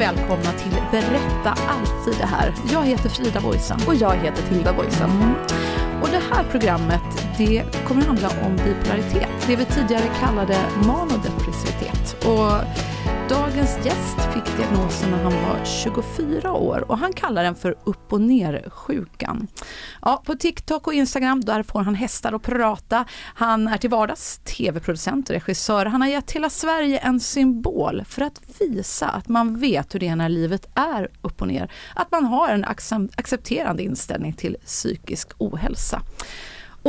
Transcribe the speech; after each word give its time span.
Välkomna 0.00 0.52
till 0.52 0.72
Berätta 0.90 1.50
alltid 1.68 2.14
det 2.18 2.26
här. 2.26 2.54
Jag 2.72 2.84
heter 2.84 3.08
Frida 3.08 3.40
Boysen. 3.40 3.78
Och 3.86 3.94
jag 3.94 4.16
heter 4.16 4.42
Tilda 4.42 4.72
Boysen. 4.72 5.10
Mm. 5.10 5.34
Och 6.02 6.08
det 6.08 6.22
här 6.30 6.44
programmet 6.50 7.02
det 7.38 7.64
kommer 7.84 8.02
handla 8.02 8.28
om 8.28 8.56
bipolaritet. 8.56 9.28
Det 9.46 9.56
vi 9.56 9.64
tidigare 9.64 10.04
kallade 10.20 10.58
manodepressivitet. 10.86 12.26
Och 12.26 12.52
dagens 13.30 13.86
gäst 13.86 14.34
fick 14.34 14.56
diagnosen 14.56 15.10
när 15.10 15.22
han 15.22 15.32
var 15.32 15.64
24 15.64 16.52
år 16.52 16.90
och 16.90 16.98
han 16.98 17.12
kallar 17.12 17.42
den 17.42 17.54
för 17.54 17.76
upp 17.84 18.12
och 18.12 18.20
ner-sjukan. 18.20 19.46
Ja, 20.02 20.22
på 20.26 20.34
TikTok 20.34 20.86
och 20.86 20.94
Instagram 20.94 21.40
där 21.40 21.62
får 21.62 21.80
han 21.80 21.94
hästar 21.94 22.32
att 22.32 22.42
prata. 22.42 23.04
Han 23.34 23.68
är 23.68 23.78
till 23.78 23.90
vardags 23.90 24.38
tv-producent 24.38 25.30
och 25.30 25.34
regissör. 25.34 25.86
Han 25.86 26.00
har 26.00 26.08
gett 26.08 26.30
hela 26.30 26.50
Sverige 26.50 26.98
en 26.98 27.20
symbol 27.20 28.04
för 28.08 28.22
att 28.22 28.40
visa 28.60 29.08
att 29.08 29.28
man 29.28 29.60
vet 29.60 29.94
hur 29.94 30.00
det 30.00 30.08
är 30.08 30.16
när 30.16 30.28
livet 30.28 30.66
är 30.74 31.08
upp 31.22 31.40
och 31.42 31.48
ner. 31.48 31.72
Att 31.94 32.12
man 32.12 32.24
har 32.24 32.48
en 32.48 32.64
accepterande 33.16 33.82
inställning 33.82 34.32
till 34.32 34.56
psykisk 34.66 35.28
ohälsa. 35.38 36.02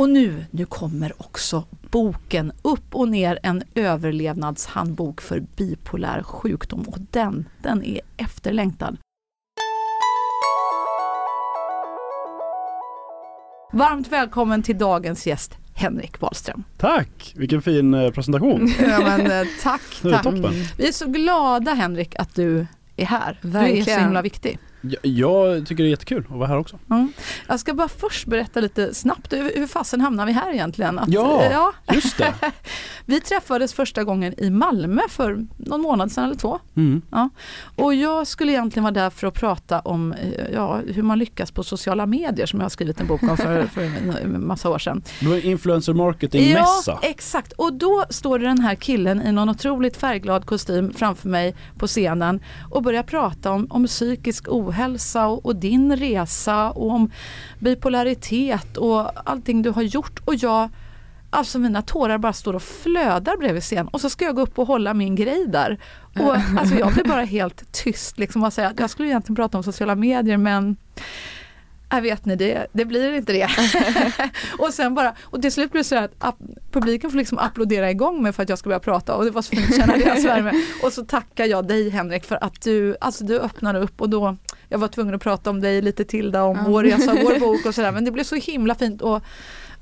Och 0.02 0.10
nu, 0.10 0.44
nu 0.50 0.66
kommer 0.66 1.12
också 1.22 1.64
boken 1.90 2.52
Upp 2.62 2.94
och 2.94 3.08
ner, 3.08 3.38
en 3.42 3.62
överlevnadshandbok 3.74 5.20
för 5.20 5.40
bipolär 5.56 6.22
sjukdom 6.22 6.82
och 6.82 6.96
den, 7.10 7.48
den 7.62 7.84
är 7.84 8.00
efterlängtad. 8.16 8.98
Varmt 13.72 14.08
välkommen 14.08 14.62
till 14.62 14.78
dagens 14.78 15.26
gäst 15.26 15.58
Henrik 15.74 16.20
Wahlström. 16.20 16.64
Tack! 16.76 17.34
Vilken 17.36 17.62
fin 17.62 17.94
eh, 17.94 18.10
presentation. 18.10 18.72
ja, 18.80 19.00
men, 19.00 19.30
eh, 19.30 19.46
tack, 19.62 20.00
tack. 20.02 20.26
Vi 20.78 20.88
är 20.88 20.92
så 20.92 21.06
glada 21.06 21.74
Henrik 21.74 22.14
att 22.18 22.34
du 22.34 22.66
är 22.96 23.06
här. 23.06 23.38
Verkligen. 23.42 23.84
Du 23.84 23.90
är 23.90 23.96
så 23.96 24.00
himla 24.00 24.22
viktig. 24.22 24.58
Jag 25.02 25.66
tycker 25.66 25.82
det 25.82 25.88
är 25.88 25.90
jättekul 25.90 26.24
att 26.30 26.36
vara 26.36 26.48
här 26.48 26.58
också. 26.58 26.78
Mm. 26.90 27.12
Jag 27.48 27.60
ska 27.60 27.74
bara 27.74 27.88
först 27.88 28.26
berätta 28.26 28.60
lite 28.60 28.94
snabbt, 28.94 29.32
hur, 29.32 29.56
hur 29.56 29.66
fasen 29.66 30.00
hamnar 30.00 30.26
vi 30.26 30.32
här 30.32 30.52
egentligen? 30.52 30.98
Att, 30.98 31.08
ja, 31.08 31.44
ja, 31.50 31.72
just 31.94 32.18
det. 32.18 32.34
vi 33.06 33.20
träffades 33.20 33.74
första 33.74 34.04
gången 34.04 34.34
i 34.40 34.50
Malmö 34.50 35.02
för 35.08 35.46
någon 35.56 35.80
månad 35.80 36.12
sedan 36.12 36.24
eller 36.24 36.34
två. 36.34 36.58
Mm. 36.76 37.02
Ja. 37.10 37.30
Och 37.76 37.94
jag 37.94 38.26
skulle 38.26 38.52
egentligen 38.52 38.84
vara 38.84 38.94
där 38.94 39.10
för 39.10 39.26
att 39.26 39.34
prata 39.34 39.80
om 39.80 40.14
ja, 40.52 40.80
hur 40.86 41.02
man 41.02 41.18
lyckas 41.18 41.50
på 41.50 41.62
sociala 41.62 42.06
medier 42.06 42.46
som 42.46 42.60
jag 42.60 42.64
har 42.64 42.70
skrivit 42.70 43.00
en 43.00 43.06
bok 43.06 43.22
om 43.22 43.36
för, 43.36 43.66
för 43.66 43.82
en 43.82 44.46
massa 44.46 44.70
år 44.70 44.78
sedan. 44.78 45.02
Det 45.20 45.26
var 45.26 45.46
influencer 45.46 45.92
marketing-mässa. 45.92 46.98
Ja, 47.02 47.08
exakt. 47.08 47.52
Och 47.52 47.72
då 47.72 48.04
står 48.10 48.38
det 48.38 48.46
den 48.46 48.60
här 48.60 48.74
killen 48.74 49.22
i 49.22 49.32
någon 49.32 49.48
otroligt 49.48 49.96
färgglad 49.96 50.46
kostym 50.46 50.92
framför 50.96 51.28
mig 51.28 51.54
på 51.78 51.86
scenen 51.86 52.40
och 52.70 52.82
börjar 52.82 53.02
prata 53.02 53.50
om, 53.50 53.66
om 53.70 53.86
psykisk 53.86 54.48
ohälsa 54.48 54.71
och, 55.26 55.46
och, 55.46 55.56
din 55.56 55.96
resa 55.96 56.70
och 56.70 56.90
om 56.90 57.10
bipolaritet 57.58 58.76
och 58.76 59.30
allting 59.30 59.62
du 59.62 59.70
har 59.70 59.82
gjort. 59.82 60.20
Och 60.24 60.34
jag, 60.34 60.68
alltså 61.30 61.58
mina 61.58 61.82
tårar 61.82 62.18
bara 62.18 62.32
står 62.32 62.54
och 62.54 62.62
flödar 62.62 63.36
bredvid 63.36 63.62
scenen 63.62 63.88
och 63.88 64.00
så 64.00 64.10
ska 64.10 64.24
jag 64.24 64.34
gå 64.34 64.42
upp 64.42 64.58
och 64.58 64.66
hålla 64.66 64.94
min 64.94 65.14
grej 65.14 65.46
där. 65.48 65.78
Och 66.18 66.36
alltså 66.58 66.74
jag 66.74 66.92
blir 66.92 67.04
bara 67.04 67.24
helt 67.24 67.72
tyst 67.72 68.18
liksom 68.18 68.44
och 68.44 68.52
säga 68.52 68.72
jag 68.78 68.90
skulle 68.90 69.08
egentligen 69.08 69.36
prata 69.36 69.58
om 69.58 69.64
sociala 69.64 69.94
medier 69.94 70.36
men 70.36 70.76
jag 71.94 72.02
vet 72.02 72.24
ni, 72.24 72.36
det, 72.36 72.66
det 72.72 72.84
blir 72.84 73.12
inte 73.12 73.32
det. 73.32 73.48
och 74.58 74.74
sen 74.74 74.94
bara, 74.94 75.14
och 75.22 75.42
till 75.42 75.52
slut 75.52 75.72
blir 75.72 75.80
det 75.80 75.84
så 75.84 76.08
att 76.18 76.36
publiken 76.70 77.10
får 77.10 77.18
liksom 77.18 77.38
applådera 77.38 77.90
igång 77.90 78.22
mig 78.22 78.32
för 78.32 78.42
att 78.42 78.48
jag 78.48 78.58
ska 78.58 78.68
börja 78.68 78.80
prata 78.80 79.14
och 79.14 79.24
det 79.24 79.30
var 79.30 79.42
så 79.42 79.56
fint 79.56 79.70
att 79.70 79.76
känna 79.76 79.96
deras 79.96 80.24
värme. 80.24 80.52
Och 80.82 80.92
så 80.92 81.04
tackar 81.04 81.44
jag 81.44 81.68
dig 81.68 81.90
Henrik 81.90 82.24
för 82.24 82.44
att 82.44 82.62
du, 82.62 82.96
alltså 83.00 83.24
du 83.24 83.38
öppnade 83.38 83.78
upp 83.78 84.00
och 84.00 84.10
då, 84.10 84.36
jag 84.72 84.78
var 84.78 84.88
tvungen 84.88 85.14
att 85.14 85.22
prata 85.22 85.50
om 85.50 85.60
dig 85.60 85.82
lite 85.82 86.04
till 86.04 86.36
om 86.36 86.56
ja. 86.56 86.64
vår 86.66 86.84
resa, 86.84 87.14
vår 87.22 87.40
bok 87.40 87.66
och 87.66 87.74
sådär 87.74 87.92
men 87.92 88.04
det 88.04 88.10
blev 88.10 88.24
så 88.24 88.36
himla 88.36 88.74
fint 88.74 89.02
och 89.02 89.22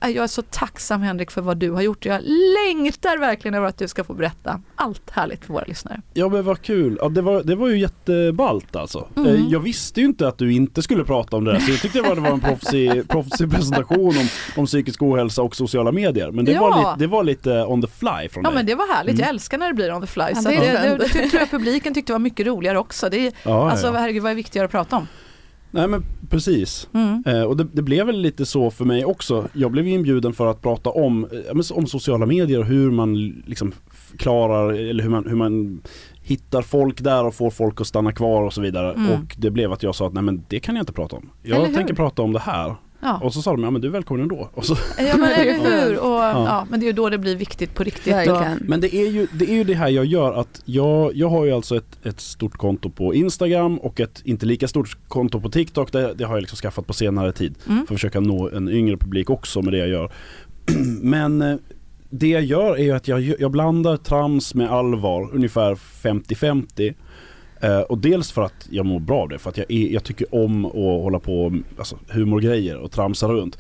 jag 0.09 0.25
är 0.25 0.27
så 0.27 0.43
tacksam 0.43 1.03
Henrik 1.03 1.31
för 1.31 1.43
vad 1.43 1.56
du 1.56 1.71
har 1.71 1.83
gjort. 1.83 2.05
Jag 2.05 2.21
längtar 2.22 3.19
verkligen 3.19 3.55
över 3.55 3.66
att 3.66 3.78
du 3.78 3.88
ska 3.88 4.05
få 4.05 4.15
berätta 4.15 4.61
allt 4.77 5.11
härligt 5.11 5.44
för 5.44 5.53
våra 5.53 5.65
lyssnare. 5.65 6.03
Ja 6.15 6.28
men 6.28 6.44
vad 6.44 6.62
kul. 6.62 6.99
Ja, 7.00 7.09
det, 7.09 7.22
var, 7.22 7.43
det 7.43 7.55
var 7.55 7.69
ju 7.69 7.78
jätteballt 7.78 8.77
alltså. 8.77 9.09
Mm. 9.16 9.34
Eh, 9.34 9.41
jag 9.49 9.61
visste 9.61 10.00
ju 10.00 10.06
inte 10.06 10.28
att 10.28 10.38
du 10.38 10.53
inte 10.53 10.83
skulle 10.83 11.05
prata 11.05 11.37
om 11.37 11.44
det 11.44 11.53
där 11.53 11.61
så 11.61 11.71
jag 11.71 11.81
tyckte 11.81 11.99
det 11.99 12.09
var, 12.09 12.15
det 12.15 12.21
var 12.21 12.31
en 12.31 12.41
proffsig, 12.41 13.09
proffsig 13.09 13.50
presentation 13.50 14.09
om, 14.09 14.28
om 14.56 14.66
psykisk 14.66 15.03
ohälsa 15.03 15.43
och 15.43 15.56
sociala 15.56 15.93
medier. 15.93 16.31
Men 16.31 16.44
det, 16.44 16.53
ja. 16.53 16.61
var, 16.61 16.78
lite, 16.78 16.94
det 16.99 17.06
var 17.06 17.25
lite 17.25 17.65
on 17.65 17.82
the 17.82 17.88
fly 17.88 18.28
från 18.28 18.44
Ja 18.44 18.50
dig. 18.50 18.55
men 18.55 18.67
det 18.67 18.75
var 18.75 18.94
härligt. 18.94 19.15
Mm. 19.15 19.21
Jag 19.21 19.28
älskar 19.28 19.59
när 19.59 19.69
det 19.69 19.75
blir 19.75 19.94
on 19.94 20.00
the 20.00 20.06
fly. 20.06 20.25
Ja, 20.28 20.34
så 20.34 20.49
det, 20.49 20.56
det, 20.56 20.97
det, 20.99 21.11
det, 21.12 21.28
tror 21.28 21.41
jag 21.41 21.50
publiken 21.50 21.94
tyckte 21.94 22.12
var 22.12 22.19
mycket 22.19 22.47
roligare 22.47 22.78
också. 22.78 23.09
Det, 23.09 23.34
ja, 23.43 23.71
alltså 23.71 23.87
ja. 23.87 23.93
herregud 23.93 24.22
vad 24.22 24.32
är 24.32 24.37
viktigare 24.37 24.65
att 24.65 24.72
prata 24.72 24.97
om? 24.97 25.06
Nej 25.70 25.88
men 25.88 26.04
precis. 26.28 26.88
Mm. 26.94 27.22
Eh, 27.26 27.42
och 27.42 27.56
det, 27.56 27.66
det, 27.72 27.82
blev 27.82 28.06
väl 28.06 28.20
lite 28.20 28.47
så 28.47 28.70
för 28.70 28.84
mig 28.84 29.04
också. 29.04 29.48
Jag 29.53 29.70
blev 29.70 29.88
inbjuden 29.88 30.32
för 30.32 30.47
att 30.47 30.62
prata 30.62 30.91
om, 30.91 31.25
eh, 31.25 31.76
om 31.76 31.86
sociala 31.86 32.26
medier 32.26 32.58
och 32.58 32.66
hur 32.66 32.91
man 32.91 33.28
liksom 33.47 33.72
klarar, 34.16 34.72
eller 34.72 35.03
hur 35.03 35.10
man, 35.10 35.26
hur 35.28 35.36
man 35.36 35.82
hittar 36.22 36.62
folk 36.62 37.00
där 37.00 37.25
och 37.25 37.34
får 37.34 37.50
folk 37.50 37.81
att 37.81 37.86
stanna 37.86 38.12
kvar 38.12 38.42
och 38.42 38.53
så 38.53 38.60
vidare. 38.60 38.92
Mm. 38.92 39.10
Och 39.10 39.36
det 39.38 39.50
blev 39.50 39.72
att 39.72 39.82
jag 39.82 39.94
sa 39.94 40.06
att 40.06 40.12
nej 40.12 40.22
men 40.22 40.44
det 40.48 40.60
kan 40.60 40.76
jag 40.76 40.82
inte 40.82 40.92
prata 40.92 41.16
om. 41.16 41.31
Jag 41.42 41.75
tänker 41.75 41.94
prata 41.94 42.22
om 42.22 42.32
det 42.32 42.38
här. 42.38 42.75
Ja. 43.00 43.19
Och 43.22 43.34
så 43.34 43.43
sa 43.43 43.50
de, 43.50 43.65
ja 43.65 43.71
men 43.71 43.81
du 43.81 43.88
är 43.88 43.93
välkommen 43.93 44.22
ändå. 44.22 44.50
Och 44.55 44.65
så. 44.65 44.77
Ja 44.99 45.16
men 45.16 45.33
eller 45.33 45.87
hur. 45.87 45.99
Och, 45.99 46.06
ja. 46.06 46.44
ja. 46.47 46.66
men 46.71 46.81
det 46.81 46.84
är 46.84 46.88
ju 46.88 46.93
då 46.93 47.09
det 47.09 47.19
blir 47.19 47.37
viktigt 47.37 47.75
på 47.75 47.84
riktigt. 47.84 48.15
Men 48.61 48.81
det 48.81 48.94
är, 48.94 49.11
ju, 49.11 49.27
det 49.33 49.50
är 49.50 49.55
ju 49.55 49.65
det 49.65 49.75
här 49.75 49.88
jag 49.88 50.05
gör 50.05 50.33
att 50.33 50.62
jag, 50.65 51.15
jag 51.15 51.28
har 51.28 51.44
ju 51.44 51.53
alltså 51.53 51.77
ett, 51.77 52.06
ett 52.06 52.21
stort 52.21 52.56
konto 52.56 52.91
på 52.91 53.15
Instagram 53.15 53.78
och 53.78 54.00
ett 54.00 54.22
inte 54.25 54.47
lika 54.47 54.69
stort 54.69 54.99
konto 55.09 55.41
på 55.41 55.50
TikTok. 55.50 55.93
Det, 55.93 56.15
det 56.15 56.25
har 56.25 56.34
jag 56.34 56.41
liksom 56.41 56.56
skaffat 56.56 56.87
på 56.87 56.93
senare 56.93 57.33
tid. 57.33 57.55
Mm. 57.69 57.87
För 57.87 57.94
att 57.94 58.00
försöka 58.00 58.21
nå 58.21 58.50
en 58.50 58.69
yngre 58.69 58.97
publik 58.97 59.31
också 59.31 59.62
med 59.62 59.72
det 59.72 59.78
jag 59.78 59.88
gör. 59.88 60.12
men 61.03 61.43
eh, 61.43 61.56
det 62.11 62.29
jag 62.29 62.44
gör 62.44 62.79
är 62.79 62.82
ju 62.82 62.93
att 62.93 63.08
jag, 63.08 63.20
jag 63.20 63.50
blandar 63.50 63.96
trams 63.96 64.55
med 64.55 64.70
allvar 64.70 65.31
ungefär 65.32 65.75
50-50. 65.75 66.94
Uh, 67.64 67.80
och 67.80 67.98
dels 67.98 68.32
för 68.32 68.42
att 68.42 68.68
jag 68.70 68.86
mår 68.86 69.00
bra 69.00 69.22
av 69.22 69.28
det, 69.28 69.38
för 69.38 69.50
att 69.50 69.56
jag, 69.56 69.70
är, 69.70 69.88
jag 69.88 70.04
tycker 70.04 70.34
om 70.34 70.66
att 70.66 70.72
hålla 70.72 71.18
på 71.18 71.60
alltså, 71.78 71.98
humorgrejer 72.08 72.76
och 72.76 72.90
tramsa 72.90 73.28
runt. 73.28 73.58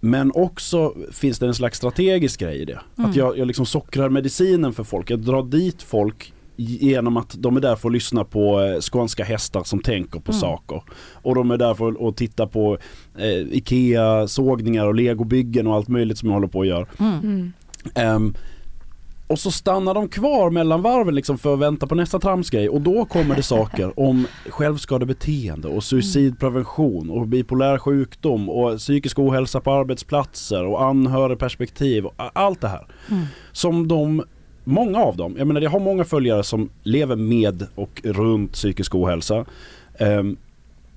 Men 0.00 0.32
också 0.34 0.94
finns 1.12 1.38
det 1.38 1.46
en 1.46 1.54
slags 1.54 1.78
strategisk 1.78 2.40
grej 2.40 2.56
i 2.56 2.64
det. 2.64 2.80
Mm. 2.98 3.10
Att 3.10 3.16
jag, 3.16 3.38
jag 3.38 3.46
liksom 3.46 3.66
sockrar 3.66 4.08
medicinen 4.08 4.72
för 4.72 4.84
folk. 4.84 5.10
Jag 5.10 5.18
drar 5.18 5.42
dit 5.42 5.82
folk 5.82 6.32
genom 6.56 7.16
att 7.16 7.34
de 7.38 7.56
är 7.56 7.60
där 7.60 7.76
för 7.76 7.88
att 7.88 7.92
lyssna 7.92 8.24
på 8.24 8.60
eh, 8.60 8.80
skånska 8.80 9.24
hästar 9.24 9.64
som 9.64 9.80
tänker 9.80 10.20
på 10.20 10.32
mm. 10.32 10.40
saker. 10.40 10.82
Och 11.12 11.34
de 11.34 11.50
är 11.50 11.56
där 11.56 11.74
för 11.74 12.08
att 12.08 12.16
titta 12.16 12.46
på 12.46 12.78
eh, 13.18 13.56
IKEA-sågningar 13.56 14.86
och 14.86 14.94
legobyggen 14.94 15.66
och 15.66 15.74
allt 15.74 15.88
möjligt 15.88 16.18
som 16.18 16.28
jag 16.28 16.34
håller 16.34 16.48
på 16.48 16.60
att 16.60 16.66
göra. 16.66 16.86
Mm. 16.98 17.52
Um, 17.96 18.34
och 19.26 19.38
så 19.38 19.50
stannar 19.50 19.94
de 19.94 20.08
kvar 20.08 20.50
mellan 20.50 20.82
varven 20.82 21.14
liksom 21.14 21.38
för 21.38 21.54
att 21.54 21.60
vänta 21.60 21.86
på 21.86 21.94
nästa 21.94 22.18
tramsgrej 22.18 22.68
och 22.68 22.80
då 22.80 23.04
kommer 23.04 23.36
det 23.36 23.42
saker 23.42 24.00
om 24.00 24.26
självskadebeteende 24.48 25.68
och 25.68 25.84
suicidprevention 25.84 27.10
och 27.10 27.26
bipolär 27.26 27.78
sjukdom 27.78 28.48
och 28.48 28.78
psykisk 28.78 29.18
ohälsa 29.18 29.60
på 29.60 29.72
arbetsplatser 29.72 30.64
och 30.64 30.82
anhörigperspektiv 30.84 32.06
och 32.06 32.14
allt 32.16 32.60
det 32.60 32.68
här. 32.68 32.86
Mm. 33.10 33.24
Som 33.52 33.88
de 33.88 34.22
många 34.64 34.98
av 34.98 35.16
dem, 35.16 35.34
jag 35.38 35.46
menar 35.46 35.60
jag 35.60 35.70
har 35.70 35.80
många 35.80 36.04
följare 36.04 36.44
som 36.44 36.70
lever 36.82 37.16
med 37.16 37.66
och 37.74 38.00
runt 38.04 38.52
psykisk 38.52 38.94
ohälsa. 38.94 39.44
Um, 39.98 40.36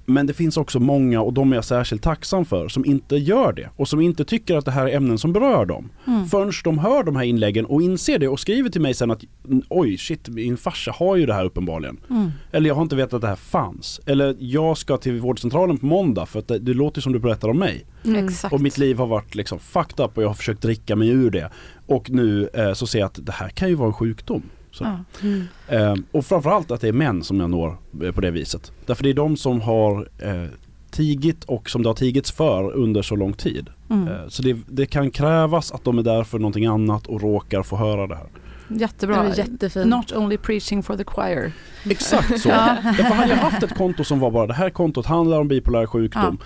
men 0.09 0.27
det 0.27 0.33
finns 0.33 0.57
också 0.57 0.80
många, 0.80 1.21
och 1.21 1.33
de 1.33 1.51
är 1.51 1.56
jag 1.56 1.65
särskilt 1.65 2.04
tacksam 2.04 2.45
för, 2.45 2.68
som 2.68 2.86
inte 2.86 3.15
gör 3.15 3.54
det. 3.54 3.69
Och 3.75 3.88
som 3.88 4.01
inte 4.01 4.25
tycker 4.25 4.57
att 4.57 4.65
det 4.65 4.71
här 4.71 4.88
är 4.88 4.95
ämnen 4.95 5.18
som 5.18 5.33
berör 5.33 5.65
dem. 5.65 5.89
Mm. 6.07 6.25
Förrän 6.25 6.51
de 6.63 6.77
hör 6.80 7.04
de 7.04 7.15
här 7.15 7.24
inläggen 7.24 7.65
och 7.65 7.81
inser 7.81 8.19
det 8.19 8.27
och 8.27 8.39
skriver 8.39 8.69
till 8.69 8.81
mig 8.81 8.94
sen 8.94 9.12
att 9.12 9.24
oj 9.69 9.98
shit, 9.98 10.30
min 10.30 10.57
farsa 10.57 10.92
har 10.92 11.15
ju 11.15 11.25
det 11.25 11.33
här 11.33 11.45
uppenbarligen. 11.45 11.98
Mm. 12.09 12.31
Eller 12.51 12.68
jag 12.68 12.75
har 12.75 12.81
inte 12.81 12.95
vetat 12.95 13.13
att 13.13 13.21
det 13.21 13.27
här 13.27 13.36
fanns. 13.36 14.01
Eller 14.06 14.36
jag 14.39 14.77
ska 14.77 14.98
till 14.98 15.19
vårdcentralen 15.19 15.77
på 15.77 15.86
måndag 15.86 16.25
för 16.25 16.39
att 16.39 16.48
det, 16.48 16.60
det 16.60 16.74
låter 16.74 17.01
som 17.01 17.13
du 17.13 17.19
berättar 17.19 17.50
om 17.50 17.60
mig. 17.60 17.86
Mm. 18.06 18.30
Och 18.51 18.62
mitt 18.62 18.77
liv 18.77 18.98
har 18.98 19.07
varit 19.07 19.36
liksom 19.36 19.60
fucked 19.60 20.06
up 20.06 20.18
och 20.18 20.24
jag 20.24 20.30
har 20.30 20.33
försökt 20.33 20.62
dricka 20.62 20.95
mig 20.95 21.10
ur 21.10 21.30
det. 21.30 21.50
Och 21.86 22.10
nu 22.10 22.50
eh, 22.53 22.74
så 22.74 22.88
ser 22.88 23.00
jag 23.00 23.06
att 23.06 23.25
det 23.25 23.31
här 23.31 23.50
kan 23.50 23.69
ju 23.69 23.75
vara 23.75 23.88
en 23.88 23.94
sjukdom. 23.94 24.44
Ja. 24.83 25.27
Mm. 25.27 25.47
Eh, 25.68 25.95
och 26.12 26.25
framförallt 26.25 26.71
att 26.71 26.81
det 26.81 26.88
är 26.88 26.94
män 26.94 27.24
som 27.24 27.39
jag 27.39 27.50
når 27.50 27.77
eh, 28.03 28.12
på 28.12 28.21
det 28.21 28.31
viset. 28.31 28.71
Därför 28.85 29.03
det 29.03 29.09
är 29.09 29.13
de 29.13 29.38
som 29.38 29.62
har 29.62 30.09
eh, 30.18 30.50
tigit 30.91 31.44
och 31.44 31.69
som 31.69 31.83
det 31.83 31.89
har 31.89 31.94
tigits 31.94 32.31
för 32.31 32.71
under 32.71 33.01
så 33.01 33.15
lång 33.15 33.33
tid. 33.33 33.69
Mm. 33.89 34.07
Eh, 34.07 34.27
så 34.27 34.44
det, 34.44 34.57
det, 34.68 34.85
kan 34.85 35.12
krävas 35.12 35.71
att 35.71 35.83
de 35.83 35.97
är 35.97 36.03
där 36.03 36.24
för 36.24 36.39
någonting 36.39 36.65
annat 36.65 37.07
och 37.07 37.21
råkar 37.21 37.63
få 37.63 37.75
höra 37.75 38.07
det 38.07 38.15
här. 38.15 38.27
Jättebra. 38.69 39.24
Det 39.24 39.38
jättefint. 39.38 39.88
Not 39.88 40.12
only 40.12 40.38
preaching 40.38 40.83
for 40.83 40.97
the 40.97 41.03
choir. 41.03 41.51
Exakt 41.85 42.41
så. 42.41 42.50
ja. 42.50 42.77
Därför 42.83 43.15
hade 43.15 43.29
jag 43.29 43.38
haft 43.38 43.63
ett 43.63 43.75
konto 43.75 44.03
som 44.03 44.19
var 44.19 44.31
bara 44.31 44.47
det 44.47 44.53
här 44.53 44.69
kontot 44.69 45.06
handlar 45.06 45.39
om 45.39 45.47
bipolär 45.47 45.85
sjukdom. 45.85 46.38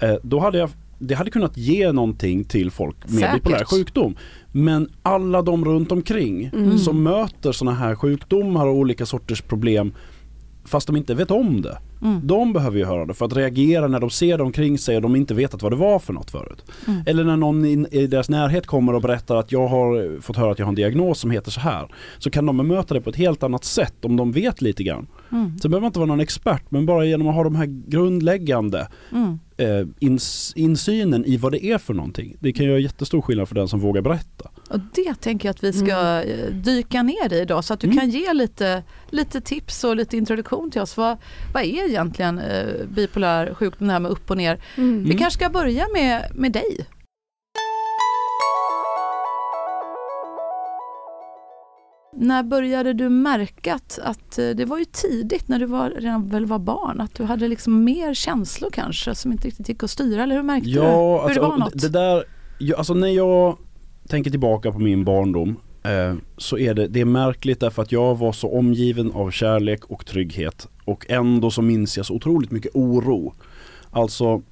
Ja. 0.00 0.06
Eh, 0.06 0.16
då 0.22 0.40
hade 0.40 0.58
jag 0.58 0.70
det 0.98 1.14
hade 1.14 1.30
kunnat 1.30 1.56
ge 1.56 1.92
någonting 1.92 2.44
till 2.44 2.70
folk 2.70 2.96
med 3.02 3.20
Säkert. 3.20 3.34
bipolär 3.34 3.64
sjukdom. 3.64 4.16
Men 4.52 4.88
alla 5.02 5.42
de 5.42 5.64
runt 5.64 5.92
omkring 5.92 6.44
mm. 6.44 6.78
som 6.78 7.02
möter 7.02 7.52
sådana 7.52 7.76
här 7.76 7.94
sjukdomar 7.94 8.66
och 8.66 8.74
olika 8.74 9.06
sorters 9.06 9.42
problem 9.42 9.92
fast 10.64 10.86
de 10.86 10.96
inte 10.96 11.14
vet 11.14 11.30
om 11.30 11.62
det. 11.62 11.78
Mm. 12.02 12.20
De 12.22 12.52
behöver 12.52 12.78
ju 12.78 12.84
höra 12.84 13.06
det 13.06 13.14
för 13.14 13.26
att 13.26 13.36
reagera 13.36 13.88
när 13.88 14.00
de 14.00 14.10
ser 14.10 14.38
det 14.38 14.44
omkring 14.44 14.78
sig 14.78 14.96
och 14.96 15.02
de 15.02 15.16
inte 15.16 15.34
vetat 15.34 15.62
vad 15.62 15.72
det 15.72 15.76
var 15.76 15.98
för 15.98 16.12
något 16.12 16.30
förut. 16.30 16.64
Mm. 16.86 17.02
Eller 17.06 17.24
när 17.24 17.36
någon 17.36 17.64
i, 17.64 18.06
deras 18.06 18.28
närhet 18.28 18.66
kommer 18.66 18.94
och 18.94 19.02
berättar 19.02 19.36
att 19.36 19.52
jag 19.52 19.68
har 19.68 20.20
fått 20.20 20.36
höra 20.36 20.52
att 20.52 20.58
jag 20.58 20.66
har 20.66 20.70
en 20.70 20.74
diagnos 20.74 21.18
som 21.18 21.30
heter 21.30 21.50
så 21.50 21.60
här. 21.60 21.88
Så 22.18 22.30
kan 22.30 22.46
de 22.46 22.56
möta 22.56 22.94
det 22.94 23.00
på 23.00 23.10
ett 23.10 23.16
helt 23.16 23.42
annat 23.42 23.64
sätt 23.64 24.04
om 24.04 24.16
de 24.16 24.32
vet 24.32 24.62
lite 24.62 24.82
grann. 24.82 25.06
Mm. 25.32 25.58
Så 25.58 25.68
behöver 25.68 25.80
man 25.80 25.88
inte 25.88 25.98
vara 25.98 26.06
någon 26.06 26.20
expert 26.20 26.70
men 26.70 26.86
bara 26.86 27.04
genom 27.04 27.28
att 27.28 27.34
ha 27.34 27.44
de 27.44 27.56
här 27.56 27.66
grundläggande 27.66 28.88
mm. 29.12 29.38
eh, 29.56 29.88
ins, 29.98 30.52
insynen 30.56 31.24
i 31.24 31.36
vad 31.36 31.52
det 31.52 31.64
är 31.64 31.78
för 31.78 31.94
någonting. 31.94 32.36
Det 32.40 32.52
kan 32.52 32.66
göra 32.66 32.78
jättestor 32.78 33.22
skillnad 33.22 33.48
för 33.48 33.54
den 33.54 33.68
som 33.68 33.80
vågar 33.80 34.02
berätta. 34.02 34.50
Och 34.70 34.80
det 34.94 35.14
tänker 35.14 35.48
jag 35.48 35.54
att 35.54 35.64
vi 35.64 35.72
ska 35.72 35.96
mm. 35.96 36.28
Eh, 36.28 36.54
dyka 36.54 37.02
ner 37.02 37.32
i 37.32 37.40
idag 37.40 37.64
så 37.64 37.74
att 37.74 37.80
du 37.80 37.86
mm. 37.86 37.98
kan 37.98 38.10
ge 38.10 38.32
lite, 38.32 38.82
lite 39.10 39.40
tips 39.40 39.84
och 39.84 39.96
lite 39.96 40.16
introduktion 40.16 40.70
till 40.70 40.80
oss. 40.80 40.96
Vad, 40.96 41.16
vad 41.54 41.62
är 41.62 41.88
egentligen 41.88 42.38
eh, 42.38 42.86
bipolär 42.94 43.54
sjukdom, 43.54 43.86
det 43.88 43.92
här 43.92 44.00
med 44.00 44.10
upp 44.10 44.30
och 44.30 44.36
ner? 44.36 44.60
Mm. 44.76 45.04
Vi 45.04 45.14
kanske 45.14 45.38
ska 45.38 45.50
börja 45.50 45.86
med, 45.94 46.32
med 46.34 46.52
dig. 46.52 46.86
När 52.20 52.42
började 52.42 52.92
du 52.92 53.08
märka 53.08 53.74
att, 53.74 53.98
att, 54.02 54.38
eh, 54.38 54.48
det 54.48 54.64
var 54.64 54.78
ju 54.78 54.84
tidigt 54.84 55.48
när 55.48 55.58
du 55.58 55.66
var, 55.66 55.90
redan 55.90 56.28
väl 56.28 56.46
var 56.46 56.58
barn, 56.58 57.00
att 57.00 57.14
du 57.14 57.24
hade 57.24 57.48
liksom 57.48 57.84
mer 57.84 58.14
känslor 58.14 58.70
kanske 58.70 59.14
som 59.14 59.32
inte 59.32 59.48
riktigt 59.48 59.68
gick 59.68 59.82
att 59.82 59.90
styra 59.90 60.22
eller 60.22 60.36
hur 60.36 60.42
märkte 60.42 60.70
ja, 60.70 60.82
du? 60.82 60.88
Hur 60.88 61.18
alltså, 61.18 61.40
det 61.40 61.46
var 61.48 61.56
något? 61.56 61.80
Det 61.80 61.88
där, 61.88 62.24
alltså 62.76 62.94
när 62.94 63.08
jag 63.08 63.56
tänker 64.08 64.30
tillbaka 64.30 64.72
på 64.72 64.78
min 64.78 65.04
barndom 65.04 65.56
eh, 65.82 66.14
så 66.36 66.58
är 66.58 66.74
det, 66.74 66.88
det 66.88 67.00
är 67.00 67.04
märkligt 67.04 67.60
därför 67.60 67.82
att 67.82 67.92
jag 67.92 68.18
var 68.18 68.32
så 68.32 68.58
omgiven 68.58 69.12
av 69.12 69.30
kärlek 69.30 69.84
och 69.84 70.06
trygghet 70.06 70.68
och 70.84 71.06
ändå 71.08 71.50
så 71.50 71.62
minns 71.62 71.96
jag 71.96 72.06
så 72.06 72.14
otroligt 72.14 72.50
mycket 72.50 72.74
oro. 72.74 73.34
Alltså, 73.90 74.42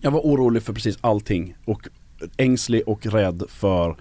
jag 0.00 0.10
var 0.10 0.20
orolig 0.20 0.62
för 0.62 0.72
precis 0.72 0.98
allting 1.00 1.56
och 1.64 1.88
ängslig 2.36 2.82
och 2.86 3.06
rädd 3.06 3.42
för 3.48 3.96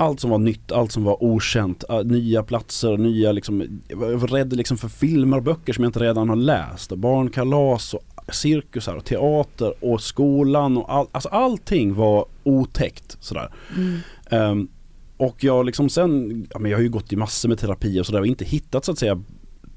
allt 0.00 0.20
som 0.20 0.30
var 0.30 0.38
nytt, 0.38 0.72
allt 0.72 0.92
som 0.92 1.04
var 1.04 1.24
okänt, 1.24 1.84
nya 2.04 2.42
platser, 2.42 2.96
nya 2.96 3.32
liksom, 3.32 3.80
jag 3.88 3.96
var 3.96 4.28
rädd 4.28 4.56
liksom 4.56 4.78
för 4.78 4.88
filmer 4.88 5.36
och 5.36 5.42
böcker 5.42 5.72
som 5.72 5.84
jag 5.84 5.88
inte 5.88 6.00
redan 6.00 6.28
har 6.28 6.36
läst. 6.36 6.92
Barnkalas 6.92 7.94
och 7.94 8.34
cirkusar 8.34 8.94
och 8.94 9.04
teater 9.04 9.84
och 9.84 10.00
skolan 10.00 10.78
och 10.78 10.94
all, 10.94 11.06
alltså 11.12 11.28
allting 11.28 11.94
var 11.94 12.26
otäckt 12.44 13.16
sådär. 13.20 13.52
Mm. 13.76 14.50
Um, 14.50 14.68
och 15.16 15.44
jag 15.44 15.66
liksom 15.66 15.88
sen, 15.88 16.46
ja, 16.50 16.58
men 16.58 16.70
jag 16.70 16.78
har 16.78 16.82
ju 16.82 16.88
gått 16.88 17.12
i 17.12 17.16
massor 17.16 17.48
med 17.48 17.58
terapi 17.58 18.00
och 18.00 18.06
sådär 18.06 18.20
och 18.20 18.26
inte 18.26 18.44
hittat 18.44 18.84
så 18.84 18.92
att 18.92 18.98
säga 18.98 19.22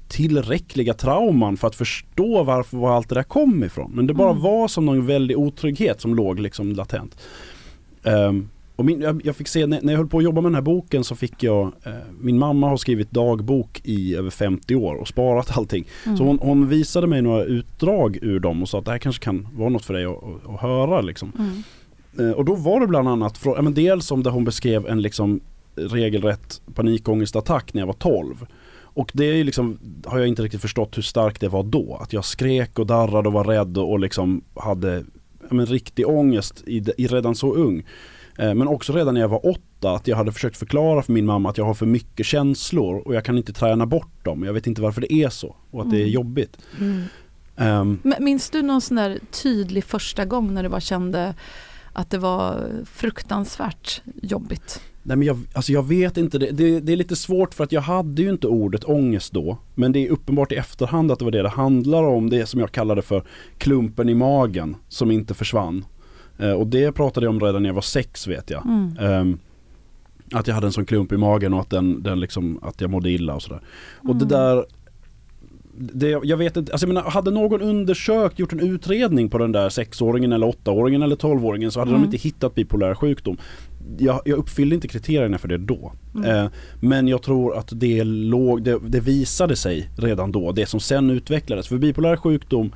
tillräckliga 0.08 0.94
trauman 0.94 1.56
för 1.56 1.68
att 1.68 1.74
förstå 1.74 2.42
varför 2.42 2.76
var 2.76 2.96
allt 2.96 3.08
det 3.08 3.14
där 3.14 3.22
kom 3.22 3.64
ifrån. 3.64 3.92
Men 3.94 4.06
det 4.06 4.14
bara 4.14 4.30
mm. 4.30 4.42
var 4.42 4.68
som 4.68 4.86
någon 4.86 5.06
väldig 5.06 5.38
otrygghet 5.38 6.00
som 6.00 6.14
låg 6.14 6.38
liksom 6.40 6.72
latent. 6.72 7.16
Um, 8.02 8.48
och 8.76 8.84
min, 8.84 9.00
jag, 9.00 9.20
jag, 9.24 9.36
fick 9.36 9.48
se, 9.48 9.66
när, 9.66 9.80
när, 9.82 9.92
jag 9.92 9.98
höll 9.98 10.08
på 10.08 10.18
att 10.18 10.24
jobba 10.24 10.40
med 10.40 10.50
den 10.50 10.54
här 10.54 10.62
boken 10.62 11.04
så 11.04 11.14
fick 11.14 11.42
jag, 11.42 11.72
eh, 11.82 11.92
min 12.20 12.38
mamma 12.38 12.68
har 12.68 12.76
skrivit 12.76 13.10
dagbok 13.10 13.80
i 13.84 14.14
över 14.14 14.30
50 14.30 14.74
år 14.74 14.94
och 14.94 15.08
sparat 15.08 15.58
allting. 15.58 15.84
Mm. 16.06 16.16
Så 16.16 16.24
hon, 16.24 16.38
hon, 16.42 16.68
visade 16.68 17.06
mig 17.06 17.22
några 17.22 17.44
utdrag 17.44 18.18
ur 18.22 18.40
dem 18.40 18.62
och 18.62 18.68
sa 18.68 18.78
att 18.78 18.84
det 18.84 18.90
här 18.90 18.98
kanske 18.98 19.24
kan 19.24 19.48
vara 19.54 19.68
något 19.68 19.84
för 19.84 19.94
dig 19.94 20.04
att, 20.04 20.60
höra 20.60 21.00
liksom. 21.00 21.32
Mm. 21.38 21.62
Eh, 22.18 22.36
och 22.36 22.44
då 22.44 22.54
var 22.54 22.80
det 22.80 22.86
bland 22.86 23.08
annat, 23.08 23.38
från, 23.38 23.54
ja, 23.56 23.62
men 23.62 23.74
dels 23.74 24.10
om 24.10 24.22
där 24.22 24.30
hon 24.30 24.44
beskrev 24.44 24.86
en 24.86 25.02
liksom 25.02 25.40
regelrätt 25.76 26.62
panikångestattack 26.74 27.74
när 27.74 27.80
jag 27.80 27.86
var 27.86 27.94
12. 27.94 28.46
Och 28.80 29.10
det 29.14 29.24
är 29.24 29.44
liksom, 29.44 29.78
har 30.04 30.18
jag 30.18 30.28
inte 30.28 30.42
riktigt 30.42 30.60
förstått 30.60 30.96
hur 30.96 31.02
starkt 31.02 31.40
det 31.40 31.48
var 31.48 31.62
då. 31.62 31.98
Att 32.00 32.12
jag 32.12 32.24
skrek 32.24 32.78
och 32.78 32.86
darrade 32.86 33.28
och 33.28 33.32
var 33.32 33.44
rädd 33.44 33.78
och, 33.78 33.92
och 33.92 34.00
liksom 34.00 34.42
hade 34.54 35.04
ja, 35.40 35.54
men, 35.54 35.66
riktig 35.66 36.08
ångest 36.08 36.62
i, 36.66 36.84
i 36.96 37.06
redan 37.06 37.34
så 37.34 37.54
ung. 37.54 37.82
Eh, 38.38 38.54
men 38.54 38.68
också 38.68 38.92
redan 38.92 39.14
när 39.14 39.20
jag 39.20 39.28
var 39.28 39.46
åtta 39.46 39.90
att 39.90 40.08
jag 40.08 40.16
hade 40.16 40.32
försökt 40.32 40.56
förklara 40.56 41.02
för 41.02 41.12
min 41.12 41.26
mamma 41.26 41.50
att 41.50 41.58
jag 41.58 41.64
har 41.64 41.74
för 41.74 41.86
mycket 41.86 42.26
känslor 42.26 43.02
och 43.06 43.14
jag 43.14 43.24
kan 43.24 43.36
inte 43.36 43.52
träna 43.52 43.86
bort 43.86 44.24
dem. 44.24 44.42
Jag 44.42 44.52
vet 44.52 44.66
inte 44.66 44.82
varför 44.82 45.00
det 45.00 45.12
är 45.12 45.28
så 45.28 45.56
och 45.70 45.80
att 45.80 45.84
mm. 45.84 45.90
det 45.90 46.02
är 46.02 46.06
mm. 46.06 46.12
jobbigt. 46.12 46.58
Mm. 46.80 47.02
Um, 47.56 47.98
Minns 48.20 48.50
du 48.50 48.62
någon 48.62 48.80
sån 48.80 48.96
där 48.96 49.18
tydlig 49.42 49.84
första 49.84 50.24
gång 50.24 50.54
när 50.54 50.62
du 50.62 50.68
bara 50.68 50.80
kände 50.80 51.34
att 51.92 52.10
det 52.10 52.18
var 52.18 52.70
fruktansvärt 52.84 54.02
jobbigt? 54.22 54.80
Nej 55.06 55.16
men 55.16 55.26
jag, 55.26 55.38
alltså 55.52 55.72
jag 55.72 55.88
vet 55.88 56.16
inte, 56.16 56.38
det, 56.38 56.50
det, 56.50 56.80
det, 56.80 56.92
är 56.92 56.96
lite 56.96 57.16
svårt 57.16 57.54
för 57.54 57.64
att 57.64 57.72
jag 57.72 57.80
hade 57.80 58.22
ju 58.22 58.30
inte 58.30 58.46
ordet 58.46 58.84
ångest 58.84 59.32
då. 59.32 59.58
Men 59.74 59.92
det 59.92 60.06
är 60.06 60.10
uppenbart 60.10 60.52
i 60.52 60.54
efterhand 60.54 61.12
att 61.12 61.18
det 61.18 61.24
var 61.24 61.32
det 61.32 61.42
det 61.42 61.48
handlar 61.48 62.02
om. 62.02 62.30
Det 62.30 62.46
som 62.46 62.60
jag 62.60 62.72
kallade 62.72 63.02
för 63.02 63.24
klumpen 63.58 64.08
i 64.08 64.14
magen 64.14 64.76
som 64.88 65.10
inte 65.10 65.34
försvann. 65.34 65.84
Eh, 66.38 66.52
och 66.52 66.66
det 66.66 66.92
pratade 66.92 67.26
jag 67.26 67.34
om 67.34 67.40
redan 67.40 67.62
när 67.62 67.68
jag 67.68 67.74
var 67.74 67.82
sex 67.82 68.26
vet 68.26 68.50
jag. 68.50 68.66
Mm. 68.66 68.96
Um, 68.98 69.38
att 70.32 70.46
jag 70.46 70.54
hade 70.54 70.66
en 70.66 70.72
sån 70.72 70.86
klump 70.86 71.12
i 71.12 71.16
magen 71.16 71.54
och 71.54 71.60
att, 71.60 71.70
den, 71.70 72.02
den 72.02 72.20
liksom, 72.20 72.58
att 72.62 72.80
jag 72.80 72.90
mådde 72.90 73.10
illa 73.10 73.34
och 73.34 73.42
sådär. 73.42 73.60
Mm. 74.02 74.10
Och 74.10 74.16
det 74.16 74.34
mm. 74.34 74.56
där 74.56 74.64
det, 75.76 76.20
jag 76.22 76.36
vet 76.36 76.56
inte, 76.56 76.72
alltså 76.72 76.86
jag 76.86 76.94
menar, 76.94 77.10
hade 77.10 77.30
någon 77.30 77.62
undersökt, 77.62 78.38
gjort 78.38 78.52
en 78.52 78.60
utredning 78.60 79.28
på 79.28 79.38
den 79.38 79.52
där 79.52 79.68
sexåringen 79.68 80.32
eller 80.32 80.46
åttaåringen 80.46 81.02
eller 81.02 81.16
tolvåringen 81.16 81.70
så 81.70 81.80
hade 81.80 81.90
mm. 81.90 82.00
de 82.00 82.04
inte 82.06 82.16
hittat 82.16 82.54
bipolär 82.54 82.94
sjukdom. 82.94 83.36
Jag, 83.98 84.20
jag 84.24 84.38
uppfyllde 84.38 84.74
inte 84.74 84.88
kriterierna 84.88 85.38
för 85.38 85.48
det 85.48 85.58
då. 85.58 85.92
Mm. 86.14 86.30
Eh, 86.30 86.50
men 86.80 87.08
jag 87.08 87.22
tror 87.22 87.56
att 87.56 87.68
det, 87.72 88.04
låg, 88.04 88.62
det, 88.62 88.78
det, 88.86 89.00
visade 89.00 89.56
sig 89.56 89.90
redan 89.96 90.32
då, 90.32 90.52
det 90.52 90.66
som 90.66 90.80
sen 90.80 91.10
utvecklades. 91.10 91.68
För 91.68 91.78
bipolär 91.78 92.16
sjukdom, 92.16 92.72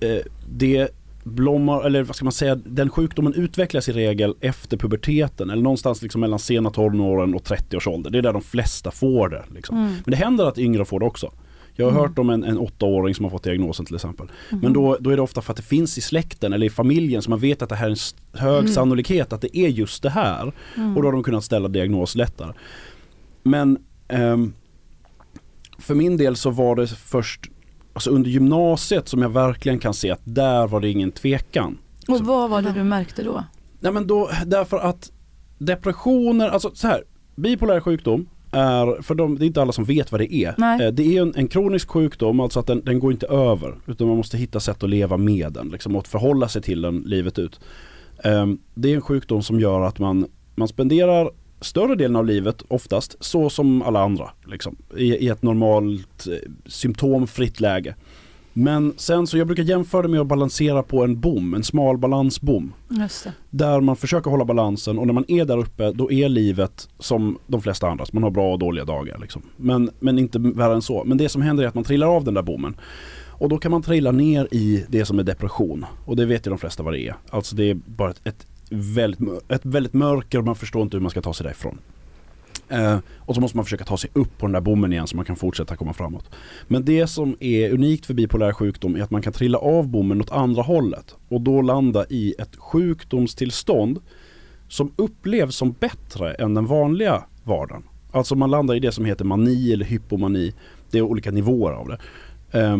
eh, 0.00 0.18
det 0.48 0.88
blommar, 1.26 1.84
eller 1.84 2.02
vad 2.02 2.16
ska 2.16 2.24
man 2.24 2.32
säga, 2.32 2.54
den 2.54 2.90
sjukdomen 2.90 3.34
utvecklas 3.34 3.88
i 3.88 3.92
regel 3.92 4.34
efter 4.40 4.76
puberteten 4.76 5.50
eller 5.50 5.62
någonstans 5.62 6.02
liksom 6.02 6.20
mellan 6.20 6.38
sena 6.38 6.70
tonåren 6.70 7.34
och 7.34 7.44
30 7.44 7.76
års 7.76 7.86
ålder. 7.86 8.10
Det 8.10 8.18
är 8.18 8.22
där 8.22 8.32
de 8.32 8.42
flesta 8.42 8.90
får 8.90 9.28
det. 9.28 9.44
Liksom. 9.54 9.76
Mm. 9.76 9.90
Men 9.90 10.10
det 10.10 10.16
händer 10.16 10.46
att 10.46 10.58
yngre 10.58 10.84
får 10.84 11.00
det 11.00 11.06
också. 11.06 11.32
Jag 11.74 11.86
har 11.86 11.90
mm. 11.90 12.02
hört 12.02 12.18
om 12.18 12.30
en, 12.30 12.44
en 12.44 12.58
åttaåring 12.58 13.14
som 13.14 13.24
har 13.24 13.30
fått 13.30 13.42
diagnosen 13.42 13.86
till 13.86 13.94
exempel. 13.94 14.30
Mm. 14.50 14.62
Men 14.62 14.72
då, 14.72 14.96
då 15.00 15.10
är 15.10 15.16
det 15.16 15.22
ofta 15.22 15.42
för 15.42 15.52
att 15.52 15.56
det 15.56 15.62
finns 15.62 15.98
i 15.98 16.00
släkten 16.00 16.52
eller 16.52 16.66
i 16.66 16.70
familjen 16.70 17.22
så 17.22 17.30
man 17.30 17.38
vet 17.38 17.62
att 17.62 17.68
det 17.68 17.74
här 17.74 17.86
är 17.86 17.90
en 17.90 18.40
hög 18.40 18.58
mm. 18.58 18.72
sannolikhet 18.72 19.32
att 19.32 19.40
det 19.40 19.58
är 19.58 19.68
just 19.68 20.02
det 20.02 20.10
här. 20.10 20.52
Mm. 20.76 20.96
Och 20.96 21.02
då 21.02 21.08
har 21.08 21.12
de 21.12 21.22
kunnat 21.22 21.44
ställa 21.44 21.68
diagnos 21.68 22.14
lättare. 22.14 22.52
Men 23.42 23.78
um, 24.08 24.54
för 25.78 25.94
min 25.94 26.16
del 26.16 26.36
så 26.36 26.50
var 26.50 26.76
det 26.76 26.86
först 26.86 27.50
alltså 27.96 28.10
under 28.10 28.30
gymnasiet 28.30 29.08
som 29.08 29.22
jag 29.22 29.28
verkligen 29.28 29.78
kan 29.78 29.94
se 29.94 30.10
att 30.10 30.20
där 30.24 30.66
var 30.66 30.80
det 30.80 30.90
ingen 30.90 31.12
tvekan. 31.12 31.78
Och 32.08 32.20
vad 32.20 32.50
var 32.50 32.62
det 32.62 32.72
du 32.72 32.84
märkte 32.84 33.22
då? 33.22 33.44
Nej 33.80 33.92
men 33.92 34.06
då, 34.06 34.30
därför 34.46 34.76
att 34.76 35.12
depressioner, 35.58 36.48
alltså 36.48 36.70
så 36.74 36.86
här, 36.86 37.02
bipolär 37.36 37.80
sjukdom 37.80 38.28
är, 38.50 39.02
för 39.02 39.14
de, 39.14 39.38
det 39.38 39.44
är 39.44 39.46
inte 39.46 39.62
alla 39.62 39.72
som 39.72 39.84
vet 39.84 40.12
vad 40.12 40.20
det 40.20 40.34
är. 40.34 40.54
Nej. 40.58 40.86
Eh, 40.86 40.92
det 40.92 41.16
är 41.16 41.22
en, 41.22 41.32
en 41.36 41.48
kronisk 41.48 41.88
sjukdom, 41.88 42.40
alltså 42.40 42.60
att 42.60 42.66
den, 42.66 42.84
den, 42.84 42.98
går 42.98 43.12
inte 43.12 43.26
över. 43.26 43.74
Utan 43.86 44.06
man 44.06 44.16
måste 44.16 44.38
hitta 44.38 44.60
sätt 44.60 44.82
att 44.82 44.90
leva 44.90 45.16
med 45.16 45.52
den, 45.52 45.68
liksom, 45.68 45.96
och 45.96 46.06
förhålla 46.06 46.48
sig 46.48 46.62
till 46.62 46.82
den 46.82 47.02
livet 47.06 47.38
ut. 47.38 47.60
Ehm, 48.24 48.58
det 48.74 48.90
är 48.90 48.94
en 48.94 49.00
sjukdom 49.02 49.42
som 49.42 49.60
gör 49.60 49.82
att 49.82 49.98
man, 49.98 50.26
man 50.54 50.68
spenderar 50.68 51.30
större 51.60 51.94
delen 51.94 52.16
av 52.16 52.26
livet 52.26 52.62
oftast 52.68 53.16
så 53.20 53.50
som 53.50 53.82
alla 53.82 54.00
andra. 54.00 54.30
Liksom, 54.46 54.76
i, 54.96 55.04
I 55.04 55.28
ett 55.28 55.42
normalt 55.42 56.26
eh, 56.26 56.50
symptomfritt 56.66 57.60
läge. 57.60 57.94
Men 58.58 58.94
sen 58.96 59.26
så 59.26 59.38
jag 59.38 59.46
brukar 59.46 59.62
jämföra 59.62 60.02
det 60.02 60.08
med 60.08 60.20
att 60.20 60.26
balansera 60.26 60.82
på 60.82 61.04
en 61.04 61.20
bom, 61.20 61.54
en 61.54 61.62
smal 61.62 61.98
balansbom. 61.98 62.72
Där 63.50 63.80
man 63.80 63.96
försöker 63.96 64.30
hålla 64.30 64.44
balansen 64.44 64.98
och 64.98 65.06
när 65.06 65.14
man 65.14 65.24
är 65.28 65.44
där 65.44 65.58
uppe 65.58 65.92
då 65.92 66.12
är 66.12 66.28
livet 66.28 66.88
som 66.98 67.38
de 67.46 67.62
flesta 67.62 67.88
andras. 67.88 68.12
Man 68.12 68.22
har 68.22 68.30
bra 68.30 68.52
och 68.52 68.58
dåliga 68.58 68.84
dagar 68.84 69.18
liksom. 69.18 69.42
Men, 69.56 69.90
men 69.98 70.18
inte 70.18 70.38
värre 70.38 70.74
än 70.74 70.82
så. 70.82 71.04
Men 71.04 71.18
det 71.18 71.28
som 71.28 71.42
händer 71.42 71.64
är 71.64 71.68
att 71.68 71.74
man 71.74 71.84
trillar 71.84 72.06
av 72.06 72.24
den 72.24 72.34
där 72.34 72.42
bommen. 72.42 72.76
Och 73.38 73.48
då 73.48 73.58
kan 73.58 73.70
man 73.70 73.82
trilla 73.82 74.12
ner 74.12 74.48
i 74.50 74.84
det 74.88 75.04
som 75.04 75.18
är 75.18 75.22
depression. 75.22 75.84
Och 76.04 76.16
det 76.16 76.26
vet 76.26 76.46
ju 76.46 76.50
de 76.50 76.58
flesta 76.58 76.82
vad 76.82 76.94
det 76.94 77.00
är. 77.00 77.14
Alltså 77.30 77.56
det 77.56 77.70
är 77.70 77.74
bara 77.74 78.10
ett, 78.10 78.20
ett, 78.24 78.46
väldigt, 78.70 79.20
ett 79.48 79.64
väldigt 79.64 79.92
mörker 79.92 80.38
och 80.38 80.44
man 80.44 80.56
förstår 80.56 80.82
inte 80.82 80.96
hur 80.96 81.02
man 81.02 81.10
ska 81.10 81.22
ta 81.22 81.34
sig 81.34 81.44
därifrån. 81.44 81.78
Eh, 82.68 82.98
och 83.18 83.34
så 83.34 83.40
måste 83.40 83.56
man 83.56 83.64
försöka 83.64 83.84
ta 83.84 83.96
sig 83.96 84.10
upp 84.12 84.38
på 84.38 84.46
den 84.46 84.52
där 84.52 84.60
bommen 84.60 84.92
igen 84.92 85.06
så 85.06 85.16
man 85.16 85.24
kan 85.24 85.36
fortsätta 85.36 85.76
komma 85.76 85.92
framåt. 85.92 86.30
Men 86.68 86.84
det 86.84 87.06
som 87.06 87.36
är 87.40 87.72
unikt 87.72 88.06
för 88.06 88.14
bipolär 88.14 88.52
sjukdom 88.52 88.96
är 88.96 89.02
att 89.02 89.10
man 89.10 89.22
kan 89.22 89.32
trilla 89.32 89.58
av 89.58 89.88
bommen 89.88 90.20
åt 90.20 90.30
andra 90.30 90.62
hållet 90.62 91.16
och 91.28 91.40
då 91.40 91.62
landa 91.62 92.06
i 92.10 92.34
ett 92.38 92.56
sjukdomstillstånd 92.56 94.00
som 94.68 94.92
upplevs 94.96 95.56
som 95.56 95.72
bättre 95.72 96.34
än 96.34 96.54
den 96.54 96.66
vanliga 96.66 97.24
vardagen. 97.44 97.82
Alltså 98.12 98.34
man 98.34 98.50
landar 98.50 98.74
i 98.74 98.80
det 98.80 98.92
som 98.92 99.04
heter 99.04 99.24
mani 99.24 99.72
eller 99.72 99.84
hypomani. 99.84 100.54
Det 100.90 100.98
är 100.98 101.02
olika 101.02 101.30
nivåer 101.30 101.72
av 101.72 101.88
det. 101.88 101.98
Eh, 102.60 102.78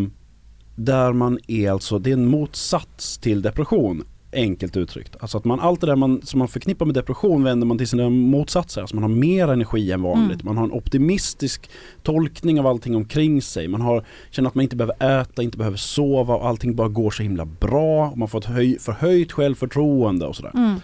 där 0.74 1.12
man 1.12 1.38
är 1.48 1.70
alltså, 1.70 1.98
det 1.98 2.10
är 2.10 2.14
en 2.14 2.26
motsats 2.26 3.18
till 3.18 3.42
depression 3.42 4.04
enkelt 4.32 4.76
uttryckt. 4.76 5.16
Alltså 5.20 5.38
att 5.38 5.44
man 5.44 5.60
allt 5.60 5.80
det 5.80 5.86
där 5.86 5.96
man, 5.96 6.22
som 6.22 6.38
man 6.38 6.48
förknippar 6.48 6.86
med 6.86 6.94
depression 6.94 7.44
vänder 7.44 7.66
man 7.66 7.78
till 7.78 7.88
sina 7.88 8.10
motsatser. 8.10 8.80
Alltså 8.80 8.96
man 8.96 9.02
har 9.02 9.10
mer 9.10 9.48
energi 9.48 9.92
än 9.92 10.02
vanligt. 10.02 10.42
Mm. 10.42 10.54
Man 10.54 10.56
har 10.56 10.64
en 10.64 10.72
optimistisk 10.72 11.70
tolkning 12.02 12.60
av 12.60 12.66
allting 12.66 12.96
omkring 12.96 13.42
sig. 13.42 13.68
Man 13.68 13.80
har, 13.80 14.04
känner 14.30 14.48
att 14.48 14.54
man 14.54 14.62
inte 14.62 14.76
behöver 14.76 15.20
äta, 15.20 15.42
inte 15.42 15.58
behöver 15.58 15.76
sova 15.76 16.34
och 16.34 16.46
allting 16.48 16.76
bara 16.76 16.88
går 16.88 17.10
så 17.10 17.22
himla 17.22 17.44
bra. 17.44 18.10
Och 18.10 18.18
man 18.18 18.28
får 18.28 18.38
ett 18.38 18.44
höj, 18.44 18.78
förhöjt 18.78 19.32
självförtroende 19.32 20.26
och 20.26 20.36
sådär. 20.36 20.52
Mm. 20.54 20.80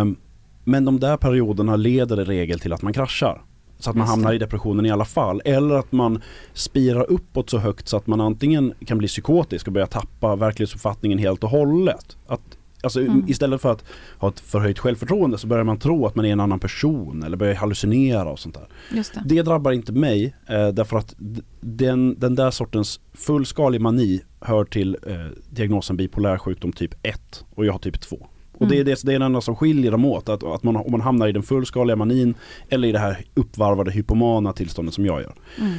Um, 0.00 0.16
men 0.64 0.84
de 0.84 1.00
där 1.00 1.16
perioderna 1.16 1.76
leder 1.76 2.20
i 2.20 2.24
regel 2.24 2.60
till 2.60 2.72
att 2.72 2.82
man 2.82 2.92
kraschar. 2.92 3.42
Så 3.78 3.90
att 3.90 3.96
man 3.96 4.06
hamnar 4.06 4.32
i 4.32 4.38
depressionen 4.38 4.86
i 4.86 4.90
alla 4.90 5.04
fall. 5.04 5.42
Eller 5.44 5.74
att 5.74 5.92
man 5.92 6.22
spirar 6.52 7.10
uppåt 7.10 7.50
så 7.50 7.58
högt 7.58 7.88
så 7.88 7.96
att 7.96 8.06
man 8.06 8.20
antingen 8.20 8.74
kan 8.86 8.98
bli 8.98 9.08
psykotisk 9.08 9.66
och 9.66 9.72
börja 9.72 9.86
tappa 9.86 10.36
verklighetsuppfattningen 10.36 11.18
helt 11.18 11.44
och 11.44 11.50
hållet. 11.50 12.16
Att 12.26 12.58
Alltså 12.84 13.00
mm. 13.00 13.24
istället 13.28 13.60
för 13.60 13.72
att 13.72 13.84
ha 14.18 14.28
ett 14.28 14.40
förhöjt 14.40 14.78
självförtroende 14.78 15.38
så 15.38 15.46
börjar 15.46 15.64
man 15.64 15.78
tro 15.78 16.06
att 16.06 16.14
man 16.14 16.24
är 16.24 16.32
en 16.32 16.40
annan 16.40 16.58
person 16.58 17.22
eller 17.22 17.36
börjar 17.36 17.54
hallucinera 17.54 18.30
och 18.30 18.38
sånt 18.38 18.54
där. 18.54 18.66
Just 18.96 19.14
det. 19.14 19.22
det 19.24 19.42
drabbar 19.42 19.72
inte 19.72 19.92
mig 19.92 20.34
eh, 20.46 20.68
därför 20.68 20.96
att 20.96 21.14
den, 21.60 22.20
den 22.20 22.34
där 22.34 22.50
sortens 22.50 23.00
fullskalig 23.12 23.80
mani 23.80 24.20
hör 24.40 24.64
till 24.64 24.96
eh, 25.06 25.16
diagnosen 25.50 25.96
bipolär 25.96 26.38
sjukdom 26.38 26.72
typ 26.72 26.94
1 27.02 27.44
och 27.54 27.66
jag 27.66 27.72
har 27.72 27.78
typ 27.78 28.00
2. 28.00 28.26
Och 28.52 28.62
mm. 28.62 28.70
det, 28.70 28.80
är 28.80 28.84
det, 28.84 29.02
det 29.04 29.14
är 29.14 29.18
det 29.18 29.24
enda 29.24 29.40
som 29.40 29.56
skiljer 29.56 29.90
dem 29.90 30.04
åt, 30.04 30.28
att, 30.28 30.42
att 30.42 30.62
man, 30.62 30.76
om 30.76 30.90
man 30.90 31.00
hamnar 31.00 31.28
i 31.28 31.32
den 31.32 31.42
fullskaliga 31.42 31.96
manin 31.96 32.34
eller 32.68 32.88
i 32.88 32.92
det 32.92 32.98
här 32.98 33.24
uppvarvade 33.34 33.90
hypomana 33.90 34.52
tillståndet 34.52 34.94
som 34.94 35.06
jag 35.06 35.22
gör. 35.22 35.34
Mm 35.58 35.72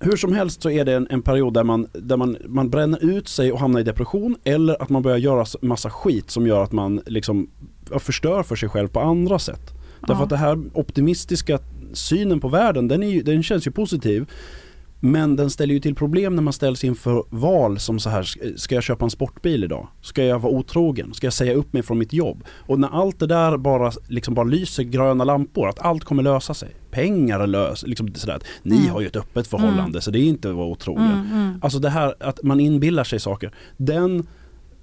hur 0.00 0.16
som 0.16 0.32
helst 0.32 0.62
så 0.62 0.70
är 0.70 0.84
det 0.84 0.94
en, 0.94 1.06
en, 1.10 1.22
period 1.22 1.54
där, 1.54 1.64
man, 1.64 1.86
där 1.92 2.16
man, 2.16 2.36
man 2.46 2.70
bränner 2.70 3.04
ut 3.04 3.28
sig 3.28 3.52
och 3.52 3.60
hamnar 3.60 3.80
i 3.80 3.82
depression 3.82 4.36
eller 4.44 4.82
att 4.82 4.88
man 4.88 5.02
börjar 5.02 5.18
göra 5.18 5.46
massa 5.62 5.90
skit 5.90 6.30
som 6.30 6.46
gör 6.46 6.62
att 6.62 6.72
man 6.72 7.00
liksom 7.06 7.50
förstör 7.98 8.42
för 8.42 8.56
sig 8.56 8.68
själv 8.68 8.88
på 8.88 9.00
andra 9.00 9.38
sätt. 9.38 9.60
Ja. 10.00 10.06
Därför 10.06 10.22
att 10.22 10.30
det 10.30 10.36
här 10.36 10.62
optimistiska 10.72 11.58
synen 11.92 12.40
på 12.40 12.48
världen 12.48 12.88
den, 12.88 13.02
är, 13.02 13.22
den 13.22 13.42
känns 13.42 13.66
ju 13.66 13.70
positiv. 13.70 14.26
Men 15.06 15.36
den 15.36 15.50
ställer 15.50 15.74
ju 15.74 15.80
till 15.80 15.94
problem 15.94 16.36
när 16.36 16.42
man 16.42 16.52
ställs 16.52 16.84
inför 16.84 17.24
val 17.30 17.78
som 17.78 17.98
så 17.98 18.10
här, 18.10 18.56
ska 18.56 18.74
jag 18.74 18.84
köpa 18.84 19.04
en 19.04 19.10
sportbil 19.10 19.64
idag? 19.64 19.88
Ska 20.02 20.24
jag 20.24 20.38
vara 20.38 20.52
otrogen? 20.52 21.14
Ska 21.14 21.26
jag 21.26 21.34
säga 21.34 21.54
upp 21.54 21.72
mig 21.72 21.82
från 21.82 21.98
mitt 21.98 22.12
jobb? 22.12 22.44
Och 22.48 22.80
när 22.80 22.88
allt 22.88 23.18
det 23.18 23.26
där 23.26 23.56
bara, 23.56 23.92
liksom 24.08 24.34
bara 24.34 24.44
lyser 24.44 24.82
gröna 24.82 25.24
lampor, 25.24 25.68
att 25.68 25.78
allt 25.78 26.04
kommer 26.04 26.22
lösa 26.22 26.54
sig. 26.54 26.68
Pengar 26.90 27.40
är 27.40 27.46
lös, 27.46 27.86
liksom 27.86 28.14
sådär. 28.14 28.38
Ni 28.62 28.76
mm. 28.76 28.90
har 28.90 29.00
ju 29.00 29.06
ett 29.06 29.16
öppet 29.16 29.46
förhållande 29.46 29.82
mm. 29.82 30.00
så 30.00 30.10
det 30.10 30.18
är 30.18 30.24
inte 30.24 30.50
att 30.50 30.56
vara 30.56 30.66
otrogen. 30.66 31.12
Mm, 31.12 31.32
mm. 31.32 31.58
Alltså 31.62 31.78
det 31.78 31.90
här 31.90 32.14
att 32.20 32.42
man 32.42 32.60
inbillar 32.60 33.04
sig 33.04 33.20
saker. 33.20 33.52
Den, 33.76 34.26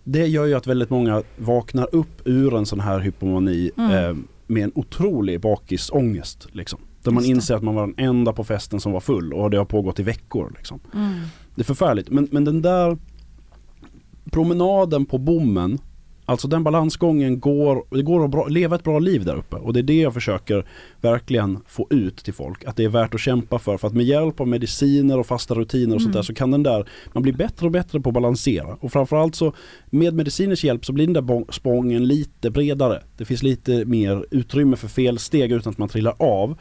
det 0.04 0.28
gör 0.28 0.46
ju 0.46 0.54
att 0.54 0.68
väldigt 0.68 0.90
många 0.90 1.24
vaknar 1.38 1.96
upp 1.96 2.22
ur 2.26 2.58
en 2.58 2.66
sån 2.66 2.80
här 2.80 3.00
hypomani 3.00 3.72
mm. 3.78 3.92
eh, 3.92 4.16
med 4.48 4.64
en 4.64 4.72
otrolig 4.76 5.42
bakisångest. 5.42 6.48
Liksom. 6.52 6.80
Där 7.04 7.12
man 7.12 7.26
inser 7.26 7.56
att 7.56 7.64
man 7.64 7.76
var 7.76 7.88
den 7.88 8.06
enda 8.06 8.34
på 8.34 8.44
festen 8.44 8.80
som 8.80 8.92
var 8.92 9.00
full 9.00 9.34
och 9.34 9.50
det 9.50 9.58
har 9.58 9.66
pågått 9.66 10.00
i 10.00 10.04
veckor. 10.04 10.54
Liksom. 10.58 10.80
Mm. 10.94 11.14
Det 11.56 11.62
är 11.62 11.66
förfärligt. 11.66 12.10
Men, 12.10 12.28
men 12.32 12.44
den 12.44 12.62
där 12.62 12.98
promenaden 14.32 15.06
på 15.06 15.18
bommen 15.18 15.80
Alltså 16.26 16.48
den 16.48 16.64
balansgången 16.64 17.40
går, 17.40 17.84
det 17.90 18.04
går 18.04 18.26
att 18.26 18.32
bra, 18.32 18.48
leva 18.48 18.76
ett 18.76 18.84
bra 18.84 19.00
liv 19.00 19.26
där 19.26 19.36
uppe 19.36 19.56
och 19.56 19.74
det 19.74 19.80
är 19.80 19.84
det 19.84 20.02
jag 20.02 20.14
försöker 20.14 20.66
verkligen 21.02 21.60
få 21.68 21.88
ut 21.90 22.18
till 22.18 22.34
folk. 22.34 22.66
Att 22.66 22.76
det 22.76 22.84
är 22.84 22.90
värt 22.90 23.14
att 23.14 23.20
kämpa 23.20 23.60
för. 23.60 23.78
För 23.78 23.88
att 23.88 23.94
med 23.94 24.06
hjälp 24.06 24.40
av 24.40 24.48
mediciner 24.48 25.20
och 25.20 25.26
fasta 25.26 25.54
rutiner 25.54 25.96
och 25.96 26.02
mm. 26.02 26.04
sånt 26.04 26.14
där 26.14 26.22
så 26.22 26.34
kan 26.34 26.52
den 26.52 26.64
där, 26.64 26.90
man 27.14 27.24
blir 27.24 27.34
bättre 27.34 27.66
och 27.66 27.72
bättre 27.72 28.00
på 28.00 28.10
att 28.10 28.14
balansera. 28.14 28.78
Och 28.80 28.92
framförallt 28.92 29.36
så 29.36 29.54
med 29.86 30.14
mediciners 30.14 30.64
hjälp 30.64 30.86
så 30.86 30.94
blir 30.94 31.08
den 31.08 31.26
där 31.26 31.52
spången 31.52 32.08
lite 32.08 32.50
bredare. 32.52 33.04
Det 33.18 33.26
finns 33.26 33.44
lite 33.44 33.86
mer 33.86 34.26
utrymme 34.32 34.76
för 34.76 34.88
felsteg 34.88 35.52
utan 35.52 35.72
att 35.72 35.78
man 35.78 35.90
trillar 35.90 36.16
av. 36.20 36.58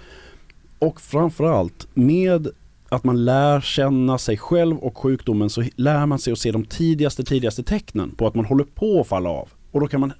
Och 0.82 1.00
framförallt 1.00 1.88
med 1.94 2.48
att 2.88 3.04
man 3.04 3.24
lär 3.24 3.60
känna 3.60 4.18
sig 4.18 4.36
själv 4.36 4.76
och 4.78 4.98
sjukdomen 4.98 5.50
så 5.50 5.64
lär 5.76 6.06
man 6.06 6.18
sig 6.18 6.32
att 6.32 6.38
se 6.38 6.52
de 6.52 6.64
tidigaste, 6.64 7.24
tidigaste 7.24 7.62
tecknen 7.62 8.10
på 8.10 8.26
att 8.26 8.34
man 8.34 8.44
håller 8.44 8.64
på 8.64 9.00
att 9.00 9.06
falla 9.06 9.30
av. 9.30 9.48
Och 9.70 9.80
då 9.80 9.86
kan 9.86 10.00
man 10.00 10.12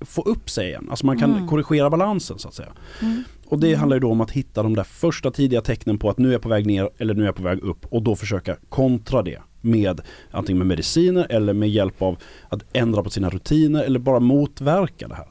få 0.00 0.22
upp 0.22 0.50
sig 0.50 0.68
igen, 0.68 0.86
alltså 0.90 1.06
man 1.06 1.18
kan 1.18 1.34
mm. 1.34 1.48
korrigera 1.48 1.90
balansen 1.90 2.38
så 2.38 2.48
att 2.48 2.54
säga. 2.54 2.72
Mm. 3.02 3.22
Och 3.46 3.58
det 3.58 3.66
mm. 3.66 3.80
handlar 3.80 3.96
ju 3.96 4.00
då 4.00 4.10
om 4.10 4.20
att 4.20 4.30
hitta 4.30 4.62
de 4.62 4.76
där 4.76 4.84
första 4.84 5.30
tidiga 5.30 5.60
tecknen 5.60 5.98
på 5.98 6.10
att 6.10 6.18
nu 6.18 6.28
är 6.28 6.32
jag 6.32 6.42
på 6.42 6.48
väg 6.48 6.66
ner 6.66 6.90
eller 6.98 7.14
nu 7.14 7.22
är 7.22 7.26
jag 7.26 7.36
på 7.36 7.42
väg 7.42 7.62
upp 7.62 7.86
och 7.86 8.02
då 8.02 8.16
försöka 8.16 8.56
kontra 8.68 9.22
det 9.22 9.38
med 9.60 10.00
antingen 10.30 10.58
med 10.58 10.66
mediciner 10.66 11.26
eller 11.30 11.52
med 11.52 11.70
hjälp 11.70 12.02
av 12.02 12.16
att 12.48 12.64
ändra 12.72 13.02
på 13.02 13.10
sina 13.10 13.30
rutiner 13.30 13.82
eller 13.82 13.98
bara 13.98 14.20
motverka 14.20 15.08
det 15.08 15.14
här. 15.14 15.28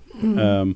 Um, 0.61 0.75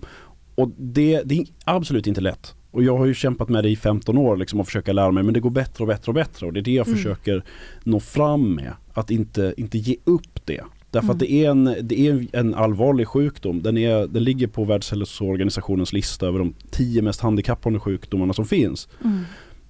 och 0.55 0.69
det, 0.77 1.21
det 1.25 1.37
är 1.37 1.45
absolut 1.65 2.07
inte 2.07 2.21
lätt. 2.21 2.56
Och 2.71 2.83
jag 2.83 2.97
har 2.97 3.05
ju 3.05 3.13
kämpat 3.13 3.49
med 3.49 3.63
det 3.63 3.69
i 3.69 3.75
15 3.75 4.17
år 4.17 4.37
liksom 4.37 4.59
och 4.59 4.65
försöka 4.65 4.93
lära 4.93 5.11
mig 5.11 5.23
men 5.23 5.33
det 5.33 5.39
går 5.39 5.49
bättre 5.49 5.83
och 5.83 5.87
bättre 5.87 6.09
och 6.09 6.13
bättre 6.13 6.45
och 6.45 6.53
det 6.53 6.59
är 6.59 6.61
det 6.61 6.71
jag 6.71 6.87
mm. 6.87 6.97
försöker 6.97 7.43
nå 7.83 7.99
fram 7.99 8.55
med. 8.55 8.73
Att 8.93 9.11
inte, 9.11 9.53
inte 9.57 9.77
ge 9.77 9.95
upp 10.03 10.45
det. 10.45 10.63
Därför 10.91 11.05
mm. 11.05 11.13
att 11.13 11.19
det 11.19 11.31
är, 11.31 11.49
en, 11.49 11.75
det 11.81 12.07
är 12.07 12.27
en 12.33 12.55
allvarlig 12.55 13.07
sjukdom. 13.07 13.61
Den, 13.61 13.77
är, 13.77 14.07
den 14.07 14.23
ligger 14.23 14.47
på 14.47 14.63
Världshälsoorganisationens 14.63 15.93
lista 15.93 16.27
över 16.27 16.39
de 16.39 16.53
tio 16.71 17.01
mest 17.01 17.21
handikappande 17.21 17.79
sjukdomarna 17.79 18.33
som 18.33 18.45
finns. 18.45 18.87
Mm. 19.03 19.19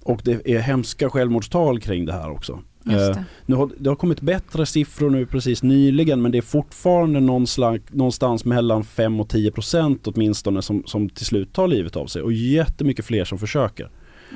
Och 0.02 0.20
det 0.24 0.54
är 0.54 0.58
hemska 0.58 1.10
självmordstal 1.10 1.80
kring 1.80 2.06
det 2.06 2.12
här 2.12 2.30
också. 2.30 2.60
Eh, 2.86 3.18
nu 3.46 3.54
har, 3.54 3.70
det 3.78 3.88
har 3.88 3.96
kommit 3.96 4.20
bättre 4.20 4.66
siffror 4.66 5.10
nu 5.10 5.26
precis 5.26 5.62
nyligen 5.62 6.22
men 6.22 6.32
det 6.32 6.38
är 6.38 6.42
fortfarande 6.42 7.20
någonstans, 7.20 7.80
någonstans 7.90 8.44
mellan 8.44 8.84
5 8.84 9.20
och 9.20 9.28
10 9.28 9.50
procent 9.50 10.06
åtminstone 10.06 10.62
som, 10.62 10.82
som 10.86 11.08
till 11.08 11.26
slut 11.26 11.52
tar 11.52 11.68
livet 11.68 11.96
av 11.96 12.06
sig 12.06 12.22
och 12.22 12.32
jättemycket 12.32 13.04
fler 13.04 13.24
som 13.24 13.38
försöker. 13.38 13.90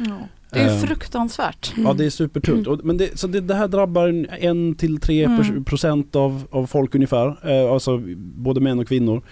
Ja. 0.07 0.29
Det 0.51 0.61
är 0.61 0.75
uh, 0.75 0.81
fruktansvärt. 0.81 1.73
Ja 1.77 1.93
det 1.93 2.05
är 2.05 2.11
supertungt. 2.11 2.67
Och, 2.67 2.85
men 2.85 2.97
det, 2.97 3.19
så 3.19 3.27
det, 3.27 3.41
det 3.41 3.55
här 3.55 3.69
drabbar 3.69 4.27
en 4.41 4.75
till 4.75 5.01
tre 5.01 5.25
mm. 5.25 5.65
procent 5.65 6.17
av, 6.17 6.43
av 6.51 6.67
folk 6.67 6.95
ungefär. 6.95 7.51
Eh, 7.51 7.73
alltså 7.73 8.03
både 8.17 8.61
män 8.61 8.79
och 8.79 8.89
kvinnor. 8.89 9.23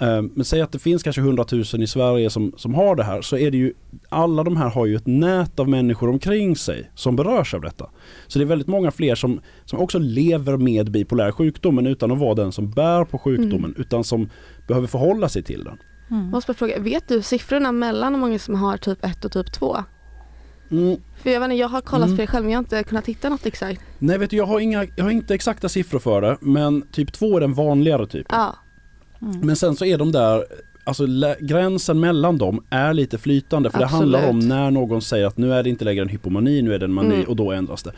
Eh, 0.00 0.22
men 0.22 0.44
säg 0.44 0.60
att 0.60 0.72
det 0.72 0.78
finns 0.78 1.02
kanske 1.02 1.20
100 1.20 1.44
000 1.52 1.62
i 1.62 1.86
Sverige 1.86 2.30
som, 2.30 2.52
som 2.56 2.74
har 2.74 2.96
det 2.96 3.04
här 3.04 3.22
så 3.22 3.36
är 3.36 3.50
det 3.50 3.56
ju 3.56 3.74
alla 4.08 4.44
de 4.44 4.56
här 4.56 4.68
har 4.70 4.86
ju 4.86 4.96
ett 4.96 5.06
nät 5.06 5.60
av 5.60 5.68
människor 5.68 6.08
omkring 6.08 6.56
sig 6.56 6.90
som 6.94 7.16
berörs 7.16 7.54
av 7.54 7.60
detta. 7.60 7.90
Så 8.26 8.38
det 8.38 8.44
är 8.44 8.46
väldigt 8.46 8.68
många 8.68 8.90
fler 8.90 9.14
som, 9.14 9.40
som 9.64 9.78
också 9.78 9.98
lever 9.98 10.56
med 10.56 10.90
bipolär 10.90 11.32
sjukdom 11.32 11.74
men 11.74 11.86
utan 11.86 12.12
att 12.12 12.18
vara 12.18 12.34
den 12.34 12.52
som 12.52 12.70
bär 12.70 13.04
på 13.04 13.18
sjukdomen 13.18 13.64
mm. 13.64 13.74
utan 13.80 14.04
som 14.04 14.30
behöver 14.68 14.86
förhålla 14.86 15.28
sig 15.28 15.42
till 15.42 15.64
den. 15.64 15.78
Mm. 16.10 16.22
Jag 16.22 16.30
måste 16.30 16.54
fråga, 16.54 16.78
vet 16.78 17.08
du 17.08 17.22
siffrorna 17.22 17.72
mellan 17.72 18.14
hur 18.14 18.20
många 18.20 18.38
som 18.38 18.54
har 18.54 18.76
typ 18.76 19.04
1 19.04 19.24
och 19.24 19.32
typ 19.32 19.52
2? 19.52 19.76
Mm. 20.70 21.00
För 21.22 21.30
jag, 21.30 21.40
vet 21.40 21.46
inte, 21.46 21.56
jag 21.56 21.68
har 21.68 21.80
kollat 21.80 22.06
mm. 22.06 22.16
för 22.16 22.22
det 22.22 22.26
själv 22.26 22.44
men 22.44 22.52
jag 22.52 22.58
har 22.58 22.62
inte 22.62 22.84
kunnat 22.84 23.06
hitta 23.06 23.28
något 23.28 23.46
exakt. 23.46 23.80
Nej 23.98 24.18
vet 24.18 24.30
du, 24.30 24.36
jag 24.36 24.46
har, 24.46 24.60
inga, 24.60 24.86
jag 24.96 25.04
har 25.04 25.10
inte 25.10 25.34
exakta 25.34 25.68
siffror 25.68 25.98
för 25.98 26.20
det 26.20 26.36
men 26.40 26.82
typ 26.92 27.12
2 27.12 27.36
är 27.36 27.40
den 27.40 27.54
vanligare 27.54 28.06
typen. 28.06 28.38
Ja. 28.38 28.56
Mm. 29.22 29.40
Men 29.40 29.56
sen 29.56 29.76
så 29.76 29.84
är 29.84 29.98
de 29.98 30.12
där 30.12 30.44
Alltså 30.84 31.06
gränsen 31.40 32.00
mellan 32.00 32.38
dem 32.38 32.64
är 32.70 32.94
lite 32.94 33.18
flytande 33.18 33.70
för 33.70 33.82
Absolut. 33.82 34.12
det 34.12 34.18
handlar 34.18 34.30
om 34.30 34.38
när 34.38 34.70
någon 34.70 35.02
säger 35.02 35.26
att 35.26 35.38
nu 35.38 35.54
är 35.54 35.62
det 35.62 35.70
inte 35.70 35.84
längre 35.84 36.02
en 36.02 36.08
hypomani, 36.08 36.62
nu 36.62 36.74
är 36.74 36.78
det 36.78 36.84
en 36.84 36.92
mani 36.92 37.14
mm. 37.14 37.28
och 37.28 37.36
då 37.36 37.52
ändras 37.52 37.82
det. 37.82 37.92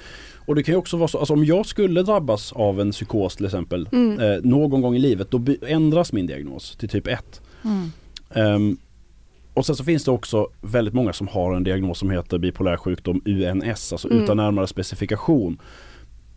Och 0.47 0.55
det 0.55 0.62
kan 0.62 0.73
ju 0.73 0.79
också 0.79 0.97
vara 0.97 1.09
så, 1.09 1.19
alltså 1.19 1.35
om 1.35 1.45
jag 1.45 1.67
skulle 1.67 2.02
drabbas 2.02 2.52
av 2.52 2.81
en 2.81 2.91
psykos 2.91 3.37
till 3.37 3.47
exempel 3.47 3.88
mm. 3.93 4.21
eh, 4.21 4.41
någon 4.43 4.81
gång 4.81 4.97
i 4.97 4.99
livet 4.99 5.31
då 5.31 5.41
ändras 5.67 6.12
min 6.12 6.26
diagnos 6.26 6.76
till 6.76 6.88
typ 6.88 7.07
1. 7.07 7.41
Um, 8.35 8.76
och 9.55 9.67
sen 9.67 9.76
så 9.76 9.85
finns 9.85 10.05
det 10.05 10.11
också 10.11 10.49
väldigt 10.61 10.95
många 10.95 11.12
som 11.12 11.29
har 11.29 11.55
en 11.55 11.64
diagnos 11.64 11.99
som 11.99 12.11
heter 12.11 12.38
bipolär 12.38 12.76
sjukdom 12.76 13.23
UNS, 13.25 13.93
alltså 13.93 14.11
Mm. 14.11 14.25
utan 14.25 14.37
närmare 14.37 14.67
specifikation. 14.67 15.59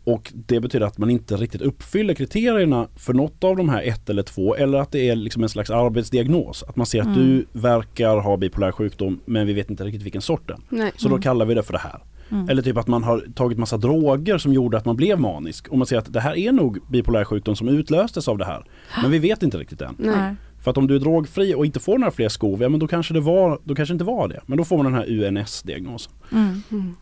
Och 0.06 0.32
det 0.36 0.60
betyder 0.60 0.86
att 0.86 0.98
man 0.98 1.10
inte 1.10 1.36
riktigt 1.36 1.62
uppfyller 1.62 2.14
kriterierna 2.14 2.88
för 2.96 3.14
något 3.14 3.44
av 3.44 3.56
de 3.58 3.70
här 3.70 3.82
ett 3.82 4.10
eller 4.10 4.24
två 4.24 4.56
eller 4.56 4.78
att 4.78 4.92
det 4.92 5.10
är 5.10 5.16
liksom 5.16 5.44
en 5.44 5.50
slags 5.50 5.70
arbetsdiagnos. 5.70 6.64
Att 6.64 6.76
man 6.76 6.86
ser 6.86 7.00
att 7.02 7.06
Mm. 7.08 7.20
du 7.20 7.46
verkar 7.52 8.18
ha 8.18 8.38
bipolär 8.38 8.72
sjukdom 8.72 9.20
men 9.26 9.48
vi 9.48 9.54
vet 9.54 9.70
inte 9.70 9.84
riktigt 9.84 10.04
vilken 10.04 10.22
sort 10.22 10.48
den. 10.48 10.62
Nej. 10.70 10.92
Så 10.98 11.10
då 11.10 11.18
kallar 11.18 11.46
vi 11.46 11.54
det 11.54 11.64
för 11.64 11.74
det 11.74 11.80
här. 11.80 12.00
Mm. 12.32 12.50
Eller 12.50 12.62
typ 12.62 12.78
att 12.78 12.88
man 12.88 13.04
har 13.04 13.26
tagit 13.36 13.58
massa 13.58 13.78
droger 13.78 14.38
som 14.38 14.54
gjorde 14.54 14.78
att 14.78 14.86
man 14.86 14.96
blev 14.96 15.20
manisk. 15.20 15.68
Och 15.68 15.78
man 15.78 15.88
ser 15.88 15.98
att 15.98 16.14
det 16.14 16.20
här 16.20 16.36
är 16.38 16.52
nog 16.52 16.80
bipolär 16.90 17.24
sjukdom 17.24 17.56
som 17.56 17.68
utlöstes 17.68 18.28
av 18.28 18.38
det 18.38 18.46
här. 18.46 18.64
Men 19.02 19.12
vi 19.12 19.20
vet 19.20 19.44
inte 19.44 19.58
riktigt 19.58 19.82
än. 19.82 19.96
Nej. 19.98 20.36
För 20.64 20.72
att 20.72 20.78
om 20.78 20.88
du 20.88 20.96
är 20.96 21.00
drogfri 21.00 21.56
och 21.56 21.66
inte 21.66 21.80
får 21.80 21.98
några 21.98 22.12
fler 22.12 22.30
skov, 22.30 22.62
ja 22.62 22.70
men 22.70 22.80
då 22.80 22.88
kanske 22.88 23.14
det 23.14 23.20
var, 23.20 23.60
då 23.64 23.76
kanske 23.76 23.94
inte 23.94 24.06
var 24.06 24.28
det. 24.28 24.42
Men 24.46 24.58
då 24.58 24.64
får 24.66 24.78
man 24.78 24.86
den 24.86 24.94
här 24.96 25.06
UNS-diagnosen. 25.10 26.12
Mm. 26.32 26.96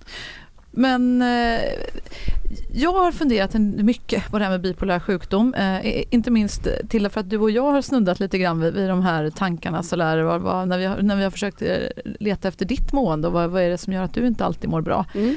Men 0.76 1.22
eh, 1.22 1.62
jag 2.72 2.94
har 2.94 3.12
funderat 3.12 3.54
mycket 3.60 4.32
på 4.32 4.40
det 4.40 4.46
här 4.46 4.52
med 4.52 4.62
bipolär 4.62 5.00
sjukdom. 5.00 5.54
Eh, 5.54 6.04
inte 6.10 6.32
minst 6.32 6.68
till 6.90 7.10
för 7.10 7.20
att 7.20 7.30
du 7.30 7.38
och 7.38 7.52
jag 7.52 7.72
har 7.72 7.82
snuddat 7.82 8.20
lite 8.20 8.38
grann 8.38 8.60
vid, 8.60 8.74
vid 8.74 8.90
de 8.90 9.02
här 9.02 9.30
tankarna 9.30 9.84
så 9.84 9.96
där, 9.96 10.22
vad, 10.22 10.42
vad, 10.42 10.68
när, 10.68 10.78
vi 10.78 10.86
har, 10.86 10.98
när 10.98 11.16
vi 11.16 11.24
har 11.24 11.32
försökt 11.32 11.62
eh, 11.62 11.78
leta 12.20 12.48
efter 12.48 12.66
ditt 12.66 12.94
mående 12.94 13.28
och 13.28 13.34
vad, 13.34 13.50
vad 13.50 13.62
är 13.62 13.70
det 13.70 13.78
som 13.78 13.94
gör 13.94 14.04
att 14.04 14.14
du 14.14 14.28
inte 14.28 14.46
alltid 14.46 14.70
mår 14.70 14.82
bra. 14.82 15.06
Mm. 15.16 15.36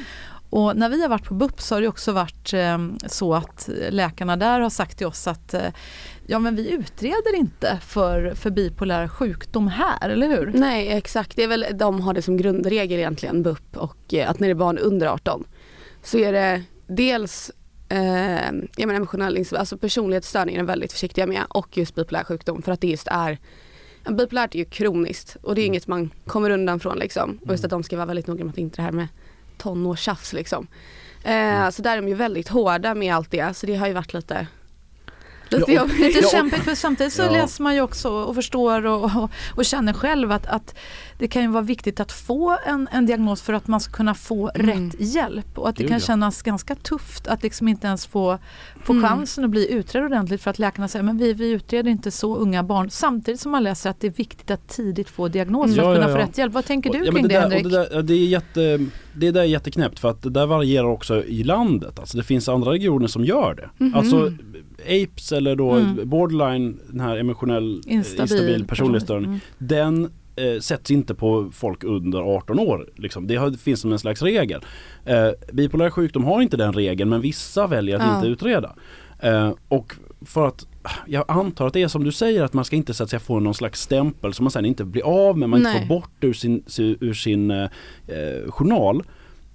Och 0.51 0.77
när 0.77 0.89
vi 0.89 1.03
har 1.03 1.09
varit 1.09 1.25
på 1.25 1.35
BUP 1.35 1.61
så 1.61 1.75
har 1.75 1.81
det 1.81 1.89
också 1.89 2.13
varit 2.13 2.53
eh, 2.53 2.79
så 3.07 3.35
att 3.35 3.69
läkarna 3.91 4.37
där 4.37 4.61
har 4.61 4.71
sagt 4.71 4.99
till 4.99 5.07
oss 5.07 5.27
att 5.27 5.55
eh, 5.55 5.69
ja 6.29 6.39
men 6.39 6.57
vi 6.57 6.71
utreder 6.71 7.37
inte 7.37 7.79
för, 7.83 8.35
för 8.35 8.51
bipolär 8.51 9.09
sjukdom 9.09 9.69
här, 9.69 10.09
eller 10.09 10.29
hur? 10.29 10.53
Nej 10.55 10.89
exakt, 10.89 11.37
det 11.37 11.43
är 11.43 11.49
väl, 11.49 11.67
de 11.75 12.01
har 12.01 12.15
det 12.15 12.23
som 12.23 12.37
grundregel 12.37 12.99
egentligen 12.99 13.43
BUP 13.43 13.77
och 13.77 14.15
eh, 14.15 14.31
att 14.31 14.41
när 14.41 14.49
det 14.49 14.53
är 14.53 14.55
barn 14.55 14.79
under 14.79 15.07
18 15.07 15.45
så 16.03 16.19
är 16.19 16.33
det 16.33 16.63
dels 16.87 17.51
eh, 17.89 18.53
jag 18.77 18.87
menar 18.87 18.95
emotionell, 18.95 19.45
alltså 19.57 19.79
personlighetsstörning 19.79 20.57
är 20.57 20.63
väldigt 20.63 20.93
försiktiga 20.93 21.27
med 21.27 21.43
och 21.49 21.77
just 21.77 21.95
bipolär 21.95 22.25
sjukdom 22.25 22.63
för 22.63 22.73
att 22.73 22.81
det 22.81 22.89
just 22.89 23.09
är 23.09 23.39
Bipolärt 24.11 24.55
är 24.55 24.59
ju 24.59 24.65
kroniskt 24.65 25.37
och 25.43 25.55
det 25.55 25.61
är 25.61 25.67
inget 25.67 25.87
man 25.87 26.11
kommer 26.27 26.51
undan 26.51 26.81
från 26.81 26.99
liksom. 26.99 27.39
Och 27.47 27.51
just 27.51 27.65
att 27.65 27.71
de 27.71 27.83
ska 27.83 27.97
vara 27.97 28.07
väldigt 28.07 28.27
noga 28.27 28.45
med 28.45 28.53
att 28.53 28.59
inte 28.59 28.77
det 28.77 28.83
här 28.83 28.93
med 28.93 29.09
tonårstjafs 29.59 30.33
liksom. 30.33 30.67
Eh, 31.25 31.71
så 31.71 31.83
där 31.83 31.93
är 31.93 31.97
de 31.97 32.09
ju 32.09 32.15
väldigt 32.15 32.49
hårda 32.49 32.95
med 32.95 33.15
allt 33.15 33.31
det 33.31 33.57
så 33.57 33.67
det 33.67 33.75
har 33.75 33.87
ju 33.87 33.93
varit 33.93 34.15
lite 34.15 34.47
lite 35.53 35.73
Ja, 35.73 35.83
och-. 35.83 35.99
Lite 35.99 36.19
Ja, 36.23 36.29
kämpigt 36.29 36.63
för 36.65 36.75
samtidigt 36.75 37.13
så 37.13 37.23
Ja. 37.23 37.31
läser 37.31 37.63
man 37.63 37.75
ju 37.75 37.81
också 37.81 38.09
och 38.11 38.35
förstår 38.35 38.87
och, 38.87 39.05
och, 39.05 39.31
och 39.55 39.65
känner 39.65 39.93
själv 39.93 40.33
att, 40.33 40.47
att 40.47 40.75
det 41.19 41.29
kan 41.29 41.43
ju 41.43 41.49
vara 41.49 41.63
viktigt 41.63 42.01
att 42.01 42.13
få 42.13 42.57
en, 42.67 42.89
en 42.93 43.07
diagnos 43.07 43.43
för 43.43 43.53
att 43.53 43.67
man 43.69 43.81
ska 43.81 43.93
kunna 43.93 44.15
få 44.15 44.51
Mm. 44.55 44.91
rätt 44.91 45.01
hjälp 45.01 45.59
och 45.59 45.69
att 45.69 45.77
det 45.77 45.83
Gud, 45.83 45.91
kan 45.91 46.01
kännas 46.01 46.43
ganska 46.43 46.75
tufft 46.75 47.27
att 47.29 47.43
liksom 47.43 47.69
inte 47.69 47.87
ens 47.87 48.07
få, 48.07 48.39
få 48.85 48.93
Mm. 48.93 49.09
chansen 49.09 49.45
att 49.45 49.51
bli 49.51 49.73
utredd 49.73 50.05
ordentligt 50.05 50.43
för 50.43 50.51
att 50.51 50.59
läkarna 50.59 50.89
säger 50.89 51.03
men 51.03 51.19
vi, 51.19 51.33
vi 51.33 51.51
utreder 51.51 51.91
inte 51.91 52.11
så 52.11 52.37
unga 52.37 52.63
barn 52.63 52.91
samtidigt 52.91 53.41
som 53.41 53.53
man 53.53 53.63
läser 53.63 53.91
att 53.91 54.01
det 54.01 54.07
är 54.07 54.11
viktigt 54.11 54.51
att 54.51 54.69
tidigt 54.69 55.09
få 55.11 55.29
diagnos 55.29 55.75
för 55.75 55.83
Ja, 55.83 55.91
att 55.91 55.97
kunna 55.97 56.09
få 56.13 56.17
rätt 56.19 56.39
hjälp. 56.39 56.53
Vad 56.53 56.65
tänker 56.65 56.93
du 56.93 57.05
kring 57.13 57.23
det, 57.23 57.29
där, 57.29 57.41
Henrik? 57.41 57.63
det, 57.65 57.71
där, 57.71 58.03
det, 58.03 58.15
är 58.15 58.27
jätte, 58.27 58.87
det 59.15 59.31
där 59.31 59.41
är 59.41 59.45
jätteknäppt 59.45 59.99
för 59.99 60.11
att 60.11 60.23
det 60.23 60.31
där 60.31 60.47
varierar 60.47 60.87
också 60.89 61.25
i 61.25 61.45
landet. 61.45 61.99
Alltså 61.99 62.17
det 62.17 62.23
finns 62.25 62.49
andra 62.49 62.71
regioner 62.73 63.07
som 63.07 63.25
gör 63.25 63.55
det. 63.55 63.85
Mhm. 63.85 63.95
Alltså 63.95 64.33
APES 64.87 65.33
eller 65.33 65.57
då 65.57 65.71
Mm. 65.73 66.09
borderline, 66.09 66.81
den 66.89 67.01
här 67.01 67.17
emotionell 67.17 67.81
eh, 67.87 67.93
Instabil, 67.95 68.23
instabil 68.23 68.67
personlighetsstörning. 68.67 69.25
Mm. 69.29 69.41
Den 69.59 70.11
eh, 70.37 70.61
sätts 70.61 70.91
inte 70.91 71.15
på 71.15 71.51
folk 71.53 71.85
under 71.85 72.19
18 72.19 72.59
år. 72.59 72.89
Liksom. 72.97 73.27
Det 73.27 73.37
har, 73.37 73.51
finns 73.51 73.81
som 73.81 73.93
en 73.93 73.99
slags 73.99 74.23
regel. 74.23 74.61
Eh, 75.05 75.29
bipolär 75.53 75.91
sjukdom 75.91 76.25
har 76.25 76.43
inte 76.43 76.57
den 76.57 76.73
regeln 76.73 77.11
men 77.11 77.21
vissa 77.21 77.67
väljer 77.67 77.97
att 77.97 78.03
Ja. 78.03 78.17
inte 78.17 78.29
utreda. 78.29 78.75
Eh, 79.21 79.53
och 79.69 79.95
för 80.25 80.47
att 80.49 80.67
jag 81.07 81.25
antar 81.29 81.67
att 81.67 81.73
det 81.73 81.83
är 81.83 81.89
som 81.89 82.05
du 82.05 82.13
säger 82.13 82.43
att 82.45 82.53
man 82.53 82.65
ska 82.65 82.77
inte 82.77 82.95
så 82.95 83.03
att 83.05 83.11
säga, 83.11 83.21
få 83.21 83.41
någon 83.41 83.55
slags 83.55 83.81
stämpel 83.81 84.35
som 84.35 84.45
man 84.45 84.51
sen 84.51 84.65
inte 84.65 84.85
blir 84.85 85.03
av 85.03 85.39
med, 85.39 85.49
man 85.49 85.59
inte 85.61 85.71
Nej. 85.73 85.81
får 85.81 85.89
bort 85.95 86.25
ur 86.25 86.33
sin, 86.33 86.65
ur 87.01 87.15
sin 87.15 87.51
eh, 87.51 87.63
eh, 88.09 88.51
journal. 88.51 89.03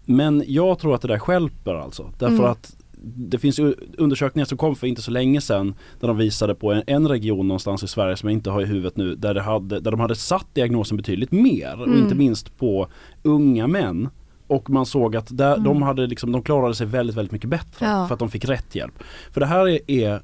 Men 0.06 0.44
jag 0.48 0.80
tror 0.80 0.96
att 0.96 1.02
det 1.02 1.08
där 1.08 1.20
skälper 1.20 1.74
alltså. 1.76 2.10
Därför 2.20 2.34
Mm. 2.36 2.46
att 2.52 2.76
det 3.04 3.38
finns 3.38 3.60
ju 3.60 3.76
undersökningar 3.98 4.46
som 4.46 4.58
kom 4.58 4.76
för 4.76 4.88
inte 4.88 5.02
så 5.02 5.12
länge 5.12 5.42
sedan 5.42 5.76
där 6.00 6.08
de 6.08 6.18
visade 6.18 6.56
på 6.56 6.72
en, 6.74 6.84
en 6.88 7.08
region 7.08 7.48
någonstans 7.48 7.84
i 7.84 7.88
Sverige 7.88 8.18
som 8.18 8.30
jag 8.30 8.34
inte 8.34 8.50
har 8.50 8.62
i 8.62 8.66
huvudet 8.66 8.98
nu 8.98 9.16
där, 9.16 9.34
det 9.34 9.42
hade, 9.42 9.80
där 9.80 9.92
de 9.92 10.00
hade 10.00 10.16
satt 10.16 10.48
diagnosen 10.56 10.98
betydligt 10.98 11.32
mer 11.32 11.80
och 11.80 11.88
Mm. 11.88 12.00
inte 12.00 12.16
minst 12.16 12.58
på 12.58 12.88
unga 13.24 13.68
män. 13.68 14.10
Och 14.48 14.70
man 14.70 14.86
såg 14.86 15.16
att 15.16 15.38
där, 15.38 15.54
Mm. 15.54 15.64
de, 15.64 15.82
hade 15.82 16.08
liksom, 16.08 16.32
de 16.32 16.44
klarade 16.44 16.76
sig 16.76 16.88
väldigt, 16.88 17.16
väldigt 17.16 17.32
mycket 17.32 17.50
bättre 17.50 17.86
Ja. 17.86 18.08
för 18.08 18.14
att 18.14 18.20
de 18.20 18.30
fick 18.30 18.46
rätt 18.46 18.76
hjälp. 18.76 19.04
För 19.32 19.40
det 19.40 19.46
här 19.48 19.68
är, 19.70 19.80
är 19.92 20.22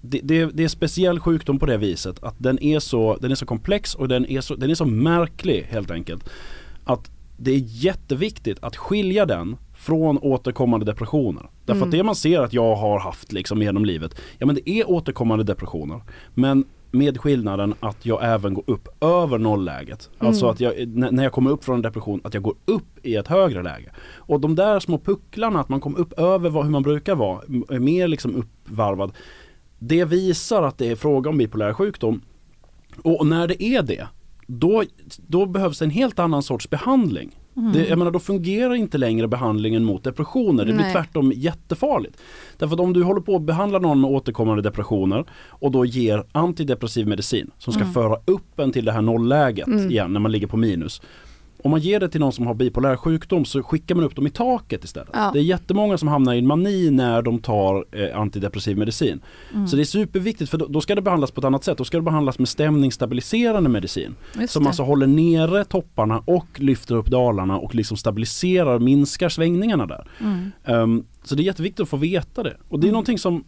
det, 0.00 0.20
det, 0.24 0.44
det 0.46 0.64
är 0.64 0.68
speciell 0.68 1.20
sjukdom 1.20 1.58
på 1.58 1.66
det 1.66 1.76
viset 1.76 2.22
att 2.24 2.34
den 2.38 2.62
är 2.62 2.78
så, 2.78 3.16
den 3.16 3.30
är 3.30 3.34
så 3.34 3.46
komplex 3.46 3.94
och 3.94 4.08
den 4.08 4.26
är 4.30 4.40
så, 4.40 4.54
den 4.54 4.70
är 4.70 4.74
så 4.74 4.84
märklig 4.84 5.62
helt 5.70 5.90
enkelt. 5.90 6.28
Att 6.84 7.10
det 7.36 7.50
är 7.50 7.62
jätteviktigt 7.64 8.58
att 8.62 8.76
skilja 8.76 9.26
den 9.26 9.56
från 9.88 10.18
återkommande 10.18 10.86
depressioner. 10.86 11.48
Därför 11.64 11.78
Mm. 11.78 11.88
att 11.88 11.92
det 11.92 12.02
man 12.02 12.14
ser 12.14 12.40
att 12.40 12.52
jag 12.52 12.76
har 12.76 12.98
haft 13.00 13.32
liksom 13.32 13.62
genom 13.62 13.84
livet, 13.84 14.20
ja 14.38 14.46
men 14.46 14.54
det 14.54 14.70
är 14.70 14.90
återkommande 14.90 15.44
depressioner. 15.44 16.00
Men 16.34 16.64
med 16.90 17.18
skillnaden 17.20 17.74
att 17.80 18.06
jag 18.06 18.18
även 18.34 18.54
går 18.54 18.64
upp 18.66 18.88
över 19.02 19.38
nollläget. 19.38 20.10
Alltså 20.18 20.44
Mm. 20.44 20.52
att 20.54 20.60
jag, 20.60 20.88
när 21.12 21.22
jag 21.22 21.32
kommer 21.32 21.50
upp 21.50 21.64
från 21.64 21.74
en 21.76 21.82
depression, 21.82 22.20
att 22.24 22.34
jag 22.34 22.42
går 22.42 22.54
upp 22.64 23.06
i 23.06 23.16
ett 23.16 23.28
högre 23.28 23.62
läge. 23.62 23.90
Och 24.16 24.40
de 24.40 24.54
där 24.54 24.80
små 24.80 24.98
pucklarna, 24.98 25.60
att 25.60 25.68
man 25.68 25.80
kommer 25.80 25.98
upp 25.98 26.12
över 26.12 26.50
vad, 26.50 26.64
hur 26.64 26.70
man 26.70 26.82
brukar 26.82 27.14
vara, 27.14 27.40
är 27.68 27.78
mer 27.78 28.08
liksom 28.08 28.34
uppvarvad. 28.36 29.12
Det 29.78 30.04
visar 30.04 30.62
att 30.62 30.78
det 30.78 30.90
är 30.90 30.96
fråga 30.96 31.30
om 31.30 31.38
bipolär 31.38 31.72
sjukdom. 31.72 32.20
Och 33.02 33.26
när 33.26 33.48
det 33.48 33.62
är 33.62 33.82
det, 33.82 34.06
då, 34.46 34.82
då 35.26 35.46
behövs 35.46 35.82
en 35.82 35.90
helt 35.90 36.18
annan 36.18 36.42
sorts 36.42 36.70
behandling. 36.70 37.30
Mm. 37.58 37.72
Det, 37.72 37.86
jag 37.88 37.98
menar, 37.98 38.10
då 38.10 38.18
fungerar 38.18 38.74
inte 38.74 38.98
längre 38.98 39.28
behandlingen 39.28 39.84
mot 39.84 40.04
depressioner. 40.04 40.64
Det 40.64 40.72
blir 40.72 40.82
Nej. 40.84 40.92
tvärtom 40.92 41.32
jättefarligt. 41.36 42.20
Därför 42.56 42.74
att 42.74 42.80
om 42.80 42.92
du 42.92 43.02
håller 43.02 43.20
på 43.20 43.36
att 43.36 43.42
behandla 43.42 43.78
någon 43.78 44.00
med 44.00 44.10
återkommande 44.10 44.62
depressioner 44.62 45.24
och 45.48 45.70
då 45.70 45.84
ger 45.84 46.24
antidepressiv 46.32 47.06
medicin 47.06 47.50
som 47.58 47.72
ska 47.72 47.82
Mm. 47.82 47.94
föra 47.94 48.16
upp 48.24 48.58
en 48.58 48.72
till 48.72 48.84
det 48.84 48.92
här 48.92 49.02
nollläget 49.02 49.66
Mm. 49.66 49.90
igen 49.90 50.12
när 50.12 50.20
man 50.20 50.32
ligger 50.32 50.46
på 50.46 50.56
minus. 50.56 51.02
Om 51.64 51.70
man 51.70 51.80
ger 51.80 52.00
det 52.00 52.08
till 52.08 52.20
någon 52.20 52.32
som 52.32 52.46
har 52.46 52.54
bipolär 52.54 52.96
sjukdom 52.96 53.44
så 53.44 53.62
skickar 53.62 53.94
man 53.94 54.04
upp 54.04 54.16
dem 54.16 54.26
i 54.26 54.30
taket 54.30 54.84
istället. 54.84 55.08
Ja. 55.12 55.30
Det 55.32 55.38
är 55.38 55.42
jättemånga 55.42 55.98
som 55.98 56.08
hamnar 56.08 56.34
i 56.34 56.38
en 56.38 56.46
mani 56.46 56.90
när 56.90 57.22
de 57.22 57.38
tar 57.38 57.84
eh, 57.92 58.20
antidepressiv 58.20 58.78
medicin. 58.78 59.20
Mm. 59.54 59.68
Så 59.68 59.76
det 59.76 59.82
är 59.82 59.84
superviktigt 59.84 60.50
för 60.50 60.58
då, 60.58 60.66
då 60.66 60.80
ska 60.80 60.94
det 60.94 61.02
behandlas 61.02 61.30
på 61.30 61.40
ett 61.40 61.44
annat 61.44 61.64
sätt. 61.64 61.78
Då 61.78 61.84
ska 61.84 61.96
det 61.96 62.02
behandlas 62.02 62.38
med 62.38 62.48
stämningsstabiliserande 62.48 63.68
medicin. 63.70 64.14
Just 64.40 64.52
Som 64.52 64.62
det. 64.62 64.68
alltså 64.68 64.82
håller 64.82 65.06
nere 65.06 65.64
topparna 65.64 66.22
och 66.26 66.46
lyfter 66.56 66.94
upp 66.94 67.06
dalarna 67.06 67.58
och 67.58 67.74
liksom 67.74 67.96
stabiliserar 67.96 68.74
och 68.74 68.82
minskar 68.82 69.28
svängningarna 69.28 69.86
där. 69.86 70.06
Mm. 70.20 70.50
Ehm, 70.64 71.04
så 71.24 71.34
det 71.34 71.42
är 71.42 71.44
jätteviktigt 71.44 71.80
att 71.80 71.88
få 71.88 71.96
veta 71.96 72.42
det. 72.42 72.56
Och 72.68 72.80
det 72.80 72.84
är 72.84 72.88
Mm. 72.88 72.92
någonting 72.92 73.18
som, 73.18 73.44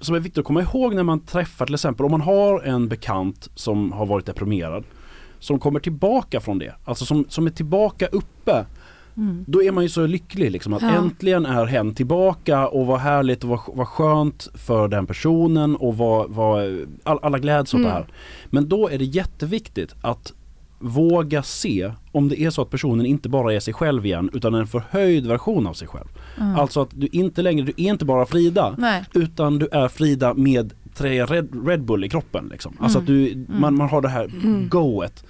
som 0.00 0.14
är 0.14 0.20
viktigt 0.20 0.38
att 0.38 0.44
komma 0.44 0.62
ihåg 0.62 0.94
när 0.94 1.02
man 1.02 1.20
träffar 1.20 1.66
till 1.66 1.74
exempel 1.74 2.04
om 2.06 2.10
man 2.10 2.20
har 2.20 2.60
en 2.60 2.88
bekant 2.88 3.50
som 3.54 3.92
har 3.92 4.06
varit 4.06 4.26
deprimerad. 4.26 4.84
Som 5.44 5.58
kommer 5.58 5.80
tillbaka 5.80 6.40
från 6.40 6.58
det, 6.58 6.74
alltså 6.84 7.04
som, 7.04 7.24
som 7.28 7.46
är 7.46 7.50
tillbaka 7.50 8.06
uppe. 8.06 8.64
Mm. 9.16 9.44
Då 9.48 9.62
är 9.62 9.72
man 9.72 9.82
ju 9.84 9.88
så 9.88 10.06
lycklig 10.06 10.50
liksom 10.50 10.72
att 10.72 10.82
Ja. 10.82 10.88
äntligen 10.90 11.46
är 11.46 11.64
hen 11.66 11.94
tillbaka 11.94 12.68
och 12.68 12.86
vad 12.86 13.00
härligt 13.00 13.42
och 13.44 13.48
vad, 13.50 13.60
vad 13.66 13.88
skönt 13.88 14.48
för 14.54 14.88
den 14.88 15.06
personen 15.06 15.76
och 15.76 15.96
vad, 15.96 16.30
vad 16.30 16.86
all, 17.02 17.18
alla 17.22 17.38
gläds 17.38 17.74
åt 17.74 17.78
Mm. 17.78 17.88
det 17.88 17.94
här. 17.94 18.06
Men 18.50 18.68
då 18.68 18.88
är 18.88 18.98
det 18.98 19.04
jätteviktigt 19.04 19.94
att 20.02 20.32
våga 20.78 21.42
se 21.42 21.92
om 22.12 22.28
det 22.28 22.40
är 22.40 22.50
så 22.50 22.62
att 22.62 22.70
personen 22.70 23.06
inte 23.06 23.28
bara 23.28 23.52
är 23.54 23.60
sig 23.60 23.74
själv 23.74 24.06
igen 24.06 24.30
utan 24.32 24.54
en 24.54 24.66
förhöjd 24.66 25.26
version 25.26 25.66
av 25.66 25.72
sig 25.74 25.88
själv. 25.88 26.08
Mm. 26.40 26.58
Alltså 26.58 26.80
att 26.82 26.90
du 26.92 27.06
inte 27.12 27.42
längre, 27.42 27.66
du 27.66 27.72
är 27.84 27.90
inte 27.90 28.04
bara 28.04 28.26
Frida 28.26 28.74
Nej. 28.78 29.04
utan 29.14 29.58
du 29.58 29.68
är 29.72 29.88
Frida 29.88 30.34
med 30.34 30.72
tre 30.94 31.24
Red, 31.24 31.66
Red 31.66 31.84
Bull 31.84 32.04
i 32.04 32.08
kroppen 32.08 32.48
liksom. 32.52 32.76
Alltså 32.80 32.98
att 32.98 33.06
du, 33.06 33.46
man, 33.48 33.74
man 33.76 33.88
har 33.88 34.00
det 34.00 34.08
här 34.08 34.24
Mm. 34.44 34.68
goet. 34.68 35.24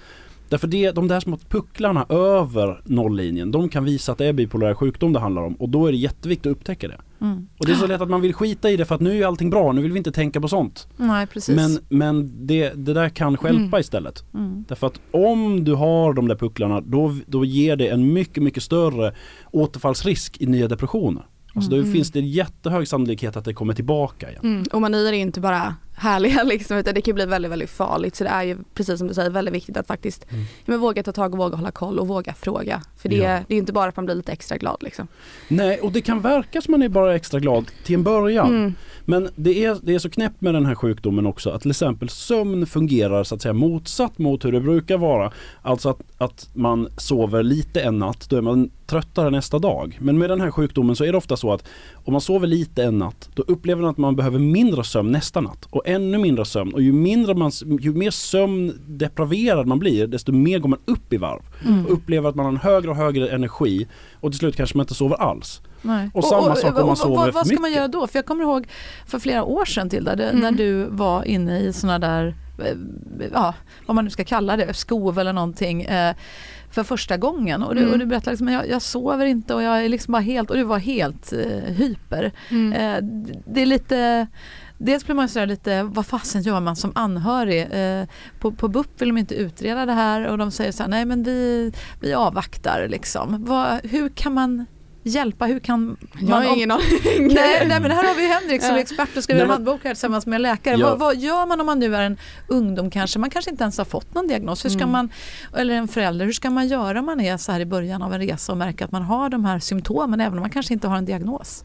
Därför 0.49 0.67
det, 0.67 0.91
de 0.91 1.07
där 1.07 1.19
små 1.19 1.37
pucklarna 1.49 2.05
över 2.09 2.81
nolllinjen, 2.85 3.51
de 3.51 3.69
kan 3.69 3.83
visa 3.85 4.11
att 4.11 4.17
det 4.17 4.25
är 4.25 4.33
bipolär 4.33 4.73
sjukdom 4.73 5.13
det 5.13 5.19
handlar 5.19 5.41
om 5.41 5.53
och 5.53 5.69
då 5.69 5.87
är 5.87 5.91
det 5.91 5.97
jätteviktigt 5.97 6.51
att 6.51 6.57
upptäcka 6.57 6.87
det. 6.87 7.01
Mm. 7.21 7.47
Och 7.57 7.65
det 7.65 7.71
är 7.71 7.75
så 7.75 7.87
lätt 7.87 8.01
att 8.01 8.09
man 8.09 8.21
vill 8.21 8.33
skita 8.33 8.71
i 8.71 8.77
det 8.77 8.85
för 8.85 8.95
att 8.95 9.01
nu 9.01 9.21
är 9.23 9.27
allting 9.27 9.49
bra, 9.49 9.71
nu 9.71 9.81
vill 9.81 9.91
vi 9.91 9.97
inte 9.97 10.11
tänka 10.11 10.41
på 10.41 10.47
sånt. 10.47 10.87
Nej, 10.97 11.27
precis. 11.27 11.55
Men, 11.55 11.79
men 11.89 12.31
det, 12.47 12.69
det 12.75 12.93
där 12.93 13.09
kan 13.09 13.37
stjälpa 13.37 13.61
Mm. 13.61 13.79
istället. 13.79 14.23
Mm. 14.33 14.65
Därför 14.67 14.87
att 14.87 14.99
om 15.11 15.63
du 15.63 15.73
har 15.73 16.13
de 16.13 16.27
där 16.27 16.35
pucklarna 16.35 16.81
då, 16.81 17.15
då 17.27 17.45
ger 17.45 17.75
det 17.75 17.87
en 17.87 18.13
mycket, 18.13 18.43
mycket 18.43 18.63
större 18.63 19.13
återfallsrisk 19.51 20.41
i 20.41 20.45
nya 20.45 20.67
depressioner. 20.67 21.25
Alltså 21.55 21.71
då 21.71 21.77
Mm. 21.77 21.93
finns 21.93 22.11
det 22.11 22.19
jättehög 22.19 22.87
sannolikhet 22.87 23.37
att 23.37 23.45
det 23.45 23.53
kommer 23.53 23.73
tillbaka 23.73 24.29
igen. 24.29 24.41
Mm. 24.43 24.63
Och 24.73 24.81
manier 24.81 25.05
är 25.05 25.13
inte 25.13 25.39
bara 25.39 25.75
härliga 25.97 26.43
liksom 26.53 26.77
utan 26.77 26.93
det 26.93 27.01
kan 27.01 27.15
bli 27.15 27.25
väldigt 27.25 27.51
väldigt 27.51 27.69
farligt 27.69 28.15
så 28.15 28.23
det 28.23 28.29
är 28.29 28.43
ju 28.43 28.57
precis 28.73 28.97
som 28.97 29.07
du 29.07 29.13
säger 29.13 29.29
väldigt 29.29 29.53
viktigt 29.53 29.77
att 29.77 29.87
faktiskt 29.87 30.31
mm. 30.31 30.45
men 30.65 30.79
våga 30.79 31.03
ta 31.03 31.11
tag 31.11 31.33
och 31.33 31.37
våga 31.37 31.55
hålla 31.55 31.71
koll 31.71 31.99
och 31.99 32.07
våga 32.07 32.33
fråga. 32.33 32.81
För 32.97 33.09
det, 33.09 33.15
ja. 33.15 33.39
det 33.47 33.55
är 33.55 33.57
inte 33.57 33.73
bara 33.73 33.89
att 33.89 33.95
man 33.95 34.05
blir 34.05 34.15
lite 34.15 34.31
extra 34.31 34.57
glad 34.57 34.77
liksom. 34.81 35.07
Nej 35.47 35.79
och 35.79 35.91
det 35.91 36.01
kan 36.01 36.21
verka 36.21 36.61
som 36.61 36.71
man 36.71 36.81
är 36.81 36.89
bara 36.89 37.15
extra 37.15 37.39
glad 37.39 37.71
till 37.83 37.95
en 37.95 38.03
början. 38.03 38.47
Mm. 38.49 38.73
Men 39.05 39.29
det 39.35 39.65
är, 39.65 39.77
det 39.81 39.95
är 39.95 39.99
så 39.99 40.09
knäppt 40.09 40.41
med 40.41 40.53
den 40.53 40.65
här 40.65 40.75
sjukdomen 40.75 41.25
också 41.25 41.49
att 41.49 41.61
till 41.61 41.71
exempel 41.71 42.09
sömn 42.09 42.65
fungerar 42.65 43.23
så 43.23 43.35
att 43.35 43.41
säga 43.41 43.53
motsatt 43.53 44.17
mot 44.17 44.45
hur 44.45 44.51
det 44.51 44.59
brukar 44.61 44.97
vara. 44.97 45.31
Alltså 45.61 45.89
att, 45.89 46.01
att 46.25 46.49
man 46.53 46.87
sover 46.97 47.43
lite 47.43 47.81
en 47.81 47.99
natt, 47.99 48.29
då 48.29 48.37
är 48.37 48.41
man 48.41 48.69
tröttare 48.85 49.29
nästa 49.29 49.59
dag. 49.59 49.97
Men 50.01 50.17
med 50.17 50.29
den 50.29 50.41
här 50.41 50.51
sjukdomen 50.51 50.95
så 50.95 51.03
är 51.03 51.11
det 51.11 51.17
ofta 51.17 51.37
så 51.37 51.53
att 51.53 51.67
om 51.93 52.11
man 52.11 52.21
sover 52.21 52.47
lite 52.47 52.83
en 52.83 52.99
natt 52.99 53.29
då 53.33 53.43
upplever 53.47 53.81
man 53.81 53.91
att 53.91 53.97
man 53.97 54.15
behöver 54.15 54.39
mindre 54.39 54.83
sömn 54.83 55.11
nästa 55.11 55.41
natt 55.41 55.67
och 55.69 55.87
ännu 55.87 56.17
mindre 56.17 56.45
sömn. 56.45 56.73
Och 56.73 56.81
ju, 56.81 56.93
mindre 56.93 57.35
man, 57.35 57.51
ju 57.79 57.93
mer 57.93 58.11
sömndepraverad 58.11 59.67
man 59.67 59.79
blir 59.79 60.07
desto 60.07 60.31
mer 60.31 60.59
går 60.59 60.69
man 60.69 60.79
upp 60.85 61.13
i 61.13 61.17
varv. 61.17 61.41
Mm. 61.65 61.85
Och 61.85 61.91
upplever 61.91 62.29
att 62.29 62.35
man 62.35 62.45
har 62.45 62.51
en 62.51 62.59
högre 62.59 62.89
och 62.89 62.95
högre 62.95 63.29
energi 63.29 63.87
och 64.13 64.31
till 64.31 64.39
slut 64.39 64.55
kanske 64.55 64.77
man 64.77 64.83
inte 64.83 64.93
sover 64.93 65.15
alls. 65.15 65.61
Nej. 65.81 66.09
Och, 66.13 66.23
samma 66.23 66.51
och, 66.51 66.57
sak 66.57 66.79
om 66.79 66.87
man 66.87 66.95
sover 66.95 67.15
vad, 67.15 67.33
vad 67.33 67.47
ska 67.47 67.59
man 67.59 67.73
göra 67.73 67.87
då? 67.87 68.07
För 68.07 68.17
jag 68.17 68.25
kommer 68.25 68.43
ihåg 68.43 68.67
för 69.07 69.19
flera 69.19 69.43
år 69.43 69.65
sedan 69.65 69.89
till 69.89 70.03
där, 70.03 70.19
mm. 70.19 70.39
när 70.39 70.51
du 70.51 70.85
var 70.85 71.23
inne 71.23 71.59
i 71.59 71.73
sådana 71.73 71.99
där, 71.99 72.35
ja, 73.33 73.53
vad 73.85 73.95
man 73.95 74.03
nu 74.03 74.09
ska 74.09 74.23
kalla 74.23 74.57
det, 74.57 74.73
skov 74.73 75.19
eller 75.19 75.33
någonting. 75.33 75.81
Eh, 75.81 76.15
för 76.71 76.83
första 76.83 77.17
gången 77.17 77.63
och 77.63 77.75
du, 77.75 77.81
mm. 77.81 77.93
och 77.93 77.99
du 77.99 78.05
berättade 78.05 78.31
liksom, 78.31 78.47
jag, 78.47 78.69
jag 78.69 78.81
sover 78.81 79.25
inte 79.25 79.53
och 79.55 79.63
jag 79.63 79.85
är 79.85 79.89
liksom 79.89 80.11
bara 80.11 80.21
helt, 80.21 80.49
och 80.49 80.55
du 80.55 80.63
var 80.63 80.79
helt 80.79 81.33
eh, 81.33 81.73
hyper. 81.73 82.31
Mm. 82.49 82.73
Eh, 82.73 83.09
det 83.45 83.61
är 83.61 83.65
lite 83.65 84.27
Dels 84.77 85.05
blir 85.05 85.15
man 85.15 85.29
sådär 85.29 85.45
lite, 85.45 85.83
vad 85.83 86.05
fasen 86.05 86.41
gör 86.41 86.59
man 86.59 86.75
som 86.75 86.91
anhörig? 86.95 87.61
Eh, 87.71 88.07
på, 88.39 88.51
på 88.51 88.67
BUP 88.67 89.01
vill 89.01 89.09
de 89.09 89.17
inte 89.17 89.35
utreda 89.35 89.85
det 89.85 89.93
här 89.93 90.27
och 90.27 90.37
de 90.37 90.51
säger 90.51 90.71
så 90.71 90.83
här, 90.83 90.89
nej 90.89 91.05
men 91.05 91.23
vi, 91.23 91.71
vi 91.99 92.13
avvaktar 92.13 92.87
liksom. 92.87 93.45
Vad, 93.45 93.85
hur 93.85 94.09
kan 94.09 94.33
man 94.33 94.65
hjälpa? 95.05 95.45
Hur 95.45 95.59
kan 95.59 95.85
man... 95.85 95.97
Jag 96.19 96.35
har 96.35 96.55
ingen 96.55 96.71
aning. 96.71 96.85
nej, 97.33 97.67
nej, 97.67 97.79
men 97.79 97.91
här 97.91 98.07
har 98.07 98.15
vi 98.15 98.27
Henrik 98.27 98.61
som 98.61 98.75
är 98.75 98.79
expert 98.79 99.17
och 99.17 99.23
skriver 99.23 99.43
en 99.43 99.49
handbok 99.49 99.83
här 99.83 99.91
tillsammans 99.91 100.25
med 100.25 100.41
läkare. 100.41 100.75
Ja. 100.75 100.89
Vad, 100.89 100.99
vad, 100.99 101.17
gör 101.17 101.45
man 101.45 101.59
om 101.59 101.65
man 101.65 101.79
nu 101.79 101.95
är 101.95 102.01
en 102.01 102.17
ungdom 102.47 102.89
kanske? 102.89 103.19
Man 103.19 103.29
kanske 103.29 103.51
inte 103.51 103.63
ens 103.63 103.77
har 103.77 103.85
fått 103.85 104.13
någon 104.13 104.27
diagnos. 104.27 104.65
Hur 104.65 104.69
ska 104.69 104.79
mm. 104.79 104.91
man, 104.91 105.09
eller 105.57 105.73
en 105.73 105.87
förälder, 105.87 106.25
hur 106.25 106.33
ska 106.33 106.49
man 106.49 106.67
göra 106.67 106.99
om 106.99 107.05
man 107.05 107.21
är 107.21 107.37
så 107.37 107.51
här 107.51 107.59
i 107.59 107.65
början 107.65 108.01
av 108.01 108.13
en 108.13 108.19
resa 108.19 108.51
och 108.51 108.57
märker 108.57 108.85
att 108.85 108.91
man 108.91 109.01
har 109.01 109.29
de 109.29 109.45
här 109.45 109.59
symptomen 109.59 110.21
även 110.21 110.33
om 110.33 110.41
man 110.41 110.49
kanske 110.49 110.73
inte 110.73 110.87
har 110.87 110.97
en 110.97 111.05
diagnos? 111.05 111.63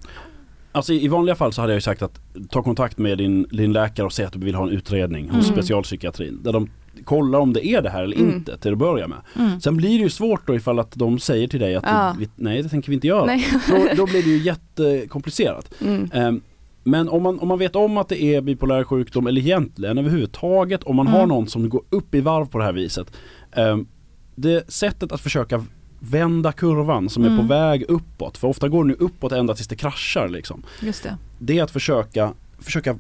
Alltså 0.73 0.93
i 0.93 1.09
vanliga 1.09 1.35
fall 1.35 1.53
så 1.53 1.61
hade 1.61 1.73
jag 1.73 1.83
sagt 1.83 2.03
att 2.03 2.21
ta 2.51 2.63
kontakt 2.63 2.99
med 2.99 3.19
din, 3.19 3.43
din 3.43 3.73
läkare 3.73 4.07
och 4.07 4.13
säg 4.13 4.25
att 4.25 4.33
du 4.33 4.39
vill 4.39 4.55
ha 4.55 4.63
en 4.63 4.71
utredning 4.71 5.31
hos 5.31 5.45
mm. 5.45 5.57
specialpsykiatrin. 5.57 6.43
Där 6.43 6.53
de 6.53 6.71
kollar 7.05 7.39
om 7.39 7.53
det 7.53 7.67
är 7.67 7.83
det 7.83 7.91
här 7.91 8.03
eller 8.03 8.17
mm. 8.17 8.35
inte 8.35 8.57
till 8.57 8.73
att 8.73 8.79
börja 8.79 9.09
med. 9.09 9.19
Mm. 9.39 9.61
Sen 9.61 9.77
blir 9.77 9.99
det 9.99 10.03
ju 10.03 10.11
svårt 10.11 10.47
då 10.47 10.55
ifall 10.55 10.79
att 10.79 10.93
de 10.93 11.19
säger 11.19 11.49
till 11.49 11.61
dig 11.61 11.75
att 11.75 11.85
ja. 11.87 12.17
vi, 12.19 12.29
nej 12.37 12.63
det 12.63 12.69
tänker 12.69 12.89
vi 12.89 12.95
inte 12.95 13.07
göra. 13.07 13.41
Då, 13.69 13.89
då, 13.97 14.07
blir 14.07 14.23
det 14.23 14.31
ju 14.31 14.39
jättekomplicerat. 14.39 15.75
Mm. 15.81 16.11
Um, 16.15 16.43
men 16.83 17.09
om 17.09 17.23
man, 17.23 17.39
om 17.39 17.49
man 17.49 17.59
vet 17.59 17.77
om 17.77 17.97
att 17.97 18.09
det 18.09 18.23
är 18.23 18.41
bipolär 18.41 18.85
sjukdom 18.85 19.27
eller 19.27 19.41
egentligen 19.41 19.99
överhuvudtaget 19.99 20.83
om 20.83 20.97
man 20.97 21.07
har 21.07 21.19
mm. 21.19 21.29
någon 21.29 21.49
som 21.49 21.69
går 21.69 21.83
upp 21.91 22.15
i 22.15 22.21
varv 22.21 22.47
på 22.47 22.59
det 22.59 22.65
här 22.65 22.73
viset. 22.73 23.13
Um, 23.57 23.87
det 24.35 24.73
sättet 24.73 25.13
att 25.13 25.21
försöka 25.21 25.65
vända 25.99 26.53
kurvan 26.53 27.09
som 27.09 27.23
är 27.23 27.29
på 27.29 27.33
mm. 27.33 27.49
väg 27.49 27.85
uppåt. 27.89 28.39
För 28.39 28.49
ofta 28.49 28.69
går 28.69 28.85
den 28.85 28.97
uppåt 28.97 29.33
ända 29.33 29.55
tills 29.55 29.69
det 29.69 29.77
kraschar 29.77 30.29
liksom. 30.29 30.63
Just 30.83 31.03
det. 31.03 31.17
det 31.39 31.59
är 31.59 31.63
att 31.63 31.71
försöka, 31.71 32.33
försöka 32.59 32.99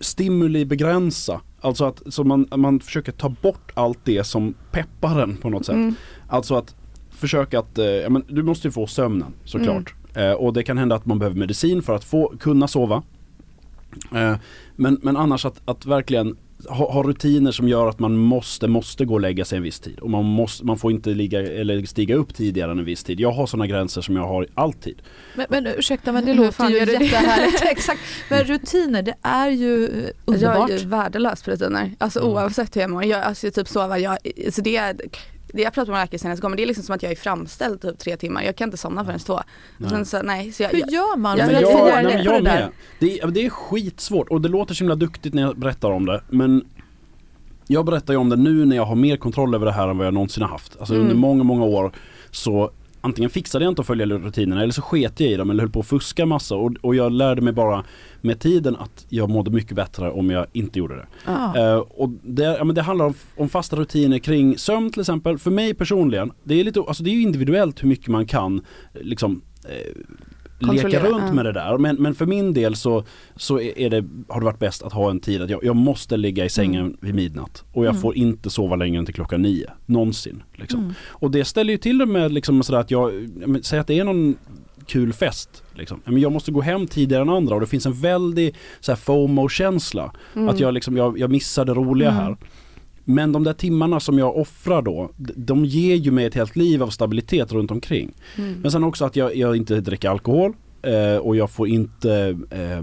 stimuli 0.00 0.64
begränsa. 0.64 1.40
Alltså 1.60 1.84
att 1.84 2.02
så 2.06 2.24
man, 2.24 2.48
man 2.56 2.80
försöker 2.80 3.12
ta 3.12 3.28
bort 3.28 3.72
allt 3.74 3.98
det 4.04 4.24
som 4.24 4.54
peppar 4.70 5.22
en 5.22 5.36
på 5.36 5.50
något 5.50 5.66
sätt. 5.66 5.74
Mm. 5.74 5.94
Alltså 6.28 6.54
att 6.54 6.74
försöka 7.10 7.58
att, 7.58 7.78
eh, 7.78 7.84
ja, 7.84 8.08
men 8.08 8.24
du 8.28 8.42
måste 8.42 8.68
ju 8.68 8.72
få 8.72 8.86
sömnen 8.86 9.34
såklart. 9.44 9.94
Mm. 10.14 10.30
Eh, 10.30 10.36
och 10.36 10.52
det 10.52 10.62
kan 10.62 10.78
hända 10.78 10.96
att 10.96 11.06
man 11.06 11.18
behöver 11.18 11.38
medicin 11.38 11.82
för 11.82 11.94
att 11.94 12.04
få 12.04 12.32
kunna 12.40 12.68
sova. 12.68 13.02
Eh, 14.14 14.36
men, 14.76 14.98
men 15.02 15.16
annars 15.16 15.44
att, 15.44 15.60
att 15.64 15.86
verkligen 15.86 16.36
ha, 16.66 16.92
ha, 16.92 17.02
rutiner 17.02 17.52
som 17.52 17.68
gör 17.68 17.88
att 17.88 17.98
man 17.98 18.16
måste, 18.16 18.68
måste 18.68 19.04
gå 19.04 19.14
och 19.14 19.20
lägga 19.20 19.44
sig 19.44 19.56
en 19.56 19.62
viss 19.62 19.80
tid. 19.80 19.98
Och 19.98 20.10
man, 20.10 20.24
måste, 20.24 20.64
man 20.66 20.78
får 20.78 20.92
inte 20.92 21.10
ligga, 21.10 21.40
eller 21.40 21.86
stiga 21.86 22.14
upp 22.14 22.34
tidigare 22.34 22.70
än 22.70 22.78
en 22.78 22.84
viss 22.84 23.04
tid. 23.04 23.20
Jag 23.20 23.32
har 23.32 23.46
sådana 23.46 23.66
gränser 23.66 24.00
som 24.00 24.16
jag 24.16 24.26
har 24.26 24.46
alltid. 24.54 25.02
Men, 25.34 25.46
men 25.48 25.66
ursäkta 25.66 26.12
men 26.12 26.24
det 26.24 26.34
låter 26.34 26.68
ju 26.68 26.76
jättehärligt. 26.78 27.62
Exakt. 27.70 28.00
Men 28.30 28.44
rutiner 28.44 29.02
det 29.02 29.14
är 29.22 29.50
ju 29.50 29.88
underbart. 30.24 30.70
Jag 30.70 30.70
är 30.70 30.78
ju 30.78 30.86
värdelös 30.86 31.42
på 31.42 31.50
rutiner. 31.50 31.94
Alltså 31.98 32.20
mm. 32.20 32.32
oavsett 32.32 32.76
hur 32.76 32.80
jag 32.80 32.90
mår. 32.90 33.04
Jag, 33.04 33.22
alltså 33.22 33.50
typ 33.50 33.68
sova, 33.68 33.98
jag, 33.98 34.18
alltså 34.46 34.62
det 34.62 34.92
det 34.92 35.18
jag 35.52 35.72
pratade 35.72 35.92
med 35.92 36.00
läkare 36.00 36.18
senast 36.18 36.42
gången, 36.42 36.56
det 36.56 36.62
är 36.62 36.66
liksom 36.66 36.84
som 36.84 36.94
att 36.94 37.02
jag 37.02 37.12
är 37.12 37.16
framställd 37.16 37.80
typ 37.80 37.98
tre 37.98 38.16
timmar. 38.16 38.42
Jag 38.42 38.56
kan 38.56 38.66
inte 38.66 38.76
somna 38.76 39.04
förrän 39.04 39.18
två. 39.18 39.40
Nej. 39.76 40.04
Så, 40.04 40.22
nej, 40.22 40.52
så 40.52 40.62
jag, 40.62 40.70
Hur 40.70 40.78
gör 40.78 41.16
man? 41.16 41.38
Jag, 41.38 41.52
jag, 41.52 41.62
jag, 41.62 42.04
nej, 42.04 42.22
jag 42.24 42.42
med. 42.42 42.68
Det 42.98 43.20
är, 43.20 43.26
det 43.26 43.46
är 43.46 43.50
skitsvårt 43.50 44.28
och 44.28 44.40
det 44.40 44.48
låter 44.48 44.74
så 44.74 44.84
himla 44.84 44.94
duktigt 44.94 45.34
när 45.34 45.42
jag 45.42 45.58
berättar 45.58 45.90
om 45.90 46.06
det. 46.06 46.22
Men 46.28 46.64
jag 47.66 47.84
berättar 47.84 48.14
ju 48.14 48.18
om 48.18 48.28
det 48.28 48.36
nu 48.36 48.64
när 48.64 48.76
jag 48.76 48.84
har 48.84 48.96
mer 48.96 49.16
kontroll 49.16 49.54
över 49.54 49.66
det 49.66 49.72
här 49.72 49.88
än 49.88 49.98
vad 49.98 50.06
jag 50.06 50.14
någonsin 50.14 50.42
har 50.42 50.50
haft. 50.50 50.76
Alltså 50.78 50.94
mm. 50.94 51.06
under 51.06 51.16
många, 51.16 51.44
många 51.44 51.64
år 51.64 51.92
så 52.30 52.70
antingen 53.00 53.30
fixade 53.30 53.64
jag 53.64 53.72
inte 53.72 53.80
att 53.80 53.86
följa 53.86 54.06
rutinerna 54.06 54.62
eller 54.62 54.72
så 54.72 54.82
sket 54.82 55.20
jag 55.20 55.30
i 55.30 55.36
dem 55.36 55.50
eller 55.50 55.62
höll 55.62 55.70
på 55.70 55.80
att 55.80 55.86
fuska 55.86 56.26
massa 56.26 56.54
och, 56.54 56.72
och 56.80 56.94
jag 56.94 57.12
lärde 57.12 57.42
mig 57.42 57.52
bara 57.52 57.84
med 58.20 58.40
tiden 58.40 58.76
att 58.76 59.06
jag 59.08 59.30
mådde 59.30 59.50
mycket 59.50 59.76
bättre 59.76 60.10
om 60.10 60.30
jag 60.30 60.46
inte 60.52 60.78
gjorde 60.78 60.96
det. 60.96 61.06
Ah. 61.24 61.74
Uh, 61.74 61.78
och 61.78 62.10
det, 62.22 62.42
ja, 62.42 62.64
men 62.64 62.74
det 62.74 62.82
handlar 62.82 63.06
om, 63.06 63.14
om, 63.36 63.48
fasta 63.48 63.76
rutiner 63.76 64.18
kring 64.18 64.58
sömn 64.58 64.90
till 64.90 65.00
exempel. 65.00 65.38
För 65.38 65.50
mig 65.50 65.74
personligen, 65.74 66.32
det 66.44 66.60
är, 66.60 66.64
lite, 66.64 66.80
alltså 66.80 67.02
det 67.02 67.10
är 67.10 67.22
individuellt 67.22 67.82
hur 67.82 67.88
mycket 67.88 68.08
man 68.08 68.26
kan 68.26 68.64
liksom 68.94 69.42
uh, 69.64 70.02
leka 70.58 71.04
runt 71.04 71.34
med 71.34 71.44
det 71.44 71.52
där. 71.52 71.78
Men, 71.78 71.96
men 71.96 72.14
för 72.14 72.26
min 72.26 72.52
del 72.52 72.76
så, 72.76 73.04
så 73.36 73.60
är 73.60 73.90
det, 73.90 74.04
har 74.28 74.40
det 74.40 74.44
varit 74.44 74.58
bäst 74.58 74.82
att 74.82 74.92
ha 74.92 75.10
en 75.10 75.20
tid 75.20 75.42
att 75.42 75.50
jag, 75.50 75.64
jag 75.64 75.76
måste 75.76 76.16
ligga 76.16 76.44
i 76.44 76.48
sängen 76.48 76.80
mm. 76.80 76.96
vid 77.00 77.14
midnatt. 77.14 77.64
Och 77.72 77.84
jag 77.84 77.90
mm. 77.90 78.02
får 78.02 78.16
inte 78.16 78.50
sova 78.50 78.76
längre 78.76 78.98
än 78.98 79.04
till 79.04 79.14
klockan 79.14 79.42
nio. 79.42 79.70
Någonsin. 79.86 80.42
Liksom. 80.54 80.80
Mm. 80.80 80.94
Och 81.08 81.30
det 81.30 81.44
ställer 81.44 81.72
ju 81.72 81.78
till 81.78 81.98
det 81.98 82.06
med 82.06 82.32
liksom 82.32 82.62
sådär 82.62 82.80
att 82.80 82.90
jag, 82.90 83.12
säg 83.62 83.78
att 83.78 83.86
det 83.86 83.98
är 83.98 84.04
någon 84.04 84.36
kul 84.86 85.12
fest. 85.12 85.62
Liksom. 85.74 86.00
Men 86.04 86.20
jag 86.20 86.32
måste 86.32 86.52
gå 86.52 86.60
hem 86.60 86.86
tidigare 86.86 87.22
än 87.22 87.28
andra 87.28 87.54
och 87.54 87.60
det 87.60 87.66
finns 87.66 87.86
en 87.86 88.00
väldig 88.00 88.54
FOMO-känsla. 88.96 90.12
Mm. 90.34 90.48
Att 90.48 90.60
jag, 90.60 90.74
liksom, 90.74 90.96
jag, 90.96 91.18
jag 91.18 91.30
missar 91.30 91.64
det 91.64 91.74
roliga 91.74 92.10
mm. 92.10 92.22
här. 92.22 92.36
Men 93.10 93.32
de 93.32 93.44
där 93.44 93.52
timmarna 93.52 94.00
som 94.00 94.18
jag 94.18 94.36
offrar 94.36 94.82
då, 94.82 95.10
de 95.36 95.64
ger 95.64 95.96
ju 95.96 96.10
mig 96.10 96.24
ett 96.24 96.34
helt 96.34 96.56
liv 96.56 96.82
av 96.82 96.88
stabilitet 96.88 97.52
runt 97.52 97.70
omkring. 97.70 98.12
Mm. 98.36 98.60
Men 98.60 98.70
sen 98.70 98.84
också 98.84 99.04
att 99.04 99.16
jag, 99.16 99.36
jag 99.36 99.56
inte 99.56 99.80
dricker 99.80 100.08
alkohol 100.08 100.52
eh, 100.82 101.16
och 101.16 101.36
jag 101.36 101.50
får 101.50 101.68
inte, 101.68 102.38
eh, 102.50 102.82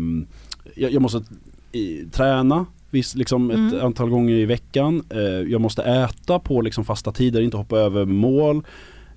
jag, 0.75 0.91
jag, 0.91 1.01
måste 1.01 1.23
i, 1.71 2.05
träna 2.11 2.65
viss, 2.89 3.15
liksom 3.15 3.51
ett 3.51 3.57
mm. 3.57 3.85
antal 3.85 4.09
gånger 4.09 4.35
i 4.35 4.45
veckan. 4.45 5.03
Eh, 5.09 5.19
jag 5.21 5.61
måste 5.61 5.83
äta 5.83 6.39
på 6.39 6.61
liksom 6.61 6.85
fasta 6.85 7.11
tider, 7.11 7.41
inte 7.41 7.57
hoppa 7.57 7.77
över 7.77 8.05
mål. 8.05 8.63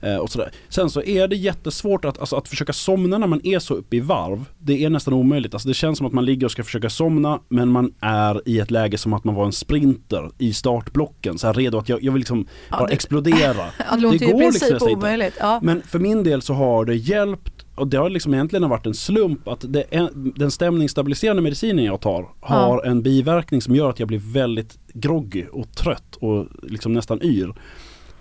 Eh, 0.01 0.17
och 0.17 0.31
sådär. 0.31 0.51
Sen 0.69 0.91
så 0.91 1.03
är 1.03 1.29
det 1.29 1.37
jättesvårt 1.37 2.05
att, 2.05 2.19
alltså, 2.19 2.37
att 2.37 2.49
försöka 2.49 2.73
somna 2.73 3.19
när 3.19 3.27
man 3.27 3.41
är 3.45 3.59
så 3.59 3.75
uppe 3.75 3.97
i 3.97 4.01
varv. 4.01 4.45
Det 4.59 4.85
är 4.85 4.91
nästan 4.91 5.15
omöjligt. 5.15 5.55
Alltså, 5.55 5.69
det 5.69 5.75
känns 5.75 5.99
som 5.99 6.07
att 6.07 6.13
man 6.13 6.25
ligger 6.25 6.47
och 6.47 6.53
ska 6.53 6.65
försöka 6.65 6.91
somna 6.91 7.41
men 7.49 7.69
man 7.69 7.95
är 8.01 8.49
i 8.49 8.59
ett 8.59 8.71
läge 8.71 8.99
som 8.99 9.13
att 9.13 9.25
man 9.25 9.35
var 9.35 9.47
en 9.47 9.53
sprinter 9.53 10.31
i 10.39 10.53
startblocken. 10.53 11.39
Så 11.39 11.47
här 11.47 11.55
redo 11.55 11.79
att 11.79 11.89
jag, 11.89 12.03
jag 12.03 12.13
vill 12.13 12.21
liksom 12.21 12.47
ja, 12.71 12.79
bara 12.79 12.87
det, 12.87 12.93
explodera. 12.93 13.67
ja, 13.91 13.97
det, 13.97 14.19
det 14.19 14.33
går 14.33 14.53
liksom 14.53 14.89
omöjligt. 14.93 15.35
Ja. 15.41 15.61
Men 15.63 15.83
för 15.83 15.99
min 15.99 16.25
del 16.25 16.43
så 16.43 16.55
har 16.55 16.85
det 16.85 16.95
hjälpt 16.95 17.65
och 17.75 17.89
det 17.89 17.97
har 17.97 18.11
liksom 18.11 18.35
egentligen 18.35 18.69
varit 18.69 18.87
en 18.87 18.95
slump 18.95 19.49
att 19.49 19.65
det, 19.69 19.85
den 20.15 20.51
stämningsstabiliserande 20.51 21.43
medicinen 21.43 21.85
jag 21.85 22.01
tar 22.01 22.29
har 22.41 22.85
en 22.85 23.03
biverkning 23.03 23.63
som 23.63 23.75
gör 23.75 23.91
att 23.91 23.99
jag 23.99 24.09
blir 24.09 24.19
väldigt 24.33 24.79
groggy 24.95 25.47
och 25.53 25.73
trött 25.73 26.17
och 26.17 26.47
liksom 26.63 26.93
nästan 26.93 27.23
yr. 27.23 27.55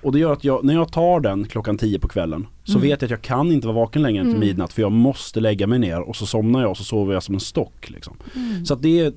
Och 0.01 0.11
det 0.11 0.19
gör 0.19 0.33
att 0.33 0.43
jag, 0.43 0.63
när 0.63 0.73
jag 0.73 0.91
tar 0.91 1.19
den 1.19 1.47
klockan 1.47 1.77
10 1.77 1.99
på 1.99 2.07
kvällen 2.07 2.47
så 2.63 2.71
mm. 2.71 2.81
vet 2.81 3.01
jag 3.01 3.07
att 3.07 3.11
jag 3.11 3.21
kan 3.21 3.51
inte 3.51 3.67
vara 3.67 3.75
vaken 3.75 4.01
längre 4.01 4.19
än 4.19 4.25
till 4.25 4.35
mm. 4.35 4.47
midnatt 4.47 4.73
för 4.73 4.81
jag 4.81 4.91
måste 4.91 5.39
lägga 5.39 5.67
mig 5.67 5.79
ner 5.79 6.01
och 6.01 6.15
så 6.15 6.25
somnar 6.25 6.61
jag 6.61 6.71
och 6.71 6.77
så 6.77 6.83
sover 6.83 7.13
jag 7.13 7.23
som 7.23 7.35
en 7.35 7.41
stock. 7.41 7.89
Liksom. 7.89 8.17
Mm. 8.35 8.65
Så 8.65 8.73
att 8.73 8.81
det 8.81 8.99
är, 8.99 9.13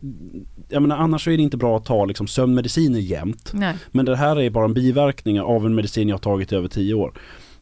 jag 0.69 0.83
menar 0.83 0.97
annars 0.97 1.29
är 1.29 1.37
det 1.37 1.43
inte 1.43 1.57
bra 1.57 1.77
att 1.77 1.85
ta 1.85 2.05
liksom, 2.05 2.27
sömnmediciner 2.27 2.99
jämt. 2.99 3.51
Nej. 3.55 3.75
Men 3.91 4.05
det 4.05 4.17
här 4.17 4.41
är 4.41 4.51
bara 4.51 4.65
en 4.65 4.75
biverkning 4.75 5.41
av 5.41 5.67
en 5.67 5.75
medicin 5.75 6.09
jag 6.09 6.15
har 6.15 6.21
tagit 6.21 6.53
i 6.53 6.57
över 6.57 6.69
10 6.69 6.95
år. 6.95 7.13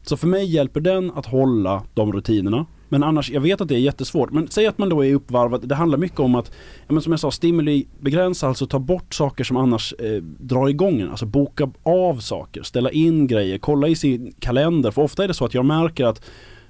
Så 0.01 0.17
för 0.17 0.27
mig 0.27 0.45
hjälper 0.45 0.81
den 0.81 1.11
att 1.11 1.25
hålla 1.25 1.83
de 1.93 2.13
rutinerna 2.13 2.65
men 2.89 3.03
annars, 3.03 3.29
jag 3.29 3.41
vet 3.41 3.61
att 3.61 3.67
det 3.67 3.75
är 3.75 3.79
jättesvårt. 3.79 4.31
Men 4.31 4.47
säg 4.47 4.67
att 4.67 4.77
man 4.77 4.89
då 4.89 5.05
är 5.05 5.13
uppvarvad. 5.13 5.67
Det 5.67 5.75
handlar 5.75 5.97
mycket 5.97 6.19
om 6.19 6.35
att, 6.35 6.51
ja, 6.87 6.93
men 6.93 7.01
som 7.01 7.13
jag 7.13 7.19
sa, 7.19 7.31
stimuli 7.31 7.87
begränsa, 7.99 8.47
alltså 8.47 8.67
ta 8.67 8.79
bort 8.79 9.13
saker 9.13 9.43
som 9.43 9.57
annars 9.57 9.93
eh, 9.99 10.21
drar 10.23 10.69
igång 10.69 11.01
en. 11.01 11.09
Alltså 11.09 11.25
boka 11.25 11.71
av 11.83 12.19
saker, 12.19 12.63
ställa 12.63 12.91
in 12.91 13.27
grejer, 13.27 13.57
kolla 13.57 13.87
i 13.87 13.95
sin 13.95 14.33
kalender. 14.39 14.91
För 14.91 15.01
ofta 15.01 15.23
är 15.23 15.27
det 15.27 15.33
så 15.33 15.45
att 15.45 15.53
jag 15.53 15.65
märker 15.65 16.05
att 16.05 16.21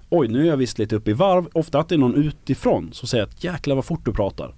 oj 0.09 0.27
nu 0.27 0.41
är 0.41 0.45
jag 0.45 0.57
visst 0.57 0.79
lite 0.79 0.95
uppe 0.95 1.11
i 1.11 1.13
varv. 1.13 1.47
Ofta 1.53 1.79
att 1.79 1.89
det 1.89 1.95
är 1.95 1.99
någon 1.99 2.15
utifrån 2.15 2.89
som 2.91 3.07
säger 3.07 3.23
att 3.23 3.43
jäklar 3.43 3.75
vad 3.75 3.85
fort 3.85 4.05
du 4.05 4.13
pratar. 4.13 4.53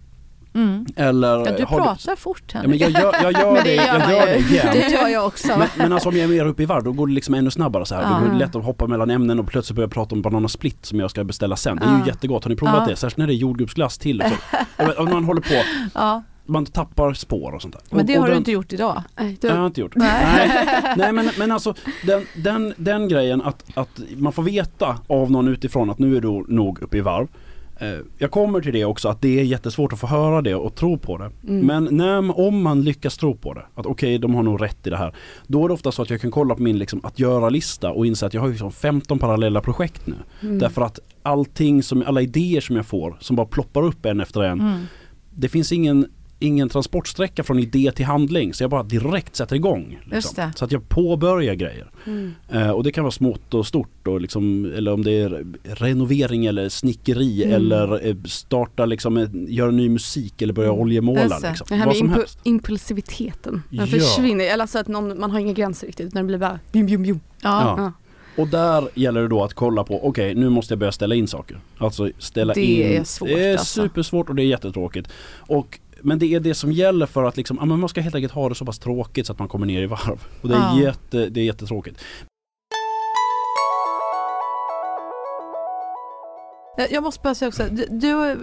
Mm. 0.53 0.85
Eller 0.95 1.27
Ja, 1.45 1.51
du 1.57 1.65
pratar 1.65 2.15
fort 2.15 2.43
Ja, 2.53 2.59
Henrik. 2.59 2.81
men 2.81 2.91
jag 2.91 3.01
gör, 3.03 3.13
jag 3.23 3.33
gör 3.33 3.53
Men 3.53 3.63
det, 3.63 3.69
det 3.69 3.75
gör 3.75 3.85
jag 3.85 3.99
man 3.99 4.11
gör 4.15 4.25
det 4.25 4.37
jämt. 4.55 4.71
Det 4.73 4.87
gör 4.91 5.07
jag 5.07 5.25
också. 5.27 5.47
Men, 5.57 5.67
men 5.77 5.93
alltså 5.93 6.09
om 6.09 6.15
jag 6.15 6.23
är 6.23 6.27
mer 6.27 6.45
uppe 6.45 6.63
i 6.63 6.65
varv 6.65 6.83
då 6.83 6.91
går 6.91 7.07
det 7.07 7.13
liksom 7.13 7.33
ännu 7.35 7.51
snabbare 7.51 7.85
så 7.85 7.95
här. 7.95 8.01
Ja. 8.01 8.09
Då 8.19 8.25
går 8.25 8.31
det 8.33 8.37
lätt 8.39 8.55
att 8.55 8.63
hoppa 8.65 8.87
mellan 8.87 9.09
ämnen 9.09 9.39
och 9.39 9.47
plötsligt 9.47 9.75
börja 9.75 9.89
prata 9.89 10.15
om 10.15 10.21
banana 10.21 10.47
split 10.47 10.85
som 10.85 10.99
jag 10.99 11.11
ska 11.11 11.23
beställa 11.23 11.55
sen. 11.55 11.75
Det 11.77 11.83
är 11.85 11.89
Ja. 11.89 11.99
ju 12.03 12.07
jättegott. 12.07 12.43
Har 12.43 12.49
ni 12.49 12.55
provat 12.55 12.75
Ja. 12.79 12.85
det? 12.85 12.95
Särskilt 12.95 13.17
när 13.17 13.27
det 13.27 13.33
är 13.33 13.35
jordgubbsglass 13.35 13.97
till. 13.97 14.23
Jag 14.77 14.99
om 14.99 15.09
man 15.09 15.23
håller 15.23 15.41
på, 15.41 15.63
Ja, 15.93 16.23
man 16.45 16.65
tappar 16.65 17.13
spår 17.13 17.51
och 17.55 17.61
sånt 17.61 17.73
där. 17.73 17.97
men 17.97 18.05
det 18.05 18.15
har 18.15 18.23
du 18.25 18.29
den- 18.29 18.37
inte 18.37 18.51
gjort 18.51 18.73
idag. 18.73 19.03
Nej, 19.19 19.37
Det 19.41 19.47
har 19.47 19.55
du, 19.55 19.61
jag 19.61 19.67
inte 19.69 19.81
gjort. 19.81 19.95
Nej. 19.95 20.25
Nej, 20.37 20.93
Nej 20.97 21.11
men, 21.11 21.29
men 21.37 21.51
alltså 21.51 21.73
den, 22.05 22.25
den, 22.35 22.73
den 22.77 23.07
grejen 23.07 23.41
att, 23.41 23.63
att 23.77 23.99
man 24.17 24.33
får 24.33 24.43
veta 24.43 24.97
av 25.07 25.31
någon 25.31 25.47
utifrån 25.47 25.89
att 25.89 25.99
nu 25.99 26.17
är 26.17 26.21
du 26.21 26.45
nog 26.47 26.81
uppe 26.81 26.97
i 26.97 27.01
varv. 27.01 27.27
Eh, 27.81 27.99
Jag 28.17 28.31
kommer 28.31 28.61
till 28.61 28.73
det 28.73 28.85
också 28.85 29.09
att 29.09 29.21
det 29.21 29.39
är 29.39 29.43
jättesvårt 29.43 29.93
att 29.93 29.99
få 29.99 30.07
höra 30.07 30.41
det 30.41 30.55
och 30.55 30.75
tro 30.75 30.97
på 30.97 31.17
det. 31.17 31.31
Mm. 31.47 31.65
Men 31.65 31.97
när, 31.97 32.39
om 32.39 32.61
man 32.61 32.81
lyckas 32.83 33.17
tro 33.17 33.35
på 33.35 33.53
det, 33.53 33.65
att 33.75 33.85
okej 33.85 34.17
de 34.17 34.35
har 34.35 34.43
nog 34.43 34.61
rätt 34.61 34.87
i 34.87 34.89
det 34.89 34.97
här. 34.97 35.15
Då 35.47 35.63
är 35.63 35.67
det 35.67 35.73
ofta 35.73 35.91
så 35.91 36.01
att 36.01 36.09
jag 36.09 36.21
kan 36.21 36.31
kolla 36.31 36.55
på 36.55 36.61
min 36.61 36.77
liksom, 36.77 36.99
att 37.03 37.19
göra-lista 37.19 37.91
och 37.91 38.05
inse 38.05 38.25
att 38.25 38.33
jag 38.33 38.41
har 38.41 38.49
liksom 38.49 38.71
15 38.71 39.19
parallella 39.19 39.61
projekt 39.61 40.07
nu. 40.07 40.15
mm. 40.41 40.59
Därför 40.59 40.81
att 40.81 40.99
allting, 41.23 41.83
som, 41.83 42.03
alla 42.07 42.21
idéer 42.21 42.61
som 42.61 42.75
jag 42.75 42.85
får 42.85 43.17
som 43.19 43.35
bara 43.35 43.45
ploppar 43.47 43.81
upp 43.83 44.05
en 44.05 44.19
efter 44.21 44.41
en. 44.41 44.59
Mm. 44.61 44.85
Det 45.35 45.49
finns 45.49 45.71
ingen, 45.71 46.07
ingen 46.41 46.69
transportsträcka 46.69 47.43
från 47.43 47.59
idé 47.59 47.91
till 47.95 48.05
handling 48.05 48.53
så 48.53 48.63
jag 48.63 48.69
bara 48.71 48.83
direkt 48.83 49.35
sätter 49.35 49.55
igång. 49.55 49.99
Just 50.03 50.13
Liksom. 50.13 50.33
det. 50.35 50.51
Så 50.57 50.65
att 50.65 50.71
jag 50.71 50.89
påbörjar 50.89 51.53
grejer. 51.55 51.91
Mm. 52.07 52.33
Eh, 52.49 52.69
och 52.69 52.83
det 52.83 52.91
kan 52.91 53.03
vara 53.03 53.11
smått 53.11 53.53
och 53.53 53.67
stort 53.67 54.07
och 54.07 54.21
liksom, 54.21 54.73
eller 54.77 54.93
om 54.93 55.03
det 55.03 55.11
är 55.11 55.45
renovering 55.63 56.45
eller 56.45 56.69
snickeri 56.69 57.43
Mm. 57.43 57.55
eller 57.55 58.07
eh, 58.07 58.15
starta 58.25 58.85
liksom, 58.85 59.17
eh, 59.17 59.27
göra 59.33 59.71
ny 59.71 59.89
musik 59.89 60.41
eller 60.41 60.53
börja 60.53 60.69
Mm. 60.69 60.81
oljemåla. 60.81 61.23
Liksom. 61.43 61.65
Det 61.69 61.75
här 61.75 61.85
Vad 61.85 61.87
med 61.87 61.95
som 61.97 62.09
impu- 62.09 62.13
helst. 62.17 62.39
impulsiviteten, 62.43 63.63
den 63.69 63.79
Ja. 63.79 63.85
försvinner. 63.85 64.45
Eller 64.45 64.61
alltså 64.61 64.79
att 64.79 64.87
någon, 64.87 65.19
man 65.19 65.31
har 65.31 65.39
inga 65.39 65.53
gränser 65.53 65.87
riktigt 65.87 66.07
utan 66.07 66.21
det 66.21 66.27
blir 66.27 66.37
bara 66.37 66.59
bjum, 66.71 66.85
bjum, 66.85 67.03
bjum. 67.03 67.19
Ja. 67.41 67.75
Ja. 67.77 67.91
Och 68.37 68.47
där 68.47 68.87
gäller 68.93 69.21
det 69.21 69.27
då 69.27 69.43
att 69.43 69.53
kolla 69.53 69.83
på, 69.83 70.07
okej 70.07 70.35
nu 70.35 70.49
måste 70.49 70.71
jag 70.73 70.79
börja 70.79 70.91
ställa 70.91 71.15
in 71.15 71.27
saker. 71.27 71.59
Alltså 71.77 72.09
ställa 72.19 72.53
Det 72.53 72.61
in. 72.65 72.99
är 72.99 73.03
svårt, 73.03 73.29
Det 73.29 73.45
är 73.45 73.51
alltså. 73.57 73.81
supersvårt 73.81 74.29
och 74.29 74.35
det 74.35 74.43
är 74.43 74.45
jättetråkigt. 74.45 75.09
Och, 75.37 75.79
men 76.03 76.19
det 76.19 76.25
är 76.33 76.39
det 76.39 76.53
som 76.53 76.71
gäller 76.71 77.05
för 77.05 77.23
att 77.23 77.37
liksom, 77.37 77.57
ja, 77.59 77.65
men 77.65 77.79
man 77.79 77.89
ska 77.89 78.01
helt 78.01 78.15
enkelt 78.15 78.33
ha 78.33 78.49
det 78.49 78.55
så 78.55 78.65
pass 78.65 78.79
tråkigt 78.79 79.25
så 79.27 79.33
att 79.33 79.39
man 79.39 79.47
kommer 79.47 79.65
ner 79.65 79.81
i 79.81 79.85
varv. 79.85 80.23
Och 80.41 80.49
det 80.49 80.55
är, 80.55 80.59
Ja. 80.59 80.79
jätte, 80.81 81.29
det 81.29 81.39
är 81.39 81.43
jättetråkigt. 81.45 81.99
Jag- 86.77 86.91
Jag 86.91 87.03
måste 87.03 87.21
bara 87.23 87.35
säga 87.35 87.49
också, 87.49 87.63
du, 87.71 87.85
du, 87.89 88.37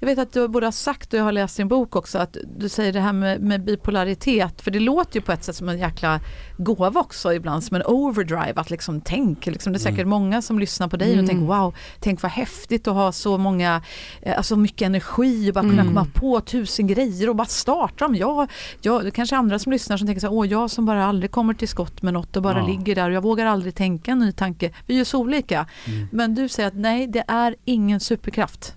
jag 0.00 0.06
vet 0.06 0.18
att 0.18 0.32
du 0.32 0.48
både 0.48 0.66
har 0.66 0.70
sagt 0.72 1.12
och 1.12 1.18
jag 1.18 1.24
har 1.24 1.32
läst 1.32 1.56
din 1.56 1.68
bok 1.68 1.96
också 1.96 2.18
att 2.18 2.36
du 2.58 2.68
säger 2.68 2.92
det 2.92 3.00
här 3.00 3.12
med, 3.12 3.40
med 3.40 3.64
bipolaritet, 3.64 4.60
för 4.60 4.70
det 4.70 4.80
låter 4.80 5.16
ju 5.16 5.20
på 5.20 5.32
ett 5.32 5.44
sätt 5.44 5.56
som 5.56 5.68
en 5.68 5.78
jäkla 5.78 6.20
gåva 6.56 7.00
också 7.00 7.32
ibland, 7.32 7.64
som 7.64 7.76
en 7.76 7.82
overdrive, 7.86 8.52
att 8.56 8.70
liksom 8.70 9.00
tänk, 9.00 9.46
liksom, 9.46 9.72
det 9.72 9.76
är 9.76 9.80
säkert 9.80 9.98
Mm. 9.98 10.08
många 10.10 10.42
som 10.42 10.58
lyssnar 10.58 10.88
på 10.88 10.96
dig 10.96 11.08
och 11.08 11.14
Mm. 11.14 11.26
tänker 11.26 11.46
wow, 11.46 11.74
tänk 12.00 12.22
vad 12.22 12.32
häftigt 12.32 12.88
att 12.88 12.94
ha 12.94 13.12
så 13.12 13.38
många, 13.38 13.82
eh, 14.22 14.36
alltså 14.36 14.56
mycket 14.56 14.86
energi 14.86 15.50
och 15.50 15.54
bara 15.54 15.60
kunna 15.60 15.82
Mm. 15.82 15.86
komma 15.94 16.06
på 16.14 16.40
tusen 16.40 16.86
grejer 16.86 17.28
och 17.28 17.36
bara 17.36 17.46
starta 17.46 18.04
dem. 18.04 18.14
Jag, 18.14 18.50
jag, 18.80 19.04
det 19.04 19.10
kanske 19.10 19.36
andra 19.36 19.58
som 19.58 19.72
lyssnar 19.72 19.96
som 19.96 20.06
tänker 20.06 20.20
så 20.20 20.26
här, 20.26 20.34
åh 20.34 20.46
jag 20.46 20.70
som 20.70 20.86
bara 20.86 21.04
aldrig 21.06 21.30
kommer 21.30 21.54
till 21.54 21.68
skott 21.68 22.02
med 22.02 22.14
något 22.14 22.36
och 22.36 22.42
bara 22.42 22.58
Ja. 22.58 22.66
ligger 22.66 22.94
där 22.94 23.08
och 23.08 23.14
jag 23.16 23.22
vågar 23.22 23.46
aldrig 23.46 23.74
tänka 23.74 24.10
en 24.10 24.18
ny 24.18 24.32
tanke. 24.32 24.70
Vi 24.86 24.94
är 24.94 24.98
ju 24.98 25.04
så 25.04 25.18
olika. 25.18 25.66
Mm. 25.86 26.08
Men 26.12 26.34
du 26.34 26.48
säger 26.48 26.66
att 26.68 26.76
nej, 26.76 27.06
det 27.06 27.24
är 27.28 27.56
ingen 27.64 28.00
superkraft. 28.00 28.74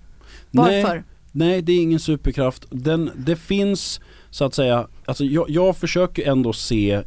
Varför? 0.51 0.95
Nej, 0.95 1.03
det 1.31 1.45
är 1.73 1.81
ingen 1.81 1.99
superkraft. 1.99 2.65
Den, 2.69 3.11
det 3.17 3.35
finns 3.35 4.01
så 4.29 4.45
att 4.45 4.53
säga, 4.53 4.87
alltså 5.05 5.25
jag, 5.25 5.49
jag 5.49 5.77
försöker 5.77 6.31
ändå 6.31 6.53
se 6.53 6.91
eh, 6.91 7.03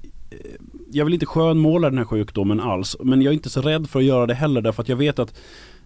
jag 0.93 1.05
vill 1.05 1.15
inte 1.15 1.27
skönmåla 1.27 1.91
den 1.91 1.99
här 1.99 2.05
sjukdomen 2.05 2.61
alls, 2.61 2.97
men 3.01 3.23
jag 3.23 3.31
är 3.31 3.35
inte 3.35 3.51
så 3.51 3.61
rädd 3.61 3.91
för 3.91 3.99
att 3.99 4.05
göra 4.05 4.27
det 4.27 4.35
heller 4.35 4.61
därför 4.61 4.83
att 4.83 4.89
jag 4.89 4.97
vet 4.97 5.19
att 5.19 5.35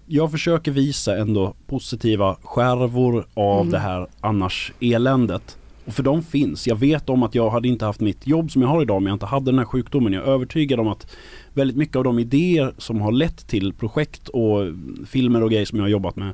jag 0.07 0.31
försöker 0.31 0.73
visa 0.73 1.17
ändå 1.17 1.55
positiva 1.67 2.37
skärvor 2.43 3.27
av 3.35 3.61
Mm. 3.61 3.71
det 3.73 3.79
här 3.79 4.07
annars 4.21 4.73
eländet. 4.81 5.59
Och 5.85 5.95
för 5.95 6.03
de 6.03 6.23
finns. 6.23 6.67
Jag 6.67 6.77
vet 6.77 7.09
om 7.09 7.23
att 7.23 7.35
jag 7.35 7.51
hade 7.51 7.69
inte 7.69 7.85
haft 7.85 8.01
mitt 8.01 8.27
jobb 8.27 8.51
som 8.51 8.63
jag 8.63 8.69
har 8.69 8.83
idag 8.83 8.97
om 8.97 9.07
jag 9.07 9.15
inte 9.15 9.27
hade 9.27 9.47
den 9.51 9.59
här 9.59 9.67
sjukdomen. 9.67 10.13
Jag 10.13 10.23
är 10.23 10.29
övertygad 10.33 10.81
om 10.81 10.89
att 10.89 11.07
väldigt 11.55 11.77
mycket 11.77 11.97
av 11.97 12.05
de 12.05 12.19
idéer 12.19 12.75
som 12.79 13.01
har 13.01 13.13
lett 13.13 13.49
till 13.49 13.73
projekt 13.73 14.29
och 14.29 14.67
filmer 15.07 15.43
och 15.43 15.51
grejer 15.51 15.65
som 15.67 15.79
jag 15.79 15.85
har 15.85 15.91
jobbat 15.91 16.17
med 16.17 16.33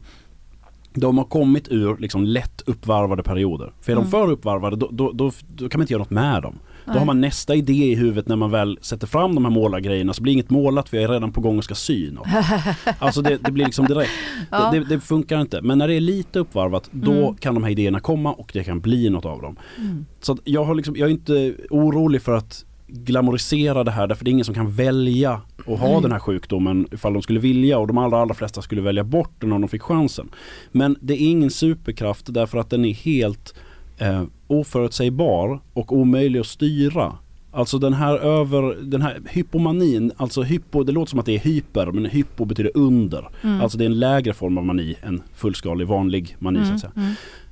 de 0.95 1.19
har 1.19 1.25
kommit 1.25 1.69
ur 1.69 1.97
liksom 1.97 2.25
lätt 2.25 2.63
uppvarvade 2.67 3.23
perioder. 3.23 3.73
För 3.81 3.93
är 3.93 3.97
Mm. 3.97 4.05
de 4.05 4.11
för 4.11 4.31
uppvarvade 4.31 4.77
då, 4.77 4.89
då, 4.93 5.13
då, 5.13 5.31
då 5.57 5.69
kan 5.69 5.79
man 5.79 5.83
inte 5.83 5.93
göra 5.93 6.03
något 6.03 6.11
med 6.11 6.43
dem. 6.43 6.59
Då 6.87 6.91
Nej. 6.91 6.99
har 6.99 7.07
man 7.07 7.21
nästa 7.21 7.55
idé 7.55 7.73
i 7.73 7.95
huvudet 7.95 8.29
när 8.29 8.37
man 8.37 8.51
väl 8.51 8.79
sätter 8.83 9.07
fram 9.07 9.35
de 9.35 9.45
här 9.45 9.53
målargrejerna 9.53 10.13
så 10.13 10.23
blir 10.23 10.33
inget 10.33 10.51
målat 10.51 10.89
för 10.89 10.97
jag 10.97 11.05
är 11.05 11.09
redan 11.09 11.33
på 11.33 11.41
gång 11.41 11.59
och 11.59 11.65
ska 11.65 11.75
sy 11.75 12.11
något. 12.11 12.27
Alltså 12.99 13.23
det, 13.23 13.37
det 13.45 13.53
blir 13.53 13.65
liksom 13.65 13.87
direkt. 13.87 14.11
Ja. 14.51 14.71
Det, 14.71 14.79
det, 14.81 14.85
det 14.85 15.01
funkar 15.01 15.41
inte. 15.41 15.63
Men 15.63 15.79
när 15.79 15.89
det 15.89 15.95
är 15.95 16.01
lite 16.01 16.39
uppvarvat 16.39 16.89
då 16.91 17.13
Mm. 17.13 17.35
kan 17.37 17.55
de 17.55 17.65
här 17.65 17.71
idéerna 17.71 18.01
komma 18.01 18.33
och 18.33 18.51
det 18.53 18.65
kan 18.65 18.81
bli 18.81 19.11
något 19.11 19.25
av 19.25 19.43
dem. 19.43 19.57
Mm. 19.79 20.07
Så 20.21 20.39
jag, 20.45 20.65
har 20.65 20.75
liksom, 20.75 20.97
jag 20.97 21.07
är 21.09 21.13
inte 21.13 21.55
orolig 21.71 22.23
för 22.23 22.33
att 22.37 22.65
glamorisera 22.87 23.85
det 23.85 23.91
här 23.91 24.07
därför 24.07 24.25
det 24.25 24.29
är 24.31 24.33
ingen 24.33 24.45
som 24.45 24.55
kan 24.55 24.71
välja 24.71 25.41
att 25.59 25.79
ha 25.81 25.89
Mm. 25.91 26.03
den 26.03 26.13
här 26.13 26.19
sjukdomen 26.19 26.87
ifall 26.93 27.13
de 27.13 27.23
skulle 27.23 27.41
vilja 27.41 27.79
och 27.79 27.87
de 27.87 27.99
allra, 27.99 28.19
allra 28.23 28.35
flesta 28.35 28.63
skulle 28.63 28.81
välja 28.81 29.05
bort 29.05 29.31
den 29.41 29.53
om 29.53 29.61
de 29.61 29.69
fick 29.69 29.83
chansen. 29.83 30.29
Men 30.73 30.97
det 31.01 31.15
är 31.15 31.29
ingen 31.31 31.51
superkraft 31.51 32.35
därför 32.35 32.59
att 32.59 32.71
den 32.71 32.85
är 32.85 32.95
helt 32.95 33.55
eh, 33.99 34.23
oförutsägbar 34.47 35.61
och 35.73 35.93
omöjlig 35.97 36.41
att 36.41 36.47
styra. 36.47 37.13
Alltså 37.53 37.79
den 37.79 37.93
här 37.93 38.17
över, 38.19 38.77
den 38.83 39.03
här 39.03 39.21
hypomanin, 39.31 40.13
alltså 40.17 40.43
hypo, 40.43 40.83
det 40.85 40.93
låter 40.93 41.11
som 41.11 41.19
att 41.19 41.27
det 41.27 41.35
är 41.35 41.39
hyper 41.39 41.87
men 41.93 42.05
hypo 42.05 42.45
betyder 42.45 42.71
under. 42.75 43.29
Mm. 43.43 43.61
Alltså 43.61 43.79
det 43.79 43.85
är 43.85 43.87
en 43.87 43.99
lägre 43.99 44.33
form 44.35 44.59
av 44.59 44.65
mani 44.65 44.95
än 45.03 45.23
fullskalig 45.35 45.87
vanlig 45.87 46.37
mani 46.39 46.59
så 46.59 46.63
Mm. 46.65 46.75
att 46.75 46.81
säga. 46.81 46.93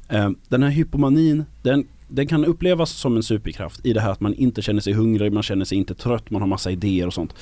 Mm. 0.09 0.33
Eh, 0.33 0.38
Den 0.49 0.62
här 0.62 0.71
hypomanin, 0.71 1.45
den, 1.62 1.85
den 2.14 2.27
kan 2.27 2.44
upplevas 2.44 2.90
som 2.90 3.16
en 3.16 3.22
superkraft 3.22 3.87
i 3.87 3.92
det 3.92 4.01
här 4.01 4.11
att 4.11 4.20
man 4.20 4.35
inte 4.35 4.62
känner 4.62 4.81
sig 4.81 4.92
hungrig, 4.92 5.33
man 5.33 5.42
känner 5.42 5.64
sig 5.64 5.79
inte 5.79 5.94
trött, 5.94 6.31
man 6.31 6.42
har 6.42 6.48
massa 6.48 6.70
idéer 6.70 7.07
och 7.07 7.14
sånt. 7.14 7.35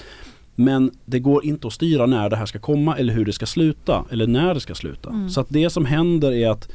Men 0.54 0.90
det 1.04 1.18
går 1.18 1.44
inte 1.44 1.66
att 1.66 1.72
styra 1.72 2.06
när 2.06 2.30
det 2.30 2.36
här 2.36 2.46
ska 2.46 2.58
komma 2.58 2.96
eller 2.96 3.12
hur 3.14 3.24
det 3.24 3.32
ska 3.32 3.46
sluta 3.46 4.04
eller 4.10 4.26
när 4.26 4.54
det 4.54 4.60
ska 4.60 4.74
sluta. 4.74 5.10
Mm. 5.10 5.30
Så 5.30 5.40
att 5.40 5.46
det 5.48 5.70
som 5.70 5.84
händer 5.84 6.32
är 6.32 6.50
att 6.50 6.68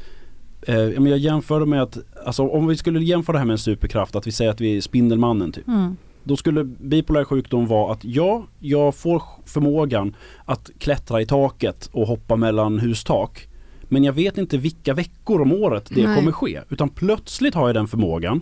eh, 0.67 0.75
jag 0.75 1.17
jämför 1.17 1.59
det 1.59 1.65
med 1.65 1.81
att, 1.81 1.97
alltså 2.25 2.47
om 2.47 2.67
vi 2.67 2.77
skulle 2.77 3.03
jämföra 3.03 3.33
det 3.33 3.39
här 3.39 3.45
med 3.45 3.53
en 3.53 3.57
superkraft, 3.57 4.15
att 4.15 4.27
vi 4.27 4.31
säger 4.31 4.51
att 4.51 4.61
vi 4.61 4.77
är 4.77 4.81
Spindelmannen 4.81 5.51
typ. 5.51 5.67
Mm. 5.67 5.97
Då 6.23 6.37
skulle 6.37 6.63
bipolär 6.63 7.23
sjukdom 7.23 7.67
vara 7.67 7.93
att 7.93 8.03
ja, 8.03 8.47
jag 8.59 8.95
får 8.95 9.23
förmågan 9.45 10.15
att 10.45 10.71
klättra 10.79 11.21
i 11.21 11.25
taket 11.25 11.89
och 11.91 12.07
hoppa 12.07 12.35
mellan 12.35 12.79
hustak. 12.79 13.47
Men 13.95 14.03
jag 14.03 14.13
vet 14.13 14.37
inte 14.37 14.57
vilka 14.57 14.93
veckor 14.93 15.41
om 15.41 15.53
året 15.53 15.89
det 15.89 16.07
Nej. 16.07 16.15
kommer 16.15 16.31
ske. 16.31 16.61
Utan 16.69 16.89
plötsligt 16.89 17.55
har 17.55 17.67
jag 17.67 17.75
den 17.75 17.87
förmågan. 17.87 18.41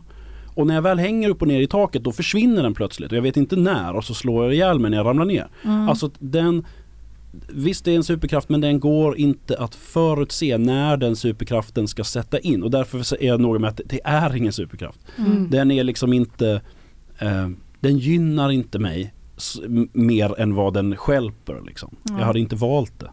Och 0.56 0.68
när 0.68 0.76
jag 0.76 0.82
väl 0.82 1.00
hänger 1.00 1.30
upp 1.30 1.42
och 1.42 1.48
ner 1.48 1.62
i 1.62 1.68
taket 1.68 2.04
då 2.04 2.12
försvinner 2.12 2.64
den 2.64 2.74
plötsligt. 2.74 3.12
Och 3.12 3.18
jag 3.18 3.22
vet 3.22 3.38
inte 3.38 3.56
när 3.56 3.96
och 3.96 4.04
så 4.04 4.14
slår 4.14 4.44
jag 4.44 4.54
ihjäl 4.54 4.80
mig 4.80 4.92
när 4.92 4.98
jag 4.98 5.06
ramlar 5.06 5.26
ner. 5.26 5.48
Mm. 5.64 5.90
Alltså 5.90 6.12
den 6.20 6.66
Visst 7.50 7.86
det 7.86 7.92
är 7.92 7.96
en 7.96 8.04
superkraft 8.04 8.50
men 8.50 8.62
den 8.62 8.80
går 8.80 9.18
inte 9.18 9.58
att 9.58 9.76
förutse 9.76 10.58
när 10.58 10.98
den 10.98 11.16
superkraften 11.16 11.88
ska 11.88 12.04
sätta 12.04 12.40
in. 12.40 12.64
Och 12.64 12.72
därför 12.72 13.24
är 13.24 13.28
jag 13.28 13.40
noga 13.40 13.60
med 13.60 13.70
att 13.70 13.82
det 13.86 14.02
är 14.04 14.36
ingen 14.36 14.54
superkraft. 14.54 15.00
Mm. 15.18 15.50
Den 15.50 15.72
är 15.72 15.84
liksom 15.84 16.14
inte 16.14 16.62
eh, 17.20 17.50
Den 17.80 17.98
gynnar 17.98 18.52
inte 18.52 18.80
mig 18.80 19.14
mer 19.94 20.40
än 20.40 20.56
vad 20.56 20.74
den 20.74 20.98
skälper 20.98 21.62
liksom. 21.66 21.96
Ja. 22.04 22.20
Jag 22.20 22.26
hade 22.26 22.40
inte 22.40 22.56
valt 22.56 23.00
det. 23.00 23.10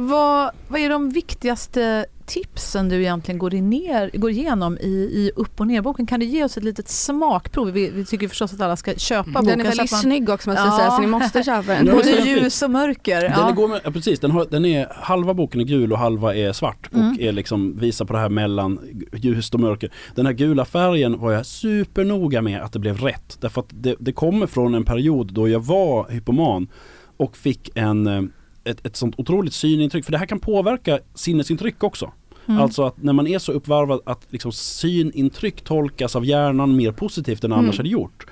Vad, 0.00 0.50
vad 0.68 0.80
är 0.80 0.88
de 0.90 1.10
viktigaste 1.10 2.06
tipsen 2.26 2.88
du 2.88 2.96
egentligen 2.96 3.38
går, 3.38 3.54
in 3.54 3.70
ner, 3.70 4.10
går 4.14 4.30
igenom 4.30 4.78
i, 4.78 4.88
i 4.88 5.30
upp 5.36 5.60
och 5.60 5.66
nerboken? 5.66 6.06
Kan 6.06 6.20
du 6.20 6.26
ge 6.26 6.44
oss 6.44 6.56
ett 6.56 6.64
litet 6.64 6.88
smakprov? 6.88 7.70
Vi, 7.70 7.90
vi 7.90 8.04
tycker 8.04 8.28
förstås 8.28 8.52
att 8.54 8.60
alla 8.60 8.76
ska 8.76 8.94
köpa 8.94 9.30
boken. 9.30 9.44
Den 9.46 9.60
är 9.60 9.64
väldigt 9.64 9.90
man- 9.92 10.00
snygg 10.00 10.28
också 10.28 10.50
måste 10.50 10.62
jag 10.64 10.72
Ja. 10.72 10.76
säga 10.78 10.90
så 10.90 11.00
ni 11.00 11.06
måste 11.06 11.42
köpa 11.42 11.74
den. 11.74 11.86
Både 11.96 12.10
ljus 12.10 12.62
och 12.62 12.70
mörker. 12.70 13.20
Den, 13.20 13.32
Ja. 13.36 13.50
går 13.50 13.68
med, 13.68 13.80
ja, 13.84 13.90
precis, 13.90 14.20
den, 14.20 14.30
har, 14.30 14.46
den 14.50 14.64
är, 14.64 14.88
halva 14.94 15.34
boken 15.34 15.60
är 15.60 15.64
gul 15.64 15.92
och 15.92 15.98
halva 15.98 16.34
är 16.34 16.52
svart 16.52 16.88
och 16.92 16.98
Mm. 16.98 17.16
är 17.20 17.32
liksom, 17.32 17.78
visar 17.78 18.04
på 18.04 18.12
det 18.12 18.18
här 18.18 18.28
mellan 18.28 18.80
ljust 19.12 19.54
och 19.54 19.60
mörker. 19.60 19.92
Den 20.14 20.26
här 20.26 20.32
gula 20.32 20.64
färgen 20.64 21.18
var 21.20 21.32
jag 21.32 21.46
supernoga 21.46 22.42
med 22.42 22.62
att 22.62 22.72
det 22.72 22.78
blev 22.78 22.98
rätt. 22.98 23.38
Därför 23.40 23.60
att 23.60 23.68
det, 23.70 23.96
det 24.00 24.12
kommer 24.12 24.46
från 24.46 24.74
en 24.74 24.84
period 24.84 25.32
då 25.32 25.48
jag 25.48 25.60
var 25.60 26.06
hypoman 26.10 26.68
och 27.16 27.36
fick 27.36 27.70
en, 27.74 28.06
eh, 28.06 28.22
ett, 28.64 28.86
ett 28.86 28.96
sånt 28.96 29.14
otroligt 29.18 29.54
synintryck. 29.54 30.04
För 30.04 30.12
det 30.12 30.18
här 30.18 30.26
kan 30.26 30.40
påverka 30.40 30.98
sinnesintryck 31.14 31.82
också. 31.84 32.12
Mm. 32.46 32.60
Alltså 32.60 32.82
att 32.84 33.02
när 33.02 33.12
man 33.12 33.26
är 33.26 33.38
så 33.38 33.52
uppvarvad 33.52 34.00
att 34.06 34.26
liksom 34.28 34.52
synintryck 34.52 35.60
tolkas 35.60 36.16
av 36.16 36.24
hjärnan 36.24 36.76
mer 36.76 36.92
positivt 36.92 37.44
än 37.44 37.52
annars 37.52 37.64
Mm. 37.64 37.76
hade 37.76 37.88
gjort. 37.88 38.26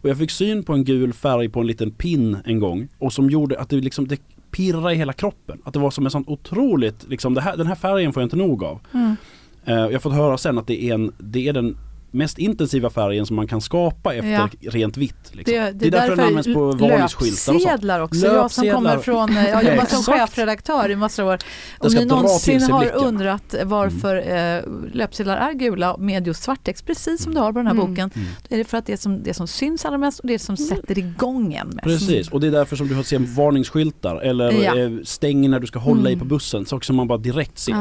Och 0.00 0.08
jag 0.08 0.18
fick 0.18 0.30
syn 0.30 0.62
på 0.62 0.72
en 0.72 0.84
gul 0.84 1.12
färg 1.12 1.48
på 1.48 1.60
en 1.60 1.66
liten 1.66 1.90
pin 1.90 2.36
en 2.44 2.58
gång 2.60 2.88
och 2.98 3.12
som 3.12 3.30
gjorde 3.30 3.60
att 3.60 3.68
det 3.68 3.76
liksom, 3.76 4.08
det, 4.08 4.20
pirra 4.50 4.92
i 4.92 4.96
hela 4.96 5.12
kroppen. 5.12 5.62
Att 5.64 5.72
det 5.72 5.78
var 5.78 5.90
som 5.90 6.04
en 6.04 6.10
sån 6.10 6.24
otroligt, 6.26 7.08
liksom 7.08 7.36
här, 7.36 7.56
den 7.56 7.66
här 7.66 7.74
färgen 7.74 8.12
får 8.12 8.20
jag 8.22 8.26
inte 8.26 8.36
nog 8.36 8.64
av. 8.64 8.80
Mm. 8.94 9.16
Eh, 9.64 9.74
jag 9.74 9.92
har 9.92 9.98
fått 9.98 10.12
höra 10.12 10.38
sen 10.38 10.58
att 10.58 10.66
det 10.66 10.82
är, 10.84 10.94
en, 10.94 11.12
det 11.18 11.48
är 11.48 11.52
den 11.52 11.76
mest 12.10 12.38
intensiva 12.38 12.90
färgen 12.90 13.26
som 13.26 13.36
man 13.36 13.46
kan 13.46 13.60
skapa 13.60 14.14
efter 14.14 14.30
Ja. 14.30 14.48
rent 14.70 14.96
vitt. 14.96 15.14
Liksom. 15.32 15.54
Det, 15.54 15.72
Det, 15.72 15.86
är 15.86 15.90
därför 15.90 16.16
den 16.16 16.26
används 16.26 16.54
på 16.54 16.72
varningsskyltar 16.72 17.32
och 17.32 17.38
sånt. 17.38 17.62
Löpsedlar 17.64 18.00
också. 18.00 18.16
Jag 18.26 18.30
som 18.30 18.64
Löpsedlar. 18.64 18.74
kommer 18.74 18.98
från, 18.98 19.36
eh, 19.36 19.48
jag 19.48 19.56
har 19.56 19.62
jobbat 19.62 19.90
som 19.90 20.02
chefredaktör 20.02 20.90
i 20.90 20.96
massor 20.96 21.22
av 21.22 21.28
år. 21.28 21.38
Det 21.80 21.86
Om 21.88 21.94
ni 21.94 22.04
någonsin 22.04 22.62
har 22.62 22.96
undrat 22.96 23.54
varför 23.64 24.16
eh, 24.16 24.62
löpsedlar 24.92 25.36
är 25.36 25.52
gula 25.52 25.96
med 25.96 26.26
just 26.26 26.42
svarttext, 26.42 26.86
precis 26.86 27.22
som 27.22 27.34
du 27.34 27.40
har 27.40 27.52
på 27.52 27.58
den 27.58 27.66
här 27.66 27.74
Mm. 27.74 27.86
boken, 27.86 28.10
då 28.48 28.54
är 28.54 28.58
det 28.58 28.64
för 28.64 28.78
att 28.78 28.86
det 28.86 28.96
som, 28.96 29.22
det 29.22 29.34
som 29.34 29.46
syns 29.48 29.84
allra 29.84 29.98
mest 29.98 30.20
och 30.20 30.26
det 30.26 30.38
som 30.38 30.56
sätter 30.56 30.98
igång 30.98 31.54
en 31.54 31.66
mest. 31.68 31.82
Precis, 31.82 32.28
och 32.28 32.40
det 32.40 32.46
är 32.46 32.50
därför 32.50 32.76
som 32.76 32.88
du 32.88 32.94
har 32.94 33.02
ser 33.02 33.18
varningsskyltar 33.18 34.16
eller 34.16 34.52
Ja. 34.52 34.76
eh, 34.78 34.90
stäng 35.04 35.50
när 35.50 35.60
du 35.60 35.66
ska 35.66 35.78
hålla 35.78 36.10
i 36.10 36.12
Mm. 36.12 36.18
på 36.18 36.24
bussen. 36.24 36.66
Saker 36.66 36.84
som 36.86 36.96
man 36.96 37.08
bara 37.08 37.18
direkt 37.18 37.58
ser. 37.58 37.74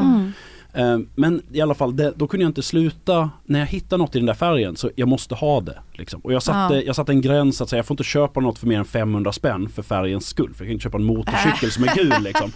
Eh, 0.78 1.00
men 1.16 1.42
i 1.52 1.62
alla 1.62 1.74
fall, 1.74 1.96
det, 1.96 2.14
då 2.16 2.28
kunde 2.28 2.44
jag 2.44 2.50
inte 2.50 2.62
sluta, 2.62 3.30
när 3.46 3.60
jag 3.60 3.68
hittar 3.68 3.98
något 3.98 4.16
i 4.16 4.20
den 4.20 4.26
där 4.26 4.34
färgen 4.34 4.76
så 4.76 4.90
jag 4.96 5.08
måste 5.08 5.36
ha 5.36 5.62
det. 5.62 5.80
Liksom. 5.98 6.20
Och 6.24 6.34
jag 6.34 6.44
satte, 6.44 6.76
Ja. 6.76 6.82
jag 6.82 6.96
satte 6.96 7.12
en 7.12 7.22
gräns 7.22 7.62
att 7.62 7.70
säga, 7.70 7.78
jag 7.78 7.86
får 7.86 7.94
inte 7.94 8.04
köpa 8.04 8.40
något 8.40 8.60
för 8.60 8.68
mer 8.68 8.78
än 8.80 8.86
500 8.86 9.32
spänn 9.32 9.70
för 9.70 9.82
färgens 9.84 10.28
skull. 10.28 10.54
För 10.54 10.64
jag 10.64 10.68
kan 10.68 10.74
inte 10.74 10.84
köpa 10.84 10.98
en 10.98 11.04
motorcykel 11.04 11.72
som 11.72 11.84
är 11.84 11.96
gul 11.96 12.14
liksom. 12.24 12.52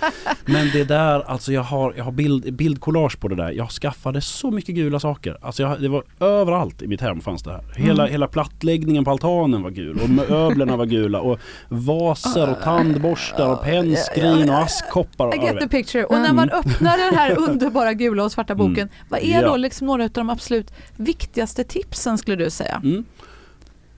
Men 0.45 0.69
det 0.73 0.83
där, 0.83 1.19
alltså 1.21 1.53
jag 1.53 1.61
har, 1.63 1.93
jag 1.97 2.03
har 2.03 2.11
bild, 2.11 2.53
bildcollage 2.53 3.19
på 3.19 3.27
det 3.27 3.35
där. 3.35 3.51
Jag 3.51 3.69
skaffade 3.71 4.21
så 4.21 4.51
mycket 4.51 4.75
gula 4.75 4.99
saker. 4.99 5.37
Alltså 5.41 5.63
jag, 5.63 5.81
det 5.81 5.87
var 5.89 6.03
överallt 6.19 6.81
i 6.81 6.87
mitt 6.87 7.01
hem 7.01 7.21
fanns 7.21 7.43
det 7.43 7.51
här. 7.51 7.63
Hela, 7.75 8.03
Mm. 8.03 8.11
hela 8.11 8.27
plattläggningen 8.27 9.05
på 9.05 9.11
altanen 9.11 9.61
var 9.63 9.69
gul 9.69 9.99
och 10.03 10.09
möblerna 10.09 10.75
var 10.77 10.85
gula 10.85 11.21
och 11.21 11.39
vaser 11.69 12.49
och 12.51 12.61
tandborstar 12.63 13.47
och 13.51 13.63
pennskrin 13.63 14.49
och 14.49 14.57
askkoppar. 14.57 15.35
I 15.35 15.37
get 15.45 15.59
the 15.59 15.67
picture. 15.67 16.03
Och 16.05 16.15
när 16.21 16.33
man 16.33 16.49
öppnar 16.49 16.97
den 16.97 17.15
här 17.19 17.37
underbara 17.49 17.93
gula 17.93 18.23
och 18.23 18.31
svarta 18.31 18.55
boken, 18.55 18.71
Mm. 18.77 18.89
vad 19.09 19.19
är 19.19 19.41
Ja. 19.41 19.47
då 19.47 19.57
liksom 19.57 19.87
några 19.87 20.03
av 20.03 20.09
de 20.09 20.29
absolut 20.29 20.73
viktigaste 20.97 21.63
tipsen 21.63 22.17
skulle 22.17 22.43
du 22.43 22.49
säga? 22.49 22.81
Mm. 22.83 23.05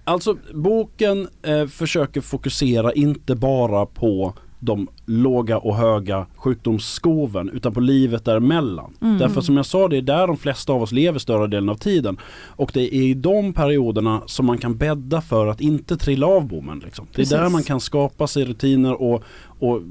Alltså 0.04 0.38
boken 0.54 1.28
eh, 1.42 1.68
försöker 1.68 2.22
fokusera 2.22 2.94
inte 2.94 3.36
bara 3.36 3.86
på 3.86 4.34
de 4.60 4.88
låga 5.06 5.58
och 5.58 5.76
höga 5.76 6.26
sjukdomsskoven 6.36 7.50
utan 7.50 7.74
på 7.74 7.80
livet 7.80 8.26
däremellan. 8.26 8.94
Mm. 9.02 9.18
Därför 9.18 9.42
som 9.42 9.58
jag 9.58 9.66
sa, 9.66 9.88
det 9.88 9.98
är 9.98 10.02
där 10.02 10.28
de 10.28 10.38
flesta 10.38 10.74
av 10.74 10.82
oss 10.82 10.92
lever 10.92 11.20
större 11.20 11.48
delen 11.48 11.70
av 11.70 11.76
tiden. 11.76 12.18
Och 12.48 12.72
det 12.74 12.96
är 12.96 13.02
i 13.02 13.14
de 13.14 13.54
perioderna 13.54 14.22
som 14.26 14.46
man 14.46 14.58
kan 14.58 14.78
bädda 14.78 15.22
för 15.22 15.48
att 15.48 15.62
inte 15.62 15.98
trilla 15.98 16.28
av 16.28 16.48
bommen. 16.48 16.80
Liksom. 16.80 17.08
Det 17.16 17.22
är 17.22 17.26
där 17.26 17.38
Precis. 17.38 17.54
man 17.54 17.64
kan 17.64 17.80
skapa 17.80 18.28
sig 18.28 18.46
rutiner 18.46 19.02
och, 19.02 19.24
och, 19.60 19.82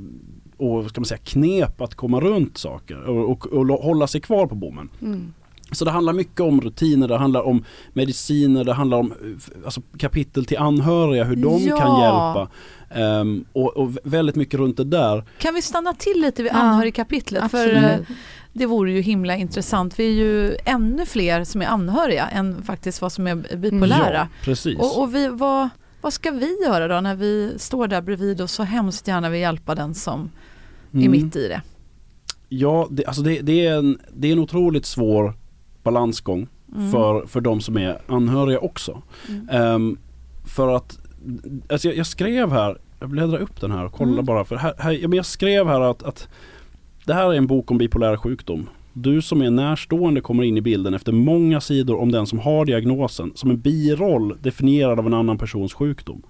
och 0.56 0.90
ska 0.90 1.00
man 1.00 1.06
säga, 1.06 1.20
knep 1.24 1.80
att 1.80 1.94
komma 1.94 2.20
runt 2.20 2.58
saker 2.58 3.02
och, 3.02 3.30
och, 3.30 3.46
och 3.46 3.66
hålla 3.66 4.06
sig 4.06 4.20
kvar 4.20 4.46
på 4.46 4.54
bommen. 4.54 4.88
Mm. 5.02 5.32
Så 5.72 5.84
det 5.84 5.90
handlar 5.90 6.12
mycket 6.12 6.40
om 6.40 6.60
rutiner, 6.60 7.08
det 7.08 7.16
handlar 7.16 7.42
om 7.42 7.64
mediciner, 7.92 8.64
det 8.64 8.72
handlar 8.72 8.98
om 8.98 9.12
eh, 9.12 9.64
alltså, 9.64 9.82
kapitel 9.96 10.44
till 10.44 10.58
anhöriga, 10.58 11.24
hur 11.24 11.36
de 11.36 11.58
Ja. 11.62 11.76
kan 11.76 12.00
hjälpa. 12.00 12.48
Ehm, 12.90 13.44
och, 13.52 13.76
och 13.76 13.90
väldigt 14.04 14.36
mycket 14.36 14.60
runt 14.60 14.76
det 14.76 14.84
där. 14.84 15.24
Kan 15.38 15.54
vi 15.54 15.62
stanna 15.62 15.94
till 15.94 16.20
lite 16.20 16.42
vid 16.42 16.52
Ja, 16.52 16.56
anhörigkapitlet? 16.56 17.50
För 17.50 17.68
absolut. 17.68 18.08
eh, 18.10 18.16
det 18.52 18.66
vore 18.66 18.92
ju 18.92 19.00
himla 19.00 19.36
intressant. 19.36 19.98
Vi 19.98 20.04
är 20.06 20.10
ju 20.24 20.56
ännu 20.64 21.06
fler 21.06 21.44
som 21.44 21.62
är 21.62 21.66
anhöriga 21.66 22.28
än 22.28 22.62
faktiskt 22.62 23.02
vad 23.02 23.12
som 23.12 23.26
är 23.26 23.56
bipolära. 23.56 24.14
Ja, 24.14 24.26
precis. 24.44 24.78
Och, 24.78 25.02
och 25.02 25.14
vi, 25.14 25.28
vad, 25.28 25.68
vad 26.00 26.12
ska 26.12 26.30
vi 26.30 26.58
göra 26.66 26.88
då 26.88 27.00
när 27.00 27.14
vi 27.14 27.52
står 27.56 27.86
där 27.88 28.00
bredvid 28.00 28.40
och 28.40 28.50
så 28.50 28.62
hemskt 28.62 29.08
gärna 29.08 29.30
vill 29.30 29.40
hjälpa 29.40 29.74
den 29.74 29.94
som 29.94 30.30
är 30.92 30.96
Mm. 30.98 31.10
mitt 31.10 31.36
i 31.36 31.48
det? 31.48 31.62
Ja, 32.48 32.88
det, 32.90 33.04
alltså 33.06 33.22
det, 33.22 33.40
det, 33.40 33.66
är 33.66 33.78
en, 33.78 33.98
det 34.14 34.28
är 34.28 34.32
en 34.32 34.38
otroligt 34.38 34.86
svår 34.86 35.34
balansgång 35.82 36.46
Mm. 36.76 36.90
för, 36.90 37.26
för 37.26 37.40
de 37.40 37.60
som 37.60 37.76
är 37.76 37.98
anhöriga 38.06 38.58
också. 38.58 39.02
Mm. 39.28 39.48
Ehm, 39.48 39.98
för 40.44 40.76
att, 40.76 40.98
alltså 41.68 41.88
jag, 41.88 41.96
jag 41.96 42.06
skrev 42.06 42.50
här, 42.52 42.78
jag 43.00 43.08
bläddrar 43.10 43.38
upp 43.38 43.60
den 43.60 43.70
här 43.70 43.84
och 43.84 43.92
kollar 43.92 44.12
Mm. 44.12 44.24
bara. 44.24 44.44
För 44.44 44.56
här, 44.56 44.74
här, 44.78 44.92
ja, 44.92 45.08
men 45.08 45.16
jag 45.16 45.26
skrev 45.26 45.66
här 45.66 45.80
att, 45.80 46.02
att 46.02 46.28
det 47.06 47.14
här 47.14 47.32
är 47.32 47.36
en 47.36 47.46
bok 47.46 47.70
om 47.70 47.78
bipolär 47.78 48.16
sjukdom. 48.16 48.68
Du 48.92 49.22
som 49.22 49.42
är 49.42 49.50
närstående 49.50 50.20
kommer 50.20 50.42
in 50.42 50.56
i 50.56 50.60
bilden 50.60 50.94
efter 50.94 51.12
många 51.12 51.60
sidor 51.60 52.00
om 52.00 52.12
den 52.12 52.26
som 52.26 52.38
har 52.38 52.64
diagnosen 52.64 53.32
som 53.34 53.50
en 53.50 53.60
biroll 53.60 54.36
definierad 54.42 54.98
av 54.98 55.06
en 55.06 55.14
annan 55.14 55.38
persons 55.38 55.74
sjukdom. 55.74 56.22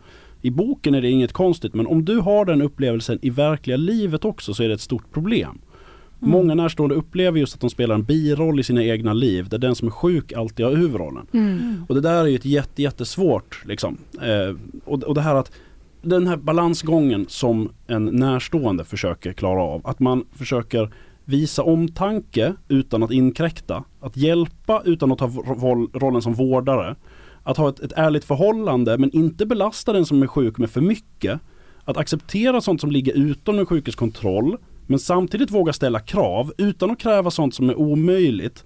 I 0.43 0.51
boken 0.51 0.95
är 0.95 1.03
det 1.03 1.11
inget 1.11 1.33
konstigt 1.33 1.75
men 1.75 1.87
om 1.87 2.05
du 2.05 2.19
har 2.19 2.45
den 2.45 2.63
upplevelsen 2.63 3.19
i 3.23 3.31
verkliga 3.31 3.77
livet 3.77 4.25
också 4.25 4.55
så 4.55 4.63
är 4.63 4.69
det 4.69 4.75
ett 4.75 4.81
stort 4.81 5.13
problem. 5.13 5.59
Mm. 6.23 6.31
Många 6.31 6.55
närstående 6.55 6.95
upplever 6.95 7.39
just 7.39 7.55
att 7.55 7.61
de 7.61 7.71
spelar 7.71 7.95
en 7.95 8.03
biroll 8.03 8.61
i 8.61 8.63
sina 8.63 8.85
egna 8.85 9.13
liv 9.13 9.49
där 9.49 9.59
den 9.59 9.75
som 9.75 9.89
är 9.89 9.93
sjuk 9.93 10.33
alltid 10.33 10.67
har 10.67 10.73
huvudrollen. 10.73 11.27
Mm. 11.33 11.85
Och 11.89 11.95
det 11.95 12.01
där 12.01 12.25
är 12.25 12.27
ju 12.27 12.37
ett 12.37 12.45
jätte, 12.45 12.83
jättesvårt 12.83 13.63
liksom. 13.67 13.97
Eh, 14.23 14.57
och, 14.85 15.03
och 15.03 15.15
det 15.15 15.21
här 15.21 15.35
att 15.35 15.53
den 16.03 16.27
här 16.27 16.37
balansgången 16.37 17.27
som 17.29 17.71
en 17.87 18.05
närstående 18.05 18.85
försöker 18.85 19.33
klara 19.33 19.63
av. 19.63 19.87
Att 19.87 20.01
man 20.01 20.25
försöker 20.33 20.91
visa 21.25 21.63
omtanke 21.63 22.55
utan 22.69 23.03
att 23.03 23.11
inkräkta. 23.11 23.85
Att 24.01 24.17
hjälpa 24.17 24.83
utan 24.85 25.13
att 25.13 25.19
ta 25.19 25.27
roll, 25.27 25.91
rollen 25.95 26.23
som 26.23 26.35
vårdare. 26.35 26.97
Att 27.43 27.57
ha 27.57 27.69
ett, 27.69 27.81
ett 27.81 27.93
ärligt 27.97 28.25
förhållande 28.25 28.99
men 28.99 29.17
inte 29.17 29.47
belasta 29.47 29.93
den 29.93 30.07
som 30.07 30.23
är 30.23 30.27
sjuk 30.27 30.59
med 30.59 30.71
för 30.71 30.81
mycket. 30.81 31.41
Att 31.85 31.97
acceptera 31.97 32.61
sånt 32.61 32.81
som 32.81 32.91
ligger 32.91 33.13
utom 33.13 33.57
den 33.57 33.67
sjukes 33.67 33.95
kontroll. 33.95 34.57
Men 34.87 34.99
samtidigt 34.99 35.51
våga 35.51 35.73
ställa 35.73 36.01
krav 36.01 36.53
utan 36.59 36.91
att 36.91 36.99
kräva 37.01 37.31
sånt 37.31 37.55
som 37.55 37.71
är 37.71 37.75
omöjligt. 37.79 38.65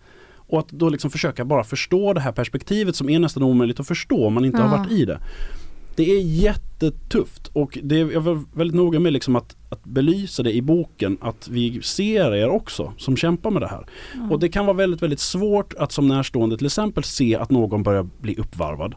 Och 0.48 0.59
att 0.59 0.68
då 0.68 0.88
liksom 0.88 1.11
försöka 1.11 1.44
bara 1.44 1.64
förstå 1.64 2.12
det 2.12 2.20
här 2.20 2.33
perspektivet 2.33 2.96
som 2.96 3.09
är 3.11 3.18
nästan 3.18 3.42
omöjligt 3.42 3.81
att 3.81 3.87
förstå 3.87 4.26
om 4.26 4.35
man 4.35 4.44
inte 4.44 4.62
har 4.62 4.76
Ja. 4.76 4.79
varit 4.83 4.92
i 4.92 5.05
det. 5.05 5.18
Det 5.96 6.11
är 6.11 6.20
jättetufft 6.22 7.46
och 7.52 7.79
det 7.83 8.00
är, 8.00 8.12
jag 8.12 8.20
var 8.20 8.44
väldigt 8.55 8.74
noga 8.76 9.00
med 9.00 9.12
liksom 9.12 9.37
att, 9.37 9.57
att 9.68 9.85
belysa 9.85 10.42
det 10.42 10.52
i 10.52 10.62
boken 10.62 11.18
att 11.20 11.48
vi 11.48 11.83
ser 11.83 12.35
er 12.35 12.48
också 12.48 12.92
som 12.98 13.16
kämpar 13.16 13.50
med 13.50 13.62
det 13.62 13.68
här. 13.68 13.87
Och 14.31 14.40
det 14.40 14.48
kan 14.48 14.66
vara 14.66 14.76
väldigt, 14.76 15.02
väldigt 15.02 15.20
svårt 15.20 15.74
att 15.74 15.92
som 15.92 16.09
närstående 16.09 16.57
till 16.57 16.66
exempel 16.66 17.05
se 17.05 17.37
att 17.37 17.50
någon 17.50 17.83
börjar 17.83 18.07
bli 18.20 18.37
uppvarvad. 18.37 18.94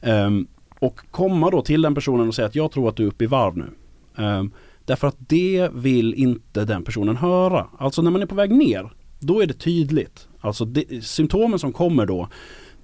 Ehm, 0.00 0.46
och 0.78 1.00
komma 1.10 1.50
då 1.50 1.62
till 1.62 1.82
den 1.82 1.94
personen 1.94 2.28
och 2.28 2.34
säga 2.34 2.46
att 2.48 2.54
jag 2.54 2.72
tror 2.72 2.88
att 2.88 2.96
du 2.96 3.02
är 3.02 3.08
uppe 3.08 3.24
i 3.24 3.26
varv 3.26 3.56
nu. 3.56 3.70
Ehm, 4.16 4.50
därför 4.84 5.08
att 5.08 5.16
det 5.18 5.70
vill 5.74 6.14
inte 6.14 6.64
den 6.64 6.84
personen 6.84 7.16
höra. 7.16 7.66
Alltså 7.78 8.02
när 8.02 8.10
man 8.10 8.22
är 8.22 8.26
på 8.26 8.34
väg 8.34 8.50
ner, 8.50 8.92
då 9.20 9.42
är 9.42 9.46
det 9.46 9.54
tydligt. 9.54 10.28
Alltså 10.40 10.64
det, 10.64 11.04
symptomen 11.04 11.58
som 11.58 11.72
kommer 11.72 12.06
då, 12.06 12.28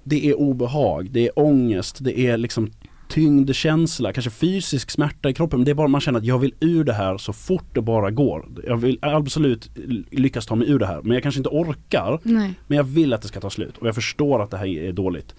det 0.03 0.29
är 0.29 0.39
obehag, 0.39 1.11
det 1.11 1.27
är 1.27 1.39
ångest, 1.39 1.97
det 2.01 2.19
är 2.19 2.37
liksom 2.37 2.71
tyngdkänsla, 3.09 4.13
kanske 4.13 4.31
fysisk 4.31 4.91
smärta 4.91 5.29
i 5.29 5.33
kroppen. 5.33 5.59
Men 5.59 5.65
det 5.65 5.71
är 5.71 5.75
bara 5.75 5.87
man 5.87 6.01
känner 6.01 6.19
att 6.19 6.25
jag 6.25 6.39
vill 6.39 6.53
ur 6.59 6.83
det 6.83 6.93
här 6.93 7.17
så 7.17 7.33
fort 7.33 7.75
det 7.75 7.81
bara 7.81 8.11
går. 8.11 8.49
Jag 8.67 8.77
vill 8.77 8.99
absolut 9.01 9.69
lyckas 10.11 10.45
ta 10.45 10.55
mig 10.55 10.69
ur 10.69 10.79
det 10.79 10.85
här 10.85 11.01
men 11.01 11.11
jag 11.11 11.23
kanske 11.23 11.39
inte 11.39 11.49
orkar. 11.49 12.19
Nej. 12.23 12.53
Men 12.67 12.77
jag 12.77 12.83
vill 12.83 13.13
att 13.13 13.21
det 13.21 13.27
ska 13.27 13.39
ta 13.39 13.49
slut 13.49 13.77
och 13.77 13.87
jag 13.87 13.95
förstår 13.95 14.43
att 14.43 14.51
det 14.51 14.57
här 14.57 14.67
är 14.67 14.91
dåligt. 14.91 15.35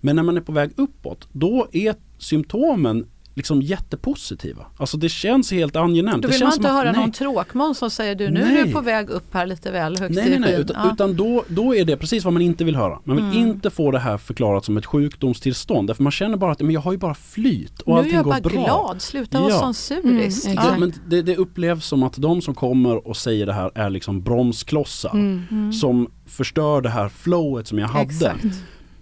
Men 0.00 0.16
när 0.16 0.22
man 0.22 0.36
är 0.36 0.40
på 0.40 0.52
väg 0.52 0.70
uppåt, 0.76 1.28
då 1.32 1.66
är 1.72 1.94
symptomen 2.18 3.06
liksom 3.40 3.62
jättepositiva. 3.62 4.66
Alltså 4.76 4.96
det 4.96 5.08
känns 5.08 5.50
helt 5.52 5.76
angenämt. 5.76 6.22
Då 6.22 6.28
det 6.28 6.34
vill 6.34 6.40
man 6.42 6.46
känns 6.50 6.56
inte 6.56 6.68
som 6.68 6.76
att- 6.76 6.82
höra 6.84 6.92
nej. 6.92 7.00
någon 7.00 7.12
tråkmån 7.12 7.74
som 7.74 7.90
säger 7.90 8.14
du 8.14 8.30
nu 8.30 8.40
är 8.40 8.44
Nej. 8.46 8.64
du 8.64 8.72
på 8.72 8.80
väg 8.80 9.10
upp 9.10 9.34
här 9.34 9.46
lite 9.46 9.70
väl 9.70 9.98
högt 9.98 10.14
Nej, 10.14 10.26
i 10.26 10.30
nej, 10.30 10.38
nej. 10.38 10.50
skyn. 10.52 10.60
Utan, 10.60 10.76
Ja. 10.86 10.92
utan 10.94 11.16
då, 11.16 11.44
då 11.48 11.74
är 11.76 11.84
det 11.84 11.96
precis 11.96 12.24
vad 12.24 12.32
man 12.32 12.42
inte 12.42 12.64
vill 12.64 12.76
höra. 12.76 12.98
Man 13.04 13.16
vill 13.16 13.24
Mm. 13.24 13.36
inte 13.48 13.70
få 13.70 13.90
det 13.90 13.98
här 13.98 14.18
förklarat 14.18 14.64
som 14.64 14.76
ett 14.76 14.86
sjukdomstillstånd. 14.86 15.88
Därför 15.88 16.02
man 16.02 16.12
känner 16.12 16.36
bara 16.36 16.52
att 16.52 16.60
men 16.60 16.70
jag 16.70 16.80
har 16.80 16.92
ju 16.92 16.98
bara 16.98 17.14
flyt 17.14 17.80
och 17.80 17.86
nu 17.88 17.94
är 17.94 17.98
allting 17.98 18.14
jag 18.14 18.24
går 18.24 18.30
bara 18.30 18.40
bra. 18.40 18.50
glad, 18.64 19.02
sluta 19.02 19.40
vara 19.40 19.50
Ja. 19.50 19.58
sån 19.58 19.74
suris. 19.74 20.46
Mm, 20.46 20.58
ja. 20.64 20.76
Men 20.78 20.92
det, 21.08 21.22
det 21.22 21.36
upplevs 21.36 21.86
som 21.86 22.02
att 22.02 22.14
de 22.16 22.42
som 22.42 22.54
kommer 22.54 23.06
och 23.08 23.16
säger 23.16 23.46
det 23.46 23.52
här 23.52 23.70
är 23.74 23.90
liksom 23.90 24.22
bromsklossar. 24.22 25.10
Mm. 25.12 25.42
Mm. 25.50 25.72
Som 25.72 26.10
förstör 26.26 26.80
det 26.80 26.88
här 26.90 27.08
flowet 27.08 27.66
som 27.68 27.78
jag 27.78 27.88
hade. 27.88 28.04
Exakt. 28.04 28.44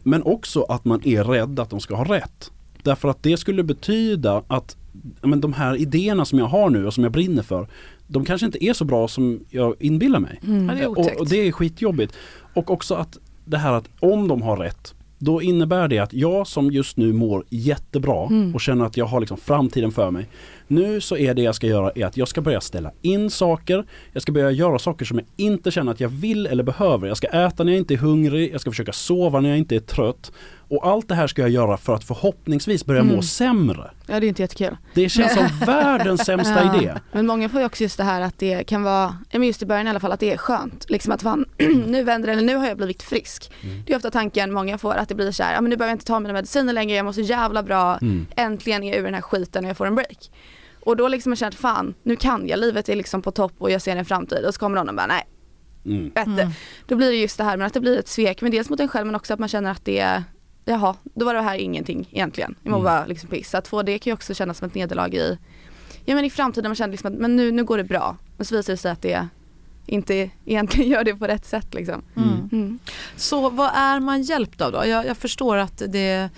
Men 0.02 0.22
också 0.22 0.62
att 0.62 0.84
man 0.84 1.00
är 1.04 1.24
rädd 1.24 1.60
att 1.60 1.70
de 1.70 1.80
ska 1.80 1.94
ha 1.96 2.04
rätt. 2.04 2.50
Därför 2.88 3.08
att 3.08 3.22
det 3.22 3.36
skulle 3.36 3.62
betyda 3.62 4.42
att 4.48 4.76
men 5.22 5.40
de 5.40 5.52
här 5.52 5.76
idéerna 5.76 6.24
som 6.24 6.38
jag 6.38 6.46
har 6.46 6.70
nu 6.70 6.86
och 6.86 6.94
som 6.94 7.04
jag 7.04 7.12
brinner 7.12 7.42
för 7.42 7.68
de 8.06 8.24
kanske 8.24 8.46
inte 8.46 8.64
är 8.64 8.72
så 8.72 8.84
bra 8.84 9.08
som 9.08 9.40
jag 9.50 9.74
inbillar 9.80 10.20
mig. 10.20 10.40
Ja, 10.42 10.74
det 10.74 10.86
och, 10.86 11.20
och 11.20 11.28
det 11.28 11.36
är 11.48 11.52
skitjobbigt. 11.52 12.14
Och 12.54 12.70
också 12.70 12.94
att 12.94 13.18
det 13.44 13.58
här 13.58 13.72
att 13.72 13.88
om 14.00 14.28
de 14.28 14.42
har 14.42 14.56
rätt 14.56 14.94
då 15.18 15.42
innebär 15.42 15.88
det 15.88 15.98
att 15.98 16.12
jag 16.12 16.46
som 16.46 16.70
just 16.70 16.96
nu 16.96 17.12
mår 17.12 17.44
jättebra 17.48 18.26
Mm. 18.26 18.54
och 18.54 18.60
känner 18.60 18.84
att 18.84 18.96
jag 18.96 19.06
har 19.06 19.20
liksom 19.20 19.36
framtiden 19.36 19.92
för 19.92 20.10
mig. 20.10 20.26
Nu 20.66 21.00
så 21.00 21.16
är 21.16 21.34
det 21.34 21.42
jag 21.42 21.54
ska 21.54 21.66
göra 21.66 21.90
är 21.94 22.06
att 22.06 22.16
jag 22.16 22.28
ska 22.28 22.40
börja 22.40 22.60
ställa 22.60 22.90
in 23.02 23.30
saker. 23.30 23.84
Jag 24.12 24.22
ska 24.22 24.32
börja 24.32 24.50
göra 24.50 24.78
saker 24.78 25.04
som 25.04 25.18
jag 25.18 25.26
inte 25.36 25.70
känner 25.70 25.92
att 25.92 26.00
jag 26.00 26.08
vill 26.08 26.46
eller 26.46 26.62
behöver. 26.62 27.08
Jag 27.08 27.16
ska 27.16 27.26
äta 27.26 27.64
när 27.64 27.72
jag 27.72 27.78
inte 27.78 27.94
är 27.94 27.98
hungrig. 27.98 28.52
Jag 28.52 28.60
ska 28.60 28.70
försöka 28.70 28.92
sova 28.92 29.40
när 29.40 29.48
jag 29.48 29.58
inte 29.58 29.76
är 29.76 29.80
trött. 29.80 30.32
Och 30.70 30.86
allt 30.86 31.08
det 31.08 31.14
här 31.14 31.26
ska 31.26 31.42
jag 31.42 31.50
göra 31.50 31.76
för 31.76 31.94
att 31.94 32.04
förhoppningsvis 32.04 32.86
börja 32.86 33.02
må 33.02 33.10
Mm. 33.12 33.22
sämre. 33.22 33.90
Ja 34.06 34.20
det 34.20 34.26
är 34.26 34.28
inte 34.28 34.42
jättekul. 34.42 34.76
Det 34.94 35.08
känns 35.08 35.34
som 35.34 35.46
världens 35.66 36.24
sämsta 36.24 36.64
Ja. 36.64 36.76
idé. 36.76 36.94
Men 37.12 37.26
många 37.26 37.48
får 37.48 37.60
ju 37.60 37.66
också 37.66 37.82
just 37.82 37.96
det 37.98 38.04
här 38.04 38.20
att 38.20 38.38
det 38.38 38.64
kan 38.66 38.82
vara, 38.82 39.18
men 39.32 39.42
just 39.42 39.62
i 39.62 39.66
början 39.66 39.86
i 39.86 39.90
alla 39.90 40.00
fall, 40.00 40.12
att 40.12 40.20
det 40.20 40.32
är 40.32 40.36
skönt. 40.36 40.90
Liksom 40.90 41.12
att 41.12 41.22
fan, 41.22 41.44
nu 41.86 42.02
vänder 42.02 42.26
det, 42.26 42.32
eller 42.32 42.42
nu 42.42 42.56
har 42.56 42.66
jag 42.68 42.76
blivit 42.76 43.02
frisk. 43.02 43.52
Mm. 43.62 43.82
Det 43.86 43.92
är 43.92 43.96
ofta 43.96 44.10
tanken 44.10 44.52
många 44.52 44.78
får, 44.78 44.94
att 44.94 45.08
det 45.08 45.14
blir 45.14 45.30
så 45.32 45.42
här, 45.42 45.54
ja 45.54 45.60
men 45.60 45.70
nu 45.70 45.76
behöver 45.76 45.90
jag 45.90 45.94
inte 45.94 46.04
ta 46.06 46.20
mina 46.20 46.32
mediciner 46.34 46.72
längre, 46.72 46.96
jag 46.96 47.04
mår 47.04 47.12
så 47.12 47.20
jävla 47.20 47.62
bra, 47.62 47.96
Mm. 47.98 48.26
äntligen 48.36 48.82
är 48.84 48.88
jag 48.90 48.98
ur 48.98 49.04
den 49.04 49.14
här 49.14 49.20
skiten 49.20 49.64
och 49.64 49.68
jag 49.70 49.76
får 49.76 49.86
en 49.86 49.94
break. 49.94 50.30
Och 50.80 50.96
då 50.96 51.08
liksom 51.08 51.30
har 51.32 51.34
jag 51.34 51.38
känt, 51.38 51.54
fan 51.54 51.94
nu 52.02 52.16
kan 52.16 52.48
jag, 52.48 52.58
livet 52.58 52.88
är 52.88 52.96
liksom 52.96 53.22
på 53.22 53.30
topp 53.30 53.52
och 53.58 53.70
jag 53.70 53.82
ser 53.82 53.96
en 53.96 54.04
framtid. 54.04 54.44
Och 54.44 54.54
så 54.54 54.60
kommer 54.60 54.76
någon 54.76 54.88
och 54.88 54.94
bara, 54.94 55.06
nej, 55.06 55.26
Mm. 55.86 56.10
du. 56.14 56.20
Mm. 56.32 56.50
Då 56.86 56.96
blir 56.96 57.10
det 57.10 57.16
just 57.16 57.38
det 57.38 57.44
här 57.44 57.56
med 57.56 57.66
att 57.66 57.74
det 57.74 57.80
blir 57.80 57.98
ett 57.98 58.08
svek, 58.08 58.42
men 58.42 58.50
dels 58.50 58.70
mot 58.70 58.80
en 58.80 58.88
själv 58.88 59.06
men 59.06 59.14
också 59.14 59.32
att 59.34 59.38
man 59.40 59.48
känner 59.48 59.70
att 59.70 59.84
det 59.84 59.98
är 59.98 60.24
Jaha, 60.68 60.94
då 61.14 61.24
var 61.24 61.34
det 61.34 61.40
här 61.42 61.56
ingenting 61.56 62.08
egentligen. 62.12 62.54
Jag 62.62 62.70
mår 62.70 62.78
Mm. 62.78 62.84
bara 62.84 63.06
liksom 63.06 63.30
piss. 63.30 63.54
Att 63.54 63.68
få 63.68 63.82
det 63.82 63.98
kan 63.98 64.10
ju 64.10 64.14
också 64.14 64.34
kännas 64.34 64.58
som 64.58 64.68
ett 64.68 64.74
nederlag 64.74 65.14
i 65.14 65.38
Ja 66.04 66.14
men 66.14 66.24
i 66.24 66.30
framtiden 66.30 66.68
man 66.68 66.76
känner 66.76 66.90
liksom 66.92 67.12
att 67.12 67.18
men 67.18 67.36
nu, 67.36 67.52
nu 67.52 67.64
går 67.64 67.76
det 67.78 67.84
bra. 67.84 68.16
Och 68.38 68.46
så 68.46 68.56
visar 68.56 68.72
det 68.72 68.76
sig 68.76 68.90
att 68.90 69.02
det 69.02 69.28
inte 69.86 70.30
egentligen 70.44 70.90
gör 70.90 71.04
det 71.04 71.14
på 71.14 71.26
rätt 71.26 71.46
sätt 71.46 71.74
liksom. 71.74 72.02
Mm. 72.16 72.48
Mm. 72.52 72.78
Så 73.16 73.50
vad 73.50 73.70
är 73.74 74.00
man 74.00 74.22
hjälpt 74.22 74.60
av 74.60 74.72
då? 74.72 74.86
Jag, 74.86 75.06
jag 75.06 75.16
förstår 75.16 75.56
att 75.56 75.82
det 75.88 76.30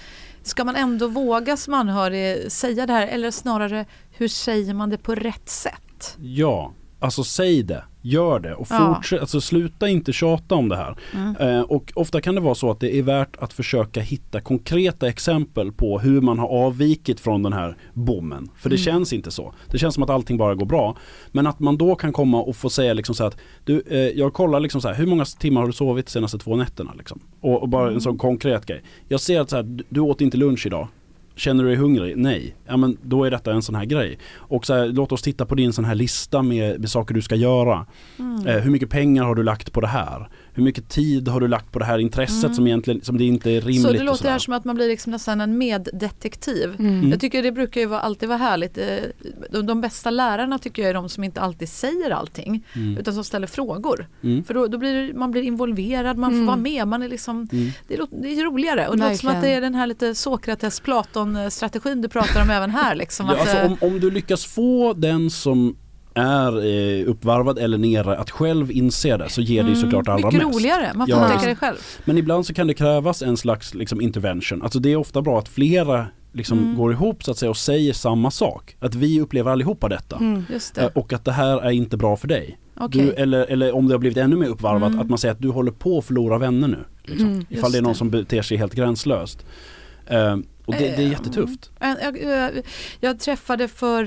Ska 0.43 0.65
man 0.65 0.77
ändå 0.77 1.09
våga 1.09 1.57
som 1.57 1.75
anhörig 1.75 2.53
säga 2.53 2.87
det 2.87 2.93
här 2.93 3.07
eller 3.07 3.31
snarare 3.31 3.87
hur 4.11 4.29
säger 4.29 4.75
man 4.75 4.91
det 4.91 4.99
på 4.99 5.15
rätt 5.15 5.49
sätt? 5.49 6.17
Ja, 6.21 6.73
alltså 7.01 7.25
säg 7.25 7.63
det. 7.63 7.85
Gör 8.03 8.41
det 8.41 8.55
och 8.55 8.67
Ja. 8.71 8.95
fortsätt, 8.95 9.21
alltså 9.21 9.41
sluta 9.41 9.89
inte 9.89 10.13
tjata 10.13 10.55
om 10.55 10.69
det 10.69 10.77
här. 10.77 10.97
Mm. 11.15 11.37
Eh, 11.37 11.61
och 11.61 11.93
ofta 11.95 12.21
kan 12.21 12.35
det 12.35 12.41
vara 12.41 12.55
så 12.55 12.71
att 12.71 12.81
det 12.81 12.97
är 12.99 13.03
värt 13.03 13.37
att 13.39 13.53
försöka 13.53 14.01
hitta 14.01 14.41
konkreta 14.41 15.09
exempel 15.09 15.73
på 15.73 15.99
hur 15.99 16.21
man 16.21 16.39
har 16.39 16.49
avvikit 16.49 17.21
från 17.21 17.43
den 17.43 17.53
här 17.53 17.77
bommen. 17.95 18.49
För 18.57 18.71
det 18.71 18.77
Mm. 18.77 18.85
känns 18.85 19.13
inte 19.13 19.31
så. 19.31 19.55
Det 19.71 19.79
känns 19.79 19.95
som 19.95 20.03
att 20.03 20.11
allting 20.11 20.37
bara 20.37 20.55
går 20.55 20.67
bra. 20.67 20.97
Men 21.33 21.47
att 21.47 21.61
man 21.61 21.77
då 21.77 21.95
kan 21.95 22.13
komma 22.13 22.43
och 22.43 22.57
få 22.57 22.71
säga 22.71 22.95
liksom 22.95 23.15
så 23.15 23.23
här 23.23 23.29
att 23.29 23.37
du, 23.65 23.83
eh, 23.91 23.99
jag 23.99 24.33
kollar 24.33 24.61
liksom 24.61 24.81
så 24.81 24.89
här, 24.89 24.95
hur 24.95 25.07
många 25.07 25.25
timmar 25.25 25.61
har 25.61 25.67
du 25.69 25.73
sovit 25.73 26.07
de 26.07 26.13
senaste 26.13 26.39
två 26.39 26.57
nätterna? 26.57 26.93
Liksom? 26.99 27.21
Och, 27.41 27.63
och 27.63 27.69
bara 27.69 27.83
Mm. 27.83 27.95
en 27.95 28.01
sån 28.01 28.19
konkret 28.19 28.67
grej. 28.67 28.83
Jag 29.09 29.21
ser 29.21 29.41
att 29.41 29.51
så 29.51 29.57
här, 29.57 29.63
du, 29.63 29.85
du 29.89 30.01
åt 30.01 30.21
inte 30.21 30.37
lunch 30.37 30.67
idag. 30.67 30.89
Känner 31.41 31.65
du 31.65 31.69
dig 31.69 31.79
hungrig? 31.79 32.17
Nej. 32.17 32.57
Ja 32.67 32.77
men 32.77 32.97
då 33.03 33.25
är 33.25 33.31
detta 33.31 33.53
en 33.53 33.63
sån 33.63 33.75
här 33.75 33.85
grej. 33.85 34.19
Och 34.35 34.67
så 34.67 34.75
här, 34.75 34.87
låt 34.87 35.13
oss 35.13 35.23
titta 35.23 35.47
på 35.47 35.55
din 35.55 35.73
sån 35.73 35.85
här 35.85 35.95
lista 35.95 36.43
med, 36.43 36.81
med 36.81 36.91
saker 36.91 37.15
du 37.15 37.23
ska 37.23 37.35
göra. 37.35 37.87
Mm. 38.19 38.47
Eh, 38.47 38.57
hur 38.57 38.71
mycket 38.71 38.91
pengar 38.91 39.25
har 39.25 39.35
du 39.35 39.43
lagt 39.43 39.73
på 39.73 39.81
det 39.81 39.87
här? 39.87 40.29
Hur 40.55 40.63
mycket 40.63 40.89
tid 40.89 41.29
har 41.29 41.41
du 41.41 41.49
lagt 41.49 41.73
på 41.73 41.79
det 41.79 41.85
här 41.85 41.99
intresset 41.99 42.45
Mm. 42.45 42.55
som 42.55 42.67
egentligen 42.67 43.01
som 43.03 43.19
det 43.19 43.25
inte 43.25 43.51
är 43.51 43.61
rimligt? 43.61 43.83
Så 43.83 43.93
det 43.93 44.03
låter 44.03 44.31
här 44.31 44.39
som 44.39 44.55
att 44.55 44.65
man 44.65 44.75
blir 44.77 44.89
liksom 44.89 45.13
nästan 45.13 45.41
en 45.41 45.59
meddetektiv. 45.59 46.75
Mm. 46.79 47.11
Jag 47.11 47.21
tycker 47.21 47.43
det 47.43 47.53
brukar 47.53 47.81
ju 47.81 47.87
vara, 47.87 48.01
alltid 48.01 48.29
vara 48.29 48.39
härligt. 48.39 48.79
Eh, 48.79 48.85
De, 49.51 49.67
de 49.67 49.81
bästa 49.81 50.11
lärarna 50.11 50.59
tycker 50.59 50.83
jag 50.83 50.91
är 50.91 50.95
de 50.95 51.09
som 51.09 51.25
inte 51.25 51.41
alltid 51.41 51.69
säger 51.69 52.11
allting 52.11 52.67
Mm. 52.77 52.99
utan 52.99 53.15
som 53.15 53.25
ställer 53.25 53.47
frågor. 53.47 54.07
Mm. 54.23 54.45
För 54.45 54.55
då, 54.55 54.67
då 54.67 54.79
blir 54.79 55.15
man 55.15 55.31
blir 55.31 55.43
involverad, 55.43 56.17
man 56.19 56.31
får 56.31 56.35
Mm. 56.35 56.47
vara 56.47 56.57
med, 56.57 56.89
man 56.89 57.03
är 57.03 57.09
liksom, 57.09 57.49
Mm. 57.53 57.71
det, 57.89 57.97
låter, 57.97 58.17
det 58.23 58.29
är 58.29 58.45
roligare. 58.45 58.89
Och 58.89 58.97
det 58.97 59.03
låter 59.03 59.17
som 59.17 59.29
att 59.29 59.43
det 59.43 59.49
är 59.49 59.61
den 59.61 59.75
här 59.75 59.87
lite 59.87 60.15
Sokrates-Platon-strategin 60.15 62.03
du 62.03 62.09
pratar 62.09 62.43
om 62.43 62.51
även 62.51 62.71
här. 62.71 62.95
Liksom, 62.95 63.27
Ja, 63.27 63.33
att, 63.33 63.41
alltså, 63.41 63.57
eh, 63.57 63.67
om, 63.67 63.77
om 63.81 64.01
du 64.01 64.11
lyckas 64.11 64.45
få 64.45 64.93
den 64.93 65.31
som 65.31 65.77
är 66.15 66.65
eh, 67.01 67.09
uppvarvad 67.09 67.59
eller 67.59 67.79
nere 67.79 68.17
att 68.17 68.31
själv 68.31 68.71
inse 68.71 69.17
det 69.17 69.29
så 69.29 69.41
ger 69.41 69.63
det 69.63 69.69
ju 69.71 69.77
såklart 69.77 70.09
allra 70.09 70.19
Mm, 70.19 70.27
mycket 70.35 70.47
mest. 70.47 70.57
roligare, 70.59 70.93
man 70.95 71.07
får 71.07 71.17
Ja. 71.19 71.25
upptäcka 71.27 71.47
det 71.49 71.57
själv. 71.57 71.77
Men 72.05 72.19
ibland 72.19 72.47
så 72.47 72.55
kan 72.55 72.67
det 72.67 72.75
krävas 72.75 73.23
en 73.23 73.37
slags 73.37 73.75
liksom, 73.75 74.01
intervention. 74.01 74.63
Alltså 74.63 74.79
det 74.79 74.93
är 74.93 74.97
ofta 74.97 75.23
bra 75.23 75.39
att 75.39 75.49
flera 75.49 76.07
liksom, 76.33 76.59
Mm. 76.59 76.77
går 76.77 76.93
ihop 76.93 77.25
så 77.25 77.31
att 77.31 77.39
säga 77.39 77.51
och 77.51 77.57
säger 77.57 77.93
samma 77.93 78.31
sak. 78.31 78.77
Att 78.81 78.95
vi 78.95 79.21
upplever 79.21 79.51
allihopa 79.51 79.89
detta. 79.89 80.17
Mm. 80.17 80.45
Just 80.53 80.79
Eh, 80.79 80.85
det. 80.85 80.91
Och 81.01 81.13
att 81.13 81.25
det 81.25 81.33
här 81.33 81.61
är 81.61 81.71
inte 81.71 81.97
bra 81.97 82.17
för 82.17 82.29
dig. 82.29 82.59
Okej. 82.77 83.03
Du, 83.03 83.13
eller, 83.13 83.47
eller 83.47 83.75
om 83.75 83.89
det 83.89 83.95
har 83.95 83.99
blivit 83.99 84.19
ännu 84.19 84.37
mer 84.37 84.49
uppvarvat, 84.49 84.89
Mm. 84.89 85.01
att 85.01 85.09
man 85.09 85.19
säger 85.19 85.33
att 85.35 85.43
du 85.43 85.49
håller 85.49 85.73
på 85.73 85.99
att 85.99 86.05
förlora 86.05 86.39
vänner 86.39 86.69
nu. 86.69 86.79
Liksom. 87.05 87.27
Mm, 87.29 87.45
Ifall 87.49 87.73
det 87.73 87.79
är 87.79 87.83
någon 87.83 87.93
det. 87.93 87.99
som 87.99 88.11
beter 88.11 88.43
sig 88.43 88.57
helt 88.57 88.75
gränslöst. 88.75 89.47
Eh, 90.07 90.37
och 90.75 90.77
det, 90.83 90.97
det 90.97 91.03
är 91.03 91.07
Eh, 91.07 91.11
jättetufft. 91.11 91.71
En- 91.79 91.97
Jag, 92.03 92.23
jag, 92.23 92.51
jag 93.01 93.21
träffade 93.21 93.69
för 93.69 94.05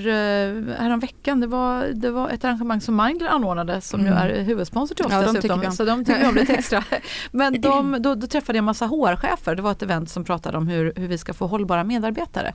häromveckan, 0.80 1.40
det 1.40 1.48
var, 1.48 1.86
det 1.94 2.12
var 2.12 2.30
ett 2.30 2.46
arrangemang 2.46 2.82
som 2.82 2.96
Mindler 2.96 3.28
anordnade 3.28 3.82
som 3.82 4.02
ju 4.02 4.08
Mm. 4.08 4.18
är 4.20 4.42
huvudsponsor 4.42 4.96
till 4.96 5.06
oss 5.06 5.12
Ja, 5.12 5.22
de 5.22 5.34
dessutom. 5.36 5.62
om. 5.66 5.72
Så 5.72 5.86
de 5.86 6.06
tycker 6.06 6.30
om 6.30 6.36
lite 6.36 6.54
extra. 6.54 6.84
Men 7.32 7.62
de, 7.62 7.98
då, 8.00 8.16
då 8.16 8.28
träffade 8.28 8.58
jag 8.58 8.62
en 8.62 8.66
massa 8.66 8.86
HR-chefer. 8.86 9.56
Det 9.56 9.62
var 9.62 9.72
ett 9.72 9.82
event 9.82 10.10
som 10.10 10.24
pratade 10.24 10.58
om 10.58 10.68
hur, 10.68 10.94
hur 10.96 11.08
vi 11.08 11.18
ska 11.18 11.34
få 11.34 11.48
hållbara 11.48 11.84
medarbetare. 11.84 12.54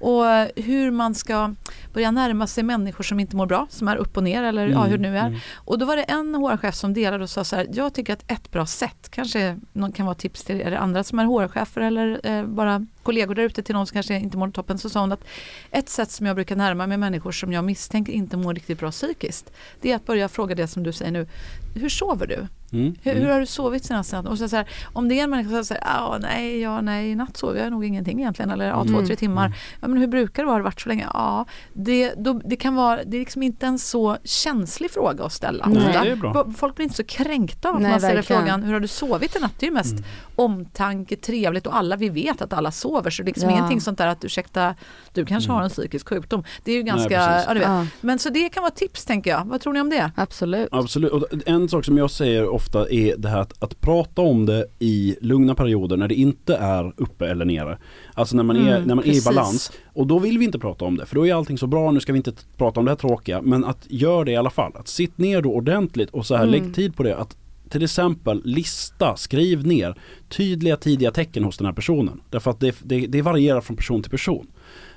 Och 0.00 0.26
eh, 0.26 0.48
hur 0.56 0.90
man 0.90 1.14
ska 1.14 1.54
börja 1.94 2.10
närma 2.10 2.46
sig 2.46 2.64
människor 2.64 3.04
som 3.04 3.20
inte 3.20 3.36
mår 3.36 3.46
bra, 3.46 3.66
som 3.70 3.88
är 3.88 3.96
upp 3.96 4.16
och 4.16 4.22
ner 4.22 4.42
eller 4.42 4.68
ja, 4.68 4.84
hur 4.84 4.98
det 4.98 5.10
nu 5.10 5.18
är. 5.18 5.26
Mm. 5.26 5.38
Och 5.54 5.78
då 5.78 5.86
var 5.86 5.96
det 5.96 6.02
en 6.02 6.34
HR-chef 6.34 6.74
som 6.74 6.94
delade 6.94 7.22
och 7.24 7.30
sa 7.30 7.44
så 7.44 7.56
här, 7.56 7.66
jag 7.72 7.94
tycker 7.94 8.12
att 8.12 8.30
ett 8.32 8.50
bra 8.50 8.66
sätt, 8.66 9.08
kanske 9.10 9.58
någon 9.72 9.92
kan 9.92 10.06
vara 10.06 10.14
tips 10.14 10.44
till 10.44 10.60
er 10.60 10.72
andra 10.72 11.04
som 11.04 11.18
är 11.18 11.24
HR-chefer 11.24 11.80
eller 11.80 12.20
eh, 12.24 12.44
bara 12.46 12.86
kollegor 13.08 13.34
där 13.34 13.42
ute 13.42 13.62
till 13.62 13.74
någon 13.74 13.86
som 13.86 13.94
kanske 13.94 14.14
inte 14.14 14.36
mår 14.36 14.50
toppen, 14.50 14.78
så 14.78 14.90
sa 14.90 15.00
hon 15.00 15.12
att 15.12 15.24
ett 15.70 15.88
sätt 15.88 16.10
som 16.10 16.26
jag 16.26 16.36
brukar 16.36 16.56
närma 16.56 16.86
mig 16.86 16.98
människor 16.98 17.32
som 17.32 17.52
jag 17.52 17.64
misstänker 17.64 18.12
inte 18.12 18.36
mår 18.36 18.54
riktigt 18.54 18.78
bra 18.78 18.90
psykiskt, 18.90 19.52
det 19.80 19.92
är 19.92 19.96
att 19.96 20.06
börja 20.06 20.28
fråga 20.28 20.54
det 20.54 20.68
som 20.68 20.82
du 20.82 20.92
säger 20.92 21.12
nu, 21.12 21.26
hur 21.74 21.88
sover 21.88 22.26
du? 22.26 22.46
Mm. 22.72 22.94
Hur, 23.02 23.12
Mm. 23.12 23.24
hur 23.24 23.32
har 23.32 23.40
du 23.40 23.46
sovit 23.46 23.84
senaste 23.84 24.16
natten? 24.16 24.32
Och 24.32 24.38
så, 24.38 24.48
så 24.48 24.56
här, 24.56 24.68
om 24.92 25.08
det 25.08 25.20
är 25.20 25.24
en 25.24 25.30
människa 25.30 25.50
som 25.50 25.64
säger 25.64 25.82
ja, 25.86 26.18
nej, 26.20 26.60
ja, 26.60 26.80
nej, 26.80 27.10
i 27.10 27.14
natt 27.14 27.36
sover 27.36 27.60
jag 27.62 27.70
nog 27.72 27.84
ingenting 27.84 28.18
egentligen. 28.20 28.50
Eller 28.50 28.66
ja, 28.68 28.84
två, 28.84 28.92
Mm. 28.94 29.06
tre 29.06 29.16
timmar. 29.16 29.52
Ja, 29.80 29.88
men 29.88 29.98
hur 29.98 30.06
brukar 30.06 30.42
det 30.42 30.46
vara? 30.46 30.54
Har 30.54 30.60
det 30.60 30.64
varit 30.64 30.80
så 30.80 30.88
länge? 30.88 31.06
Ja, 31.14 31.44
det, 31.72 32.14
då, 32.16 32.40
det 32.44 32.56
kan 32.56 32.74
vara, 32.74 33.04
det 33.04 33.16
är 33.16 33.20
liksom 33.20 33.42
inte 33.42 33.66
en 33.66 33.78
så 33.78 34.16
känslig 34.24 34.90
fråga 34.90 35.24
att 35.24 35.32
ställa. 35.32 35.66
Nej, 35.66 35.86
ofta. 35.88 36.04
det 36.04 36.10
är 36.10 36.16
bra. 36.16 36.44
B- 36.46 36.52
Folk 36.56 36.74
blir 36.76 36.84
inte 36.84 36.96
så 36.96 37.04
kränkta 37.04 37.68
av 37.68 37.74
att 37.76 37.82
Nej, 37.82 37.90
man 37.90 38.00
ställer 38.00 38.14
verkligen. 38.14 38.42
frågan 38.42 38.62
hur 38.62 38.72
har 38.72 38.80
du 38.80 38.88
sovit 38.88 39.36
i 39.36 39.38
natt? 39.40 39.52
Det 39.58 39.66
är 39.66 39.70
ju 39.70 39.74
mest 39.74 39.92
Mm. 39.92 40.04
omtanke, 40.36 41.16
trevligt 41.16 41.66
och 41.66 41.76
alla, 41.76 41.96
vi 41.96 42.08
vet 42.08 42.42
att 42.42 42.52
alla 42.52 42.70
sover. 42.70 43.10
Så 43.10 43.22
det 43.22 43.24
är 43.24 43.32
liksom 43.34 43.50
Ja. 43.50 43.56
ingenting 43.56 43.80
sånt 43.80 43.98
där 43.98 44.06
att 44.06 44.24
ursäkta, 44.24 44.74
du 45.12 45.24
kanske 45.26 45.52
har 45.52 45.62
en 45.62 45.70
psykisk 45.70 46.08
sjukdom. 46.08 46.44
Det 46.64 46.72
är 46.72 46.76
ju 46.76 46.82
ganska, 46.82 47.08
precis. 47.08 47.44
ja, 47.48 47.54
du 47.54 47.60
vet. 47.60 47.68
Ja, 47.68 47.86
Men 48.00 48.18
så 48.18 48.28
det 48.30 48.48
kan 48.48 48.62
vara 48.62 48.70
tips 48.70 49.04
tänker 49.04 49.30
jag. 49.30 49.44
Vad 49.44 49.60
tror 49.60 49.72
ni 49.72 49.80
om 49.80 49.90
det? 49.90 50.10
absolut. 50.16 50.68
Absolut. 50.72 51.12
Och 51.12 51.24
en 51.46 51.68
sak 51.68 51.84
som 51.84 51.98
jag 51.98 52.10
säger 52.10 52.48
ofta 52.58 52.90
är 52.90 53.16
det 53.16 53.28
här 53.28 53.40
att, 53.40 53.62
att 53.62 53.80
prata 53.80 54.22
om 54.22 54.46
det 54.46 54.66
i 54.78 55.16
lugna 55.20 55.54
perioder 55.54 55.96
när 55.96 56.08
det 56.08 56.14
inte 56.14 56.56
är 56.56 56.92
uppe 56.96 57.26
eller 57.26 57.44
nere. 57.44 57.78
Alltså 58.14 58.36
när 58.36 58.42
man, 58.42 58.56
är, 58.56 58.76
Mm, 58.76 58.88
när 58.88 58.94
man 58.94 59.04
är 59.04 59.16
i 59.18 59.22
balans. 59.24 59.72
Och 59.94 60.06
då 60.06 60.18
vill 60.18 60.38
vi 60.38 60.44
inte 60.44 60.58
prata 60.58 60.84
om 60.84 60.96
det 60.96 61.06
för 61.06 61.14
då 61.14 61.26
är 61.26 61.34
allting 61.34 61.58
så 61.58 61.66
bra, 61.66 61.90
nu 61.90 62.00
ska 62.00 62.12
vi 62.12 62.16
inte 62.16 62.32
prata 62.56 62.80
om 62.80 62.86
det 62.86 62.90
här 62.92 62.96
tråkiga. 62.96 63.42
Men 63.42 63.64
att 63.64 63.86
gör 63.88 64.24
det 64.24 64.32
i 64.32 64.36
alla 64.36 64.50
fall. 64.50 64.72
Att 64.74 64.88
sitt 64.88 65.18
ner 65.18 65.42
då 65.42 65.52
ordentligt 65.54 66.10
och 66.10 66.26
så 66.26 66.34
här, 66.36 66.46
Mm. 66.46 66.52
lägg 66.62 66.74
tid 66.74 66.96
på 66.96 67.02
det. 67.02 67.16
Att 67.16 67.36
till 67.68 67.82
exempel 67.84 68.42
lista, 68.44 69.16
skriv 69.16 69.66
ner 69.66 69.94
tydliga 70.28 70.76
tidiga 70.76 71.10
tecken 71.10 71.44
hos 71.44 71.58
den 71.58 71.66
här 71.66 71.72
personen. 71.74 72.20
Därför 72.30 72.50
att 72.50 72.60
det, 72.60 72.76
det, 72.82 73.06
det 73.06 73.22
varierar 73.22 73.60
från 73.60 73.76
person 73.76 74.02
till 74.02 74.10
person. 74.10 74.46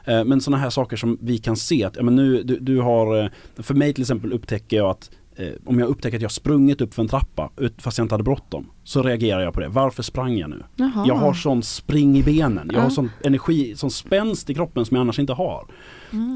Eh, 0.06 0.24
Men 0.26 0.42
sådana 0.42 0.58
här 0.64 0.70
saker 0.70 0.98
som 0.98 1.18
vi 1.22 1.38
kan 1.38 1.56
se 1.58 1.84
att, 1.84 1.96
ja, 1.96 2.04
men 2.04 2.16
nu, 2.16 2.44
du, 2.44 2.60
du 2.60 2.80
har, 2.80 3.24
eh, 3.24 3.30
för 3.58 3.74
mig 3.74 3.94
till 3.94 4.02
exempel 4.04 4.34
upptäcker 4.34 4.78
jag 4.78 4.90
att 4.90 5.10
eh, 5.42 5.50
om 5.66 5.80
jag 5.80 5.90
upptäcker 5.90 6.18
att 6.18 6.22
jag 6.22 6.32
sprungit 6.32 6.82
upp 6.82 6.94
för 6.94 7.02
en 7.02 7.08
trappa 7.08 7.52
ut, 7.58 7.82
fast 7.82 7.98
jag 7.98 8.06
inte 8.06 8.14
hade 8.14 8.24
bråttom 8.24 8.68
så 8.84 9.04
reagerar 9.04 9.42
jag 9.42 9.54
på 9.54 9.60
det. 9.60 9.68
Varför 9.68 10.04
sprang 10.04 10.38
jag 10.38 10.50
nu? 10.50 10.64
Jaha. 10.76 11.06
Jag 11.08 11.16
har 11.16 11.34
sån 11.34 11.64
spring 11.64 12.18
i 12.18 12.24
benen, 12.24 12.72
jag 12.74 12.82
har 12.82 12.90
sån 12.90 13.10
energi, 13.24 13.76
sån 13.76 13.92
spänst 13.92 14.50
i 14.50 14.54
kroppen 14.54 14.86
som 14.86 14.96
jag 14.96 15.02
annars 15.02 15.20
inte 15.20 15.34
har. 15.34 15.66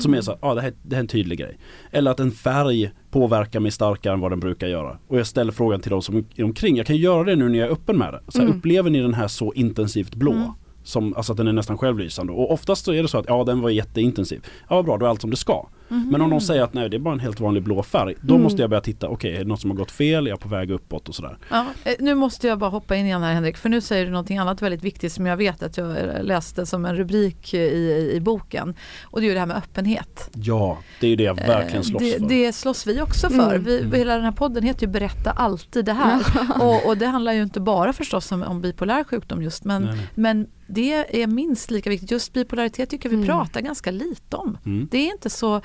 Som 0.01 0.13
är 0.13 0.21
så 0.21 0.37
ja 0.41 0.53
det, 0.53 0.61
här, 0.61 0.73
det 0.83 0.95
här 0.95 0.99
är 0.99 1.03
en 1.03 1.07
tydlig 1.07 1.39
grej. 1.39 1.57
Eller 1.91 2.11
att 2.11 2.19
en 2.19 2.31
färg 2.31 2.91
påverkar 3.11 3.59
mig 3.59 3.71
starkare 3.71 4.13
än 4.13 4.19
vad 4.19 4.31
den 4.31 4.39
brukar 4.39 4.67
göra. 4.67 4.97
Och 5.07 5.19
jag 5.19 5.27
ställer 5.27 5.51
frågan 5.51 5.79
till 5.79 5.91
de 5.91 6.01
som 6.01 6.25
är 6.35 6.43
omkring, 6.43 6.77
jag 6.77 6.85
kan 6.85 6.97
göra 6.97 7.23
det 7.23 7.35
nu 7.35 7.49
när 7.49 7.59
jag 7.59 7.67
är 7.67 7.71
öppen 7.71 7.97
med 7.97 8.13
det. 8.13 8.21
Så 8.27 8.37
här, 8.37 8.45
Mm. 8.45 8.57
Upplever 8.57 8.89
ni 8.89 9.01
den 9.01 9.13
här 9.13 9.27
så 9.27 9.53
intensivt 9.53 10.15
blå? 10.15 10.31
Mm. 10.33 10.49
Som, 10.83 11.13
alltså 11.15 11.31
att 11.33 11.37
den 11.37 11.47
är 11.47 11.53
nästan 11.53 11.77
självlysande. 11.77 12.33
Och 12.33 12.51
oftast 12.51 12.85
så 12.85 12.93
är 12.93 13.01
det 13.01 13.07
så 13.07 13.17
att 13.17 13.25
ja 13.27 13.43
den 13.43 13.61
var 13.61 13.69
jätteintensiv. 13.69 14.45
Ja 14.69 14.83
bra, 14.83 14.97
då 14.97 15.05
är 15.05 15.09
allt 15.09 15.21
som 15.21 15.29
det 15.29 15.37
ska. 15.37 15.67
Mhm. 15.87 16.07
Men 16.11 16.21
om 16.21 16.29
de 16.29 16.41
säger 16.41 16.61
att 16.63 16.73
nej 16.73 16.89
det 16.89 16.97
är 16.97 16.99
bara 16.99 17.13
en 17.13 17.19
helt 17.19 17.39
vanlig 17.39 17.63
blå 17.63 17.83
färg. 17.83 18.15
Då 18.21 18.33
Mm. 18.33 18.43
måste 18.43 18.61
jag 18.61 18.69
börja 18.69 18.81
titta, 18.81 19.09
okej 19.09 19.35
är 19.35 19.39
det 19.39 19.45
något 19.45 19.61
som 19.61 19.69
har 19.69 19.77
gått 19.77 19.91
fel? 19.91 20.25
Är 20.27 20.29
jag 20.29 20.39
på 20.39 20.49
väg 20.49 20.71
uppåt 20.71 21.09
och 21.09 21.15
sådär. 21.15 21.37
Ja, 21.49 21.65
eh, 21.83 21.93
nu 21.99 22.15
måste 22.15 22.47
jag 22.47 22.59
bara 22.59 22.69
hoppa 22.69 22.95
in 22.95 23.05
igen 23.05 23.23
här 23.23 23.33
Henrik, 23.33 23.57
för 23.57 23.69
nu 23.69 23.81
säger 23.81 24.05
du 24.05 24.11
någonting 24.11 24.37
annat 24.37 24.61
väldigt 24.61 24.83
viktigt 24.83 25.11
som 25.13 25.25
jag 25.25 25.37
vet 25.37 25.63
att 25.63 25.77
jag 25.77 25.89
eh, 25.97 26.23
läste 26.23 26.65
som 26.65 26.85
en 26.85 26.95
rubrik 26.95 27.53
i, 27.53 27.57
i, 27.57 28.11
i 28.15 28.19
boken. 28.21 28.75
Och 29.03 29.19
det 29.21 29.25
är 29.25 29.27
ju 29.27 29.33
det 29.33 29.39
här 29.39 29.47
med 29.47 29.57
öppenhet. 29.57 30.29
Ja, 30.33 30.77
det 30.99 31.07
är 31.07 31.09
ju 31.09 31.15
det 31.15 31.23
jag 31.23 31.35
verkligen 31.35 31.77
Eh, 31.77 31.81
slåss 31.81 32.01
det, 32.03 32.19
för. 32.19 32.27
det 32.29 32.53
slåss 32.53 32.87
vi 32.87 33.01
också 33.01 33.29
för. 33.29 33.49
Mm. 33.55 33.63
Vi, 33.63 33.79
Mm. 33.79 33.91
Hela 33.93 34.15
den 34.15 34.23
här 34.23 34.31
podden 34.31 34.63
heter 34.63 34.81
ju 34.87 34.91
Berätta 34.91 35.31
alltid 35.31 35.85
det 35.85 35.93
här. 35.93 36.21
och, 36.61 36.85
och 36.87 36.97
det 36.97 37.05
handlar 37.05 37.33
ju 37.33 37.41
inte 37.43 37.59
bara 37.59 37.93
förstås 37.93 38.31
om, 38.31 38.43
om 38.43 38.61
bipolär 38.61 39.03
sjukdom 39.03 39.41
just, 39.41 39.63
men, 39.65 39.81
Nej, 39.83 39.95
nej. 39.95 40.07
men 40.15 40.47
det 40.67 41.21
är 41.21 41.27
minst 41.27 41.71
lika 41.71 41.89
viktigt. 41.89 42.11
Just 42.11 42.33
bipolaritet 42.33 42.89
tycker 42.89 43.09
vi 43.09 43.15
Mm. 43.15 43.27
pratar 43.27 43.61
ganska 43.61 43.91
lite 43.91 44.35
om. 44.37 44.57
Mm. 44.65 44.87
Det 44.91 44.97
är 44.97 45.11
inte 45.11 45.29
så, 45.29 45.55
eh, 45.55 45.61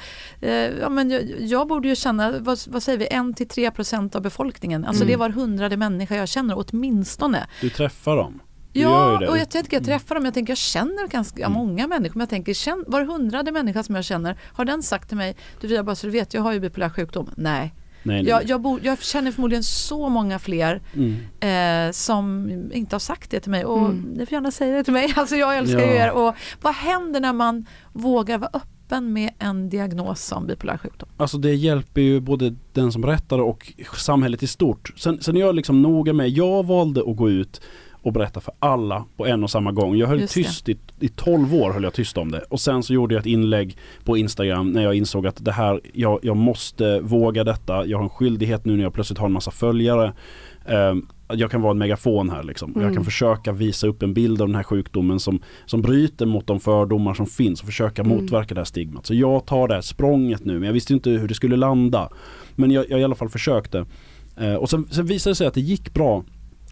ja, 0.81 0.89
men 0.89 1.11
jag, 1.11 1.23
jag 1.41 1.69
borde 1.69 1.89
ju 1.89 1.97
känna, 1.97 2.31
vad, 2.39 2.59
vad 2.69 2.83
säger 2.83 2.99
vi, 2.99 3.07
1-3% 3.07 4.17
av 4.17 4.23
befolkningen. 4.23 4.85
Alltså 4.85 5.03
Mm. 5.03 5.13
det 5.13 5.17
var 5.17 5.31
hundrade 5.31 5.77
människa 5.77 6.17
jag 6.17 6.29
känner 6.29 6.55
åtminstone. 6.59 7.47
Du 7.61 7.71
träffar 7.71 8.17
dem. 8.17 8.41
Du 8.73 8.81
Ja, 8.81 9.29
och 9.31 9.39
jag 9.39 9.51
tänker 9.51 9.77
jag 9.77 9.85
träffar 9.85 10.15
dem, 10.15 10.25
jag 10.25 10.35
tänker 10.35 10.51
jag 10.51 10.59
känner 10.59 11.09
ganska 11.09 11.41
Mm. 11.47 11.53
många 11.53 11.87
människor. 11.87 12.15
Men 12.15 12.21
jag 12.21 12.29
tänker, 12.31 12.55
känn, 12.55 12.85
var 12.87 13.05
hundrade 13.05 13.53
människa 13.53 13.83
som 13.83 13.95
jag 13.95 14.05
känner, 14.05 14.39
har 14.55 14.65
den 14.65 14.83
sagt 14.83 15.09
till 15.09 15.17
mig, 15.17 15.37
du 15.61 15.69
Fia, 15.69 15.83
bara 15.85 15.97
så 15.97 16.07
du 16.07 16.13
vet, 16.13 16.35
jag 16.35 16.43
har 16.43 16.53
ju 16.53 16.61
bipolär 16.61 16.89
sjukdom. 16.91 17.31
Nej. 17.37 17.75
Nej, 18.03 18.23
nej. 18.23 18.31
Jag, 18.31 18.49
jag, 18.49 18.61
bor, 18.61 18.81
jag 18.83 19.03
känner 19.03 19.33
förmodligen 19.33 19.63
så 19.65 20.09
många 20.09 20.39
fler 20.39 20.83
Mm. 20.95 21.89
eh, 21.89 21.93
som 21.93 22.51
inte 22.73 22.95
har 22.95 23.01
sagt 23.01 23.31
det 23.31 23.41
till 23.41 23.51
mig. 23.51 23.65
Och 23.65 23.79
Mm. 23.79 24.01
ni 24.17 24.27
får 24.27 24.33
gärna 24.33 24.51
säga 24.51 24.77
det 24.77 24.85
till 24.85 24.93
mig. 24.93 25.13
Alltså 25.17 25.37
jag 25.37 25.59
älskar 25.59 25.79
Ja. 25.81 25.87
er. 26.07 26.11
Och 26.11 26.35
vad 26.63 26.75
händer 26.75 27.21
när 27.21 27.33
man 27.33 27.67
vågar 27.93 28.39
vara 28.39 28.51
öppen 28.53 28.71
med 28.99 29.31
en 29.39 29.69
diagnos 29.69 30.25
som 30.25 30.47
bipolär 30.47 30.77
sjukdom? 30.77 31.09
Alltså 31.17 31.39
det 31.39 31.55
hjälper 31.55 32.01
ju 32.01 32.21
både 32.21 32.55
den 32.73 32.93
som 32.93 33.03
berättar 33.03 33.39
och 33.39 33.73
samhället 33.97 34.43
i 34.43 34.47
stort. 34.47 34.93
Sen, 34.97 35.23
sen 35.23 35.37
är 35.37 35.41
jag 35.41 35.55
liksom 35.55 35.83
noga 35.83 36.13
med, 36.13 36.29
jag 36.29 36.67
valde 36.67 37.01
att 37.01 37.17
gå 37.17 37.31
ut 37.31 37.61
och 38.03 38.13
berätta 38.13 38.41
för 38.41 38.55
alla 38.59 39.05
på 39.17 39.27
en 39.27 39.45
och 39.45 39.51
samma 39.51 39.73
gång. 39.73 39.97
Jag 39.97 40.07
höll 40.07 40.21
Just 40.21 40.35
tyst 40.35 40.69
i, 40.69 40.79
i 41.01 41.09
12 41.09 41.55
år 41.55 41.73
höll 41.73 41.83
jag 41.83 41.95
tyst 41.95 42.19
om 42.19 42.31
det. 42.31 42.41
Och 42.49 42.61
sen 42.61 42.83
så 42.83 42.93
gjorde 42.93 43.15
jag 43.15 43.21
ett 43.21 43.27
inlägg 43.27 43.77
på 44.05 44.17
Instagram 44.17 44.73
när 44.73 44.83
jag 44.83 44.95
insåg 44.95 45.27
att 45.27 45.45
det 45.45 45.53
här, 45.53 45.81
jag, 45.93 46.19
jag 46.23 46.37
måste 46.37 47.01
våga 47.01 47.45
detta. 47.45 47.87
Jag 47.87 47.99
har 47.99 48.05
en 48.05 48.11
skyldighet 48.11 48.65
nu 48.65 48.77
när 48.77 48.83
jag 48.83 48.95
plötsligt 48.95 49.19
har 49.19 49.27
en 49.27 49.33
massa 49.33 49.51
följare. 49.51 50.13
Ehm, 50.67 51.07
jag 51.35 51.51
kan 51.51 51.63
vara 51.63 51.71
en 51.71 51.79
megafon 51.79 52.31
här 52.31 52.43
liksom. 52.43 52.73
Jag 52.75 52.83
kan 52.83 52.91
Mm. 52.91 53.05
försöka 53.05 53.53
visa 53.53 53.87
upp 53.87 54.03
en 54.03 54.15
bild 54.15 54.41
av 54.43 54.49
den 54.49 54.55
här 54.57 54.63
sjukdomen 54.63 55.21
som, 55.21 55.41
som 55.67 55.83
bryter 55.83 56.27
mot 56.27 56.47
de 56.47 56.61
fördomar 56.61 57.15
som 57.15 57.27
finns 57.27 57.61
och 57.61 57.67
försöka 57.67 58.03
Mm. 58.03 58.17
motverka 58.17 58.55
det 58.55 58.61
här 58.61 58.65
stigmat. 58.65 59.07
Så 59.07 59.15
jag 59.15 59.47
tar 59.47 59.69
det 59.69 59.75
här 59.75 59.81
språnget 59.81 60.45
nu 60.45 60.53
men 60.55 60.63
jag 60.63 60.73
visste 60.73 60.93
inte 60.93 61.11
hur 61.11 61.29
det 61.29 61.35
skulle 61.35 61.57
landa. 61.57 62.09
Men 62.57 62.71
jag, 62.71 62.91
jag 62.91 63.01
i 63.01 63.05
alla 63.05 63.15
fall 63.15 63.29
försökte. 63.29 63.85
Eh, 64.37 64.55
och 64.55 64.71
sen, 64.71 64.89
sen 64.91 65.07
visade 65.07 65.31
det 65.31 65.35
sig 65.37 65.47
att 65.47 65.55
det 65.55 65.61
gick 65.61 65.95
bra. 65.95 66.25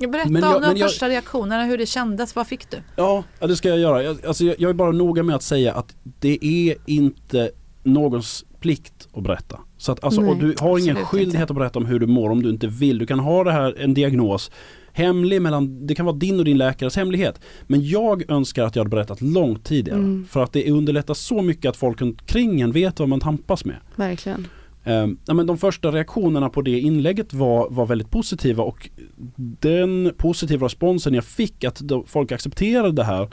Berätta 0.09 0.31
Men 0.31 0.43
jag- 0.43 0.57
om 0.57 0.63
de 0.63 0.77
jag- 0.77 0.91
första 0.91 1.09
reaktionerna, 1.09 1.65
hur 1.65 1.79
det 1.79 1.87
kändes, 1.87 2.37
vad 2.37 2.47
fick 2.47 2.71
du? 2.71 2.77
Ja, 2.97 3.25
ja 3.41 3.47
det 3.47 3.57
ska 3.57 3.69
jag 3.69 3.79
göra. 3.79 4.03
Jag, 4.03 4.27
alltså 4.27 4.45
jag, 4.45 4.57
jag 4.59 4.69
är 4.69 4.75
bara 4.75 4.93
noga 4.93 5.23
med 5.23 5.37
att 5.37 5.43
säga 5.43 5.75
att 5.75 5.97
det 6.21 6.39
är 6.45 6.77
inte 6.87 7.51
någons 7.83 8.45
plikt 8.61 9.09
att 9.13 9.23
berätta. 9.23 9.61
Så 9.77 9.93
att, 9.93 10.05
alltså, 10.05 10.21
Nej, 10.21 10.31
och 10.31 10.37
du 10.37 10.55
har 10.61 10.79
ingen 10.79 10.97
skyldighet 10.97 11.41
inte. 11.41 11.53
att 11.53 11.59
berätta 11.59 11.79
om 11.79 11.87
hur 11.87 11.99
du 11.99 12.07
mår 12.07 12.31
om 12.31 12.43
du 12.43 12.51
inte 12.51 12.67
vill. 12.67 12.99
Du 12.99 13.07
kan 13.07 13.19
ha 13.19 13.45
det 13.45 13.53
här, 13.53 13.75
en 13.79 13.95
diagnos 13.95 14.51
hemlig 14.93 15.43
mellan, 15.43 15.87
det 15.87 15.95
kan 15.95 16.07
vara 16.07 16.17
din 16.17 16.39
och 16.39 16.45
din 16.45 16.59
läkares 16.59 16.97
hemlighet. 16.97 17.41
Men 17.67 17.89
jag 17.89 18.31
önskar 18.31 18.65
att 18.65 18.77
jag 18.77 18.81
hade 18.81 18.91
berättat 18.91 19.21
långt 19.21 19.65
tidigare. 19.65 19.99
Mm. 19.99 20.27
För 20.31 20.43
att 20.43 20.53
det 20.53 20.71
underlättar 20.71 21.15
så 21.15 21.43
mycket 21.43 21.69
att 21.69 21.77
folk 21.77 22.03
omkring 22.03 22.61
en 22.61 22.73
vet 22.73 23.01
vad 23.01 23.09
man 23.09 23.21
tampas 23.21 23.65
med. 23.65 23.77
Verkligen. 23.97 24.47
Um, 24.85 25.19
ja, 25.27 25.35
men 25.35 25.47
de 25.47 25.59
första 25.59 25.91
reaktionerna 25.91 26.49
på 26.49 26.63
det 26.63 26.81
inlägget 26.81 27.35
var, 27.35 27.71
var 27.71 27.87
väldigt 27.87 28.11
positiva 28.11 28.65
och 28.65 28.91
den 29.37 30.13
positiva 30.17 30.65
responsen 30.65 31.15
jag 31.15 31.25
fick 31.25 31.65
att 31.65 31.83
folk 32.07 32.33
accepterade 32.33 32.93
det 32.93 33.05
här 33.05 33.29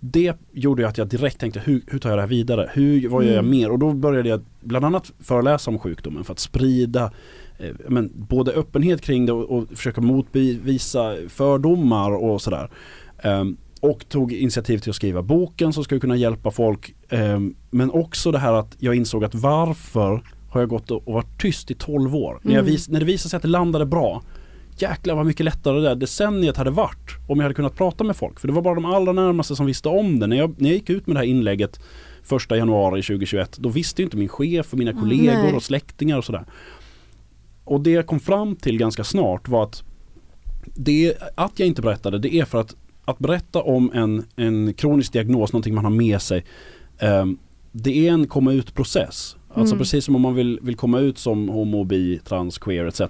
det 0.00 0.36
gjorde 0.52 0.82
ju 0.82 0.88
att 0.88 0.98
jag 0.98 1.08
direkt 1.08 1.38
tänkte 1.40 1.60
hur, 1.60 1.82
hur 1.86 1.98
tar 1.98 2.08
jag 2.10 2.18
det 2.18 2.22
här 2.22 2.28
vidare? 2.28 2.70
Hur, 2.74 3.08
vad 3.08 3.24
gör 3.24 3.30
jag 3.30 3.38
Mm. 3.38 3.50
mer? 3.50 3.70
Och 3.70 3.78
då 3.78 3.92
började 3.92 4.28
jag 4.28 4.40
bland 4.60 4.84
annat 4.84 5.12
föreläsa 5.20 5.70
om 5.70 5.78
sjukdomen 5.78 6.24
för 6.24 6.32
att 6.32 6.38
sprida 6.38 7.12
eh, 7.58 7.70
men, 7.88 8.10
både 8.14 8.52
öppenhet 8.52 9.00
kring 9.00 9.26
det 9.26 9.32
och, 9.32 9.50
och 9.58 9.68
försöka 9.74 10.00
motbevisa 10.00 11.14
fördomar 11.28 12.10
och 12.10 12.42
sådär. 12.42 12.70
Ehm, 13.22 13.56
och 13.80 14.08
tog 14.08 14.32
initiativ 14.32 14.78
till 14.78 14.90
att 14.90 14.96
skriva 14.96 15.22
boken 15.22 15.72
som 15.72 15.84
skulle 15.84 16.00
kunna 16.00 16.16
hjälpa 16.16 16.50
folk. 16.50 16.94
Ehm, 17.08 17.54
men 17.70 17.90
också 17.90 18.32
det 18.32 18.38
här 18.38 18.52
att 18.52 18.76
jag 18.78 18.94
insåg 18.94 19.24
att 19.24 19.34
varför 19.34 20.22
har 20.50 20.60
jag 20.60 20.68
gått 20.68 20.90
och 20.90 21.08
och 21.08 21.14
varit 21.14 21.40
tyst 21.40 21.70
i 21.70 21.74
12 21.74 22.16
år? 22.16 22.38
När, 22.42 22.52
Mm. 22.52 22.64
vis, 22.66 22.88
när 22.88 23.00
det 23.00 23.06
visade 23.06 23.30
sig 23.30 23.36
att 23.36 23.42
det 23.42 23.48
landade 23.48 23.86
bra 23.86 24.22
Jäklar 24.78 25.14
vad 25.14 25.26
mycket 25.26 25.44
lättare 25.44 25.76
det 25.76 25.82
där 25.82 25.94
decenniet 25.94 26.56
hade 26.56 26.70
varit 26.70 27.10
om 27.28 27.38
jag 27.38 27.44
hade 27.44 27.54
kunnat 27.54 27.76
prata 27.76 28.04
med 28.04 28.16
folk. 28.16 28.40
För 28.40 28.48
det 28.48 28.54
var 28.54 28.62
bara 28.62 28.74
de 28.74 28.84
allra 28.84 29.12
närmaste 29.12 29.56
som 29.56 29.66
visste 29.66 29.88
om 29.88 30.18
det. 30.18 30.26
När 30.26 30.36
jag, 30.36 30.54
när 30.58 30.68
jag 30.68 30.74
gick 30.74 30.90
ut 30.90 31.06
med 31.06 31.16
det 31.16 31.20
här 31.20 31.26
inlägget 31.26 31.80
första 32.22 32.56
januari 32.56 33.02
2021 33.02 33.56
då 33.58 33.68
visste 33.68 34.02
ju 34.02 34.04
inte 34.04 34.16
min 34.16 34.28
chef 34.28 34.72
och 34.72 34.78
mina 34.78 34.92
kollegor 34.92 35.42
nej. 35.42 35.54
och 35.54 35.62
släktingar 35.62 36.18
och 36.18 36.24
sådär. 36.24 36.44
Och 37.64 37.80
det 37.80 37.90
jag 37.90 38.06
kom 38.06 38.20
fram 38.20 38.56
till 38.56 38.78
ganska 38.78 39.04
snart 39.04 39.48
var 39.48 39.62
att 39.62 39.82
det, 40.64 41.14
att 41.34 41.58
jag 41.58 41.68
inte 41.68 41.82
berättade 41.82 42.18
det 42.18 42.34
är 42.34 42.44
för 42.44 42.60
att 42.60 42.76
att 43.08 43.18
berätta 43.18 43.62
om 43.62 43.90
en, 43.94 44.24
en 44.36 44.74
kronisk 44.74 45.12
diagnos, 45.12 45.52
någonting 45.52 45.74
man 45.74 45.84
har 45.84 45.90
med 45.92 46.22
sig 46.22 46.44
ehm, 46.98 47.38
det 47.72 48.08
är 48.08 48.12
en 48.12 48.26
komma 48.26 48.52
ut 48.52 48.74
process. 48.74 49.36
Alltså 49.48 49.74
Mm. 49.74 49.78
precis 49.78 50.04
som 50.04 50.16
om 50.16 50.22
man 50.22 50.34
vill, 50.34 50.58
vill 50.62 50.76
komma 50.76 51.00
ut 51.00 51.18
som 51.18 51.48
homo, 51.48 51.84
bi, 51.84 52.20
trans, 52.24 52.58
queer 52.58 52.84
etc. 52.84 53.00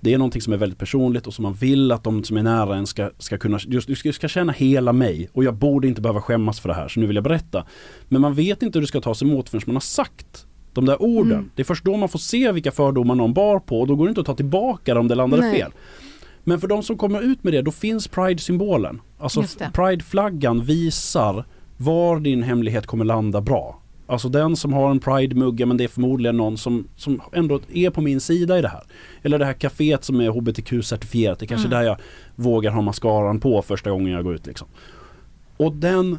Det 0.00 0.14
är 0.14 0.18
någonting 0.18 0.42
som 0.42 0.52
är 0.52 0.56
väldigt 0.56 0.78
personligt 0.78 1.26
och 1.26 1.34
som 1.34 1.42
man 1.42 1.52
vill 1.52 1.92
att 1.92 2.04
de 2.04 2.24
som 2.24 2.36
är 2.36 2.42
nära 2.42 2.76
en 2.76 2.86
ska, 2.86 3.10
ska 3.18 3.38
kunna, 3.38 3.58
just, 3.66 3.86
du 3.86 3.94
ska, 3.94 4.12
ska 4.12 4.28
känna 4.28 4.52
hela 4.52 4.92
mig 4.92 5.28
och 5.32 5.44
jag 5.44 5.54
borde 5.54 5.88
inte 5.88 6.00
behöva 6.00 6.20
skämmas 6.20 6.60
för 6.60 6.68
det 6.68 6.74
här 6.74 6.88
så 6.88 7.00
nu 7.00 7.06
vill 7.06 7.16
jag 7.16 7.24
berätta. 7.24 7.66
Men 8.08 8.20
man 8.20 8.34
vet 8.34 8.62
inte 8.62 8.78
hur 8.78 8.80
det 8.80 8.88
ska 8.88 9.00
tas 9.00 9.22
emot 9.22 9.48
förrän 9.48 9.62
man 9.66 9.76
har 9.76 9.80
sagt 9.80 10.46
de 10.72 10.86
där 10.86 11.02
orden. 11.02 11.32
Mm. 11.32 11.50
Det 11.54 11.62
är 11.62 11.64
först 11.64 11.84
då 11.84 11.96
man 11.96 12.08
får 12.08 12.18
se 12.18 12.52
vilka 12.52 12.72
fördomar 12.72 13.14
någon 13.14 13.34
bar 13.34 13.58
på 13.58 13.80
och 13.80 13.86
då 13.86 13.96
går 13.96 14.04
det 14.04 14.08
inte 14.08 14.20
att 14.20 14.26
ta 14.26 14.34
tillbaka 14.34 14.94
det 14.94 15.00
om 15.00 15.08
det 15.08 15.14
landade 15.14 15.42
Nej. 15.42 15.60
fel. 15.60 15.72
Men 16.44 16.60
för 16.60 16.68
de 16.68 16.82
som 16.82 16.98
kommer 16.98 17.22
ut 17.22 17.44
med 17.44 17.52
det, 17.52 17.62
då 17.62 17.70
finns 17.70 18.08
Pride-symbolen. 18.08 19.00
Alltså. 19.18 19.42
Pride-flaggan 19.72 20.64
visar 20.64 21.44
var 21.76 22.20
din 22.20 22.42
hemlighet 22.42 22.86
kommer 22.86 23.04
landa 23.04 23.40
bra. 23.40 23.79
Alltså 24.10 24.28
den 24.28 24.56
som 24.56 24.72
har 24.72 24.90
en 24.90 25.00
Pride-mugga 25.00 25.66
men 25.66 25.76
det 25.76 25.84
är 25.84 25.88
förmodligen 25.88 26.36
någon 26.36 26.58
som, 26.58 26.88
som 26.96 27.20
ändå 27.32 27.60
är 27.72 27.90
på 27.90 28.00
min 28.00 28.20
sida 28.20 28.58
i 28.58 28.62
det 28.62 28.68
här. 28.68 28.82
Eller 29.22 29.38
det 29.38 29.44
här 29.44 29.52
kaféet 29.54 30.02
som 30.04 30.20
är 30.20 30.30
HBTQ-certifierat. 30.30 31.38
Det 31.38 31.44
är 31.44 31.48
kanske 31.48 31.66
Mm. 31.68 31.78
där 31.78 31.86
jag 31.86 31.96
vågar 32.36 32.70
ha 32.70 32.82
mascaran 32.82 33.40
på 33.40 33.62
första 33.62 33.90
gången 33.90 34.12
jag 34.12 34.24
går 34.24 34.34
ut 34.34 34.46
liksom. 34.46 34.68
Och 35.56 35.72
den, 35.76 36.18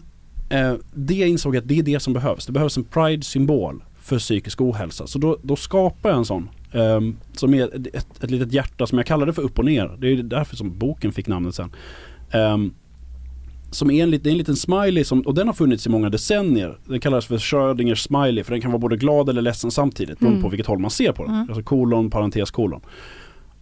eh, 0.50 0.74
det 0.94 1.14
insåg 1.14 1.56
jag 1.56 1.62
att 1.62 1.68
det 1.68 1.80
är 1.80 1.84
det 1.84 2.00
som 2.00 2.14
behövs. 2.14 2.46
Det 2.46 2.52
behövs 2.52 2.78
en 2.78 2.84
Pride-symbol 2.84 3.84
för 4.02 4.20
psykisk 4.20 4.62
ohälsa. 4.62 5.08
Så 5.08 5.20
då, 5.20 5.38
då 5.44 5.56
skapar 5.56 6.10
jag 6.10 6.18
en 6.20 6.26
sån. 6.26 6.50
ehm, 6.74 7.18
som 7.34 7.54
är 7.54 7.88
ett, 7.96 7.96
ett, 8.24 8.32
litet 8.32 8.54
hjärta 8.54 8.88
som 8.88 8.98
jag 8.98 9.08
kallade 9.08 9.34
för 9.34 9.42
upp 9.42 9.60
och 9.60 9.66
ner. 9.66 9.98
Det 10.00 10.08
är 10.08 10.24
därför 10.24 10.56
som 10.56 10.78
boken 10.80 11.12
fick 11.12 11.28
namnet 11.28 11.56
sen. 11.56 11.72
Ehm, 12.32 12.74
som 13.72 13.92
är 13.92 14.04
en, 14.04 14.12
det 14.12 14.26
är 14.26 14.32
en 14.32 14.38
liten 14.38 14.56
smiley 14.56 15.04
som, 15.04 15.22
och 15.22 15.34
den 15.36 15.48
har 15.48 15.54
funnits 15.54 15.86
i 15.88 15.90
många 15.90 16.10
decennier. 16.10 16.78
Den 16.86 17.00
kallas 17.00 17.26
för 17.26 17.38
Schrödingers 17.38 18.04
smiley 18.04 18.44
för 18.44 18.52
den 18.52 18.62
kan 18.62 18.72
vara 18.72 18.80
både 18.80 18.98
glad 18.98 19.30
eller 19.30 19.42
ledsen 19.42 19.72
samtidigt 19.72 20.20
beroende 20.20 20.36
Mm. 20.38 20.44
på 20.44 20.50
vilket 20.50 20.68
håll 20.68 20.80
man 20.80 20.92
ser 20.92 21.12
på 21.12 21.24
den. 21.24 21.34
Mm. 21.36 21.48
Alltså 21.50 21.64
kolon, 21.64 22.10
parentes, 22.10 22.52
kolon. 22.52 22.82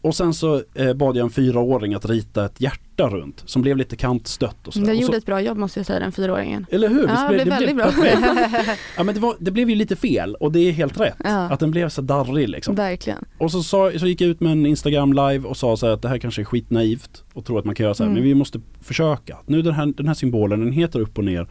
Och 0.02 0.16
sen 0.16 0.34
så 0.34 0.62
eh, 0.74 0.94
bad 0.94 1.18
jag 1.18 1.24
en 1.24 1.30
fyraåring 1.30 1.94
att 1.94 2.06
rita 2.06 2.46
ett 2.46 2.62
hjärta 2.62 3.10
runt 3.10 3.44
som 3.46 3.62
blev 3.62 3.78
lite 3.78 3.96
kantstött 3.96 4.68
och 4.68 4.74
sådär. 4.74 4.86
Den 4.86 4.96
Och 4.96 4.98
så, 4.98 5.02
gjorde 5.08 5.18
ett 5.18 5.26
bra 5.26 5.42
jobb 5.42 5.58
måste 5.58 5.80
jag 5.80 5.86
säga, 5.88 6.00
den 6.00 6.12
fyraåringen. 6.12 6.66
eller 6.72 6.90
hur? 6.90 7.08
Ja, 7.08 7.28
det 7.32 7.34
blev 7.34 7.48
väldigt 7.48 7.76
bra. 7.76 7.92
ja 8.98 9.04
men 9.04 9.16
det, 9.16 9.22
var, 9.22 9.36
det 9.40 9.52
blev 9.52 9.70
ju 9.70 9.76
lite 9.76 9.96
fel 9.96 10.36
och 10.36 10.52
det 10.52 10.60
är 10.60 10.72
helt 10.72 11.00
rätt. 11.00 11.16
Ja. 11.24 11.30
Att 11.50 11.60
den 11.60 11.72
blev 11.72 11.90
så 11.90 12.02
darrig 12.02 12.50
liksom. 12.50 12.76
Verkligen. 12.76 13.26
Och 13.38 13.52
så, 13.52 13.64
sa, 13.64 13.92
så 14.00 14.08
gick 14.08 14.22
jag 14.22 14.30
ut 14.30 14.40
med 14.40 14.52
en 14.52 14.66
Instagram 14.66 15.14
live 15.14 15.48
och 15.48 15.58
sa 15.58 15.78
så 15.78 15.86
här 15.86 15.94
att 15.94 16.02
det 16.02 16.10
här 16.10 16.18
kanske 16.18 16.42
är 16.42 16.46
skitnaivt 16.46 17.24
och 17.34 17.46
tror 17.46 17.60
att 17.60 17.66
man 17.66 17.76
kan 17.76 17.84
göra 17.84 17.94
så 17.94 18.04
här 18.04 18.10
Mm. 18.10 18.20
men 18.22 18.24
vi 18.30 18.36
måste 18.36 18.62
försöka. 18.82 19.38
Nu 19.46 19.62
den 19.62 19.74
här, 19.74 19.86
den 19.98 20.08
här 20.08 20.14
symbolen 20.14 20.60
den 20.60 20.72
heter 20.72 21.00
upp 21.00 21.18
och 21.18 21.24
ner 21.24 21.48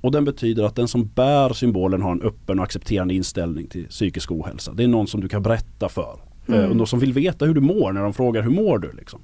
och 0.00 0.12
den 0.12 0.24
betyder 0.24 0.64
att 0.64 0.76
den 0.76 0.88
som 0.88 1.06
bär 1.06 1.52
symbolen 1.52 2.02
har 2.02 2.12
en 2.12 2.22
öppen 2.22 2.58
och 2.58 2.64
accepterande 2.64 3.14
inställning 3.14 3.66
till 3.66 3.86
psykisk 3.88 4.30
ohälsa. 4.32 4.72
Det 4.72 4.84
är 4.84 4.88
någon 4.88 5.06
som 5.06 5.20
du 5.20 5.28
kan 5.28 5.42
berätta 5.42 5.88
för. 5.88 6.29
Mm. 6.48 6.60
Eh, 6.60 6.70
och 6.70 6.76
någon 6.76 6.86
som 6.86 6.98
vill 6.98 7.12
veta 7.12 7.44
hur 7.44 7.54
du 7.54 7.60
mår 7.60 7.92
när 7.92 8.02
de 8.02 8.12
frågar 8.12 8.42
hur 8.42 8.50
mår 8.50 8.78
du 8.78 8.92
liksom. 8.92 9.20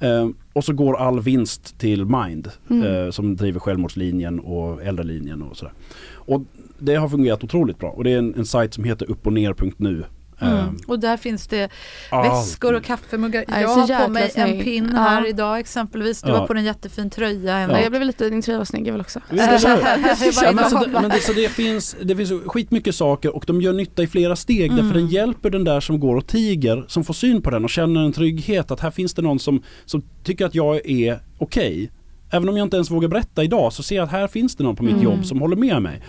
Eh, 0.00 0.28
och 0.52 0.64
så 0.64 0.72
går 0.72 0.96
all 0.96 1.20
vinst 1.20 1.78
till 1.78 2.04
Mind 2.04 2.48
Mm. 2.70 3.04
eh, 3.04 3.10
som 3.10 3.36
driver 3.36 3.60
självmordslinjen 3.60 4.40
och 4.40 4.82
äldrelinjen 4.82 5.42
och 5.42 5.56
sådär. 5.56 5.72
Och 6.14 6.42
det 6.78 6.94
har 6.94 7.08
fungerat 7.08 7.44
otroligt 7.44 7.78
bra 7.78 7.90
och 7.90 8.04
det 8.04 8.10
är 8.10 8.18
en, 8.18 8.34
en 8.34 8.46
sajt 8.46 8.74
som 8.74 8.84
heter 8.84 9.10
uppochner.nu. 9.10 10.04
Mm. 10.40 10.76
Och 10.86 10.98
där 11.00 11.16
finns 11.16 11.46
det 11.46 11.68
allt 12.10 12.32
väskor 12.32 12.74
och 12.74 12.84
kaffemuggar. 12.84 13.44
Ja, 13.48 13.60
Jag 13.60 13.68
har 13.68 14.04
på 14.06 14.10
mig 14.12 14.22
en 14.22 14.30
snygg. 14.30 14.64
pin 14.64 14.90
Ja. 14.94 14.98
här 15.00 15.28
idag 15.28 15.58
exempelvis. 15.58 16.22
Du 16.22 16.28
Ja. 16.30 16.36
har 16.38 16.46
på 16.46 16.52
dig 16.52 16.60
en 16.60 16.66
jättefin 16.66 17.10
tröja. 17.10 17.56
En 17.56 17.70
Ja. 17.70 17.80
Jag 17.80 17.90
blev 17.92 18.02
lite, 18.02 18.28
din 18.30 18.42
tröja 18.42 18.58
var 18.58 18.64
snygg 18.64 18.86
jag 18.86 18.92
väl 18.92 19.00
också. 19.00 19.20
Ja, 19.30 19.36
men 19.36 19.58
så, 19.60 19.68
Varje 19.68 20.86
det, 20.92 21.00
men 21.00 21.10
det, 21.10 21.20
så 21.20 21.32
det 21.32 21.48
finns, 21.48 21.96
det 22.02 22.16
finns 22.16 22.32
skitmycket 22.46 22.94
saker 22.94 23.36
och 23.36 23.44
de 23.46 23.60
gör 23.60 23.72
nytta 23.72 24.02
i 24.02 24.06
flera 24.06 24.36
steg 24.36 24.76
därför 24.76 24.94
den 24.94 25.06
hjälper 25.08 25.50
den 25.50 25.64
där 25.64 25.80
som 25.80 26.00
går 26.00 26.16
och 26.16 26.26
tiger 26.26 26.84
som 26.88 27.04
får 27.04 27.14
syn 27.14 27.42
på 27.42 27.50
den 27.50 27.64
och 27.64 27.70
känner 27.70 28.00
en 28.04 28.12
trygghet 28.12 28.70
att 28.70 28.80
här 28.80 28.90
finns 28.90 29.14
det 29.14 29.22
någon 29.22 29.38
som, 29.38 29.62
som 29.84 30.02
tycker 30.24 30.46
att 30.46 30.54
jag 30.54 30.90
är 30.90 31.20
okej. 31.38 31.90
Även 32.30 32.48
om 32.48 32.56
jag 32.56 32.66
inte 32.66 32.76
ens 32.76 32.90
vågar 32.90 33.08
berätta 33.08 33.44
idag 33.44 33.72
så 33.72 33.82
ser 33.82 33.96
jag 33.96 34.04
att 34.04 34.10
här 34.10 34.26
finns 34.26 34.56
det 34.56 34.64
någon 34.64 34.76
på 34.76 34.82
mitt 34.82 34.92
Mm. 34.92 35.04
jobb 35.04 35.26
som 35.26 35.40
håller 35.40 35.56
med 35.56 35.82
mig. 35.82 36.02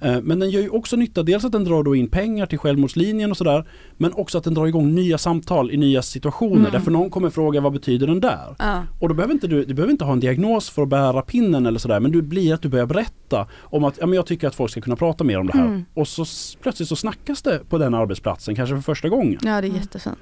Eh, 0.00 0.20
Men 0.22 0.38
den 0.38 0.50
gör 0.50 0.60
ju 0.62 0.68
också 0.68 0.96
nytta, 0.96 1.22
dels 1.22 1.44
att 1.44 1.52
den 1.52 1.64
drar 1.64 1.82
då 1.82 1.94
in 1.96 2.08
pengar 2.08 2.46
till 2.46 2.58
självmordslinjen 2.58 3.30
och 3.30 3.36
sådär 3.36 3.64
Men 3.96 4.12
också 4.12 4.38
att 4.38 4.44
den 4.44 4.54
drar 4.54 4.66
igång 4.66 4.94
nya 4.94 5.18
samtal 5.18 5.70
i 5.70 5.76
nya 5.76 6.02
situationer 6.02 6.56
Mm. 6.56 6.72
därför 6.72 6.90
någon 6.90 7.10
kommer 7.10 7.30
fråga 7.30 7.60
vad 7.60 7.72
betyder 7.72 8.06
den 8.06 8.20
där? 8.20 8.54
Ja. 8.58 8.82
Och 9.00 9.08
då 9.08 9.14
behöver 9.14 9.34
inte 9.34 9.46
du, 9.46 9.64
du 9.64 9.74
behöver 9.74 9.92
inte 9.92 10.04
ha 10.04 10.12
en 10.12 10.20
diagnos 10.20 10.70
för 10.70 10.82
att 10.82 10.88
bära 10.88 11.22
pinnen 11.22 11.66
eller 11.66 11.78
sådär 11.78 12.00
men 12.00 12.10
du 12.12 12.22
blir 12.22 12.54
att 12.54 12.62
du 12.62 12.68
börjar 12.68 12.86
berätta 12.86 13.46
om 13.62 13.84
att 13.84 13.94
ja, 14.00 14.06
men 14.06 14.16
jag 14.16 14.26
tycker 14.26 14.48
att 14.48 14.54
folk 14.54 14.70
ska 14.70 14.80
kunna 14.80 14.96
prata 14.96 15.24
mer 15.24 15.38
om 15.38 15.46
det 15.46 15.52
här. 15.58 15.66
Mm. 15.66 15.84
Och 15.94 16.08
så 16.08 16.24
plötsligt 16.62 16.88
så 16.88 16.96
snackas 16.96 17.42
det 17.42 17.60
på 17.68 17.78
den 17.78 17.94
arbetsplatsen 17.94 18.54
kanske 18.54 18.74
för 18.76 18.82
första 18.82 19.08
gången. 19.08 19.38
ja, 19.42 19.60
det 19.60 19.66
är 19.66 19.72
jättefint. 19.74 20.18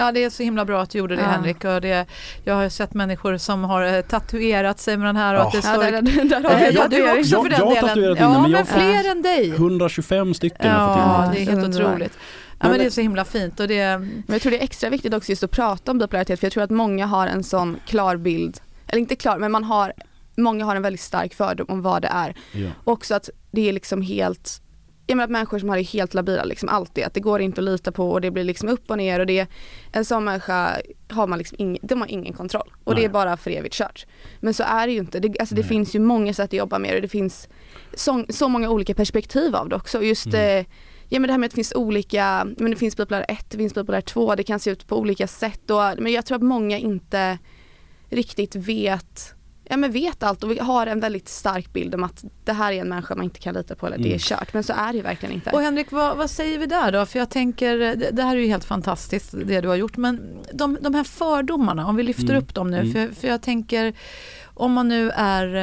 Ja 0.00 0.12
det 0.12 0.24
är 0.24 0.30
så 0.30 0.42
himla 0.42 0.64
bra 0.64 0.80
att 0.82 0.90
du 0.90 0.98
gjorde 0.98 1.16
det 1.16 1.22
Ja. 1.22 1.28
Henrik. 1.28 1.64
Och 1.64 1.80
det, 1.80 2.06
jag 2.44 2.54
har 2.54 2.62
ju 2.62 2.70
sett 2.70 2.94
människor 2.94 3.36
som 3.36 3.64
har 3.64 3.82
eh, 3.96 4.00
tatuerat 4.00 4.78
sig 4.80 4.96
med 4.96 5.06
den 5.08 5.16
här 5.16 5.34
och 5.34 5.40
att 5.42 5.52
det 5.52 5.58
Ja, 5.58 5.62
står... 5.72 5.82
där, 5.82 5.92
där, 5.92 6.24
där 6.24 6.42
har 6.42 6.50
Eh, 6.50 6.68
vi 6.68 6.74
ja, 6.74 6.84
en 6.84 6.90
du 6.90 7.10
också 7.18 7.30
Jag- 7.30 7.42
för 7.42 7.50
den 7.50 7.58
jag 7.58 7.66
har 7.66 7.74
delen. 7.74 7.88
tatuerat 7.88 8.18
ja, 8.20 8.26
innan, 8.30 8.42
men 8.42 8.50
men 8.50 8.58
jag- 8.58 8.68
fler 9.02 9.10
än 9.10 9.22
dig. 9.22 9.48
125 9.50 10.34
stycken 10.34 10.70
har 10.70 10.88
jag 10.90 10.98
Ja, 10.98 11.24
in. 11.26 11.30
det 11.46 11.52
är 11.52 11.56
helt 11.56 11.76
otroligt. 11.76 12.18
Ja, 12.60 12.68
men 12.68 12.78
det 12.78 12.84
är 12.84 12.90
så 12.90 13.00
himla 13.00 13.24
fint 13.24 13.60
och 13.60 13.68
det... 13.68 13.98
Men 13.98 14.22
jag 14.26 14.42
tror 14.42 14.50
det 14.52 14.58
är 14.58 14.62
extra 14.64 14.90
viktigt 14.90 15.14
också 15.14 15.30
just 15.32 15.42
att 15.42 15.50
prata 15.50 15.90
om 15.90 15.98
bipolaritet 15.98 16.40
för 16.40 16.46
jag 16.46 16.52
tror 16.52 16.62
att 16.64 16.70
många 16.70 17.06
har 17.06 17.26
en 17.26 17.44
sån 17.44 17.76
klar 17.86 18.16
bild, 18.16 18.60
eller 18.88 19.00
inte 19.00 19.16
klar 19.16 19.38
men 19.38 19.52
man 19.52 19.64
har, 19.64 19.92
många 20.36 20.64
har 20.64 20.76
en 20.76 20.82
väldigt 20.82 21.00
stark 21.00 21.34
fördom 21.34 21.66
om 21.68 21.82
vad 21.82 22.02
det 22.02 22.08
är. 22.08 22.34
Ja. 22.52 22.68
Också 22.84 23.14
att 23.14 23.30
det 23.50 23.68
är 23.68 23.72
liksom 23.72 24.02
helt, 24.02 24.62
jag 25.08 25.16
menar 25.16 25.24
att 25.24 25.30
människor 25.30 25.58
som 25.58 25.68
har 25.68 25.76
det 25.76 25.82
helt 25.82 26.14
labila 26.14 26.44
liksom 26.44 26.68
alltid, 26.68 27.04
att 27.04 27.14
det 27.14 27.20
går 27.20 27.40
inte 27.40 27.60
att 27.60 27.64
lita 27.64 27.92
på 27.92 28.10
och 28.10 28.20
det 28.20 28.30
blir 28.30 28.44
liksom 28.44 28.68
upp 28.68 28.90
och 28.90 28.96
ner 28.96 29.20
och 29.20 29.26
det, 29.26 29.46
en 29.92 30.04
sån 30.04 30.24
människa 30.24 30.76
har 31.08 31.26
man 31.26 31.38
liksom 31.38 31.56
ingen, 31.60 31.78
de 31.82 32.00
har 32.00 32.08
ingen 32.08 32.32
kontroll 32.34 32.72
och 32.84 32.94
det 32.94 33.00
Nej. 33.00 33.04
är 33.04 33.12
bara 33.12 33.36
för 33.36 33.50
evigt 33.50 33.74
kört. 33.74 34.06
Men 34.40 34.54
så 34.54 34.62
är 34.62 34.86
det 34.86 34.92
ju 34.92 34.98
inte, 34.98 35.20
det, 35.20 35.40
alltså 35.40 35.54
det 35.54 35.62
finns 35.62 35.94
ju 35.94 35.98
många 35.98 36.34
sätt 36.34 36.44
att 36.44 36.52
jobba 36.52 36.78
med 36.78 36.94
det, 36.94 37.00
det 37.00 37.08
finns 37.08 37.48
så, 37.94 38.24
så 38.28 38.48
många 38.48 38.70
olika 38.70 38.94
perspektiv 38.94 39.56
av 39.56 39.68
det 39.68 39.76
också. 39.76 40.02
Just 40.02 40.26
Mm. 40.26 40.58
eh, 40.60 40.66
Ja 41.10 41.20
men 41.20 41.26
det 41.28 41.32
här 41.32 41.38
med 41.38 41.46
att 41.46 41.50
det 41.50 41.54
finns 41.54 41.72
olika, 41.74 42.46
men 42.58 42.70
det 42.70 42.76
finns 42.76 42.96
bipolär 42.96 43.24
1, 43.28 43.50
det 43.50 43.56
finns 43.56 43.74
bipolär 43.74 44.00
2, 44.00 44.34
det 44.34 44.42
kan 44.42 44.60
se 44.60 44.70
ut 44.70 44.86
på 44.86 44.98
olika 44.98 45.26
sätt 45.26 45.70
och, 45.70 45.82
men 45.98 46.12
jag 46.12 46.26
tror 46.26 46.36
att 46.36 46.42
många 46.42 46.78
inte 46.78 47.38
riktigt 48.10 48.54
vet 48.56 49.34
Ja 49.70 49.76
men 49.76 49.92
vet 49.92 50.22
allt 50.22 50.44
och 50.44 50.50
vi 50.50 50.58
har 50.58 50.86
en 50.86 51.00
väldigt 51.00 51.28
stark 51.28 51.72
bild 51.72 51.94
om 51.94 52.04
att 52.04 52.24
det 52.44 52.52
här 52.52 52.72
är 52.72 52.80
en 52.80 52.88
människa 52.88 53.14
man 53.14 53.24
inte 53.24 53.40
kan 53.40 53.54
lita 53.54 53.74
på 53.74 53.86
eller 53.86 53.96
det 53.98 54.02
är 54.04 54.06
Mm. 54.06 54.18
kört. 54.18 54.54
Men 54.54 54.62
så 54.62 54.72
är 54.72 54.92
det 54.92 54.96
ju 54.96 55.02
verkligen 55.02 55.34
inte. 55.34 55.50
Och 55.50 55.60
Henrik, 55.60 55.92
vad, 55.92 56.16
vad 56.16 56.30
säger 56.30 56.58
vi 56.58 56.66
där 56.66 56.92
då? 56.92 57.06
För 57.06 57.18
jag 57.18 57.30
tänker, 57.30 57.78
det, 57.78 58.10
det 58.12 58.22
här 58.22 58.36
är 58.36 58.40
ju 58.40 58.46
helt 58.46 58.64
fantastiskt 58.64 59.34
det 59.46 59.60
du 59.60 59.68
har 59.68 59.76
gjort, 59.76 59.96
men 59.96 60.20
de, 60.52 60.78
de 60.80 60.94
här 60.94 61.04
fördomarna, 61.04 61.86
om 61.86 61.96
vi 61.96 62.02
lyfter 62.02 62.24
Mm. 62.30 62.38
upp 62.42 62.54
dem 62.54 62.70
nu, 62.70 62.76
Mm. 62.80 62.92
för, 62.92 63.14
för 63.20 63.28
jag 63.28 63.42
tänker 63.42 63.94
om 64.54 64.72
man 64.72 64.88
nu 64.88 65.10
är 65.10 65.54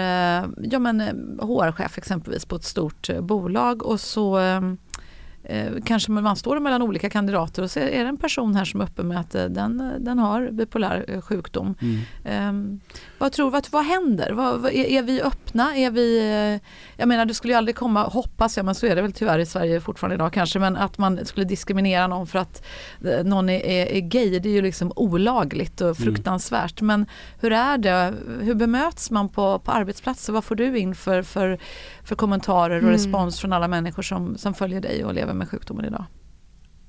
eh, 0.43 0.49
ja, 0.71 0.79
men, 0.79 0.99
HR-chef 1.41 1.97
exempelvis 1.97 2.45
på 2.45 2.55
ett 2.55 2.63
stort 2.63 3.09
eh, 3.09 3.21
bolag 3.21 3.83
och 3.83 3.99
så 3.99 4.39
eh, 4.39 5.71
kanske 5.85 6.11
man 6.11 6.35
står 6.35 6.59
mellan 6.59 6.81
olika 6.81 7.09
kandidater 7.09 7.63
och 7.63 7.71
så 7.71 7.79
är 7.79 8.03
det 8.03 8.09
en 8.09 8.17
person 8.17 8.55
här 8.55 8.65
som 8.65 8.81
är 8.81 8.85
öppen 8.85 9.07
med 9.07 9.19
att 9.19 9.31
den, 9.31 9.91
den 9.99 10.19
har 10.19 10.49
bipolär 10.51 11.21
sjukdom. 11.21 11.75
Mm. 11.81 11.99
Ehm, 12.25 12.79
vad 13.17 13.31
tror 13.31 13.51
vad, 13.51 13.67
vad 13.71 13.83
händer? 13.85 14.31
Vad, 14.31 14.65
är, 14.65 14.69
är 14.71 15.03
vi 15.03 15.21
öppna? 15.21 15.75
Är 15.75 15.91
vi, 15.91 16.17
eh, 16.19 16.69
jag 16.97 17.07
menar 17.07 17.25
det 17.25 17.33
skulle 17.33 17.53
ju 17.53 17.57
aldrig 17.57 17.75
komma, 17.75 18.03
hoppas 18.03 18.57
jag, 18.57 18.65
men 18.65 18.75
så 18.75 18.85
är 18.85 18.95
det 18.95 19.01
väl 19.01 19.13
tyvärr 19.13 19.39
i 19.39 19.45
Sverige 19.45 19.81
fortfarande 19.81 20.15
idag 20.15 20.33
kanske, 20.33 20.59
men 20.59 20.77
att 20.77 20.97
man 20.97 21.25
skulle 21.25 21.45
diskriminera 21.45 22.07
någon 22.07 22.27
för 22.27 22.39
att 22.39 22.65
eh, 23.05 23.23
någon 23.23 23.49
är, 23.49 23.59
är, 23.65 23.85
är 23.85 23.99
gay, 23.99 24.39
det 24.39 24.49
är 24.49 24.53
ju 24.53 24.61
liksom 24.61 24.93
olagligt 24.95 25.81
och 25.81 25.97
fruktansvärt. 25.97 26.81
Men 26.81 27.05
hur 27.39 27.51
är 27.51 27.77
det? 27.77 28.13
Hur 28.41 28.55
bemöts 28.55 29.11
man 29.11 29.29
på, 29.29 29.59
på 29.59 29.71
arbetsplatser? 29.71 30.33
Vad 30.33 30.43
får 30.43 30.55
du 30.55 30.77
in 30.77 30.95
för, 30.95 31.21
för, 31.21 31.59
för 32.03 32.15
kommentarer 32.15 32.75
och 32.75 32.85
Mm. 32.85 32.93
respons 32.93 33.39
från 33.39 33.53
alla 33.53 33.67
människor 33.67 34.03
som, 34.03 34.37
som 34.37 34.53
följer 34.53 34.81
dig 34.81 35.05
och 35.05 35.13
lever 35.13 35.33
med 35.33 35.49
sjukdomen 35.49 35.85
idag? 35.85 36.05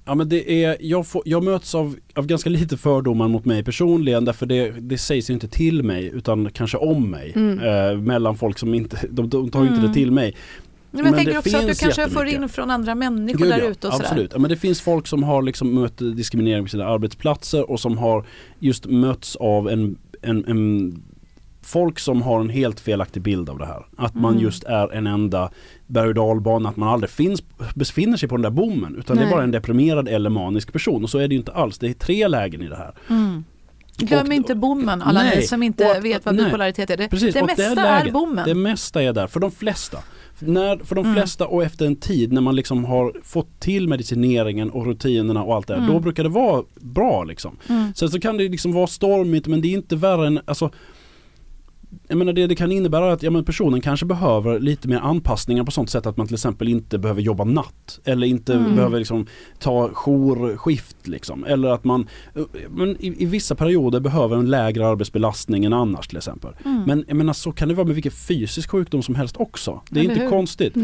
Ja 0.09 0.15
men 0.15 0.29
det 0.29 0.65
är, 0.65 0.77
jag, 0.81 1.07
får, 1.07 1.23
jag 1.25 1.45
möts 1.45 1.75
av, 1.75 1.97
av 2.15 2.27
ganska 2.27 2.51
lite 2.51 2.77
fördomar 2.77 3.29
mot 3.29 3.45
mig 3.45 3.65
personligen 3.65 4.25
därför 4.25 4.47
det, 4.47 4.71
det 4.71 4.99
sägs 4.99 5.31
ju 5.31 5.35
inte 5.35 5.49
till 5.49 5.83
mig 5.83 6.11
utan 6.15 6.51
kanske 6.53 6.77
om 6.77 7.11
mig. 7.11 7.33
Mm. 7.37 7.59
Eh, 7.59 8.01
mellan 8.01 8.37
folk 8.37 8.59
som 8.59 8.75
inte, 8.75 8.99
de, 9.11 9.29
de 9.29 9.51
tar 9.51 9.61
ju 9.61 9.67
inte 9.67 9.79
Mm. 9.79 9.89
det 9.89 9.95
till 9.95 10.13
mig. 10.13 10.35
Men 10.91 10.99
jag 10.99 11.05
Men 11.05 11.15
tänker 11.15 11.33
det 11.33 11.39
också 11.39 11.57
att 11.57 11.67
du 11.67 11.75
kanske 11.75 12.11
får 12.11 12.27
in 12.27 12.49
från 12.49 12.71
andra 12.71 12.95
människor 12.95 13.39
Gud, 13.39 13.49
där 13.49 13.59
ja, 13.59 13.65
ute 13.65 13.87
och 13.87 13.93
sådär. 13.93 14.07
Absolut, 14.07 14.31
ja, 14.33 14.39
men 14.39 14.51
det 14.51 14.57
finns 14.57 14.81
folk 14.81 15.07
som 15.07 15.23
har 15.23 15.43
liksom 15.43 15.75
mött 15.75 15.99
diskriminering 15.99 16.65
på 16.65 16.69
sina 16.71 16.87
arbetsplatser 16.87 17.71
och 17.71 17.81
som 17.81 17.99
har 17.99 18.27
just 18.59 18.87
mötts 18.87 19.37
av 19.37 19.69
en, 19.69 19.99
en, 20.23 20.45
en 20.45 21.03
folk 21.67 21.99
som 21.99 22.23
har 22.23 22.41
en 22.41 22.49
helt 22.51 22.81
felaktig 22.81 23.23
bild 23.23 23.51
av 23.51 23.59
det 23.59 23.67
här. 23.67 23.87
Att 23.97 24.15
man 24.15 24.33
Mm. 24.33 24.45
just 24.45 24.65
är 24.65 24.93
en 24.95 25.07
enda 25.07 25.51
berg 25.87 26.09
och 26.09 26.15
dalbana, 26.15 26.69
att 26.69 26.77
man 26.77 26.89
aldrig 26.89 27.11
finns, 27.11 27.43
befinner 27.75 28.17
sig 28.17 28.29
på 28.29 28.37
den 28.37 28.43
där 28.43 28.51
bommen. 28.51 28.97
Utan 28.99 29.17
det 29.17 29.23
Nej. 29.23 29.33
är 29.33 29.37
bara 29.37 29.45
en 29.45 29.51
deprimerad 29.51 30.09
eller 30.09 30.31
manisk 30.31 30.73
person. 30.73 31.03
Och 31.05 31.11
så 31.11 31.19
är 31.19 31.29
det 31.29 31.35
ju 31.35 31.39
inte 31.39 31.53
alls. 31.53 31.79
Det 31.79 31.89
är 31.89 31.93
tre 31.95 32.29
lägen 32.29 32.63
i 32.63 32.69
det 32.69 32.77
här. 32.77 32.95
Mm. 33.11 33.45
Glöm 33.99 34.27
Och- 34.27 34.33
inte 34.33 34.55
bommen 34.55 35.03
alla 35.03 35.23
Nej, 35.23 35.37
ni 35.37 35.43
som 35.47 35.63
inte 35.63 35.91
att- 35.91 36.05
vet 36.05 36.25
vad 36.27 36.35
nej. 36.35 36.45
bipolaritet 36.45 36.91
är. 36.91 36.97
Det, 36.97 37.09
Precis, 37.09 37.35
det 37.35 37.43
mesta 37.45 37.63
det 37.75 37.81
är, 37.81 37.99
läget. 37.99 38.13
bommen. 38.13 38.45
Det 38.49 38.55
mesta 38.55 39.03
är 39.03 39.13
där, 39.13 39.27
för 39.27 39.41
de 39.41 39.51
flesta. 39.51 39.99
När, 40.39 40.77
för 40.85 40.95
de 40.95 41.05
Mm. 41.05 41.17
flesta 41.17 41.47
och 41.47 41.63
efter 41.63 41.87
en 41.87 41.97
tid 41.97 42.33
när 42.33 42.41
man 42.41 42.57
liksom 42.57 42.85
har 42.85 43.13
fått 43.23 43.61
till 43.61 43.89
medicineringen 43.89 44.71
och 44.71 44.87
rutinerna 44.87 45.43
och 45.43 45.55
allt 45.55 45.67
det 45.67 45.75
där, 45.75 45.81
Mm. 45.81 45.93
då 45.93 46.01
brukar 46.01 46.23
det 46.23 46.29
vara 46.29 46.63
bra 46.81 47.25
liksom. 47.25 47.57
Mm. 47.69 47.95
Sen 47.95 48.09
så 48.11 48.21
kan 48.21 48.37
det 48.37 48.49
liksom 48.49 48.73
vara 48.73 48.87
stormigt 48.87 49.47
men 49.47 49.61
det 49.61 49.69
är 49.69 49.73
inte 49.73 49.97
värre 49.97 50.27
än, 50.27 50.41
alltså 50.45 50.71
jag 52.09 52.19
menar 52.19 52.33
det, 52.33 52.47
det 52.47 52.55
kan 52.55 52.73
innebära 52.73 53.13
att 53.13 53.23
ja, 53.23 53.31
men 53.31 53.45
personen 53.45 53.81
kanske 53.81 54.07
behöver 54.07 54.61
lite 54.61 54.89
mer 54.89 54.99
anpassningar 54.99 55.65
på 55.65 55.71
sånt 55.71 55.91
sätt 55.91 56.07
att 56.07 56.17
man 56.17 56.27
till 56.27 56.35
exempel 56.35 56.69
inte 56.69 56.99
behöver 56.99 57.23
jobba 57.23 57.45
natt. 57.45 58.01
Eller 58.05 58.27
inte 58.27 58.55
Mm. 58.55 58.75
behöver 58.77 58.99
liksom 58.99 59.27
ta 59.59 59.89
jourskift 59.93 60.97
liksom. 61.09 61.45
Eller 61.45 61.69
att 61.69 61.85
man 61.85 62.07
men 62.71 62.97
i, 63.01 63.23
i 63.23 63.27
vissa 63.27 63.55
perioder 63.55 64.01
behöver 64.01 64.37
en 64.37 64.51
lägre 64.51 64.87
arbetsbelastning 64.87 65.65
än 65.65 65.73
annars 65.73 66.09
till 66.09 66.17
exempel. 66.17 66.53
Mm. 66.65 66.83
Men 66.87 67.05
jag 67.09 67.17
menar 67.17 67.33
så 67.33 67.53
kan 67.53 67.69
det 67.69 67.75
vara 67.75 67.87
med 67.87 67.95
vilken 67.95 68.13
fysisk 68.13 68.71
sjukdom 68.71 69.03
som 69.03 69.15
helst 69.15 69.37
också. 69.37 69.81
Det 69.91 70.01
är 70.01 70.05
Eller 70.05 70.13
inte 70.13 70.25
hur? 70.25 70.31
konstigt. 70.31 70.77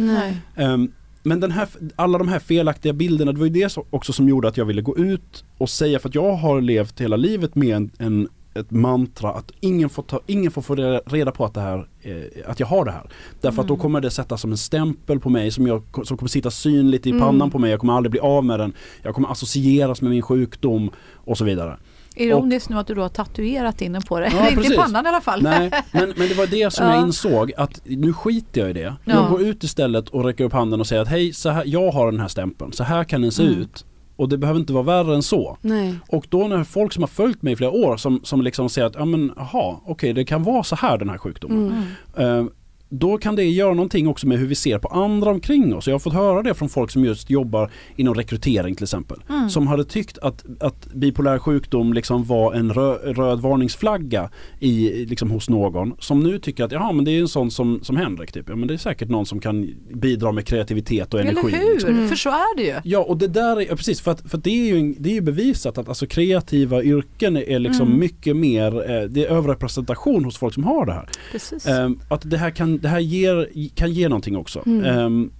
Ehm, 0.56 0.92
men 1.22 1.40
den 1.40 1.50
här, 1.50 1.68
alla 1.96 2.18
de 2.18 2.28
här 2.28 2.38
felaktiga 2.38 2.92
bilderna, 2.92 3.32
det 3.32 3.38
var 3.38 3.46
ju 3.46 3.52
det 3.52 3.78
också 3.90 4.12
som 4.12 4.28
gjorde 4.28 4.48
att 4.48 4.56
jag 4.56 4.64
ville 4.64 4.82
gå 4.82 4.96
ut 4.98 5.44
och 5.58 5.68
säga, 5.68 5.98
för 5.98 6.08
att 6.08 6.14
jag 6.14 6.32
har 6.32 6.60
levt 6.60 7.00
hela 7.00 7.16
livet 7.16 7.54
med 7.54 7.76
en, 7.76 7.90
en 7.98 8.28
ett 8.54 8.70
mantra 8.70 9.30
att 9.32 9.50
ingen 9.60 9.88
får, 9.88 10.02
ta, 10.02 10.20
ingen 10.26 10.50
får 10.50 10.62
få 10.62 10.74
reda- 11.06 11.30
på 11.32 11.44
att, 11.44 11.54
det 11.54 11.60
här, 11.60 11.86
eh, 12.02 12.50
att 12.50 12.60
jag 12.60 12.66
har 12.66 12.84
det 12.84 12.90
här. 12.90 13.10
Därför 13.40 13.62
att 13.62 13.68
då 13.68 13.74
Mm. 13.74 13.82
kommer 13.82 14.00
det 14.00 14.10
sätta 14.10 14.36
som 14.36 14.50
en 14.50 14.58
stämpel 14.58 15.20
på 15.20 15.30
mig 15.30 15.50
som, 15.50 15.66
jag, 15.66 15.82
som 16.04 16.16
kommer 16.16 16.28
sitta 16.28 16.50
synligt 16.50 17.06
i 17.06 17.10
Mm. 17.10 17.22
pannan 17.22 17.50
på 17.50 17.58
mig. 17.58 17.70
Jag 17.70 17.80
kommer 17.80 17.92
aldrig 17.92 18.10
bli 18.10 18.20
av 18.20 18.44
med 18.44 18.60
den. 18.60 18.72
Jag 19.02 19.14
kommer 19.14 19.28
associeras 19.32 20.02
med 20.02 20.10
min 20.10 20.22
sjukdom 20.22 20.90
och 21.14 21.38
så 21.38 21.44
vidare. 21.44 21.76
Ironiskt 22.16 22.68
nu 22.68 22.76
att 22.78 22.86
du 22.86 22.94
då 22.94 23.02
har 23.02 23.08
tatuerat 23.08 23.82
in 23.82 23.92
den 23.92 24.02
på 24.02 24.20
dig. 24.20 24.30
Ja, 24.34 24.50
inte 24.60 24.74
i 24.74 24.76
pannan 24.76 25.06
i 25.06 25.08
alla 25.08 25.20
fall. 25.20 25.42
Nej, 25.42 25.70
men, 25.92 26.12
men 26.16 26.28
det 26.28 26.34
var 26.34 26.46
det 26.46 26.72
som 26.72 26.86
Ja. 26.86 26.94
jag 26.94 27.02
insåg 27.06 27.52
att 27.56 27.80
nu 27.84 28.12
skiter 28.12 28.60
jag 28.60 28.70
i 28.70 28.72
det. 28.72 28.80
Ja. 29.04 29.12
Jag 29.14 29.30
går 29.30 29.42
ut 29.42 29.64
istället 29.64 30.08
och 30.08 30.24
räcker 30.24 30.44
upp 30.44 30.52
handen 30.52 30.80
och 30.80 30.86
säger 30.86 31.02
att 31.02 31.08
hej, 31.08 31.32
så 31.32 31.50
här, 31.50 31.62
jag 31.66 31.90
har 31.92 32.10
den 32.10 32.20
här 32.20 32.28
stämpeln, 32.28 32.72
så 32.72 32.84
här 32.84 33.04
kan 33.04 33.22
den 33.22 33.32
se 33.32 33.42
Mm. 33.42 33.60
ut. 33.60 33.84
Och 34.16 34.28
det 34.28 34.38
behöver 34.38 34.60
inte 34.60 34.72
vara 34.72 34.82
värre 34.82 35.14
än 35.14 35.22
så. 35.22 35.58
Nej. 35.60 35.94
Och 36.08 36.26
då 36.28 36.48
när 36.48 36.64
folk 36.64 36.92
som 36.92 37.02
har 37.02 37.08
följt 37.08 37.42
mig 37.42 37.52
i 37.52 37.56
flera 37.56 37.70
år 37.70 37.96
som, 37.96 38.20
som 38.24 38.42
liksom 38.42 38.68
säger 38.68 38.86
att 38.86 38.94
ja 38.94 39.04
men 39.04 39.32
aha, 39.36 39.82
okej 39.86 40.12
det 40.12 40.24
kan 40.24 40.42
vara 40.42 40.62
så 40.62 40.76
här 40.76 40.98
den 40.98 41.08
här 41.10 41.18
sjukdomen. 41.18 41.84
Mm. 42.16 42.46
Eh, 42.46 42.52
då 42.94 43.18
kan 43.18 43.36
det 43.36 43.44
göra 43.44 43.74
någonting 43.74 44.08
också 44.08 44.26
med 44.26 44.38
hur 44.38 44.46
vi 44.46 44.54
ser 44.54 44.78
på 44.78 44.88
andra 44.88 45.30
omkring 45.30 45.74
oss. 45.74 45.86
Jag 45.86 45.94
har 45.94 45.98
fått 45.98 46.12
höra 46.12 46.42
det 46.42 46.54
från 46.54 46.68
folk 46.68 46.90
som 46.90 47.04
just 47.04 47.30
jobbar 47.30 47.70
inom 47.96 48.14
rekrytering 48.14 48.74
till 48.74 48.84
exempel. 48.84 49.22
Mm. 49.28 49.50
Som 49.50 49.66
hade 49.66 49.84
tyckt 49.84 50.18
att, 50.18 50.44
att 50.60 50.86
bipolär 50.94 51.38
sjukdom 51.38 51.92
liksom 51.92 52.24
var 52.24 52.52
en 52.54 52.72
rö, 52.72 52.92
röd 52.94 53.40
varningsflagga 53.40 54.30
i, 54.60 55.06
liksom 55.06 55.30
hos 55.30 55.48
någon. 55.48 55.94
Som 55.98 56.20
nu 56.20 56.38
tycker 56.38 56.64
att 56.64 56.72
jaha 56.72 56.92
men 56.92 57.04
det 57.04 57.10
är 57.10 57.20
en 57.20 57.28
sån 57.28 57.50
som, 57.50 57.80
som 57.82 57.96
Henrik 57.96 58.32
typ. 58.32 58.48
Ja 58.48 58.56
men 58.56 58.68
det 58.68 58.74
är 58.74 58.78
säkert 58.78 59.08
någon 59.08 59.26
som 59.26 59.40
kan 59.40 59.70
bidra 59.94 60.32
med 60.32 60.46
kreativitet 60.46 61.14
och 61.14 61.20
energi. 61.20 61.38
Eller 61.48 61.58
hur? 61.66 61.72
liksom. 61.72 61.90
Mm. 61.90 62.08
För 62.08 62.16
så 62.16 62.28
är 62.28 62.56
det 62.56 62.62
ju. 62.62 62.74
Ja 62.84 62.98
och 62.98 63.16
det 63.16 63.28
där 63.28 63.56
är, 63.56 63.66
ja, 63.68 63.76
precis 63.76 64.00
för, 64.00 64.10
att, 64.10 64.30
för 64.30 64.38
att 64.38 64.44
det 64.44 64.50
är 64.50 64.66
ju, 64.74 64.78
en- 64.78 64.96
det 64.98 65.10
är 65.10 65.14
ju 65.14 65.20
bevisat 65.20 65.78
att 65.78 65.88
alltså 65.88 66.06
kreativa 66.06 66.82
yrken 66.82 67.36
är 67.36 67.58
liksom 67.58 67.86
Mm. 67.86 67.98
mycket 68.00 68.36
mer, 68.36 68.90
eh, 68.90 69.02
det 69.08 69.24
är 69.26 69.28
överrepresentation 69.30 70.24
hos 70.24 70.38
folk 70.38 70.54
som 70.54 70.64
har 70.64 70.86
det 70.86 70.92
här. 70.92 71.08
Precis. 71.32 71.66
Ehm, 71.66 71.98
att 72.08 72.30
det 72.30 72.36
här, 72.36 72.50
kan, 72.50 72.78
det 72.82 72.88
här 72.88 73.00
ger, 73.00 73.48
kan 73.74 73.92
ge 73.92 74.08
någonting 74.08 74.36
också. 74.36 74.62
Mm. 74.66 74.84
Ehm, 74.84 75.30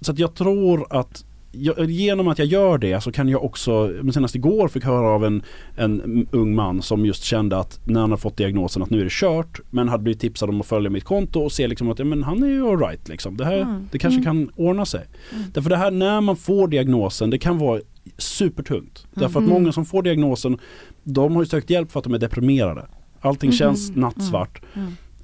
så 0.00 0.12
att 0.12 0.18
jag 0.18 0.34
tror 0.34 0.86
att 0.90 1.24
jag, 1.52 1.90
genom 1.90 2.28
att 2.28 2.38
jag 2.38 2.48
gör 2.48 2.78
det 2.78 3.00
så 3.00 3.12
kan 3.12 3.28
jag 3.28 3.44
också, 3.44 3.92
men 4.02 4.12
senast 4.12 4.34
igår 4.34 4.68
fick 4.68 4.84
höra 4.84 5.08
av 5.08 5.24
en, 5.24 5.42
en 5.76 6.26
ung 6.30 6.54
man 6.54 6.82
som 6.82 7.06
just 7.06 7.22
kände 7.24 7.58
att 7.58 7.80
när 7.84 8.00
han 8.00 8.10
har 8.10 8.16
fått 8.18 8.36
diagnosen 8.36 8.82
att 8.82 8.90
nu 8.90 9.00
är 9.00 9.04
det 9.04 9.12
kört 9.12 9.60
men 9.70 9.88
hade 9.88 10.02
blivit 10.02 10.20
tipsad 10.20 10.48
om 10.48 10.60
att 10.60 10.66
följa 10.66 10.90
mitt 10.90 11.04
konto 11.04 11.40
och 11.40 11.52
se 11.52 11.68
liksom 11.68 11.90
att 11.90 11.98
ja, 11.98 12.04
men 12.04 12.22
han 12.22 12.42
är 12.42 12.46
ju 12.46 12.68
alright 12.68 13.08
liksom. 13.08 13.36
Det, 13.36 13.44
här, 13.44 13.60
Mm. 13.60 13.88
det 13.92 13.98
kanske 13.98 14.20
Mm. 14.20 14.24
kan 14.24 14.50
ordna 14.66 14.86
sig. 14.86 15.04
Mm. 15.32 15.44
Därför 15.54 15.70
det 15.70 15.76
här 15.76 15.90
när 15.90 16.20
man 16.20 16.36
får 16.36 16.68
diagnosen 16.68 17.30
det 17.30 17.38
kan 17.38 17.58
vara 17.58 17.80
supertungt. 18.18 19.06
Därför 19.14 19.40
att 19.40 19.46
Mm. 19.46 19.50
många 19.50 19.72
som 19.72 19.84
får 19.84 20.02
diagnosen 20.02 20.58
de 21.04 21.34
har 21.36 21.42
ju 21.42 21.46
sökt 21.46 21.70
hjälp 21.70 21.92
för 21.92 21.98
att 22.00 22.04
de 22.04 22.14
är 22.14 22.18
deprimerade. 22.18 22.86
Allting 23.20 23.48
Mhm. 23.50 23.56
känns 23.56 23.96
nattsvart. 23.96 24.62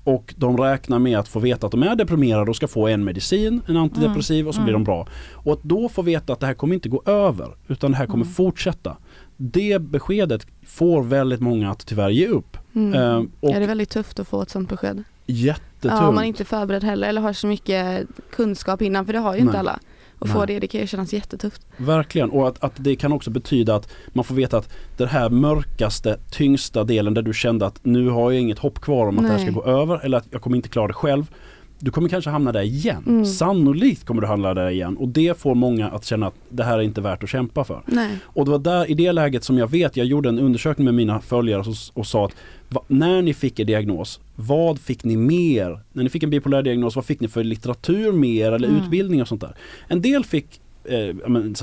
Mm. 0.04 0.16
Och 0.16 0.34
de 0.36 0.56
räknar 0.58 0.98
med 0.98 1.18
att 1.18 1.28
få 1.28 1.40
veta 1.40 1.66
att 1.66 1.72
de 1.72 1.82
är 1.82 1.96
deprimerade 1.96 2.50
och 2.50 2.56
ska 2.56 2.68
få 2.68 2.88
en 2.88 3.04
medicin, 3.04 3.60
en 3.66 3.76
antidepressiv 3.76 4.48
och 4.48 4.54
så 4.54 4.60
blir 4.60 4.74
Mm. 4.74 4.84
de 4.84 4.84
bra. 4.84 5.06
Och 5.32 5.52
att 5.52 5.62
då 5.62 5.88
få 5.88 6.02
veta 6.02 6.32
att 6.32 6.40
det 6.40 6.46
här 6.46 6.54
kommer 6.54 6.74
inte 6.74 6.88
gå 6.88 7.02
över 7.06 7.54
utan 7.68 7.90
det 7.90 7.96
här 7.96 8.06
kommer 8.06 8.24
Mm. 8.24 8.34
fortsätta. 8.34 8.96
Det 9.36 9.78
beskedet 9.82 10.46
får 10.66 11.02
väldigt 11.02 11.40
många 11.40 11.70
att 11.70 11.86
tyvärr 11.86 12.10
ge 12.10 12.26
upp. 12.28 12.56
Mm. 12.74 12.94
Eh, 12.94 13.16
och 13.16 13.26
Ja, 13.50 13.58
det 13.58 13.64
är 13.64 13.66
väldigt 13.66 13.90
tufft 13.90 14.20
att 14.20 14.28
få 14.28 14.42
ett 14.42 14.50
sånt 14.50 14.68
besked. 14.68 15.04
jättetungt. 15.26 15.94
Ja, 16.00 16.08
om 16.08 16.14
man 16.14 16.24
inte 16.24 16.42
är 16.42 16.44
förberedd 16.44 16.84
heller 16.84 17.08
eller 17.08 17.20
har 17.20 17.32
så 17.32 17.46
mycket 17.46 18.06
kunskap 18.30 18.82
innan 18.82 19.06
för 19.06 19.12
det 19.12 19.18
har 19.18 19.34
ju 19.34 19.40
inte 19.40 19.52
Nej. 19.52 19.60
alla. 19.60 19.78
Och 20.22 20.28
Nej. 20.28 20.36
få 20.36 20.46
det, 20.46 20.58
det 20.58 20.66
kan 20.66 20.86
kännas 20.86 21.12
jättetufft. 21.12 21.66
Verkligen, 21.76 22.30
och 22.30 22.48
att, 22.48 22.64
att 22.64 22.72
det 22.76 22.96
kan 22.96 23.12
också 23.12 23.30
betyda 23.30 23.74
att 23.74 23.88
man 24.08 24.24
får 24.24 24.34
veta 24.34 24.58
att 24.58 24.68
den 24.96 25.08
här 25.08 25.30
mörkaste, 25.30 26.18
tyngsta 26.30 26.84
delen 26.84 27.14
där 27.14 27.22
du 27.22 27.34
kände 27.34 27.66
att 27.66 27.80
nu 27.82 28.08
har 28.08 28.30
jag 28.30 28.40
inget 28.40 28.58
hopp 28.58 28.80
kvar 28.80 29.06
om 29.06 29.18
att 29.18 29.24
det 29.24 29.30
här 29.30 29.38
ska 29.38 29.44
Nej. 29.44 29.54
gå 29.54 29.64
över 29.64 30.04
eller 30.04 30.18
att 30.18 30.26
jag 30.30 30.42
kommer 30.42 30.56
inte 30.56 30.68
klara 30.68 30.86
det 30.86 30.92
själv. 30.94 31.26
Du 31.84 31.90
kommer 31.90 32.08
kanske 32.08 32.30
hamna 32.30 32.52
där 32.52 32.62
igen. 32.62 33.02
Mm. 33.06 33.24
Sannolikt 33.24 34.04
kommer 34.06 34.20
du 34.22 34.26
hamna 34.28 34.54
där 34.54 34.70
igen 34.70 34.96
och 34.96 35.08
det 35.08 35.38
får 35.38 35.54
många 35.54 35.88
att 35.88 36.04
känna 36.04 36.26
att 36.26 36.34
det 36.48 36.64
här 36.64 36.78
är 36.78 36.82
inte 36.82 37.00
värt 37.00 37.22
att 37.22 37.28
kämpa 37.30 37.64
för. 37.64 37.82
Nej. 37.86 38.10
Och 38.24 38.44
det 38.44 38.50
var 38.50 38.58
där 38.58 38.90
i 38.90 38.94
det 38.94 39.12
läget 39.12 39.44
som 39.44 39.58
jag 39.58 39.70
vet, 39.70 39.96
jag 39.96 40.06
gjorde 40.06 40.28
en 40.28 40.38
undersökning 40.38 40.84
med 40.84 40.94
mina 40.94 41.20
följare 41.20 41.60
och, 41.60 41.74
och 41.94 42.06
sa 42.06 42.26
att 42.26 42.32
va, 42.68 42.82
när 42.88 43.22
ni 43.22 43.34
fick 43.34 43.60
er 43.60 43.64
diagnos, 43.64 44.20
vad 44.36 44.78
fick 44.78 45.04
ni 45.04 45.16
mer? 45.16 45.80
När 45.92 46.02
ni 46.04 46.10
fick 46.10 46.22
en 46.22 46.30
bipolär 46.30 46.62
diagnos, 46.62 46.96
vad 46.96 47.04
fick 47.04 47.20
ni 47.20 47.28
för 47.28 47.44
litteratur 47.44 48.12
mer 48.12 48.52
eller 48.52 48.68
Mm. 48.68 48.82
utbildning 48.82 49.22
och 49.22 49.28
sånt 49.28 49.40
där? 49.40 49.54
En 49.88 50.02
del 50.02 50.24
fick 50.24 50.60
eh, 50.84 51.14
men, 51.28 51.54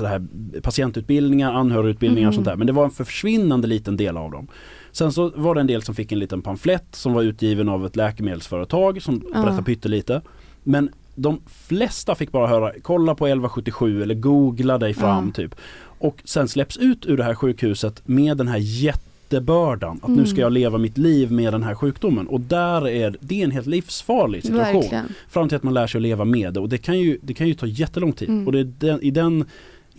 patientutbildningar, 0.62 1.52
anhörigutbildningar 1.52 2.28
och 2.28 2.34
Mm. 2.34 2.44
sånt 2.44 2.46
där. 2.46 2.56
Men 2.56 2.66
det 2.66 2.72
var 2.72 2.84
en 2.84 2.90
försvinnande 2.90 3.68
liten 3.68 3.96
del 3.96 4.16
av 4.16 4.30
dem. 4.30 4.46
Sen 4.92 5.12
så 5.12 5.32
var 5.36 5.54
det 5.54 5.60
en 5.60 5.66
del 5.66 5.82
som 5.82 5.94
fick 5.94 6.12
en 6.12 6.18
liten 6.18 6.42
pamflett 6.42 6.86
som 6.92 7.12
var 7.12 7.22
utgiven 7.22 7.68
av 7.68 7.86
ett 7.86 7.96
läkemedelsföretag 7.96 9.02
som 9.02 9.22
Ja. 9.34 9.42
berättade 9.42 9.62
pyttelite. 9.62 10.20
Men 10.62 10.90
de 11.14 11.40
flesta 11.46 12.14
fick 12.14 12.32
bara 12.32 12.46
höra 12.46 12.72
kolla 12.82 13.14
på 13.14 13.26
1177 13.26 14.02
eller 14.02 14.14
googla 14.14 14.78
dig 14.78 14.94
fram 14.94 15.26
Ja. 15.26 15.32
typ. 15.34 15.54
Och 15.82 16.16
sen 16.24 16.48
släpps 16.48 16.76
ut 16.76 17.06
ur 17.06 17.16
det 17.16 17.24
här 17.24 17.34
sjukhuset 17.34 18.02
med 18.08 18.36
den 18.36 18.48
här 18.48 18.58
jättebördan. 18.58 20.00
Att 20.02 20.08
nu 20.08 20.14
Mm. 20.14 20.26
ska 20.26 20.40
jag 20.40 20.52
leva 20.52 20.78
mitt 20.78 20.98
liv 20.98 21.32
med 21.32 21.52
den 21.52 21.62
här 21.62 21.74
sjukdomen. 21.74 22.26
Och 22.28 22.40
där 22.40 22.88
är 22.88 23.16
det 23.20 23.40
är 23.40 23.44
en 23.44 23.50
helt 23.50 23.66
livsfarlig 23.66 24.42
situation. 24.42 24.80
Verkligen. 24.80 25.04
Fram 25.28 25.48
till 25.48 25.56
att 25.56 25.62
man 25.62 25.74
lär 25.74 25.86
sig 25.86 25.98
att 25.98 26.02
leva 26.02 26.24
med 26.24 26.54
det. 26.54 26.60
Och 26.60 26.68
det 26.68 26.78
kan 26.78 26.98
ju, 27.00 27.18
det 27.22 27.34
kan 27.34 27.48
ju 27.48 27.54
ta 27.54 27.66
jättelång 27.66 28.12
tid. 28.12 28.28
Mm. 28.28 28.46
Och 28.46 28.52
det 28.52 28.60
är 28.60 28.72
den, 28.78 29.02
i, 29.02 29.10
den, 29.10 29.44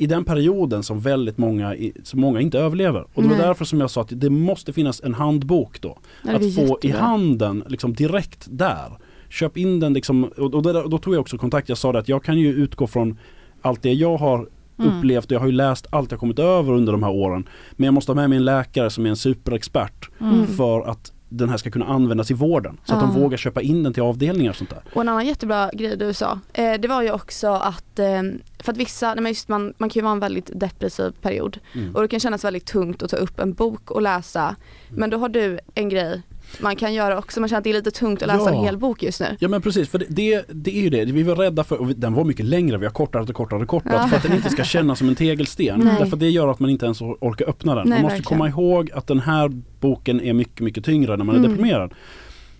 i 0.03 0.07
den 0.07 0.23
perioden 0.23 0.83
som 0.83 0.99
väldigt 0.99 1.37
många, 1.37 1.75
i- 1.75 1.93
som 2.03 2.19
många 2.21 2.41
inte 2.41 2.59
överlever. 2.59 3.01
Och 3.13 3.21
det 3.23 3.29
var 3.29 3.35
Nej. 3.37 3.45
därför 3.47 3.65
som 3.65 3.79
jag 3.79 3.89
sa 3.89 4.01
att 4.01 4.09
det 4.21 4.29
måste 4.29 4.73
finnas 4.73 5.01
en 5.03 5.13
handbok 5.13 5.81
då. 5.81 5.97
Det 6.23 6.29
Att 6.31 6.55
få 6.55 6.61
i 6.61 6.65
jättebra. 6.87 6.99
handen 6.99 7.63
liksom 7.67 7.93
direkt 7.93 8.47
där. 8.51 8.97
Köp 9.29 9.57
in 9.57 9.79
den 9.79 9.93
liksom, 9.93 10.23
och, 10.23 10.53
och 10.53 10.63
där, 10.63 10.87
då 10.89 10.97
tog 10.97 11.13
jag 11.13 11.21
också 11.21 11.37
kontakt. 11.37 11.69
Jag 11.69 11.77
sa 11.77 11.91
det 11.91 11.99
att 11.99 12.09
jag 12.09 12.23
kan 12.23 12.39
ju 12.39 12.49
utgå 12.53 12.87
från 12.87 13.17
allt 13.61 13.81
det 13.81 13.93
jag 13.93 14.17
har 14.17 14.47
Mm. 14.79 14.97
upplevt 14.97 15.25
och 15.25 15.31
jag 15.31 15.39
har 15.39 15.47
ju 15.47 15.51
läst 15.53 15.87
allt 15.89 16.11
jag 16.11 16.19
kommit 16.19 16.39
över 16.39 16.73
under 16.73 16.91
de 16.91 17.03
här 17.03 17.11
åren. 17.11 17.47
Men 17.71 17.85
jag 17.85 17.93
måste 17.93 18.11
ha 18.11 18.15
med 18.15 18.29
mig 18.29 18.37
en 18.37 18.45
läkare 18.45 18.89
som 18.89 19.05
är 19.05 19.09
en 19.09 19.15
superexpert 19.15 20.09
Mm. 20.21 20.47
för 20.47 20.81
att 20.81 21.11
den 21.33 21.49
här 21.49 21.57
ska 21.57 21.71
kunna 21.71 21.85
användas 21.85 22.31
i 22.31 22.33
vården. 22.33 22.77
Så 22.83 22.93
att 22.93 22.99
de 22.99 23.21
vågar 23.21 23.37
köpa 23.37 23.61
in 23.61 23.83
den 23.83 23.93
till 23.93 24.03
avdelningar 24.03 24.49
och 24.49 24.55
sånt 24.55 24.69
där. 24.69 24.81
Och 24.93 25.01
en 25.01 25.09
annan 25.09 25.25
jättebra 25.25 25.69
grej 25.73 25.97
du 25.97 26.13
sa, 26.13 26.39
eh, 26.53 26.73
det 26.73 26.87
var 26.87 27.01
ju 27.01 27.11
också 27.11 27.47
att, 27.47 27.99
eh, 27.99 28.21
för 28.59 28.71
att 28.71 28.77
vissa, 28.77 29.13
nej 29.13 29.27
just 29.27 29.47
man, 29.47 29.73
man 29.77 29.89
kan 29.89 29.99
ju 29.99 30.03
vara 30.03 30.11
en 30.13 30.19
väldigt 30.19 30.51
depressiv 30.53 31.11
period 31.21 31.57
Mm. 31.75 31.95
och 31.95 32.01
det 32.01 32.07
kan 32.07 32.19
kännas 32.19 32.43
väldigt 32.45 32.65
tungt 32.65 33.03
att 33.03 33.09
ta 33.11 33.17
upp 33.17 33.39
en 33.39 33.53
bok 33.53 33.91
och 33.91 34.01
läsa. 34.01 34.55
Men 34.89 35.09
då 35.09 35.17
har 35.17 35.29
du 35.29 35.59
en 35.75 35.89
grej 35.89 36.21
man 36.59 36.75
kan 36.75 36.93
göra 36.93 37.17
också, 37.17 37.39
man 37.39 37.49
känner 37.49 37.57
att 37.57 37.63
det 37.63 37.69
är 37.69 37.73
lite 37.73 37.91
tungt 37.91 38.21
att 38.21 38.27
läsa 38.27 38.49
Ja. 38.51 38.57
en 38.57 38.63
hel 38.63 38.77
bok 38.77 39.03
just 39.03 39.19
nu. 39.19 39.37
Ja 39.39 39.47
men 39.47 39.61
precis, 39.61 39.89
för 39.89 39.99
det, 39.99 40.05
det, 40.09 40.45
det 40.49 40.77
är 40.77 40.81
ju 40.81 40.89
det. 40.89 41.05
Vi 41.05 41.23
var 41.23 41.35
rädda 41.35 41.63
för, 41.63 41.81
och 41.81 41.87
den 41.87 42.13
var 42.13 42.23
mycket 42.23 42.45
längre, 42.45 42.77
vi 42.77 42.85
har 42.85 42.93
kortat 42.93 43.29
och 43.29 43.35
kortat 43.35 43.61
och 43.61 43.67
kortat 43.67 43.93
Ja. 43.95 44.07
för 44.07 44.17
att 44.17 44.23
den 44.23 44.33
inte 44.33 44.49
ska 44.49 44.63
kännas 44.63 44.99
som 44.99 45.09
en 45.09 45.15
tegelsten. 45.15 45.79
Nej. 45.83 45.95
Därför 45.99 46.17
det 46.17 46.29
gör 46.29 46.47
att 46.47 46.59
man 46.59 46.69
inte 46.69 46.85
ens 46.85 47.01
or- 47.01 47.17
orkar 47.21 47.49
öppna 47.49 47.75
den. 47.75 47.89
Nej, 47.89 47.97
man 47.97 48.01
måste 48.03 48.15
verkligen. 48.15 48.37
komma 48.37 48.49
ihåg 48.49 48.91
att 48.91 49.07
den 49.07 49.19
här 49.19 49.49
boken 49.79 50.21
är 50.21 50.33
mycket, 50.33 50.59
mycket 50.59 50.85
tyngre 50.85 51.17
när 51.17 51.25
man 51.25 51.35
är 51.35 51.39
Mm. 51.39 51.51
deprimerad. 51.51 51.93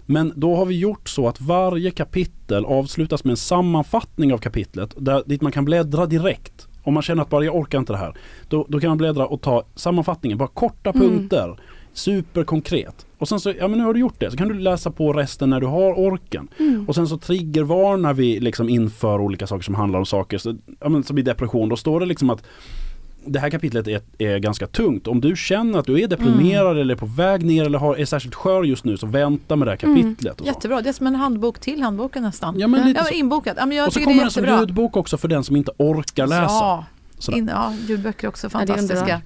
Men 0.06 0.34
då 0.36 0.56
har 0.56 0.66
vi 0.66 0.80
gjort 0.80 1.10
så 1.10 1.28
att 1.28 1.42
varje 1.42 1.92
kapitel 1.92 2.66
avslutas 2.66 3.24
med 3.24 3.32
en 3.32 3.38
sammanfattning 3.38 4.34
av 4.34 4.38
kapitlet 4.38 4.94
där, 4.98 5.24
dit 5.26 5.42
man 5.42 5.52
kan 5.52 5.66
bläddra 5.66 6.06
direkt. 6.06 6.68
Om 6.84 6.94
man 6.94 7.04
känner 7.04 7.22
att 7.22 7.30
bara 7.30 7.46
jag 7.46 7.56
orkar 7.56 7.80
inte 7.80 7.94
det 7.94 7.98
här. 8.00 8.14
Då, 8.50 8.66
då 8.70 8.80
kan 8.80 8.88
man 8.90 8.98
bläddra 8.98 9.26
och 9.28 9.42
ta 9.42 9.64
sammanfattningen, 9.76 10.38
bara 10.38 10.48
korta 10.48 10.90
Mm. 10.90 11.02
punkter. 11.08 11.60
Superkonkret. 11.94 13.06
Och 13.18 13.28
sen 13.28 13.40
så, 13.40 13.54
ja 13.60 13.68
men 13.68 13.80
nu 13.80 13.86
har 13.86 13.94
du 13.94 14.00
gjort 14.00 14.20
det, 14.20 14.32
så 14.32 14.38
kan 14.38 14.48
du 14.48 14.54
läsa 14.54 14.92
på 14.92 15.14
resten 15.14 15.50
när 15.50 15.60
du 15.60 15.68
har 15.68 16.00
orken. 16.00 16.48
Mm. 16.60 16.86
Och 16.88 16.96
sen 16.96 17.08
så 17.08 17.18
triggervarnar 17.18 18.14
vi 18.14 18.40
liksom 18.40 18.70
inför 18.70 19.22
olika 19.22 19.48
saker 19.48 19.64
som 19.64 19.76
handlar 19.76 20.00
om 20.00 20.06
saker 20.06 20.38
så, 20.38 20.56
ja, 20.80 20.90
men 20.90 21.04
som 21.04 21.18
i 21.18 21.22
depression. 21.22 21.70
Då 21.70 21.76
står 21.76 22.00
det 22.00 22.06
liksom 22.06 22.30
att 22.30 22.44
det 23.26 23.40
här 23.40 23.50
kapitlet 23.50 23.88
är, 23.88 24.02
är 24.18 24.38
ganska 24.38 24.68
tungt. 24.68 25.08
Om 25.08 25.22
du 25.22 25.36
känner 25.36 25.80
att 25.80 25.86
du 25.86 26.02
är 26.02 26.08
deprimerad 26.08 26.78
eller 26.78 26.96
är 26.96 27.00
på 27.00 27.06
väg 27.06 27.44
ner 27.44 27.66
eller 27.66 27.80
har, 27.80 27.96
är 27.96 28.06
särskilt 28.06 28.36
skör 28.36 28.64
just 28.64 28.86
nu 28.86 28.98
så 28.98 29.08
vänta 29.08 29.56
med 29.56 29.68
det 29.68 29.72
här 29.72 29.78
kapitlet. 29.78 30.34
Och, 30.34 30.46
så. 30.46 30.54
Jättebra, 30.54 30.82
det 30.82 30.90
är 30.90 30.94
som 30.94 31.08
en 31.08 31.16
handbok 31.16 31.60
till 31.60 31.82
handboken 31.82 32.24
nästan. 32.24 32.60
Ja, 32.60 32.68
men 32.68 32.88
lite 32.88 33.00
ja, 33.00 33.06
så. 33.06 33.14
inbokat. 33.14 33.54
Ja, 33.58 33.66
men 33.66 33.78
jag 33.78 33.88
och 33.88 33.94
så 33.94 34.00
det 34.00 34.06
kommer 34.06 34.18
är 34.18 34.22
den 34.22 34.32
som 34.32 34.46
ljudbok 34.46 34.98
också 34.98 35.18
för 35.18 35.28
den 35.28 35.44
som 35.44 35.56
inte 35.56 35.72
orkar 35.78 36.28
läsa. 36.28 36.54
Ja, 36.54 36.86
in, 37.34 37.50
ja, 37.54 37.74
ljudböcker 37.88 38.28
är 38.28 38.30
också 38.30 38.50
Ja, 38.54 38.60
det 38.60 38.68
fantastiska. 38.68 39.02
underbart. 39.02 39.24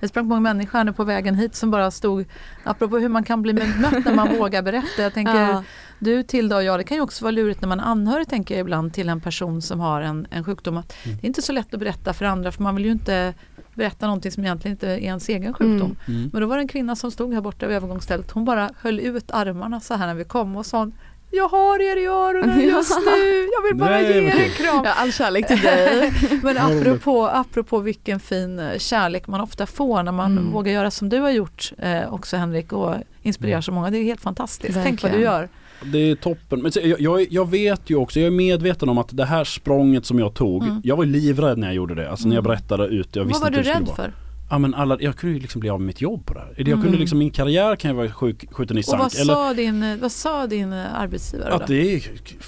Jag 0.00 0.10
sprang 0.10 0.28
på 0.28 0.34
en 0.34 0.42
människa 0.42 0.84
nu 0.84 0.92
på 0.92 1.04
vägen 1.04 1.34
hit 1.34 1.54
som 1.54 1.70
bara 1.70 1.90
stod, 1.90 2.24
apropå 2.64 2.98
hur 2.98 3.08
man 3.08 3.24
kan 3.24 3.42
bli 3.42 3.52
bemött 3.52 4.04
när 4.04 4.14
man 4.14 4.28
vågar 4.38 4.62
berätta. 4.62 5.02
Jag 5.02 5.14
tänker, 5.14 5.34
Ja. 5.42 5.64
du 5.98 6.22
Tilda 6.22 6.56
och 6.56 6.64
jag, 6.64 6.80
det 6.80 6.84
kan 6.84 6.96
ju 6.96 7.00
också 7.00 7.24
vara 7.24 7.30
lurigt 7.30 7.60
när 7.60 7.68
man 7.68 7.80
är 7.80 7.84
anhörig 7.84 8.28
tänker 8.28 8.54
jag 8.54 8.60
ibland 8.60 8.92
till 8.94 9.08
en 9.08 9.20
person 9.20 9.62
som 9.62 9.80
har 9.80 10.00
en, 10.00 10.26
en 10.30 10.44
sjukdom. 10.44 10.76
Att 10.76 10.94
Mm. 11.04 11.16
Det 11.20 11.24
är 11.24 11.26
inte 11.26 11.42
så 11.42 11.52
lätt 11.52 11.74
att 11.74 11.80
berätta 11.80 12.12
för 12.12 12.24
andra 12.24 12.52
för 12.52 12.62
man 12.62 12.74
vill 12.74 12.84
ju 12.84 12.90
inte 12.90 13.34
berätta 13.74 14.06
någonting 14.06 14.32
som 14.32 14.44
egentligen 14.44 14.72
inte 14.72 14.88
är 14.88 14.98
ens 14.98 15.28
egen 15.28 15.54
sjukdom. 15.54 15.96
Mm. 16.06 16.18
Mm. 16.18 16.30
Men 16.32 16.42
då 16.42 16.48
var 16.48 16.56
det 16.56 16.62
en 16.62 16.68
kvinna 16.68 16.96
som 16.96 17.10
stod 17.10 17.34
här 17.34 17.40
borta 17.40 17.66
vid 17.66 17.76
övergångsstället. 17.76 18.30
Hon 18.30 18.44
bara 18.44 18.70
höll 18.80 19.00
ut 19.00 19.30
armarna 19.30 19.80
så 19.80 19.94
här 19.94 20.06
när 20.06 20.14
vi 20.14 20.24
kom 20.24 20.56
och 20.56 20.66
sa 20.66 20.90
jag 21.36 21.48
har 21.48 21.78
er 21.80 21.96
i 21.96 22.06
öronen 22.06 22.60
just 22.74 22.98
nu, 23.06 23.48
jag 23.52 23.62
vill 23.68 23.76
bara 23.76 23.90
Nej, 23.90 24.04
ge 24.14 24.20
vad 24.30 24.34
er 24.40 24.44
en 24.44 24.50
kram. 24.50 24.84
Ja, 24.84 24.92
all 24.92 25.12
kärlek 25.12 25.46
till 25.46 25.60
dig. 25.60 26.12
Men 26.42 26.56
Vad 26.56 26.56
apropå, 26.78 27.26
apropå 27.26 27.78
vilken 27.78 28.20
fin 28.20 28.58
eh, 28.58 28.78
kärlek 28.78 29.26
man 29.26 29.40
ofta 29.40 29.66
får 29.66 30.02
när 30.02 30.12
man 30.12 30.32
Mm. 30.38 30.52
vågar 30.52 30.72
göra 30.72 30.90
som 30.90 31.08
du 31.08 31.18
har 31.18 31.30
gjort 31.30 31.72
eh, 31.78 32.14
också 32.14 32.36
Henrik 32.36 32.72
och 32.72 32.94
inspirerar 33.22 33.60
så 33.60 33.72
många. 33.72 33.90
Det 33.90 33.98
är 33.98 34.02
helt 34.02 34.20
fantastiskt. 34.20 34.78
Tänk 34.82 35.02
vad 35.02 35.12
du 35.12 35.16
Verkligen. 35.18 35.32
gör. 35.40 35.48
Det 35.82 35.98
är 36.10 36.14
toppen. 36.16 36.62
Men 36.62 36.72
jag, 36.82 37.00
jag, 37.00 37.26
jag 37.30 37.50
vet 37.50 37.90
ju 37.90 37.96
också, 37.96 38.20
jag 38.20 38.26
är 38.26 38.30
medveten 38.30 38.88
om 38.88 38.98
att 38.98 39.08
det 39.16 39.24
här 39.24 39.44
språnget 39.44 40.06
som 40.06 40.18
jag 40.18 40.34
tog, 40.34 40.62
Mm. 40.62 40.80
jag 40.84 40.96
var 40.96 41.04
livrädd 41.04 41.58
när 41.58 41.66
jag 41.66 41.74
gjorde 41.76 41.94
det. 41.94 42.10
Alltså 42.10 42.28
när 42.28 42.34
jag 42.36 42.46
Mm. 42.46 42.56
berättade 42.56 42.84
ut. 42.86 43.16
Jag 43.16 43.20
Vad 43.22 43.28
visste 43.28 43.40
var 43.42 43.48
inte 43.48 43.60
du 43.62 43.68
rädd 43.68 43.74
skulle 43.76 43.86
vara. 43.86 43.96
för? 43.96 44.12
Ja 44.54 44.58
men 44.58 44.74
alla, 44.74 44.96
jag 45.00 45.16
kunde 45.16 45.34
ju 45.34 45.40
liksom 45.40 45.60
bli 45.60 45.70
av 45.70 45.80
med 45.80 45.86
mitt 45.86 46.00
jobb 46.00 46.26
på 46.26 46.34
det 46.34 46.40
här. 46.40 46.54
Jag 46.56 46.66
kunde 46.66 46.86
Mm. 46.88 47.00
liksom, 47.00 47.18
min 47.18 47.30
karriär 47.30 47.76
kan 47.76 47.90
ju 47.90 47.96
vara 47.96 48.10
sjuk, 48.12 48.44
skjuten 48.52 48.78
i 48.78 48.80
Och 48.80 48.84
sank. 48.84 49.02
vad 49.02 49.14
Eller 49.20 49.34
sa, 49.34 49.54
din, 49.54 49.82
eh, 49.82 49.96
vad 49.96 50.12
sa 50.12 50.46
din 50.46 50.72
eh, 50.72 50.94
arbetsgivare 51.00 51.52
att 51.52 51.60
då? 51.60 51.66
det 51.66 51.94
är 51.94 52.00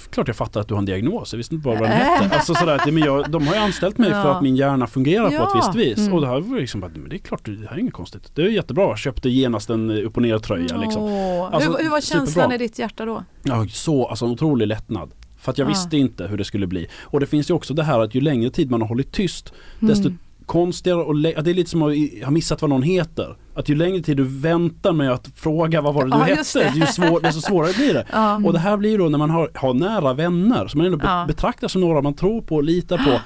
klart 0.09 0.27
jag 0.27 0.35
fattar 0.37 0.61
att 0.61 0.67
du 0.67 0.73
har 0.73 0.79
en 0.79 0.85
diagnos. 0.85 1.33
Jag 1.33 1.37
visste 1.37 1.55
inte 1.55 1.63
bara 1.65 1.79
vad 1.79 1.89
den 1.89 1.97
hette. 1.97 2.35
Alltså 2.35 2.55
sådär, 2.55 2.75
att 2.75 2.85
men 2.93 2.97
jag, 3.03 3.31
de 3.31 3.47
har 3.47 3.53
ju 3.55 3.59
anställt 3.61 3.97
mig 3.97 4.09
för 4.11 4.17
Ja. 4.17 4.35
att 4.35 4.43
min 4.43 4.55
hjärna 4.55 4.87
fungerar 4.87 5.27
på 5.27 5.33
Ja. 5.33 5.49
ett 5.49 5.55
visst 5.55 5.75
vis. 5.75 5.97
Mm. 5.97 6.13
Och 6.13 6.21
det 6.21 6.27
här 6.27 6.39
var 6.39 6.59
liksom 6.59 6.81
bara, 6.81 6.91
men 6.95 7.09
det 7.09 7.15
är 7.15 7.19
klart, 7.19 7.45
det 7.45 7.67
här 7.69 7.75
är 7.75 7.79
inget 7.79 7.93
konstigt. 7.93 8.31
Det 8.35 8.41
är 8.41 8.45
jättebra. 8.49 8.83
Jag 8.83 8.97
köpte 8.97 9.29
genast 9.29 9.69
en 9.69 9.91
upp 9.91 10.15
och 10.15 10.21
ner 10.21 10.39
tröja 10.39 10.77
liksom. 10.77 11.03
Åh, 11.03 11.49
Alltså, 11.53 11.71
hur, 11.71 11.83
hur 11.83 11.89
var 11.89 12.01
känslan 12.01 12.27
superbra. 12.27 12.55
i 12.55 12.57
ditt 12.57 12.79
hjärta 12.79 13.05
då? 13.05 13.23
Ja, 13.43 13.65
så, 13.69 14.07
alltså 14.07 14.25
en 14.25 14.31
otrolig 14.31 14.67
lättnad. 14.67 15.11
För 15.39 15.51
att 15.51 15.57
jag 15.57 15.65
Ja. 15.65 15.69
visste 15.69 15.97
inte 15.97 16.27
hur 16.27 16.37
det 16.37 16.43
skulle 16.45 16.67
bli. 16.67 16.87
Och 17.03 17.19
det 17.19 17.25
finns 17.25 17.49
ju 17.49 17.53
också 17.53 17.73
det 17.73 17.83
här 17.83 17.99
att 17.99 18.15
ju 18.15 18.21
längre 18.21 18.49
tid 18.49 18.71
man 18.71 18.81
har 18.81 18.87
hållit 18.87 19.11
tyst 19.11 19.53
desto 19.79 20.07
Mm. 20.07 20.19
Konstigare 20.47 20.99
och 21.01 21.15
det 21.15 21.37
är 21.37 21.53
lite 21.53 21.69
som 21.69 21.81
att 21.81 21.93
ha 22.23 22.31
missat 22.31 22.61
vad 22.61 22.69
någon 22.69 22.83
heter. 22.83 23.37
Att 23.55 23.69
ju 23.69 23.75
längre 23.75 24.01
tid 24.01 24.17
du 24.17 24.23
väntar 24.23 24.93
med 24.93 25.11
att 25.11 25.27
fråga 25.35 25.81
vad 25.81 25.93
var 25.93 26.03
det 26.05 26.09
du 26.11 26.17
Ja, 26.17 26.23
hette, 26.23 26.59
det. 26.73 26.79
ju 26.79 26.85
svår, 26.85 27.19
desto 27.21 27.41
svårare 27.41 27.73
blir 27.73 27.93
det. 27.93 28.05
Ja. 28.13 28.41
Och 28.45 28.53
det 28.53 28.59
här 28.59 28.77
blir 28.77 28.89
ju 28.89 28.97
då 28.97 29.09
när 29.09 29.17
man 29.17 29.29
har, 29.29 29.51
har 29.55 29.73
nära 29.73 30.13
vänner 30.13 30.67
som 30.67 30.77
man 30.77 30.85
ändå 30.93 30.99
Ja. 31.03 31.25
betraktar 31.27 31.67
som 31.67 31.81
några 31.81 32.01
man 32.01 32.13
tror 32.13 32.41
på 32.41 32.55
och 32.55 32.63
litar 32.63 32.97
på. 32.97 33.19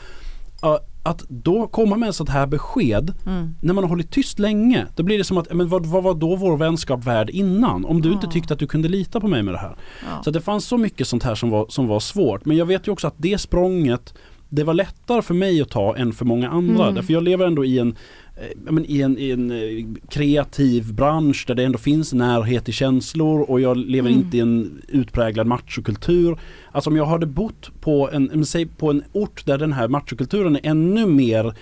Att 1.03 1.23
då 1.29 1.67
komma 1.67 1.95
med 1.95 2.09
ett 2.09 2.15
sånt 2.15 2.29
här 2.29 2.47
besked 2.47 3.13
Mm. 3.27 3.55
när 3.61 3.73
man 3.73 3.83
har 3.83 3.89
hållit 3.89 4.11
tyst 4.11 4.39
länge. 4.39 4.85
Då 4.95 5.03
blir 5.03 5.17
det 5.17 5.23
som 5.23 5.37
att, 5.37 5.53
men 5.53 5.69
vad, 5.69 5.85
vad 5.85 6.03
var 6.03 6.13
då 6.13 6.35
vår 6.35 6.57
vänskap 6.57 7.03
värd 7.05 7.29
innan? 7.29 7.85
Om 7.85 8.01
du 8.01 8.11
inte 8.11 8.25
Ja. 8.27 8.31
tyckte 8.31 8.53
att 8.53 8.59
du 8.59 8.67
kunde 8.67 8.87
lita 8.89 9.19
på 9.19 9.27
mig 9.27 9.43
med 9.43 9.53
det 9.53 9.57
här. 9.57 9.75
Ja. 10.11 10.23
Så 10.23 10.31
det 10.31 10.41
fanns 10.41 10.65
så 10.65 10.77
mycket 10.77 11.07
sånt 11.07 11.23
här 11.23 11.35
som 11.35 11.49
var, 11.49 11.65
som 11.69 11.87
var 11.87 11.99
svårt. 11.99 12.45
Men 12.45 12.57
jag 12.57 12.65
vet 12.65 12.87
ju 12.87 12.91
också 12.91 13.07
att 13.07 13.13
det 13.17 13.37
språnget 13.41 14.13
det 14.53 14.63
var 14.63 14.73
lättare 14.73 15.21
för 15.21 15.33
mig 15.33 15.61
att 15.61 15.69
ta 15.69 15.95
än 15.97 16.13
för 16.13 16.25
många 16.25 16.49
andra. 16.49 16.83
Mm. 16.83 16.95
Därför 16.95 17.13
jag 17.13 17.23
lever 17.23 17.45
ändå 17.47 17.65
i 17.65 17.79
en, 17.79 17.95
eh, 18.35 18.71
men 18.71 18.85
i 18.87 19.01
en, 19.01 19.17
i 19.17 19.29
en 19.31 19.51
eh, 19.51 19.85
kreativ 20.09 20.93
bransch 20.93 21.43
där 21.47 21.55
det 21.55 21.63
ändå 21.63 21.77
finns 21.77 22.13
närhet 22.13 22.65
till 22.65 22.73
känslor 22.73 23.41
och 23.51 23.61
jag 23.61 23.77
lever 23.77 24.09
Mm. 24.09 24.21
inte 24.21 24.37
i 24.37 24.39
en 24.39 24.81
utpräglad 24.87 25.47
machokultur. 25.47 26.37
Alltså 26.71 26.89
om 26.89 26.95
jag 26.95 27.05
hade 27.05 27.25
bott 27.25 27.71
på 27.81 28.09
en, 28.13 28.45
säg 28.45 28.65
på 28.65 28.89
en 28.89 29.03
ort 29.11 29.45
där 29.45 29.57
den 29.57 29.73
här 29.73 29.87
machokulturen 29.87 30.55
är 30.55 30.61
ännu 30.63 31.05
mer 31.05 31.53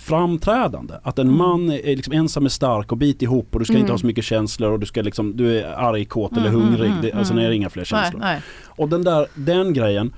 framträdande. 0.00 0.94
Att 1.02 1.18
en 1.18 1.26
Mm. 1.26 1.38
man 1.38 1.70
är 1.70 1.96
liksom 1.96 2.12
ensam 2.12 2.44
är 2.44 2.48
stark 2.48 2.92
och 2.92 2.98
bit 2.98 3.22
ihop 3.22 3.46
och 3.54 3.58
du 3.58 3.64
ska 3.64 3.72
inte 3.74 3.80
Mm. 3.82 3.90
ha 3.90 3.98
så 3.98 4.06
mycket 4.06 4.24
känslor 4.24 4.70
och 4.72 4.80
du 4.80 4.86
ska 4.86 5.02
liksom, 5.02 5.36
du 5.36 5.58
är 5.60 5.64
arg, 5.72 6.04
kåt 6.04 6.32
eller 6.32 6.48
Mm, 6.48 6.60
hungrig. 6.60 6.86
mm, 6.90 7.02
det, 7.02 7.12
alltså 7.12 7.32
mm. 7.32 7.44
det 7.44 7.50
är 7.50 7.52
inga 7.54 7.70
fler 7.70 7.80
Nej, 7.92 8.02
känslor. 8.02 8.20
nej. 8.20 8.40
Och 8.66 8.88
den 8.88 9.04
där, 9.04 9.26
den 9.34 9.72
grejen 9.72 10.12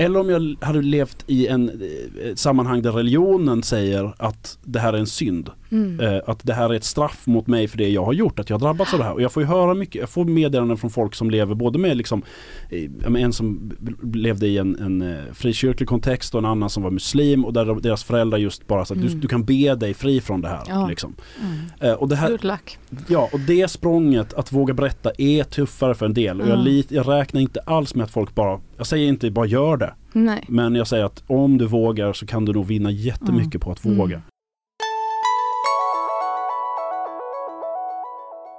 Eller 0.00 0.20
om 0.20 0.30
jag 0.30 0.56
hade 0.66 0.82
levt 0.82 1.24
i 1.26 1.46
en 1.46 1.68
eh, 1.68 2.34
sammanhang 2.34 2.82
där 2.82 2.92
religionen 2.92 3.62
säger 3.62 4.14
att 4.18 4.58
det 4.64 4.78
här 4.78 4.92
är 4.92 4.98
en 4.98 5.06
synd. 5.06 5.50
Mm. 5.70 6.00
Eh, 6.00 6.20
att 6.26 6.40
det 6.42 6.52
här 6.54 6.70
är 6.70 6.74
ett 6.74 6.84
straff 6.84 7.26
mot 7.26 7.46
mig 7.46 7.68
för 7.68 7.78
det 7.78 7.88
jag 7.88 8.04
har 8.04 8.12
gjort, 8.12 8.38
att 8.38 8.50
jag 8.50 8.54
har 8.58 8.60
drabbats 8.60 8.92
av 8.92 8.98
det 8.98 9.04
här. 9.04 9.12
Och 9.12 9.22
jag 9.22 9.32
får 9.32 9.42
ju 9.42 9.46
höra 9.48 9.74
mycket, 9.74 9.94
jag 9.94 10.08
får 10.10 10.24
meddelanden 10.24 10.76
från 10.76 10.90
folk 10.90 11.14
som 11.14 11.30
lever 11.30 11.54
både 11.54 11.78
med 11.78 11.96
liksom, 11.96 12.22
en 13.18 13.32
som 13.32 13.72
levde 14.14 14.46
i 14.46 14.58
en, 14.58 14.76
en 14.80 15.02
eh, 15.02 15.18
frikyrklig 15.32 15.88
kontext 15.88 16.34
och 16.34 16.38
en 16.38 16.44
annan 16.44 16.70
som 16.70 16.82
var 16.82 16.90
muslim 16.90 17.44
och 17.44 17.52
där 17.52 17.64
de- 17.64 17.82
deras 17.82 18.04
föräldrar 18.04 18.38
just 18.38 18.66
bara 18.66 18.84
sa 18.84 18.94
att 18.94 19.00
du, 19.00 19.06
Mm. 19.06 19.20
du 19.20 19.28
kan 19.28 19.44
be 19.44 19.74
dig 19.74 19.94
fri 19.94 20.20
från 20.20 20.40
det 20.40 20.48
här. 20.48 20.62
Ja. 20.68 20.88
Liksom. 20.88 21.14
Eh, 21.80 21.92
och 21.92 22.08
det 22.08 22.16
här, 22.16 22.28
Good 22.30 22.44
luck. 22.44 22.78
Ja, 23.08 23.28
och 23.32 23.40
det 23.40 23.68
språnget 23.70 24.34
att 24.34 24.52
våga 24.52 24.74
berätta 24.74 25.10
är 25.18 25.42
tuffare 25.44 25.94
för 25.94 26.06
en 26.06 26.14
del. 26.14 26.40
Och 26.40 26.48
jag, 26.48 26.58
Ja. 26.58 26.62
lit, 26.62 26.90
jag 26.90 27.08
räknar 27.08 27.40
inte 27.40 27.60
alls 27.60 27.94
med 27.94 28.04
att 28.04 28.10
folk 28.10 28.34
bara, 28.34 28.60
jag 28.76 28.86
säger 28.86 29.08
inte 29.08 29.30
bara 29.30 29.46
gör 29.46 29.76
det. 29.76 29.87
Nej. 30.12 30.44
Men 30.48 30.74
jag 30.74 30.86
säger 30.86 31.04
att 31.04 31.22
om 31.26 31.58
du 31.58 31.66
vågar 31.66 32.12
så 32.12 32.26
kan 32.26 32.44
du 32.44 32.52
nog 32.52 32.66
vinna 32.66 32.90
jättemycket 32.90 33.60
på 33.60 33.72
att 33.72 33.84
Mm. 33.84 33.98
våga. 33.98 34.22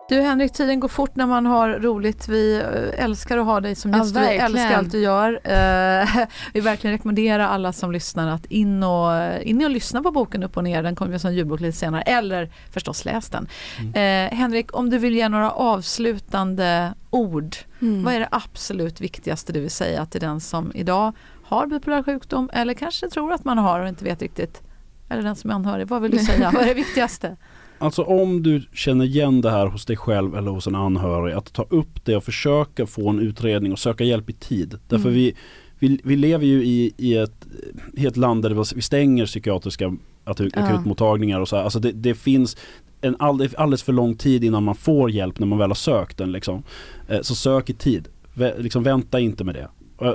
Du 0.10 0.22
Henrik, 0.22 0.54
tiden 0.54 0.80
går 0.80 0.88
fort 0.88 1.16
när 1.16 1.26
man 1.26 1.46
har 1.46 1.70
roligt. 1.70 2.28
Vi 2.28 2.56
eh, 2.56 3.04
älskar 3.04 3.38
att 3.38 3.46
ha 3.46 3.62
dig 3.62 3.76
som 3.76 3.92
Ja, 3.92 3.98
gäst. 3.98 4.10
vi 4.16 4.20
verkligen. 4.20 4.46
älskar 4.46 4.78
allt 4.78 4.92
du 4.92 5.00
gör. 5.00 5.34
Eh, 5.44 6.26
vi 6.54 6.60
verkligen 6.60 6.92
rekommenderar 6.94 7.44
alla 7.48 7.74
som 7.74 7.92
lyssnar 7.92 8.28
att 8.28 8.46
in 8.46 8.84
och, 8.84 9.42
in 9.42 9.64
och 9.64 9.70
lyssna 9.70 10.04
på 10.04 10.12
boken 10.12 10.44
Upp 10.44 10.58
och 10.58 10.64
ner. 10.64 10.84
Den 10.84 10.96
kommer 10.96 11.14
ju 11.14 11.20
som 11.20 11.34
ljudbok 11.34 11.60
lite 11.60 11.78
senare. 11.78 12.02
Eller 12.02 12.50
förstås 12.72 13.06
läs 13.06 13.30
den. 13.30 13.48
Eh, 13.94 14.38
Henrik, 14.38 14.78
om 14.78 14.90
du 14.90 14.98
vill 14.98 15.16
ge 15.16 15.30
några 15.30 15.52
avslutande 15.52 16.94
ord. 17.10 17.56
Mm. 17.82 18.04
Vad 18.04 18.14
är 18.14 18.20
det 18.20 18.30
absolut 18.32 19.02
viktigaste 19.02 19.54
du 19.54 19.60
vill 19.60 19.72
säga 19.72 20.06
till 20.06 20.22
den 20.22 20.40
som 20.40 20.72
idag 20.76 21.14
har 21.44 21.68
bipolär 21.68 22.04
sjukdom 22.04 22.50
eller 22.54 22.74
kanske 22.74 23.10
tror 23.10 23.34
att 23.34 23.46
man 23.46 23.58
har 23.58 23.80
och 23.80 23.88
inte 23.88 24.04
vet 24.04 24.22
riktigt. 24.22 24.62
Eller 25.10 25.24
den 25.24 25.36
som 25.36 25.50
är 25.50 25.54
anhörig. 25.54 25.88
Vad 25.88 26.02
vill 26.02 26.12
du 26.12 26.20
säga? 26.20 26.52
Vad 26.54 26.62
är 26.64 26.68
det 26.68 26.74
viktigaste? 26.74 27.38
Alltså 27.80 28.04
om 28.04 28.44
du 28.44 28.62
känner 28.74 29.06
igen 29.06 29.42
det 29.42 29.50
här 29.52 29.68
hos 29.68 29.86
dig 29.86 29.98
själv 29.98 30.36
eller 30.36 30.52
hos 30.52 30.68
en 30.68 30.76
anhörig, 30.76 31.34
att 31.34 31.54
ta 31.54 31.64
upp 31.70 32.06
det 32.06 32.16
och 32.16 32.24
försöka 32.24 32.86
få 32.86 33.10
en 33.10 33.20
utredning 33.20 33.72
och 33.72 33.80
söka 33.80 34.04
hjälp 34.04 34.30
i 34.30 34.34
tid. 34.34 34.80
Därför 34.88 35.10
Mm. 35.10 35.14
vi, 35.20 35.36
vi, 35.80 36.00
vi 36.04 36.16
lever 36.16 36.46
ju 36.46 36.64
i, 36.64 36.94
i, 36.98 37.18
ett, 37.18 37.48
i 37.94 38.06
ett 38.06 38.18
land 38.18 38.44
där 38.44 38.74
vi 38.76 38.82
stänger 38.82 39.26
psykiatriska 39.26 39.96
Ja. 40.26 40.36
akutmottagningar 40.54 41.40
och 41.40 41.48
så 41.48 41.56
här. 41.56 41.64
Alltså 41.64 41.80
det, 41.80 41.92
det 41.92 42.14
finns 42.16 42.58
en 43.02 43.16
alldeles, 43.20 43.54
alldeles 43.56 43.84
för 43.84 43.94
lång 43.94 44.16
tid 44.16 44.44
innan 44.44 44.64
man 44.64 44.76
får 44.76 45.12
hjälp 45.12 45.40
när 45.40 45.48
man 45.48 45.58
väl 45.60 45.70
har 45.70 45.76
sökt 45.76 46.18
den. 46.18 46.32
Liksom. 46.32 46.64
Eh, 47.08 47.22
Så 47.22 47.36
sök 47.36 47.70
i 47.70 47.74
tid. 47.74 48.08
Vä, 48.34 48.54
liksom 48.58 48.84
vänta 48.84 49.20
inte 49.20 49.44
med 49.44 49.56
det. 49.56 49.68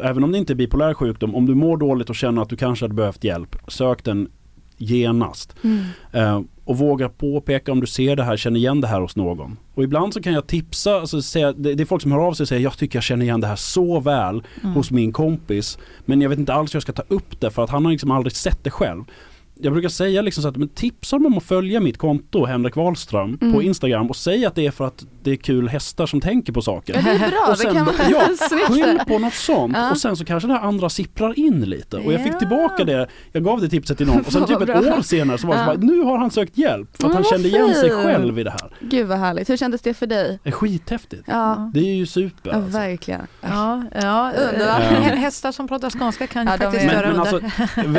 Även 0.03 0.25
om 0.25 0.33
det 0.33 0.39
inte 0.39 0.53
är 0.53 0.55
bipolär 0.55 0.95
sjukdom, 0.95 1.35
om 1.35 1.47
du 1.47 1.55
mår 1.55 1.77
dåligt 1.77 2.11
och 2.11 2.17
känner 2.17 2.43
att 2.43 2.49
du 2.49 2.57
kanske 2.57 2.85
hade 2.85 2.95
behövt 2.95 3.25
hjälp, 3.25 3.57
sök 3.69 4.05
den 4.05 4.29
genast. 4.77 5.55
Mm. 5.65 5.85
Eh, 6.13 6.41
och 6.65 6.79
våga 6.79 7.09
påpeka 7.09 7.73
om 7.73 7.81
du 7.81 7.87
ser 7.87 8.17
det 8.17 8.25
här, 8.25 8.37
känner 8.37 8.61
igen 8.61 8.81
det 8.81 8.87
här 8.87 9.01
hos 9.01 9.17
någon. 9.17 9.57
Och 9.75 9.85
ibland 9.85 10.15
så 10.15 10.23
kan 10.23 10.33
jag 10.33 10.47
tipsa, 10.47 10.95
alltså 10.95 11.23
säga, 11.23 11.53
det, 11.53 11.75
det 11.75 11.83
är 11.83 11.85
folk 11.85 12.03
som 12.03 12.13
hör 12.13 12.19
av 12.19 12.33
sig 12.33 12.45
och 12.45 12.49
säger 12.49 12.63
jag 12.63 12.79
tycker 12.79 12.97
jag 12.97 13.03
känner 13.05 13.25
igen 13.25 13.41
det 13.41 13.47
här 13.47 13.57
så 13.57 14.01
väl 14.01 14.43
hos 14.75 14.91
min 14.91 15.13
kompis. 15.13 15.79
Men 16.05 16.21
jag 16.21 16.29
vet 16.29 16.39
inte 16.39 16.55
alls 16.55 16.75
hur 16.75 16.77
jag 16.77 16.83
ska 16.83 16.93
ta 16.93 17.05
upp 17.09 17.41
det 17.41 17.51
för 17.51 17.65
att 17.65 17.71
han 17.71 17.85
har 17.85 17.93
liksom 17.93 18.11
aldrig 18.11 18.37
sett 18.37 18.65
det 18.65 18.71
själv. 18.71 19.05
Jag 19.61 19.73
brukar 19.73 19.89
säga 19.89 20.23
liksom 20.23 20.43
så 20.43 20.49
att 20.49 20.57
men 20.57 20.69
tipsa 20.69 21.17
dem 21.17 21.27
om 21.27 21.39
att 21.39 21.45
följa 21.45 21.81
mitt 21.81 21.99
konto 21.99 22.45
Henrik 22.47 22.77
Wahlström 22.77 23.39
på 23.39 23.63
Instagram 23.63 24.07
och 24.11 24.17
säg 24.17 24.47
att 24.47 24.55
det 24.55 24.67
är 24.67 24.71
för 24.71 24.87
att 24.87 25.05
det 25.23 25.31
är 25.31 25.37
kul 25.37 25.69
hästar 25.69 26.07
som 26.07 26.21
tänker 26.21 26.53
på 26.53 26.63
saker. 26.63 26.95
Ja, 26.95 27.01
det 27.05 27.11
är 27.11 27.31
bra. 27.31 27.47
Och 27.51 27.59
sen, 27.59 27.69
det 27.69 27.75
kan 27.75 27.87
vara 27.87 27.97
ja. 28.11 28.29
Skyll 28.75 29.01
på 29.09 29.19
något 29.19 29.35
sånt 29.35 29.77
Ja. 29.77 29.91
och 29.91 29.99
sen 29.99 30.17
så 30.17 30.25
kanske 30.25 30.47
det 30.49 30.53
här 30.55 30.61
andra 30.61 30.89
sipprar 30.89 31.39
in 31.39 31.61
lite. 31.61 31.97
Och 31.97 32.13
jag 32.13 32.23
fick 32.25 32.39
tillbaka 32.39 32.85
det, 32.85 33.09
jag 33.33 33.45
gav 33.45 33.61
det 33.61 33.69
tipset 33.69 33.97
till 33.99 34.07
någon 34.07 34.21
och 34.21 34.33
sen 34.33 34.47
typ 34.47 34.61
ett 34.61 34.69
år 34.99 35.03
senare 35.03 35.39
så 35.39 35.47
var 35.47 35.55
det 35.55 35.61
så 35.65 35.71
Ja. 35.71 35.77
bara, 35.77 35.87
nu 35.87 36.01
har 36.01 36.19
han 36.19 36.31
sökt 36.31 36.59
hjälp 36.59 36.97
för 36.97 37.09
att 37.09 37.15
han 37.15 37.25
kände 37.25 37.49
igen 37.49 37.75
sig 37.75 37.91
själv 37.91 38.39
i 38.39 38.43
det 38.43 38.51
här. 38.51 38.71
Gud 38.81 39.07
vad 39.07 39.19
härligt. 39.19 39.51
Hur 39.51 39.57
kändes 39.57 39.83
det 39.83 39.95
för 39.95 40.07
dig? 40.07 40.39
Det 40.43 40.49
är 40.49 40.53
skithäftigt. 40.53 41.23
Ja, 41.27 41.71
Det 41.75 41.81
är 41.81 41.95
ju 41.95 42.07
super 42.07 42.51
ja 42.51 42.57
alltså. 42.57 42.79
verkligen. 42.79 43.27
Ja, 43.41 43.83
ja 44.03 44.33
Underbart. 44.53 44.81
hä- 44.83 45.17
hästar 45.17 45.53
som 45.53 45.69
pratar 45.69 45.91
skånska 45.91 46.27
kan 46.27 46.43
ju 46.43 46.49
faktiskt 46.59 46.85
Men, 46.87 46.95
göra 46.95 47.07
men 47.11 47.21
under. 47.21 47.51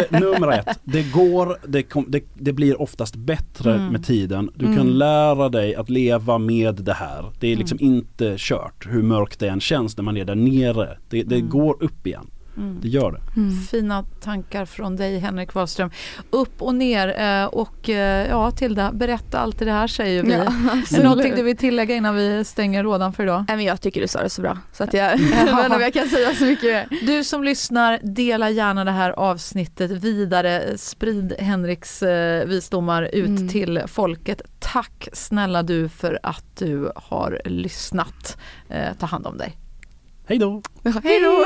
alltså, 0.10 0.20
nummer 0.20 0.52
ett, 0.52 0.80
det 0.84 1.04
går, 1.04 1.45
det, 1.68 1.84
kom, 1.84 2.06
det, 2.08 2.24
det 2.34 2.54
blir 2.54 2.82
oftast 2.82 3.16
bättre 3.16 3.74
Mm. 3.76 3.92
med 3.92 4.06
tiden. 4.06 4.50
Du 4.56 4.66
Mm. 4.66 4.78
kan 4.78 4.98
lära 4.98 5.50
dig 5.50 5.76
att 5.76 5.90
leva 5.90 6.38
med 6.38 6.76
det 6.76 6.94
här. 6.94 7.26
Det 7.40 7.48
är 7.48 7.56
liksom 7.58 7.78
Mm. 7.82 7.94
inte 7.96 8.36
kört 8.38 8.88
hur 8.90 9.04
mörkt 9.04 9.40
det 9.40 9.48
än 9.50 9.60
känns 9.60 9.98
när 9.98 10.04
man 10.04 10.18
är 10.18 10.26
där 10.26 10.36
nere. 10.36 10.98
Det, 11.10 11.24
det 11.24 11.36
Mm. 11.36 11.50
går 11.50 11.84
upp 11.84 12.08
igen. 12.08 12.28
Mm. 12.58 12.80
Det 12.82 12.88
gör 12.88 13.12
det. 13.12 13.40
Mm. 13.42 13.62
Fina 13.62 14.04
tankar 14.22 14.66
från 14.66 14.96
dig 14.96 15.20
Henrik 15.20 15.54
Wahlström. 15.54 15.90
Upp 16.30 16.62
och 16.62 16.76
ner 16.76 17.22
eh, 17.22 17.46
och 17.46 17.90
eh, 17.90 18.28
ja 18.30 18.52
Tilda, 18.52 18.92
berätta 18.92 19.40
allt 19.40 19.60
det 19.60 19.72
här 19.72 19.88
säger 19.88 20.24
vi. 20.24 20.32
Ja, 20.32 20.46
absolut. 20.72 21.04
någonting 21.04 21.34
du 21.36 21.44
vill 21.44 21.58
tillägga 21.58 21.96
innan 21.96 22.16
vi 22.16 22.44
stänger 22.46 22.84
lådan 22.84 23.14
för 23.14 23.24
idag? 23.24 23.46
Nej, 23.48 23.58
men 23.58 23.66
jag 23.66 23.82
tycker 23.82 24.02
du 24.02 24.08
sa 24.08 24.22
det 24.24 24.30
så 24.30 24.42
bra 24.42 24.58
så 24.74 24.84
att 24.84 24.94
jag 24.94 25.12
jag 25.20 25.56
vet 25.56 25.64
inte 25.66 25.76
om 25.76 25.82
jag 25.82 25.94
kan 25.94 26.08
säga 26.10 26.34
så 26.36 26.44
mycket 26.46 26.64
mer. 26.64 26.88
Du 27.06 27.24
som 27.24 27.44
lyssnar, 27.44 28.00
dela 28.04 28.50
gärna 28.50 28.86
det 28.86 28.92
här 28.92 29.12
avsnittet 29.12 29.92
vidare. 29.92 30.78
Sprid 30.78 31.34
Henriks 31.40 32.04
eh, 32.04 32.46
visdomar 32.48 33.04
ut 33.04 33.26
Mm. 33.26 33.50
till 33.50 33.82
folket. 33.88 34.42
Tack 34.60 35.08
snälla 35.14 35.64
du 35.64 35.90
för 35.90 36.20
att 36.24 36.46
du 36.58 36.92
har 36.96 37.42
lyssnat. 37.46 38.38
Eh, 38.70 38.94
ta 39.00 39.06
hand 39.06 39.28
om 39.28 39.38
dig. 39.38 39.58
Hej 40.28 40.38
då! 40.38 40.62
Hej 41.04 41.20
då! 41.22 41.46